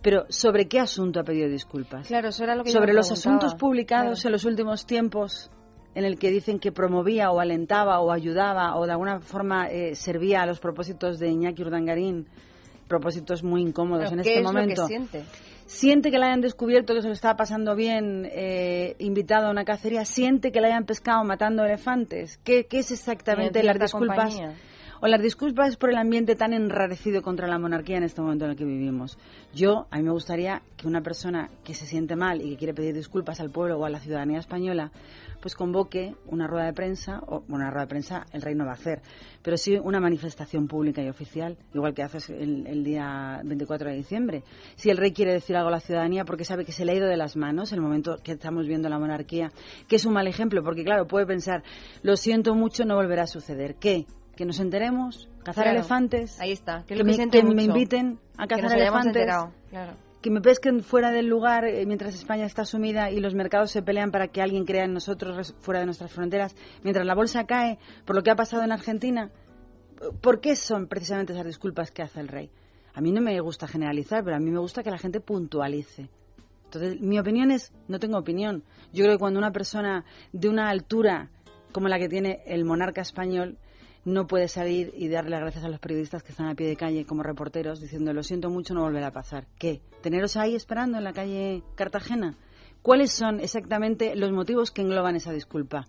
Pero 0.02 0.26
¿sobre 0.28 0.68
qué 0.68 0.78
asunto 0.78 1.18
ha 1.20 1.24
pedido 1.24 1.48
disculpas? 1.48 2.06
Claro, 2.06 2.28
eso 2.28 2.44
era 2.44 2.54
lo 2.54 2.62
que 2.62 2.70
yo 2.70 2.74
Sobre 2.78 2.92
me 2.92 2.96
los 2.98 3.10
asuntos 3.10 3.54
publicados 3.56 4.24
en 4.24 4.32
los 4.32 4.44
últimos 4.44 4.86
tiempos 4.86 5.50
en 5.94 6.04
el 6.04 6.18
que 6.20 6.30
dicen 6.30 6.60
que 6.60 6.70
promovía 6.70 7.30
o 7.32 7.40
alentaba 7.40 7.98
o 8.00 8.12
ayudaba 8.12 8.76
o 8.76 8.86
de 8.86 8.92
alguna 8.92 9.20
forma 9.20 9.66
eh, 9.68 9.96
servía 9.96 10.42
a 10.42 10.46
los 10.46 10.60
propósitos 10.60 11.18
de 11.18 11.28
Iñaki 11.30 11.62
Urdangarín, 11.62 12.28
propósitos 12.88 13.42
muy 13.44 13.62
incómodos 13.62 14.04
Pero 14.10 14.16
en 14.16 14.22
¿qué 14.24 14.30
este 14.30 14.38
es 14.40 14.44
lo 14.44 14.50
que 14.50 14.54
momento 14.54 14.86
siente? 14.86 15.24
siente 15.66 16.10
que 16.10 16.18
le 16.18 16.24
hayan 16.24 16.40
descubierto 16.40 16.94
que 16.94 17.02
se 17.02 17.08
lo 17.08 17.12
estaba 17.12 17.36
pasando 17.36 17.76
bien, 17.76 18.26
eh, 18.32 18.96
invitado 18.98 19.48
a 19.48 19.50
una 19.50 19.64
cacería, 19.64 20.04
siente 20.04 20.50
que 20.50 20.60
le 20.60 20.68
hayan 20.68 20.84
pescado 20.86 21.22
matando 21.24 21.62
elefantes. 21.64 22.38
¿Qué, 22.42 22.66
qué 22.66 22.78
es 22.78 22.90
exactamente 22.90 23.62
las 23.62 23.78
disculpas? 23.78 24.16
compañía. 24.16 24.54
O 25.00 25.06
las 25.06 25.22
disculpas 25.22 25.76
por 25.76 25.90
el 25.90 25.96
ambiente 25.96 26.34
tan 26.34 26.52
enrarecido 26.52 27.22
contra 27.22 27.46
la 27.46 27.58
monarquía 27.60 27.98
en 27.98 28.02
este 28.02 28.20
momento 28.20 28.46
en 28.46 28.50
el 28.50 28.56
que 28.56 28.64
vivimos. 28.64 29.16
Yo, 29.54 29.86
a 29.92 29.98
mí 29.98 30.02
me 30.02 30.10
gustaría 30.10 30.62
que 30.76 30.88
una 30.88 31.02
persona 31.02 31.50
que 31.62 31.72
se 31.74 31.86
siente 31.86 32.16
mal 32.16 32.42
y 32.42 32.50
que 32.50 32.56
quiere 32.56 32.74
pedir 32.74 32.96
disculpas 32.96 33.38
al 33.38 33.50
pueblo 33.50 33.78
o 33.78 33.84
a 33.84 33.90
la 33.90 34.00
ciudadanía 34.00 34.40
española, 34.40 34.90
pues 35.40 35.54
convoque 35.54 36.16
una 36.26 36.48
rueda 36.48 36.66
de 36.66 36.72
prensa, 36.72 37.20
o 37.28 37.44
una 37.48 37.70
rueda 37.70 37.82
de 37.82 37.90
prensa 37.90 38.26
el 38.32 38.42
rey 38.42 38.56
no 38.56 38.64
va 38.64 38.72
a 38.72 38.74
hacer, 38.74 39.00
pero 39.40 39.56
sí 39.56 39.76
una 39.76 40.00
manifestación 40.00 40.66
pública 40.66 41.00
y 41.00 41.08
oficial, 41.08 41.56
igual 41.72 41.94
que 41.94 42.02
haces 42.02 42.28
el, 42.30 42.66
el 42.66 42.82
día 42.82 43.40
24 43.44 43.90
de 43.90 43.96
diciembre. 43.96 44.42
Si 44.74 44.90
el 44.90 44.96
rey 44.96 45.12
quiere 45.12 45.32
decir 45.32 45.56
algo 45.56 45.68
a 45.68 45.72
la 45.72 45.80
ciudadanía 45.80 46.24
porque 46.24 46.44
sabe 46.44 46.64
que 46.64 46.72
se 46.72 46.84
le 46.84 46.90
ha 46.90 46.96
ido 46.96 47.06
de 47.06 47.16
las 47.16 47.36
manos 47.36 47.72
el 47.72 47.80
momento 47.80 48.18
que 48.24 48.32
estamos 48.32 48.66
viendo 48.66 48.88
la 48.88 48.98
monarquía, 48.98 49.52
que 49.86 49.94
es 49.94 50.04
un 50.04 50.14
mal 50.14 50.26
ejemplo, 50.26 50.64
porque 50.64 50.82
claro, 50.82 51.06
puede 51.06 51.24
pensar, 51.24 51.62
lo 52.02 52.16
siento 52.16 52.56
mucho, 52.56 52.84
no 52.84 52.96
volverá 52.96 53.22
a 53.22 53.28
suceder. 53.28 53.76
¿Qué? 53.76 54.06
¿Que 54.38 54.44
nos 54.46 54.60
enteremos? 54.60 55.28
¿Cazar 55.42 55.64
Claro. 55.64 55.80
elefantes? 55.80 56.38
Ahí 56.38 56.52
está. 56.52 56.84
Que, 56.86 56.94
que 56.94 57.02
me, 57.02 57.16
que 57.28 57.42
me 57.42 57.64
inviten 57.64 58.20
a 58.36 58.46
cazar 58.46 58.78
elefantes, 58.78 59.26
claro. 59.68 59.96
que 60.22 60.30
me 60.30 60.40
pesquen 60.40 60.84
fuera 60.84 61.10
del 61.10 61.26
lugar 61.26 61.64
eh, 61.64 61.84
mientras 61.86 62.14
España 62.14 62.46
está 62.46 62.64
sumida 62.64 63.10
y 63.10 63.18
los 63.18 63.34
mercados 63.34 63.72
se 63.72 63.82
pelean 63.82 64.12
para 64.12 64.28
que 64.28 64.40
alguien 64.40 64.64
crea 64.64 64.84
en 64.84 64.92
nosotros 64.92 65.56
fuera 65.58 65.80
de 65.80 65.86
nuestras 65.86 66.12
fronteras, 66.12 66.54
mientras 66.84 67.04
la 67.04 67.16
bolsa 67.16 67.46
cae 67.46 67.80
por 68.04 68.14
lo 68.14 68.22
que 68.22 68.30
ha 68.30 68.36
pasado 68.36 68.62
en 68.62 68.70
Argentina. 68.70 69.32
¿Por 70.20 70.40
qué 70.40 70.54
son 70.54 70.86
precisamente 70.86 71.32
esas 71.32 71.44
disculpas 71.44 71.90
que 71.90 72.02
hace 72.02 72.20
el 72.20 72.28
rey? 72.28 72.48
A 72.94 73.00
mí 73.00 73.10
no 73.10 73.20
me 73.20 73.40
gusta 73.40 73.66
generalizar, 73.66 74.22
pero 74.22 74.36
a 74.36 74.38
mí 74.38 74.52
me 74.52 74.60
gusta 74.60 74.84
que 74.84 74.90
la 74.92 74.98
gente 74.98 75.18
puntualice. 75.20 76.10
Entonces, 76.66 77.00
mi 77.00 77.18
opinión 77.18 77.50
es, 77.50 77.72
no 77.88 77.98
tengo 77.98 78.16
opinión. 78.16 78.62
Yo 78.92 79.02
creo 79.02 79.16
que 79.16 79.18
cuando 79.18 79.40
una 79.40 79.50
persona 79.50 80.04
de 80.32 80.48
una 80.48 80.68
altura 80.68 81.28
como 81.72 81.88
la 81.88 81.98
que 81.98 82.08
tiene 82.08 82.40
el 82.46 82.64
monarca 82.64 83.00
español 83.00 83.58
no 84.08 84.26
puede 84.26 84.48
salir 84.48 84.92
y 84.96 85.08
darle 85.08 85.30
las 85.30 85.40
gracias 85.40 85.64
a 85.64 85.68
los 85.68 85.78
periodistas 85.78 86.22
que 86.22 86.32
están 86.32 86.48
a 86.48 86.54
pie 86.54 86.66
de 86.66 86.76
calle 86.76 87.04
como 87.04 87.22
reporteros 87.22 87.80
diciendo 87.80 88.12
lo 88.12 88.22
siento 88.22 88.48
mucho, 88.48 88.74
no 88.74 88.82
volverá 88.82 89.08
a 89.08 89.12
pasar. 89.12 89.46
¿Qué? 89.58 89.82
¿Teneros 90.00 90.36
ahí 90.36 90.54
esperando 90.54 90.98
en 90.98 91.04
la 91.04 91.12
calle 91.12 91.62
Cartagena? 91.74 92.34
¿Cuáles 92.82 93.12
son 93.12 93.40
exactamente 93.40 94.16
los 94.16 94.32
motivos 94.32 94.70
que 94.70 94.82
engloban 94.82 95.16
esa 95.16 95.32
disculpa? 95.32 95.84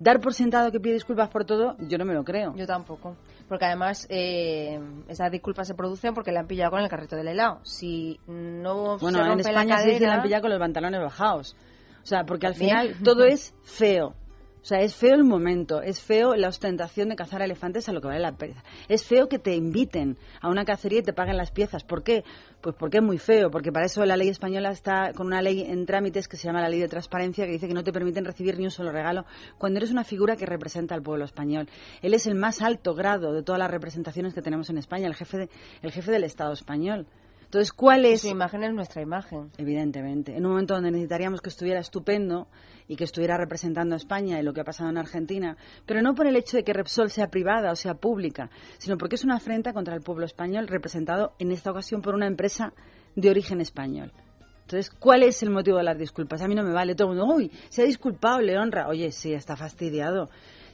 Dar 0.00 0.20
por 0.20 0.32
sentado 0.34 0.72
que 0.72 0.80
pide 0.80 0.94
disculpas 0.94 1.28
por 1.28 1.44
todo, 1.44 1.76
yo 1.78 1.98
no 1.98 2.06
me 2.06 2.14
lo 2.14 2.24
creo. 2.24 2.54
Yo 2.56 2.66
tampoco. 2.66 3.16
Porque 3.48 3.66
además 3.66 4.06
eh, 4.08 4.80
esas 5.08 5.30
disculpas 5.30 5.68
se 5.68 5.74
producen 5.74 6.14
porque 6.14 6.32
le 6.32 6.38
han 6.38 6.46
pillado 6.46 6.70
con 6.70 6.80
el 6.80 6.88
carrito 6.88 7.16
del 7.16 7.28
helado. 7.28 7.60
Si 7.64 8.18
no 8.26 8.96
Bueno, 8.98 9.18
se 9.18 9.24
en 9.24 9.28
rompe 9.28 9.42
España 9.42 9.76
la 9.76 9.82
se 9.82 9.90
dice 9.90 10.06
la 10.06 10.14
han 10.14 10.22
pillado 10.22 10.42
con 10.42 10.50
los 10.50 10.58
pantalones 10.58 11.00
bajados. 11.00 11.54
O 12.02 12.06
sea, 12.06 12.24
porque 12.24 12.46
al 12.46 12.54
final 12.54 12.96
todo 13.04 13.24
es 13.26 13.54
feo. 13.62 14.14
O 14.62 14.64
sea, 14.64 14.80
es 14.82 14.94
feo 14.94 15.14
el 15.14 15.24
momento, 15.24 15.80
es 15.80 16.02
feo 16.02 16.34
la 16.36 16.48
ostentación 16.48 17.08
de 17.08 17.16
cazar 17.16 17.40
elefantes 17.40 17.88
a 17.88 17.92
lo 17.92 18.00
que 18.02 18.08
vale 18.08 18.20
la 18.20 18.32
pena. 18.36 18.62
Es 18.88 19.06
feo 19.06 19.26
que 19.26 19.38
te 19.38 19.54
inviten 19.54 20.18
a 20.42 20.48
una 20.50 20.66
cacería 20.66 20.98
y 20.98 21.02
te 21.02 21.14
paguen 21.14 21.38
las 21.38 21.50
piezas. 21.50 21.82
¿Por 21.82 22.02
qué? 22.02 22.24
Pues 22.60 22.76
porque 22.78 22.98
es 22.98 23.02
muy 23.02 23.16
feo, 23.16 23.50
porque 23.50 23.72
para 23.72 23.86
eso 23.86 24.04
la 24.04 24.18
ley 24.18 24.28
española 24.28 24.70
está 24.70 25.12
con 25.14 25.28
una 25.28 25.40
ley 25.40 25.62
en 25.62 25.86
trámites 25.86 26.28
que 26.28 26.36
se 26.36 26.46
llama 26.46 26.60
la 26.60 26.68
ley 26.68 26.78
de 26.78 26.88
transparencia, 26.88 27.46
que 27.46 27.52
dice 27.52 27.68
que 27.68 27.74
no 27.74 27.82
te 27.82 27.92
permiten 27.92 28.24
recibir 28.26 28.58
ni 28.58 28.64
un 28.64 28.70
solo 28.70 28.92
regalo 28.92 29.24
cuando 29.56 29.78
eres 29.78 29.90
una 29.90 30.04
figura 30.04 30.36
que 30.36 30.44
representa 30.44 30.94
al 30.94 31.02
pueblo 31.02 31.24
español. 31.24 31.66
Él 32.02 32.12
es 32.12 32.26
el 32.26 32.34
más 32.34 32.60
alto 32.60 32.94
grado 32.94 33.32
de 33.32 33.42
todas 33.42 33.58
las 33.58 33.70
representaciones 33.70 34.34
que 34.34 34.42
tenemos 34.42 34.68
en 34.68 34.76
España, 34.76 35.06
el 35.06 35.14
jefe, 35.14 35.38
de- 35.38 35.48
el 35.80 35.90
jefe 35.90 36.12
del 36.12 36.24
Estado 36.24 36.52
español. 36.52 37.06
Entonces, 37.50 37.72
¿cuál 37.72 38.04
es? 38.04 38.20
Su 38.20 38.28
imagen 38.28 38.62
es 38.62 38.72
nuestra 38.72 39.02
imagen. 39.02 39.50
Evidentemente. 39.58 40.36
En 40.36 40.46
un 40.46 40.52
momento 40.52 40.74
donde 40.74 40.92
necesitaríamos 40.92 41.40
que 41.40 41.48
estuviera 41.48 41.80
estupendo 41.80 42.46
y 42.86 42.94
que 42.94 43.02
estuviera 43.02 43.36
representando 43.36 43.96
a 43.96 43.98
España 43.98 44.38
y 44.38 44.44
lo 44.44 44.52
que 44.52 44.60
ha 44.60 44.64
pasado 44.64 44.88
en 44.88 44.96
Argentina, 44.96 45.56
pero 45.84 46.00
no 46.00 46.14
por 46.14 46.28
el 46.28 46.36
hecho 46.36 46.56
de 46.56 46.62
que 46.62 46.72
Repsol 46.72 47.10
sea 47.10 47.26
privada 47.26 47.72
o 47.72 47.74
sea 47.74 47.94
pública, 47.94 48.50
sino 48.78 48.96
porque 48.96 49.16
es 49.16 49.24
una 49.24 49.34
afrenta 49.34 49.72
contra 49.72 49.96
el 49.96 50.00
pueblo 50.00 50.26
español 50.26 50.68
representado 50.68 51.32
en 51.40 51.50
esta 51.50 51.72
ocasión 51.72 52.02
por 52.02 52.14
una 52.14 52.28
empresa 52.28 52.72
de 53.16 53.30
origen 53.30 53.60
español. 53.60 54.12
Entonces, 54.60 54.88
¿cuál 54.88 55.24
es 55.24 55.42
el 55.42 55.50
motivo 55.50 55.78
de 55.78 55.82
las 55.82 55.98
disculpas? 55.98 56.42
A 56.42 56.46
mí 56.46 56.54
no 56.54 56.62
me 56.62 56.72
vale. 56.72 56.94
Todo 56.94 57.10
el 57.10 57.18
mundo, 57.18 57.34
uy, 57.34 57.50
se 57.68 57.82
ha 57.82 57.84
disculpado, 57.84 58.40
le 58.40 58.56
honra. 58.56 58.86
Oye, 58.86 59.10
sí, 59.10 59.34
está 59.34 59.56
fastidiado. 59.56 60.30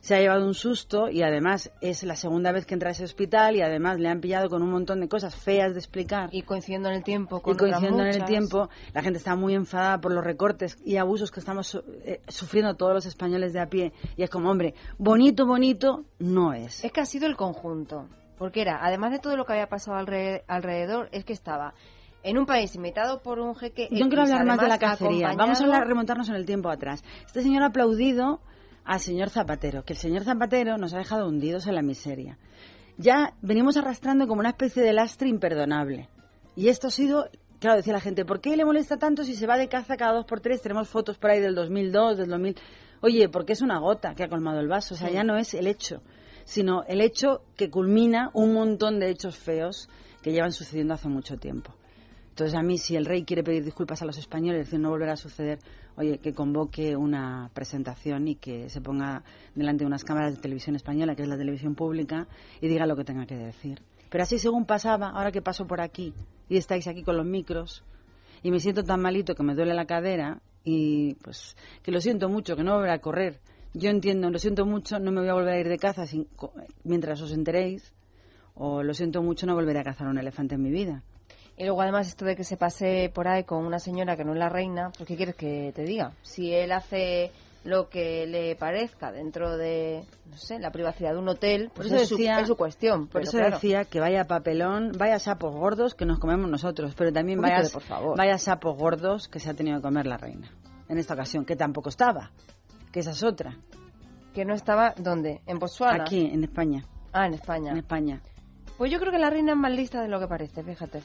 Se 0.07 0.15
ha 0.15 0.20
llevado 0.20 0.47
un 0.47 0.55
susto 0.55 1.09
y 1.11 1.23
además 1.24 1.73
es 1.81 2.05
la 2.05 2.15
segunda 2.15 2.53
vez 2.53 2.65
que 2.65 2.74
entra 2.74 2.91
a 2.91 2.93
ese 2.93 3.03
hospital 3.03 3.57
y 3.57 3.62
además 3.62 3.99
le 3.99 4.09
han 4.09 4.20
pillado 4.20 4.49
con 4.49 4.62
un 4.62 4.70
montón 4.70 5.01
de 5.01 5.09
cosas 5.09 5.35
feas 5.35 5.73
de 5.73 5.81
explicar. 5.81 6.28
Y 6.31 6.43
coincidiendo 6.43 6.89
en 6.89 6.95
el 6.95 7.03
tiempo 7.03 7.39
Y 7.39 7.41
con 7.41 7.55
otras 7.55 7.70
coincidiendo 7.73 8.05
en 8.05 8.09
el 8.15 8.24
tiempo, 8.24 8.69
la 8.95 9.03
gente 9.03 9.19
está 9.19 9.35
muy 9.35 9.55
enfadada 9.57 10.01
por 10.01 10.12
los 10.12 10.23
recortes 10.23 10.78
y 10.85 10.97
abusos 10.99 11.33
que 11.33 11.41
estamos 11.41 11.66
su- 11.66 11.83
eh, 12.05 12.20
sufriendo 12.28 12.74
todos 12.77 12.95
los 12.95 13.05
españoles 13.07 13.53
de 13.53 13.59
a 13.59 13.66
pie. 13.66 13.93
Y 14.16 14.23
es 14.23 14.31
como, 14.31 14.49
hombre, 14.49 14.74
bonito, 14.97 15.45
bonito, 15.45 16.05
no 16.20 16.53
es. 16.53 16.85
Es 16.85 16.93
que 16.93 17.01
ha 17.01 17.05
sido 17.05 17.27
el 17.27 17.35
conjunto. 17.37 18.07
Porque 18.39 18.61
era, 18.61 18.78
además 18.85 19.11
de 19.11 19.19
todo 19.19 19.37
lo 19.37 19.45
que 19.45 19.55
había 19.55 19.69
pasado 19.69 19.97
alre- 19.99 20.45
alrededor, 20.47 21.09
es 21.11 21.24
que 21.24 21.33
estaba 21.33 21.74
en 22.23 22.39
un 22.39 22.47
país 22.47 22.73
invitado 22.77 23.23
por 23.23 23.41
un 23.41 23.57
jeque. 23.57 23.89
Yo 23.91 24.05
no 24.05 24.09
quiero 24.09 24.23
hablar 24.23 24.45
más 24.45 24.61
de 24.61 24.69
la 24.69 24.78
cacería. 24.78 25.27
acompañado- 25.31 25.37
Vamos 25.39 25.61
a 25.61 25.65
hablar, 25.65 25.89
remontarnos 25.89 26.28
en 26.28 26.37
el 26.37 26.47
tiempo 26.47 26.69
atrás. 26.70 27.03
Este 27.27 27.43
señor 27.43 27.65
ha 27.65 27.66
aplaudido 27.66 28.41
al 28.87 29.01
señor 29.01 29.31
Zapatero, 29.31 29.85
que 29.85 29.93
el 29.95 29.99
señor 29.99 30.25
Zapatero 30.25 30.79
nos 30.79 30.95
ha 30.95 30.99
dejado 30.99 31.29
hundidos 31.29 31.67
en 31.67 31.75
la 31.75 31.83
miseria. 31.83 32.39
Ya 32.97 33.35
venimos 33.43 33.77
arrastrando 33.77 34.27
como 34.27 34.41
una 34.41 34.51
especie 34.51 34.83
de 34.83 34.93
lastre 34.93 35.29
imperdonable. 35.29 36.09
Y 36.55 36.69
esto 36.69 36.87
ha 36.87 36.91
sido, 36.91 37.29
claro, 37.59 37.77
decía 37.77 37.93
la 37.93 38.01
gente, 38.01 38.25
¿por 38.25 38.41
qué 38.41 38.57
le 38.57 38.65
molesta 38.65 38.97
tanto 38.97 39.25
si 39.25 39.35
se 39.35 39.47
va 39.47 39.59
de 39.59 39.69
caza 39.69 39.97
cada 39.97 40.15
dos 40.15 40.25
por 40.25 40.41
tres? 40.41 40.63
Tenemos 40.63 40.89
fotos 40.89 41.19
por 41.19 41.31
ahí 41.31 41.41
del 41.41 41.55
2002, 41.55 42.17
del 42.17 42.29
2000. 42.31 42.57
Oye, 43.03 43.29
porque 43.29 43.53
es 43.53 43.61
una 43.61 43.79
gota 43.79 44.15
que 44.15 44.25
ha 44.25 44.29
colmado 44.29 44.61
el 44.61 44.69
vaso. 44.69 44.95
O 44.95 44.97
sea, 44.97 45.09
Sí. 45.09 45.15
ya 45.15 45.25
no 45.25 45.37
es 45.37 45.53
el 45.53 45.67
hecho, 45.67 46.01
sino 46.45 46.85
el 46.85 47.01
hecho 47.03 47.43
que 47.57 47.69
culmina 47.69 48.31
un 48.33 48.55
montón 48.55 48.99
de 48.99 49.11
hechos 49.11 49.37
feos 49.37 49.91
que 50.23 50.33
llevan 50.33 50.53
sucediendo 50.53 50.95
hace 50.95 51.09
mucho 51.09 51.37
tiempo. 51.37 51.75
Entonces, 52.31 52.55
a 52.59 52.63
mí, 52.63 52.79
si 52.79 52.97
el 52.97 53.05
rey 53.05 53.25
quiere 53.25 53.43
pedir 53.43 53.65
disculpas 53.65 54.01
a 54.03 54.07
los 54.07 54.17
españoles, 54.17 54.67
decir 54.67 54.79
no 54.79 54.91
volverá 54.91 55.15
a 55.15 55.17
suceder, 55.17 55.59
oye, 55.97 56.18
que 56.18 56.35
convoque 56.35 56.97
una 56.97 57.51
presentación 57.55 58.28
y 58.28 58.36
que 58.36 58.68
se 58.68 58.81
ponga 58.81 59.23
delante 59.55 59.85
de 59.85 59.86
unas 59.86 60.05
cámaras 60.05 60.35
de 60.36 60.40
televisión 60.40 60.77
española, 60.77 61.14
que 61.14 61.23
es 61.23 61.28
la 61.28 61.36
televisión 61.39 61.74
pública, 61.74 62.27
y 62.60 62.68
diga 62.68 62.86
lo 62.86 62.97
que 62.97 63.05
tenga 63.05 63.27
que 63.27 63.36
decir. 63.36 63.82
Pero 64.10 64.23
así, 64.23 64.39
según 64.39 64.66
pasaba, 64.66 65.10
ahora 65.10 65.32
que 65.32 65.43
paso 65.43 65.66
por 65.66 65.81
aquí 65.81 66.12
y 66.48 66.56
estáis 66.56 66.86
aquí 66.86 67.02
con 67.02 67.16
los 67.16 67.27
micros, 67.27 67.82
y 68.43 68.51
me 68.51 68.60
siento 68.60 68.82
tan 68.85 69.01
malito 69.01 69.35
que 69.35 69.43
me 69.43 69.55
duele 69.55 69.74
la 69.74 69.86
cadera, 69.86 70.40
y 70.64 71.14
pues 71.16 71.56
que 71.82 71.90
lo 71.93 72.01
siento 72.01 72.28
mucho, 72.28 72.56
que 72.56 72.62
no 72.64 72.74
volverá 72.74 72.94
a 72.94 72.98
correr. 73.01 73.40
Yo 73.73 73.90
entiendo, 73.90 74.31
lo 74.31 74.39
siento 74.39 74.64
mucho, 74.66 74.98
no 74.98 75.10
me 75.12 75.20
voy 75.20 75.28
a 75.31 75.35
volver 75.35 75.55
a 75.55 75.60
ir 75.60 75.68
de 75.68 75.77
caza 75.78 76.06
sin- 76.06 76.28
mientras 76.85 77.20
os 77.20 77.32
enteréis, 77.32 77.93
o 78.55 78.82
lo 78.82 78.94
siento 78.94 79.23
mucho, 79.23 79.47
no 79.47 79.55
volveré 79.55 79.81
a 79.81 79.85
cazar 79.85 80.09
un 80.09 80.18
elefante 80.18 80.55
en 80.55 80.62
mi 80.62 80.70
vida. 80.70 81.02
Y 81.57 81.65
luego 81.65 81.81
además 81.83 82.09
esto 82.09 82.24
de 82.24 82.37
que 82.37 82.45
se 82.45 82.57
pase 82.57 83.11
por 83.15 83.28
ahí 83.28 83.45
con 83.45 83.65
una 83.65 83.78
señora 83.78 84.16
que 84.16 84.24
no 84.24 84.33
es 84.33 84.39
la 84.39 84.49
reina, 84.49 84.91
pues 84.97 85.09
¿qué 85.09 85.16
quieres 85.16 85.35
que 85.37 85.73
te 85.74 85.83
diga? 85.85 86.12
Si 86.23 86.53
él 86.53 86.70
hace 86.73 87.33
lo 87.65 87.89
que 87.89 88.27
le 88.27 88.55
parezca 88.57 89.11
dentro 89.11 89.57
de, 89.57 90.05
no 90.31 90.37
sé, 90.37 90.59
la 90.61 90.70
privacidad 90.70 91.12
de 91.15 91.19
un 91.19 91.28
hotel, 91.28 91.70
pues 91.74 91.87
eso 91.89 91.97
es, 91.97 92.09
su, 92.09 92.16
decía- 92.16 92.41
es 92.41 92.47
su 92.47 92.57
cuestión. 92.57 93.09
Por 93.09 93.23
eso 93.23 93.33
claro, 93.39 93.55
decía 93.57 93.85
que 93.87 93.99
vaya 94.01 94.24
papelón, 94.24 94.93
vaya 94.99 95.19
sapos 95.19 95.53
gordos 95.55 95.95
que 95.95 96.05
nos 96.05 96.19
comemos 96.19 96.49
nosotros, 96.51 96.95
pero 96.97 97.12
también 97.12 97.39
Un 97.39 97.43
poquito 97.45 97.57
vaya, 97.57 97.69
de 97.69 97.73
por 97.73 97.83
favor. 97.83 98.16
vaya 98.19 98.39
sapos 98.39 98.77
gordos 98.77 99.27
que 99.27 99.41
se 99.41 99.51
ha 99.51 99.55
tenido 99.55 99.78
que 99.78 99.83
comer 99.83 100.07
la 100.07 100.16
reina. 100.19 100.51
En 100.89 100.99
esta 100.99 101.15
ocasión, 101.15 101.45
que 101.45 101.57
tampoco 101.57 101.89
estaba, 101.89 102.31
que 102.93 103.01
esa 103.01 103.11
es 103.11 103.23
otra. 103.24 103.57
Que 104.35 104.45
no 104.45 104.55
estaba, 104.55 104.93
¿dónde? 104.99 105.41
¿En 105.47 105.59
Botswana? 105.59 106.05
Aquí, 106.05 106.20
en 106.33 106.45
España. 106.45 106.85
Ah, 107.12 107.27
en 107.27 107.35
España. 107.35 107.73
En 107.73 107.78
España. 107.78 108.20
Pues 108.78 108.93
yo 108.93 109.01
creo 109.01 109.11
que 109.11 109.19
la 109.19 109.31
reina 109.31 109.53
es 109.53 109.59
más 109.59 109.73
lista 109.73 110.03
de 110.03 110.09
lo 110.09 110.20
que 110.20 110.28
parece, 110.28 110.62
fíjate. 110.62 111.01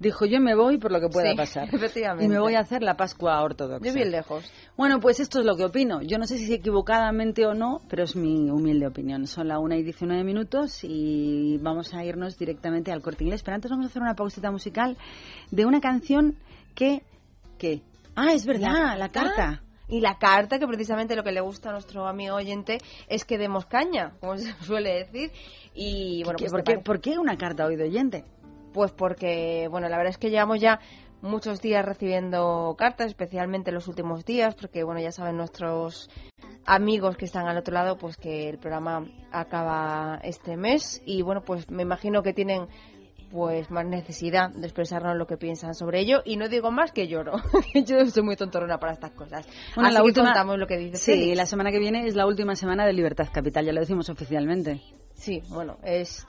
Dijo, 0.00 0.24
yo 0.24 0.40
me 0.40 0.54
voy 0.54 0.78
por 0.78 0.92
lo 0.92 0.98
que 0.98 1.08
pueda 1.08 1.30
Sí, 1.30 1.36
pasar. 1.36 1.68
efectivamente. 1.72 2.24
Y 2.24 2.28
me 2.28 2.40
voy 2.40 2.54
a 2.54 2.60
hacer 2.60 2.82
la 2.82 2.96
Pascua 2.96 3.40
ortodoxa. 3.42 3.86
Yo 3.86 3.92
bien 3.92 4.10
lejos. 4.10 4.50
Bueno, 4.76 4.98
pues 4.98 5.20
esto 5.20 5.40
es 5.40 5.44
lo 5.44 5.56
que 5.56 5.66
opino. 5.66 6.00
Yo 6.00 6.16
no 6.16 6.26
sé 6.26 6.38
si 6.38 6.52
equivocadamente 6.54 7.44
o 7.44 7.52
no, 7.52 7.82
pero 7.88 8.04
es 8.04 8.16
mi 8.16 8.48
humilde 8.50 8.86
opinión. 8.86 9.26
Son 9.26 9.46
la 9.46 9.58
1 9.58 9.74
y 9.76 9.82
19 9.82 10.24
minutos 10.24 10.80
y 10.84 11.58
vamos 11.58 11.92
a 11.92 12.02
irnos 12.02 12.38
directamente 12.38 12.90
al 12.90 13.02
corte 13.02 13.24
inglés. 13.24 13.42
Pero 13.42 13.56
antes 13.56 13.70
vamos 13.70 13.84
a 13.84 13.88
hacer 13.90 14.00
una 14.00 14.14
pausita 14.14 14.50
musical 14.50 14.96
de 15.50 15.66
una 15.66 15.80
canción 15.82 16.36
que... 16.74 17.02
que 17.58 17.82
ah, 18.16 18.32
es 18.32 18.46
verdad, 18.46 18.96
la, 18.98 19.10
carta. 19.10 19.62
Y 19.86 20.00
la 20.00 20.16
carta, 20.18 20.58
que 20.58 20.66
precisamente 20.66 21.14
lo 21.14 21.22
que 21.24 21.32
le 21.32 21.42
gusta 21.42 21.68
a 21.68 21.72
nuestro 21.72 22.06
amigo 22.06 22.36
oyente 22.36 22.78
es 23.06 23.26
que 23.26 23.36
demos 23.36 23.66
caña, 23.66 24.12
como 24.20 24.38
se 24.38 24.54
suele 24.64 25.04
decir. 25.04 25.30
Y 25.74 26.22
bueno, 26.24 26.38
¿Qué- 26.38 26.44
pues 26.46 26.52
por, 26.52 26.64
qué, 26.64 26.78
por 26.78 27.00
qué 27.02 27.18
una 27.18 27.36
carta 27.36 27.66
hoy 27.66 27.76
de 27.76 27.84
oyente? 27.84 28.24
Pues 28.72 28.92
porque, 28.92 29.68
bueno, 29.70 29.88
la 29.88 29.96
verdad 29.96 30.10
es 30.10 30.18
que 30.18 30.30
llevamos 30.30 30.60
ya 30.60 30.78
muchos 31.22 31.60
días 31.60 31.84
recibiendo 31.84 32.74
cartas, 32.78 33.08
especialmente 33.08 33.72
los 33.72 33.88
últimos 33.88 34.24
días, 34.24 34.54
porque, 34.54 34.84
bueno, 34.84 35.00
ya 35.00 35.12
saben 35.12 35.36
nuestros 35.36 36.08
amigos 36.66 37.16
que 37.16 37.24
están 37.24 37.46
al 37.48 37.56
otro 37.58 37.74
lado, 37.74 37.96
pues 37.98 38.16
que 38.16 38.48
el 38.48 38.58
programa 38.58 39.06
acaba 39.32 40.20
este 40.22 40.56
mes 40.56 41.02
y, 41.04 41.22
bueno, 41.22 41.42
pues 41.42 41.70
me 41.70 41.82
imagino 41.82 42.22
que 42.22 42.32
tienen 42.32 42.66
pues 43.30 43.70
más 43.70 43.86
necesidad 43.86 44.50
de 44.50 44.66
expresarnos 44.66 45.16
lo 45.16 45.24
que 45.24 45.36
piensan 45.36 45.72
sobre 45.76 46.00
ello 46.00 46.20
y 46.24 46.36
no 46.36 46.48
digo 46.48 46.72
más 46.72 46.90
que 46.90 47.06
lloro 47.06 47.34
yo 47.86 48.04
soy 48.06 48.24
muy 48.24 48.34
tontorona 48.34 48.78
para 48.80 48.92
estas 48.94 49.12
cosas 49.12 49.46
Bueno, 49.76 49.86
así 49.86 49.94
la 49.94 50.00
que 50.00 50.06
última- 50.06 50.26
contamos 50.26 50.58
lo 50.58 50.66
que 50.66 50.76
dice 50.78 50.96
Sí, 50.96 51.12
Félix. 51.12 51.36
la 51.36 51.46
semana 51.46 51.70
que 51.70 51.78
viene 51.78 52.08
es 52.08 52.16
la 52.16 52.26
última 52.26 52.56
semana 52.56 52.84
de 52.84 52.92
Libertad 52.92 53.28
Capital, 53.32 53.64
ya 53.66 53.72
lo 53.72 53.78
decimos 53.78 54.08
oficialmente. 54.10 54.80
Sí, 55.14 55.42
bueno, 55.48 55.78
es 55.84 56.26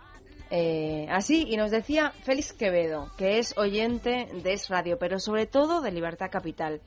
eh, 0.52 1.08
así. 1.10 1.46
Y 1.48 1.56
nos 1.56 1.72
decía 1.72 2.12
Félix 2.24 2.52
Quevedo, 2.52 3.10
que 3.18 3.40
es 3.40 3.58
oyente 3.58 4.28
de 4.44 4.54
Es 4.54 4.68
Radio, 4.68 5.00
pero 5.00 5.18
sobre 5.18 5.46
todo 5.46 5.82
de 5.82 5.92
Libertad 5.92 6.30
Capital. 6.30 6.82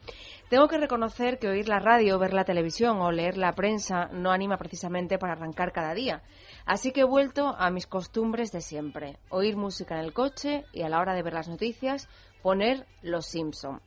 Tengo 0.51 0.69
que 0.69 0.77
reconocer 0.77 1.39
que 1.39 1.49
oír 1.49 1.67
la 1.67 1.81
radio, 1.81 2.19
ver 2.19 2.35
la 2.35 2.45
televisión 2.45 3.01
o 3.01 3.11
leer 3.11 3.39
la 3.39 3.53
prensa 3.55 4.11
no 4.13 4.31
anima 4.31 4.59
precisamente 4.59 5.19
para 5.19 5.33
arrancar 5.33 5.73
cada 5.73 5.95
día. 5.95 6.23
Así 6.67 6.93
que 6.93 7.01
he 7.01 7.05
vuelto 7.05 7.57
a 7.59 7.71
mis 7.71 7.87
costumbres 7.87 8.53
de 8.53 8.61
siempre. 8.61 9.17
Oír 9.31 9.57
música 9.57 9.95
en 9.95 10.05
el 10.05 10.13
coche 10.13 10.65
y 10.73 10.83
a 10.83 10.91
la 10.91 11.01
hora 11.01 11.15
de 11.15 11.23
ver 11.23 11.33
las 11.33 11.49
noticias, 11.49 12.09
poner 12.43 12.87
Los 13.01 13.27
Simpson. 13.27 13.81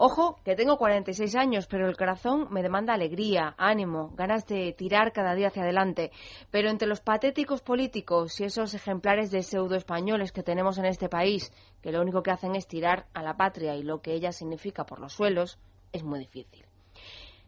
Ojo, 0.00 0.38
que 0.44 0.54
tengo 0.54 0.78
46 0.78 1.34
años, 1.34 1.66
pero 1.66 1.88
el 1.88 1.96
corazón 1.96 2.46
me 2.52 2.62
demanda 2.62 2.94
alegría, 2.94 3.56
ánimo, 3.58 4.12
ganas 4.14 4.46
de 4.46 4.72
tirar 4.72 5.12
cada 5.12 5.34
día 5.34 5.48
hacia 5.48 5.64
adelante. 5.64 6.12
Pero 6.52 6.70
entre 6.70 6.86
los 6.86 7.00
patéticos 7.00 7.62
políticos 7.62 8.38
y 8.38 8.44
esos 8.44 8.74
ejemplares 8.74 9.32
de 9.32 9.42
pseudo 9.42 9.74
españoles 9.74 10.30
que 10.30 10.44
tenemos 10.44 10.78
en 10.78 10.84
este 10.84 11.08
país, 11.08 11.52
que 11.82 11.90
lo 11.90 12.00
único 12.00 12.22
que 12.22 12.30
hacen 12.30 12.54
es 12.54 12.68
tirar 12.68 13.06
a 13.12 13.24
la 13.24 13.36
patria 13.36 13.74
y 13.74 13.82
lo 13.82 14.00
que 14.00 14.12
ella 14.12 14.30
significa 14.30 14.86
por 14.86 15.00
los 15.00 15.14
suelos, 15.14 15.58
es 15.90 16.04
muy 16.04 16.20
difícil. 16.20 16.64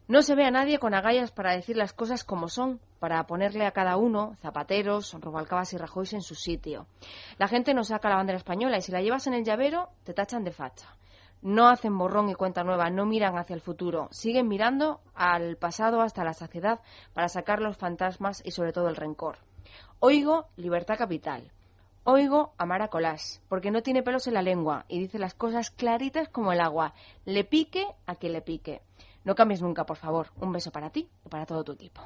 No 0.09 0.21
se 0.21 0.35
ve 0.35 0.43
a 0.43 0.51
nadie 0.51 0.77
con 0.77 0.93
agallas 0.93 1.31
para 1.31 1.55
decir 1.55 1.77
las 1.77 1.93
cosas 1.93 2.25
como 2.25 2.49
son, 2.49 2.81
para 2.99 3.25
ponerle 3.27 3.65
a 3.65 3.71
cada 3.71 3.95
uno, 3.95 4.35
zapateros, 4.41 5.13
Rubalcabas 5.21 5.71
y 5.71 5.77
Rajoy 5.77 6.09
en 6.11 6.21
su 6.21 6.35
sitio. 6.35 6.85
La 7.37 7.47
gente 7.47 7.73
no 7.73 7.85
saca 7.85 8.09
la 8.09 8.17
bandera 8.17 8.39
española 8.39 8.77
y 8.77 8.81
si 8.81 8.91
la 8.91 9.01
llevas 9.01 9.25
en 9.27 9.35
el 9.35 9.45
llavero, 9.45 9.87
te 10.03 10.13
tachan 10.13 10.43
de 10.43 10.51
facha. 10.51 10.97
No 11.41 11.67
hacen 11.67 11.97
borrón 11.97 12.29
y 12.29 12.35
cuenta 12.35 12.63
nueva, 12.63 12.89
no 12.89 13.05
miran 13.05 13.37
hacia 13.37 13.55
el 13.55 13.61
futuro, 13.61 14.07
siguen 14.11 14.47
mirando 14.47 15.01
al 15.15 15.57
pasado 15.57 16.01
hasta 16.01 16.23
la 16.23 16.33
saciedad 16.33 16.81
para 17.13 17.29
sacar 17.29 17.61
los 17.61 17.77
fantasmas 17.77 18.43
y 18.45 18.51
sobre 18.51 18.73
todo 18.73 18.89
el 18.89 18.95
rencor. 18.95 19.37
Oigo 19.99 20.47
libertad 20.55 20.97
capital. 20.97 21.51
Oigo 22.03 22.53
a 22.57 22.65
Mara 22.65 22.87
Colás, 22.87 23.41
porque 23.47 23.69
no 23.69 23.83
tiene 23.83 24.01
pelos 24.01 24.25
en 24.25 24.33
la 24.33 24.41
lengua 24.41 24.85
y 24.87 24.99
dice 24.99 25.19
las 25.19 25.35
cosas 25.35 25.69
claritas 25.69 26.29
como 26.29 26.51
el 26.51 26.59
agua. 26.59 26.93
Le 27.25 27.43
pique 27.43 27.85
a 28.07 28.15
quien 28.15 28.33
le 28.33 28.41
pique. 28.41 28.81
No 29.23 29.35
cambies 29.35 29.61
nunca, 29.61 29.85
por 29.85 29.97
favor. 29.97 30.27
Un 30.39 30.51
beso 30.51 30.71
para 30.71 30.89
ti 30.89 31.07
y 31.23 31.29
para 31.29 31.45
todo 31.45 31.63
tu 31.63 31.73
equipo. 31.73 32.01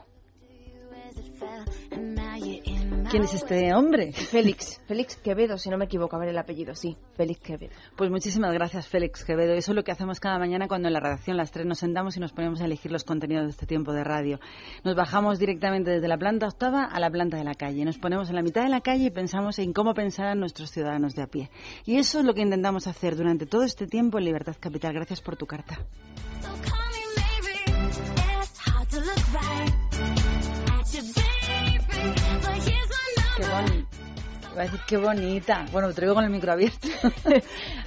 ¿Quién 3.09 3.23
es 3.23 3.33
este 3.33 3.73
hombre? 3.73 4.11
Félix, 4.11 4.81
Félix 4.87 5.15
Quevedo, 5.17 5.57
si 5.57 5.69
no 5.69 5.77
me 5.77 5.85
equivoco, 5.85 6.15
a 6.15 6.19
ver 6.19 6.29
el 6.29 6.37
apellido, 6.37 6.73
sí, 6.73 6.97
Félix 7.15 7.39
Quevedo. 7.39 7.71
Pues 7.95 8.09
muchísimas 8.09 8.51
gracias, 8.53 8.87
Félix 8.87 9.23
Quevedo. 9.23 9.53
Eso 9.53 9.71
es 9.71 9.75
lo 9.75 9.83
que 9.83 9.91
hacemos 9.91 10.19
cada 10.19 10.39
mañana 10.39 10.67
cuando 10.67 10.87
en 10.87 10.93
la 10.93 10.99
redacción 10.99 11.37
las 11.37 11.51
tres 11.51 11.65
nos 11.65 11.79
sentamos 11.79 12.17
y 12.17 12.19
nos 12.19 12.33
ponemos 12.33 12.61
a 12.61 12.65
elegir 12.65 12.91
los 12.91 13.03
contenidos 13.03 13.45
de 13.45 13.51
este 13.51 13.65
tiempo 13.67 13.93
de 13.93 14.03
radio. 14.03 14.39
Nos 14.83 14.95
bajamos 14.95 15.39
directamente 15.39 15.91
desde 15.91 16.07
la 16.07 16.17
planta 16.17 16.47
octava 16.47 16.85
a 16.85 16.99
la 16.99 17.09
planta 17.09 17.37
de 17.37 17.43
la 17.43 17.53
calle. 17.53 17.85
Nos 17.85 17.97
ponemos 17.97 18.29
en 18.29 18.35
la 18.35 18.41
mitad 18.41 18.63
de 18.63 18.69
la 18.69 18.81
calle 18.81 19.05
y 19.05 19.11
pensamos 19.11 19.59
en 19.59 19.71
cómo 19.71 19.93
pensarán 19.93 20.39
nuestros 20.39 20.71
ciudadanos 20.71 21.13
de 21.13 21.21
a 21.21 21.27
pie. 21.27 21.49
Y 21.85 21.97
eso 21.97 22.19
es 22.19 22.25
lo 22.25 22.33
que 22.33 22.41
intentamos 22.41 22.87
hacer 22.87 23.15
durante 23.15 23.45
todo 23.45 23.63
este 23.63 23.87
tiempo 23.87 24.17
en 24.17 24.25
Libertad 24.25 24.55
Capital. 24.59 24.93
Gracias 24.93 25.21
por 25.21 25.37
tu 25.37 25.45
carta. 25.45 25.77
Qué 33.35 33.43
bonita. 33.43 34.05
Iba 34.53 34.61
a 34.61 34.65
decir 34.65 34.79
qué 34.87 34.97
bonita. 34.97 35.65
Bueno, 35.73 35.91
te 35.91 35.99
lo 35.99 36.07
digo 36.07 36.15
con 36.15 36.23
el 36.23 36.29
micro 36.29 36.53
abierto. 36.53 36.87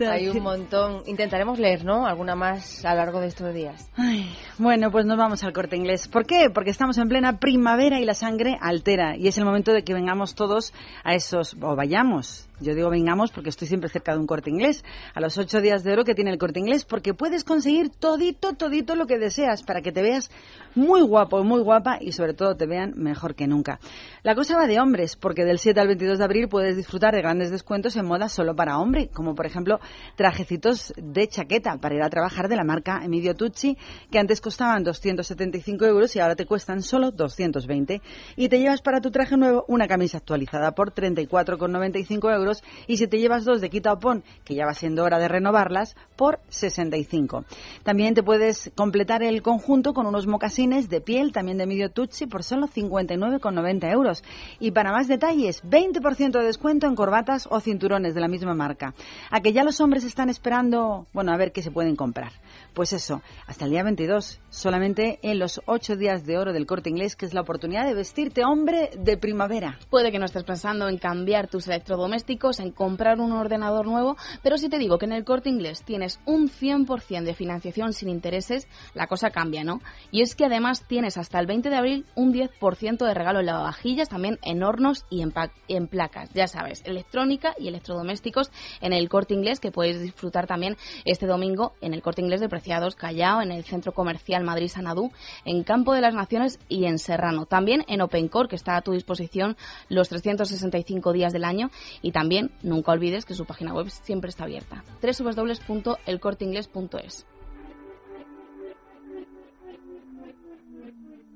Hay 0.07 0.29
un 0.29 0.43
montón. 0.43 1.03
Intentaremos 1.07 1.59
leer, 1.59 1.83
¿no? 1.83 2.07
Alguna 2.07 2.35
más 2.35 2.85
a 2.85 2.91
lo 2.91 2.97
largo 2.97 3.21
de 3.21 3.29
estos 3.29 3.55
días. 3.55 3.91
Ay, 3.97 4.31
bueno, 4.59 4.91
pues 4.91 5.07
nos 5.07 5.17
vamos 5.17 5.43
al 5.45 5.55
corte 5.55 5.77
inglés. 5.77 6.09
¿Por 6.09 6.27
qué? 6.27 6.51
Porque 6.53 6.69
estamos 6.69 6.99
en 6.99 7.09
plena 7.09 7.39
primavera 7.39 7.99
y 7.99 8.05
la 8.05 8.13
sangre 8.13 8.59
altera. 8.61 9.17
Y 9.17 9.29
es 9.29 9.39
el 9.39 9.47
momento 9.47 9.73
de 9.73 9.83
que 9.83 9.95
vengamos 9.95 10.35
todos 10.35 10.75
a 11.05 11.15
esos, 11.15 11.57
o 11.63 11.75
vayamos. 11.75 12.48
Yo 12.61 12.75
digo 12.75 12.91
vengamos 12.91 13.31
porque 13.31 13.51
estoy 13.51 13.69
siempre 13.69 13.89
cerca 13.89 14.13
de 14.13 14.19
un 14.19 14.27
corte 14.27 14.51
inglés. 14.51 14.85
A 15.15 15.21
los 15.21 15.39
ocho 15.39 15.61
días 15.61 15.85
de 15.85 15.93
oro 15.93 16.05
que 16.05 16.15
tiene 16.15 16.31
el 16.31 16.39
corte 16.39 16.59
inglés, 16.59 16.85
porque 16.85 17.15
puedes 17.15 17.45
conseguir 17.45 17.91
todito, 17.91 18.55
todito 18.55 18.97
lo 18.97 19.07
que 19.07 19.19
deseas 19.19 19.63
para 19.63 19.81
que 19.81 19.93
te 19.93 20.03
veas 20.03 20.31
muy 20.75 21.01
guapo, 21.03 21.45
muy 21.45 21.61
guapa 21.61 21.99
y 22.01 22.13
sobre 22.13 22.35
todo 22.35 22.57
te 22.57 22.67
vean 22.67 22.95
mejor 22.97 23.35
que 23.35 23.47
nunca. 23.47 23.79
La 24.23 24.35
cosa 24.35 24.57
va 24.57 24.67
de 24.67 24.81
hombres, 24.81 25.17
porque 25.17 25.45
del 25.45 25.59
7 25.59 25.79
al 25.81 25.87
22 25.87 26.19
de 26.19 26.25
abril 26.25 26.49
puedes 26.49 26.77
disfrutar 26.77 27.15
de 27.15 27.23
grandes 27.23 27.51
descuentos 27.51 27.97
en 27.97 28.07
moda 28.07 28.29
solo 28.29 28.57
para 28.57 28.79
hombre, 28.79 29.09
como 29.09 29.35
por 29.35 29.47
ejemplo 29.47 29.79
trajecitos 30.17 30.93
de 30.97 31.29
chaqueta 31.29 31.79
para 31.79 31.95
ir 31.95 32.03
a 32.03 32.11
trabajar 32.11 32.49
de 32.49 32.57
la 32.57 32.65
marca 32.65 33.01
Emilio 33.05 33.35
Tucci, 33.35 33.77
que 34.11 34.19
antes 34.19 34.41
costaban 34.41 34.83
275 34.83 35.85
euros 35.87 36.17
y 36.17 36.21
ahora 36.21 36.35
te 36.35 36.47
cuestan 36.47 36.83
solo 36.83 37.13
220. 37.13 38.03
Y 38.37 38.49
te 38.49 38.59
llevas 38.59 38.83
para 38.83 39.01
tu 39.01 39.11
traje 39.11 39.37
nuevo 39.37 39.65
una 39.69 39.87
camisa 39.87 40.19
actualizada 40.19 40.73
por 40.73 40.93
34,95 40.93 42.35
euros 42.35 42.48
y 42.87 42.97
si 42.97 43.07
te 43.07 43.19
llevas 43.19 43.45
dos 43.45 43.61
de 43.61 43.71
quita 43.71 43.93
o 43.93 43.99
pon, 43.99 44.23
que 44.45 44.55
ya 44.55 44.67
va 44.67 44.75
siendo 44.75 45.05
hora 45.05 45.19
de 45.19 45.29
renovarlas, 45.29 45.97
por 46.17 46.41
65. 46.49 47.45
También 47.83 48.15
te 48.15 48.23
puedes 48.23 48.71
completar 48.75 49.23
el 49.23 49.43
conjunto 49.43 49.95
con 49.95 50.07
unos 50.07 50.27
mocasines 50.27 50.89
de 50.89 51.01
piel, 51.01 51.33
también 51.33 51.59
de 51.59 51.65
Emilio 51.65 51.91
Tucci, 51.91 52.27
por 52.27 52.43
solo 52.43 52.67
59,90 52.67 53.93
euros. 53.93 54.25
Y 54.59 54.73
para 54.73 54.93
más 54.93 55.09
detalles, 55.09 55.63
20% 55.65 56.33
de 56.33 56.45
descuento 56.45 56.87
en 56.87 56.95
corbatas 56.95 57.47
o 57.51 57.61
cinturones 57.61 58.15
de 58.15 58.21
la 58.21 58.29
misma 58.29 58.55
marca. 58.55 58.95
A 59.31 59.41
que 59.41 59.53
ya 59.53 59.65
los 59.65 59.81
hombres 59.81 60.05
están 60.05 60.29
esperando, 60.29 61.07
bueno, 61.13 61.33
a 61.33 61.37
ver 61.37 61.53
qué 61.53 61.63
se 61.63 61.71
pueden 61.71 61.97
comprar. 61.97 62.33
Pues 62.79 62.93
eso, 62.93 63.23
hasta 63.49 63.65
el 63.65 63.73
día 63.73 63.83
22, 63.83 64.39
solamente 64.51 65.19
en 65.23 65.41
los 65.41 65.61
8 65.67 65.97
días 65.97 66.25
de 66.25 66.39
oro 66.39 66.53
del 66.53 66.65
corte 66.65 66.89
inglés, 66.89 67.17
que 67.17 67.27
es 67.27 67.35
la 67.35 67.41
oportunidad 67.41 67.85
de 67.85 67.93
vestirte 67.93 68.45
hombre 68.45 68.91
de 68.97 69.17
primavera. 69.17 69.81
Puede 69.91 70.13
que 70.13 70.21
no 70.21 70.27
estés 70.27 70.45
pensando 70.45 70.89
en 70.89 70.97
cambiar 70.97 71.49
tus 71.49 71.67
electrodomésticos 71.67 72.61
en 72.61 72.71
comprar 72.71 73.19
un 73.19 73.33
ordenador 73.33 73.85
nuevo, 73.89 74.17
pero 74.45 74.59
si 74.59 74.69
te 74.69 74.79
digo 74.79 74.97
que 74.97 75.07
en 75.07 75.13
el 75.13 75.25
corte 75.25 75.49
inglés 75.49 75.83
tienes 75.83 76.21
un 76.25 76.49
100% 76.49 77.25
de 77.25 77.35
financiación 77.35 77.93
sin 77.95 78.11
intereses, 78.11 78.69
la 78.95 79.09
cosa 79.09 79.31
cambia, 79.31 79.65
¿no? 79.65 79.81
Y 80.13 80.23
es 80.23 80.37
que 80.37 80.45
además 80.45 80.87
tienes 80.87 81.19
hasta 81.19 81.41
el 81.41 81.49
20 81.49 81.71
de 81.71 81.77
abril 81.77 82.07
un 82.15 82.33
10% 82.33 83.05
de 83.05 83.13
regalo 83.13 83.41
en 83.41 83.47
lavavajillas, 83.47 84.09
también 84.09 84.39
en 84.43 84.63
hornos 84.63 85.05
y 85.11 85.23
en, 85.23 85.35
en 85.67 85.89
placas, 85.89 86.31
ya 86.33 86.47
sabes, 86.47 86.85
electrónica 86.85 87.55
y 87.59 87.67
electrodomésticos 87.67 88.53
en 88.81 88.93
el 88.93 89.09
corte 89.09 89.35
inglés 89.35 89.59
que 89.59 89.73
puedes 89.73 90.01
disfrutar 90.01 90.47
también 90.47 90.77
este 91.05 91.27
domingo 91.27 91.73
en 91.81 91.93
el 91.93 92.03
corte 92.03 92.23
inglés 92.23 92.41
de 92.41 92.49
Preciados 92.69 92.97
Callao, 92.97 93.41
en 93.41 93.51
el 93.51 93.65
centro 93.65 93.93
comercial 93.93 94.45
Madrid 94.45 94.69
Sanadú, 94.69 95.11
en 95.47 95.65
Campo 95.65 95.95
de 95.95 96.03
las 96.03 96.13
Naciones 96.13 96.61
y 96.69 96.85
en 96.85 96.99
Serrano. 96.99 97.47
También 97.47 97.83
en 97.89 98.03
OpenCore, 98.03 98.47
que 98.47 98.57
está 98.57 98.77
a 98.77 98.83
tu 98.83 98.93
disposición 98.93 99.57
los 99.89 100.11
365 100.11 101.15
días 101.15 101.33
del 101.33 101.45
año. 101.45 101.71
Y 102.03 102.13
también, 102.13 102.51
nunca 102.63 102.93
olvides 102.93 103.25
que 103.25 103.33
su 103.33 103.47
página 103.47 103.73
web 103.73 103.89
siempre 103.89 104.29
está 104.29 104.45
abierta. 104.45 104.85
www.elcorteingles.es. 105.01 107.27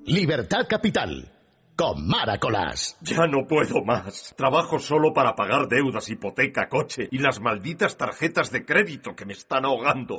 Libertad 0.05 0.67
Capital. 0.69 1.33
Con 1.77 2.07
Maracolas. 2.07 2.99
Ya 3.01 3.27
no 3.27 3.47
puedo 3.47 3.83
más. 3.83 4.35
Trabajo 4.37 4.79
solo 4.79 5.15
para 5.15 5.35
pagar 5.35 5.69
deudas, 5.69 6.11
hipoteca, 6.11 6.69
coche 6.69 7.09
y 7.11 7.17
las 7.17 7.41
malditas 7.41 7.97
tarjetas 7.97 8.51
de 8.51 8.67
crédito 8.67 9.17
que 9.17 9.25
me 9.25 9.33
están 9.33 9.65
ahogando. 9.65 10.19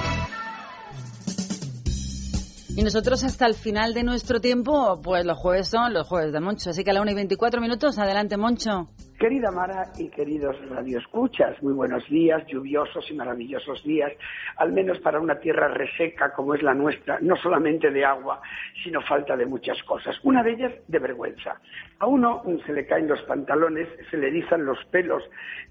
Y 2.73 2.83
nosotros 2.83 3.25
hasta 3.25 3.45
el 3.47 3.53
final 3.55 3.93
de 3.93 4.03
nuestro 4.03 4.39
tiempo, 4.39 5.01
pues 5.03 5.25
los 5.25 5.37
jueves 5.37 5.67
son 5.67 5.93
los 5.93 6.07
jueves 6.07 6.31
de 6.31 6.39
Moncho. 6.39 6.69
Así 6.69 6.85
que 6.85 6.91
a 6.91 6.93
la 6.93 7.01
1 7.01 7.11
y 7.11 7.15
24 7.15 7.59
minutos, 7.59 7.99
adelante 7.99 8.37
Moncho. 8.37 8.87
Querida 9.19 9.51
Mara 9.51 9.91
y 9.99 10.09
queridos 10.09 10.55
radioescuchas, 10.67 11.61
muy 11.61 11.73
buenos 11.73 12.03
días, 12.09 12.43
lluviosos 12.47 13.05
y 13.11 13.13
maravillosos 13.13 13.83
días, 13.83 14.11
al 14.55 14.71
menos 14.71 14.97
para 14.99 15.19
una 15.19 15.39
tierra 15.39 15.67
reseca 15.67 16.33
como 16.33 16.55
es 16.55 16.63
la 16.63 16.73
nuestra, 16.73 17.19
no 17.21 17.35
solamente 17.35 17.91
de 17.91 18.03
agua, 18.03 18.41
sino 18.83 18.99
falta 19.01 19.37
de 19.37 19.45
muchas 19.45 19.77
cosas. 19.83 20.15
Una 20.23 20.41
de 20.41 20.53
ellas 20.53 20.73
de 20.87 20.97
vergüenza. 20.97 21.61
A 21.99 22.07
uno 22.07 22.41
se 22.65 22.73
le 22.73 22.87
caen 22.87 23.07
los 23.07 23.21
pantalones, 23.23 23.87
se 24.09 24.17
le 24.17 24.29
erizan 24.29 24.65
los 24.65 24.83
pelos 24.85 25.21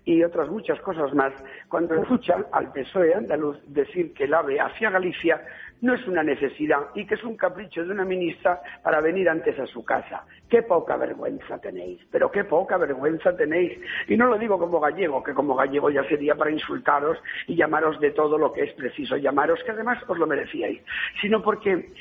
y 0.04 0.22
otras 0.22 0.48
muchas 0.48 0.80
cosas 0.82 1.12
más 1.12 1.32
cuando 1.68 1.94
escuchan 1.94 2.46
al 2.52 2.70
PSOE 2.72 3.14
andaluz 3.14 3.58
decir 3.66 4.14
que 4.14 4.24
el 4.24 4.34
AVE 4.34 4.60
hacia 4.60 4.90
Galicia 4.90 5.40
no 5.82 5.94
es 5.94 6.06
una 6.06 6.22
necesidad 6.22 6.88
y 6.94 7.06
que 7.06 7.14
es 7.14 7.24
un 7.24 7.36
capricho 7.36 7.84
de 7.84 7.92
una 7.92 8.04
ministra 8.04 8.60
para 8.82 9.00
venir 9.00 9.28
antes 9.28 9.58
a 9.58 9.66
su 9.66 9.84
casa. 9.84 10.24
Qué 10.48 10.62
poca 10.62 10.96
vergüenza 10.96 11.58
tenéis, 11.58 12.00
pero 12.10 12.30
qué 12.30 12.44
poca 12.44 12.76
vergüenza 12.76 13.36
tenéis. 13.36 13.78
Y 14.08 14.16
no 14.16 14.26
lo 14.26 14.38
digo 14.38 14.58
como 14.58 14.80
gallego, 14.80 15.22
que 15.22 15.34
como 15.34 15.54
gallego 15.54 15.90
ya 15.90 16.04
sería 16.04 16.34
para 16.34 16.50
insultaros 16.50 17.18
y 17.46 17.56
llamaros 17.56 17.98
de 18.00 18.10
todo 18.10 18.38
lo 18.38 18.52
que 18.52 18.64
es 18.64 18.72
preciso 18.74 19.16
llamaros, 19.16 19.62
que 19.64 19.72
además 19.72 19.98
os 20.08 20.18
lo 20.18 20.26
merecíais, 20.26 20.82
sino 21.20 21.42
porque 21.42 21.92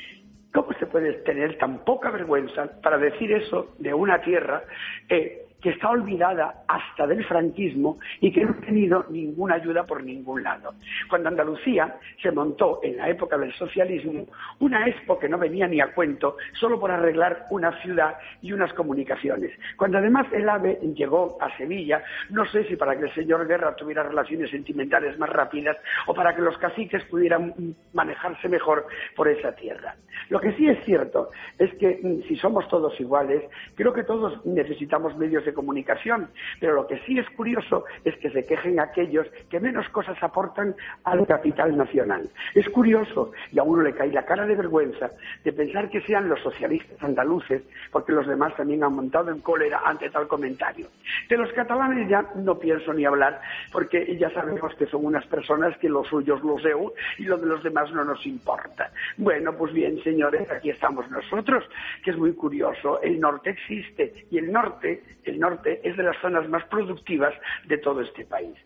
¿cómo 0.52 0.72
se 0.74 0.86
puede 0.86 1.12
tener 1.22 1.58
tan 1.58 1.84
poca 1.84 2.10
vergüenza 2.10 2.80
para 2.82 2.98
decir 2.98 3.32
eso 3.32 3.74
de 3.78 3.94
una 3.94 4.20
tierra 4.20 4.64
eh, 5.08 5.46
que 5.60 5.70
está 5.70 5.90
olvidada 5.90 6.62
hasta 6.66 7.06
del 7.06 7.24
franquismo 7.24 7.98
y 8.20 8.32
que 8.32 8.44
no 8.44 8.52
ha 8.52 8.66
tenido 8.66 9.04
ninguna 9.10 9.56
ayuda 9.56 9.84
por 9.84 10.02
ningún 10.02 10.42
lado. 10.42 10.74
Cuando 11.08 11.28
Andalucía 11.28 11.96
se 12.22 12.30
montó 12.30 12.80
en 12.82 12.96
la 12.96 13.08
época 13.08 13.36
del 13.36 13.52
socialismo 13.54 14.26
una 14.58 14.86
expo 14.86 15.18
que 15.18 15.28
no 15.28 15.38
venía 15.38 15.66
ni 15.66 15.80
a 15.80 15.92
cuento 15.92 16.36
solo 16.58 16.78
por 16.78 16.90
arreglar 16.90 17.46
una 17.50 17.72
ciudad 17.82 18.16
y 18.42 18.52
unas 18.52 18.72
comunicaciones. 18.74 19.52
Cuando 19.76 19.98
además 19.98 20.26
el 20.32 20.48
AVE 20.48 20.80
llegó 20.94 21.38
a 21.40 21.56
Sevilla, 21.56 22.02
no 22.30 22.44
sé 22.46 22.64
si 22.64 22.76
para 22.76 22.96
que 22.96 23.04
el 23.04 23.14
señor 23.14 23.46
Guerra 23.46 23.74
tuviera 23.76 24.02
relaciones 24.02 24.50
sentimentales 24.50 25.18
más 25.18 25.30
rápidas 25.30 25.76
o 26.06 26.14
para 26.14 26.34
que 26.34 26.42
los 26.42 26.56
caciques 26.58 27.04
pudieran 27.04 27.54
manejarse 27.92 28.48
mejor 28.48 28.86
por 29.16 29.28
esa 29.28 29.52
tierra. 29.54 29.94
Lo 30.28 30.40
que 30.40 30.52
sí 30.52 30.68
es 30.68 30.82
cierto 30.84 31.30
es 31.58 31.72
que 31.74 32.00
mm, 32.02 32.28
si 32.28 32.36
somos 32.36 32.68
todos 32.68 32.98
iguales, 33.00 33.42
creo 33.74 33.92
que 33.92 34.04
todos 34.04 34.44
necesitamos 34.44 35.16
medios 35.16 35.44
de 35.44 35.49
comunicación, 35.54 36.28
pero 36.58 36.74
lo 36.74 36.86
que 36.86 36.98
sí 37.06 37.18
es 37.18 37.28
curioso 37.30 37.84
es 38.04 38.16
que 38.16 38.30
se 38.30 38.46
quejen 38.46 38.80
aquellos 38.80 39.26
que 39.48 39.60
menos 39.60 39.88
cosas 39.88 40.16
aportan 40.22 40.74
al 41.04 41.26
capital 41.26 41.76
nacional. 41.76 42.28
Es 42.54 42.68
curioso 42.68 43.32
y 43.52 43.58
a 43.58 43.62
uno 43.62 43.82
le 43.82 43.94
cae 43.94 44.12
la 44.12 44.24
cara 44.24 44.46
de 44.46 44.54
vergüenza 44.54 45.10
de 45.44 45.52
pensar 45.52 45.88
que 45.88 46.00
sean 46.02 46.28
los 46.28 46.40
socialistas 46.40 47.02
andaluces, 47.02 47.62
porque 47.90 48.12
los 48.12 48.26
demás 48.26 48.54
también 48.56 48.84
han 48.84 48.94
montado 48.94 49.30
en 49.30 49.40
cólera 49.40 49.82
ante 49.84 50.10
tal 50.10 50.28
comentario. 50.28 50.88
De 51.28 51.36
los 51.36 51.52
catalanes 51.52 52.08
ya 52.08 52.24
no 52.36 52.58
pienso 52.58 52.92
ni 52.92 53.04
hablar, 53.04 53.40
porque 53.72 54.16
ya 54.18 54.30
sabemos 54.30 54.74
que 54.74 54.86
son 54.86 55.04
unas 55.04 55.26
personas 55.26 55.76
que 55.78 55.88
los 55.88 56.06
suyos 56.08 56.42
los 56.42 56.64
EU 56.64 56.92
y 57.18 57.24
lo 57.24 57.38
de 57.38 57.46
los 57.46 57.62
demás 57.62 57.92
no 57.92 58.04
nos 58.04 58.24
importa. 58.26 58.90
Bueno, 59.16 59.56
pues 59.56 59.72
bien, 59.72 60.02
señores, 60.02 60.50
aquí 60.50 60.70
estamos 60.70 61.10
nosotros, 61.10 61.64
que 62.04 62.10
es 62.10 62.16
muy 62.16 62.32
curioso. 62.34 63.00
El 63.02 63.20
norte 63.20 63.50
existe 63.50 64.26
y 64.30 64.38
el 64.38 64.52
norte, 64.52 65.02
el 65.24 65.38
norte 65.40 65.80
es 65.82 65.96
de 65.96 66.04
las 66.04 66.16
zonas 66.18 66.48
más 66.48 66.64
productivas 66.66 67.34
de 67.66 67.78
todo 67.78 68.02
este 68.02 68.24
país. 68.24 68.56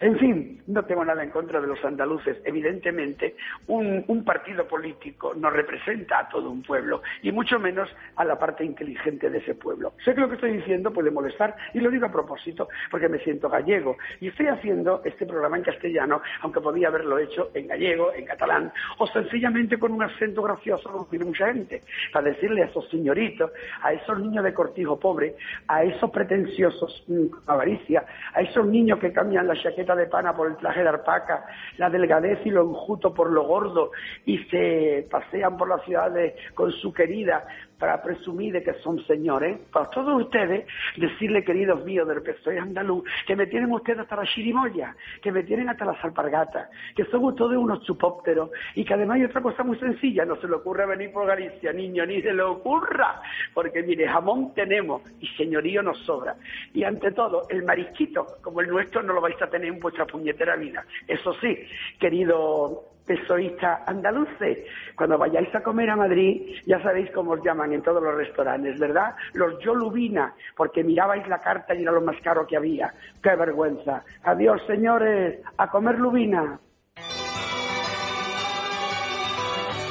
En 0.00 0.18
fin, 0.18 0.62
no 0.66 0.82
tengo 0.86 1.04
nada 1.04 1.22
en 1.22 1.28
contra 1.28 1.60
de 1.60 1.66
los 1.66 1.84
andaluces. 1.84 2.38
Evidentemente, 2.46 3.36
un, 3.66 4.24
partido 4.24 4.66
político 4.66 5.34
no 5.34 5.50
representa 5.50 6.20
a 6.20 6.28
todo 6.28 6.50
un 6.50 6.62
pueblo, 6.62 7.02
y 7.22 7.32
mucho 7.32 7.58
menos 7.58 7.88
a 8.16 8.24
la 8.24 8.38
parte 8.38 8.64
inteligente 8.64 9.28
de 9.28 9.38
ese 9.38 9.54
pueblo. 9.54 9.92
Sé 10.04 10.14
que 10.14 10.20
lo 10.20 10.28
que 10.28 10.36
estoy 10.36 10.56
diciendo 10.56 10.90
puede 10.90 11.10
molestar, 11.10 11.54
y 11.74 11.80
lo 11.80 11.90
digo 11.90 12.06
a 12.06 12.12
propósito, 12.12 12.68
porque 12.90 13.08
me 13.08 13.18
siento 13.18 13.50
gallego. 13.50 13.98
Y 14.20 14.28
estoy 14.28 14.46
haciendo 14.46 15.02
este 15.04 15.26
programa 15.26 15.58
en 15.58 15.64
castellano, 15.64 16.22
aunque 16.40 16.60
podía 16.60 16.88
haberlo 16.88 17.18
hecho 17.18 17.50
en 17.52 17.66
gallego, 17.66 18.12
en 18.14 18.24
catalán, 18.24 18.72
o 18.98 19.06
sencillamente 19.06 19.78
con 19.78 19.92
un 19.92 20.02
acento 20.02 20.42
gracioso, 20.42 20.90
como 20.90 21.06
tiene 21.06 21.26
mucha 21.26 21.52
gente, 21.52 21.82
para 22.12 22.30
decirle 22.30 22.62
a 22.62 22.66
esos 22.66 22.88
señoritos, 22.88 23.50
a 23.82 23.92
esos 23.92 24.18
niños 24.18 24.44
de 24.44 24.54
cortijo 24.54 24.98
pobre, 24.98 25.34
a 25.66 25.82
esos 25.82 26.10
pretenciosos 26.10 27.04
con 27.06 27.30
avaricia, 27.46 28.04
a 28.32 28.40
esos 28.40 28.66
niños 28.66 28.98
que 28.98 29.12
cambian 29.12 29.46
la 29.46 29.54
chaqueta 29.54 29.89
de 29.94 30.06
pana 30.06 30.34
por 30.34 30.48
el 30.48 30.56
traje 30.56 30.82
de 30.82 30.88
arpaca, 30.88 31.46
la 31.76 31.90
delgadez 31.90 32.44
y 32.44 32.50
lo 32.50 32.62
enjuto 32.62 33.12
por 33.12 33.30
lo 33.30 33.44
gordo 33.44 33.90
y 34.24 34.38
se 34.44 35.06
pasean 35.10 35.56
por 35.56 35.68
las 35.68 35.82
ciudades 35.84 36.34
con 36.54 36.72
su 36.72 36.92
querida 36.92 37.46
para 37.80 38.00
presumir 38.02 38.52
de 38.52 38.62
que 38.62 38.74
son 38.74 39.04
señores, 39.06 39.58
para 39.72 39.88
todos 39.90 40.22
ustedes 40.22 40.66
decirle, 40.96 41.42
queridos 41.42 41.82
míos 41.84 42.06
del 42.06 42.22
PSOE 42.22 42.58
andaluz, 42.58 43.02
que 43.26 43.34
me 43.34 43.46
tienen 43.46 43.72
ustedes 43.72 44.00
hasta 44.00 44.16
la 44.16 44.26
chirimoya, 44.26 44.94
que 45.22 45.32
me 45.32 45.42
tienen 45.42 45.70
hasta 45.70 45.86
las 45.86 46.04
alpargatas, 46.04 46.68
que 46.94 47.06
son 47.06 47.24
ustedes 47.24 47.56
unos 47.56 47.82
chupópteros 47.84 48.50
y 48.74 48.84
que 48.84 48.94
además 48.94 49.16
hay 49.16 49.24
otra 49.24 49.40
cosa 49.40 49.64
muy 49.64 49.78
sencilla, 49.78 50.26
no 50.26 50.36
se 50.36 50.46
le 50.46 50.54
ocurre 50.54 50.86
venir 50.86 51.10
por 51.10 51.26
Galicia, 51.26 51.72
niño, 51.72 52.04
ni 52.04 52.20
se 52.20 52.34
le 52.34 52.42
ocurra, 52.42 53.22
porque 53.54 53.82
mire, 53.82 54.06
jamón 54.06 54.52
tenemos 54.54 55.02
y 55.18 55.26
señorío 55.28 55.82
nos 55.82 55.98
sobra. 56.00 56.36
Y 56.74 56.84
ante 56.84 57.12
todo, 57.12 57.48
el 57.48 57.64
marisquito 57.64 58.26
como 58.42 58.60
el 58.60 58.68
nuestro 58.68 59.02
no 59.02 59.14
lo 59.14 59.22
vais 59.22 59.40
a 59.40 59.48
tener 59.48 59.68
en 59.68 59.80
vuestra 59.80 60.04
puñetera 60.06 60.56
vida. 60.56 60.84
Eso 61.08 61.32
sí, 61.40 61.58
querido 61.98 62.84
pesoísta 63.10 63.82
andaluces. 63.86 64.58
Cuando 64.94 65.18
vayáis 65.18 65.52
a 65.52 65.64
comer 65.64 65.90
a 65.90 65.96
Madrid, 65.96 66.54
ya 66.64 66.80
sabéis 66.80 67.10
cómo 67.10 67.32
os 67.32 67.42
llaman 67.42 67.72
en 67.72 67.82
todos 67.82 68.00
los 68.00 68.14
restaurantes, 68.14 68.78
¿verdad? 68.78 69.16
Los 69.32 69.58
Yolubina, 69.58 70.32
porque 70.56 70.84
mirabais 70.84 71.26
la 71.26 71.40
carta 71.40 71.74
y 71.74 71.82
era 71.82 71.90
lo 71.90 72.02
más 72.02 72.20
caro 72.22 72.46
que 72.46 72.56
había. 72.56 72.94
¡Qué 73.20 73.34
vergüenza! 73.34 74.04
Adiós, 74.22 74.62
señores, 74.64 75.40
a 75.58 75.68
comer 75.68 75.98
lubina. 75.98 76.60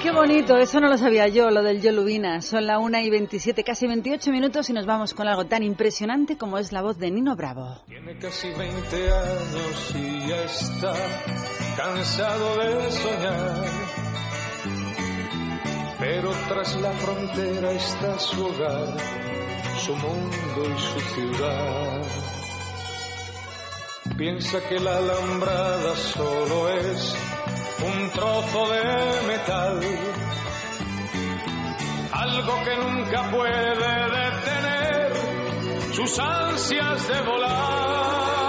Qué 0.01 0.11
bonito, 0.11 0.55
eso 0.55 0.79
no 0.79 0.87
lo 0.87 0.97
sabía 0.97 1.27
yo, 1.27 1.49
lo 1.49 1.61
del 1.61 1.81
Yolubina. 1.81 2.41
Son 2.41 2.65
la 2.65 2.79
1 2.79 2.99
y 2.99 3.09
27, 3.09 3.65
casi 3.65 3.85
28 3.85 4.31
minutos 4.31 4.69
y 4.69 4.73
nos 4.73 4.85
vamos 4.85 5.13
con 5.13 5.27
algo 5.27 5.45
tan 5.45 5.61
impresionante 5.61 6.37
como 6.37 6.57
es 6.57 6.71
la 6.71 6.81
voz 6.81 6.97
de 6.97 7.11
Nino 7.11 7.35
Bravo. 7.35 7.81
Tiene 7.85 8.17
casi 8.17 8.47
20 8.47 9.11
años 9.11 9.95
y 9.95 10.29
ya 10.29 10.43
está 10.43 10.93
cansado 11.75 12.57
de 12.59 12.91
soñar. 12.91 13.65
Pero 15.99 16.31
tras 16.47 16.79
la 16.79 16.91
frontera 16.93 17.71
está 17.73 18.17
su 18.19 18.45
hogar, 18.45 18.97
su 19.79 19.93
mundo 19.97 20.75
y 20.75 20.79
su 20.79 20.99
ciudad. 21.13 22.01
Piensa 24.17 24.59
que 24.69 24.79
la 24.79 24.97
alambrada 24.97 25.95
solo 25.97 26.69
es 26.69 27.15
un 27.81 28.09
trozo 28.11 28.69
de 28.69 29.27
metal, 29.27 29.79
algo 32.11 32.63
que 32.63 32.75
nunca 32.77 33.31
puede 33.31 33.89
detener 34.19 35.13
sus 35.93 36.19
ansias 36.19 37.07
de 37.07 37.21
volar, 37.21 38.48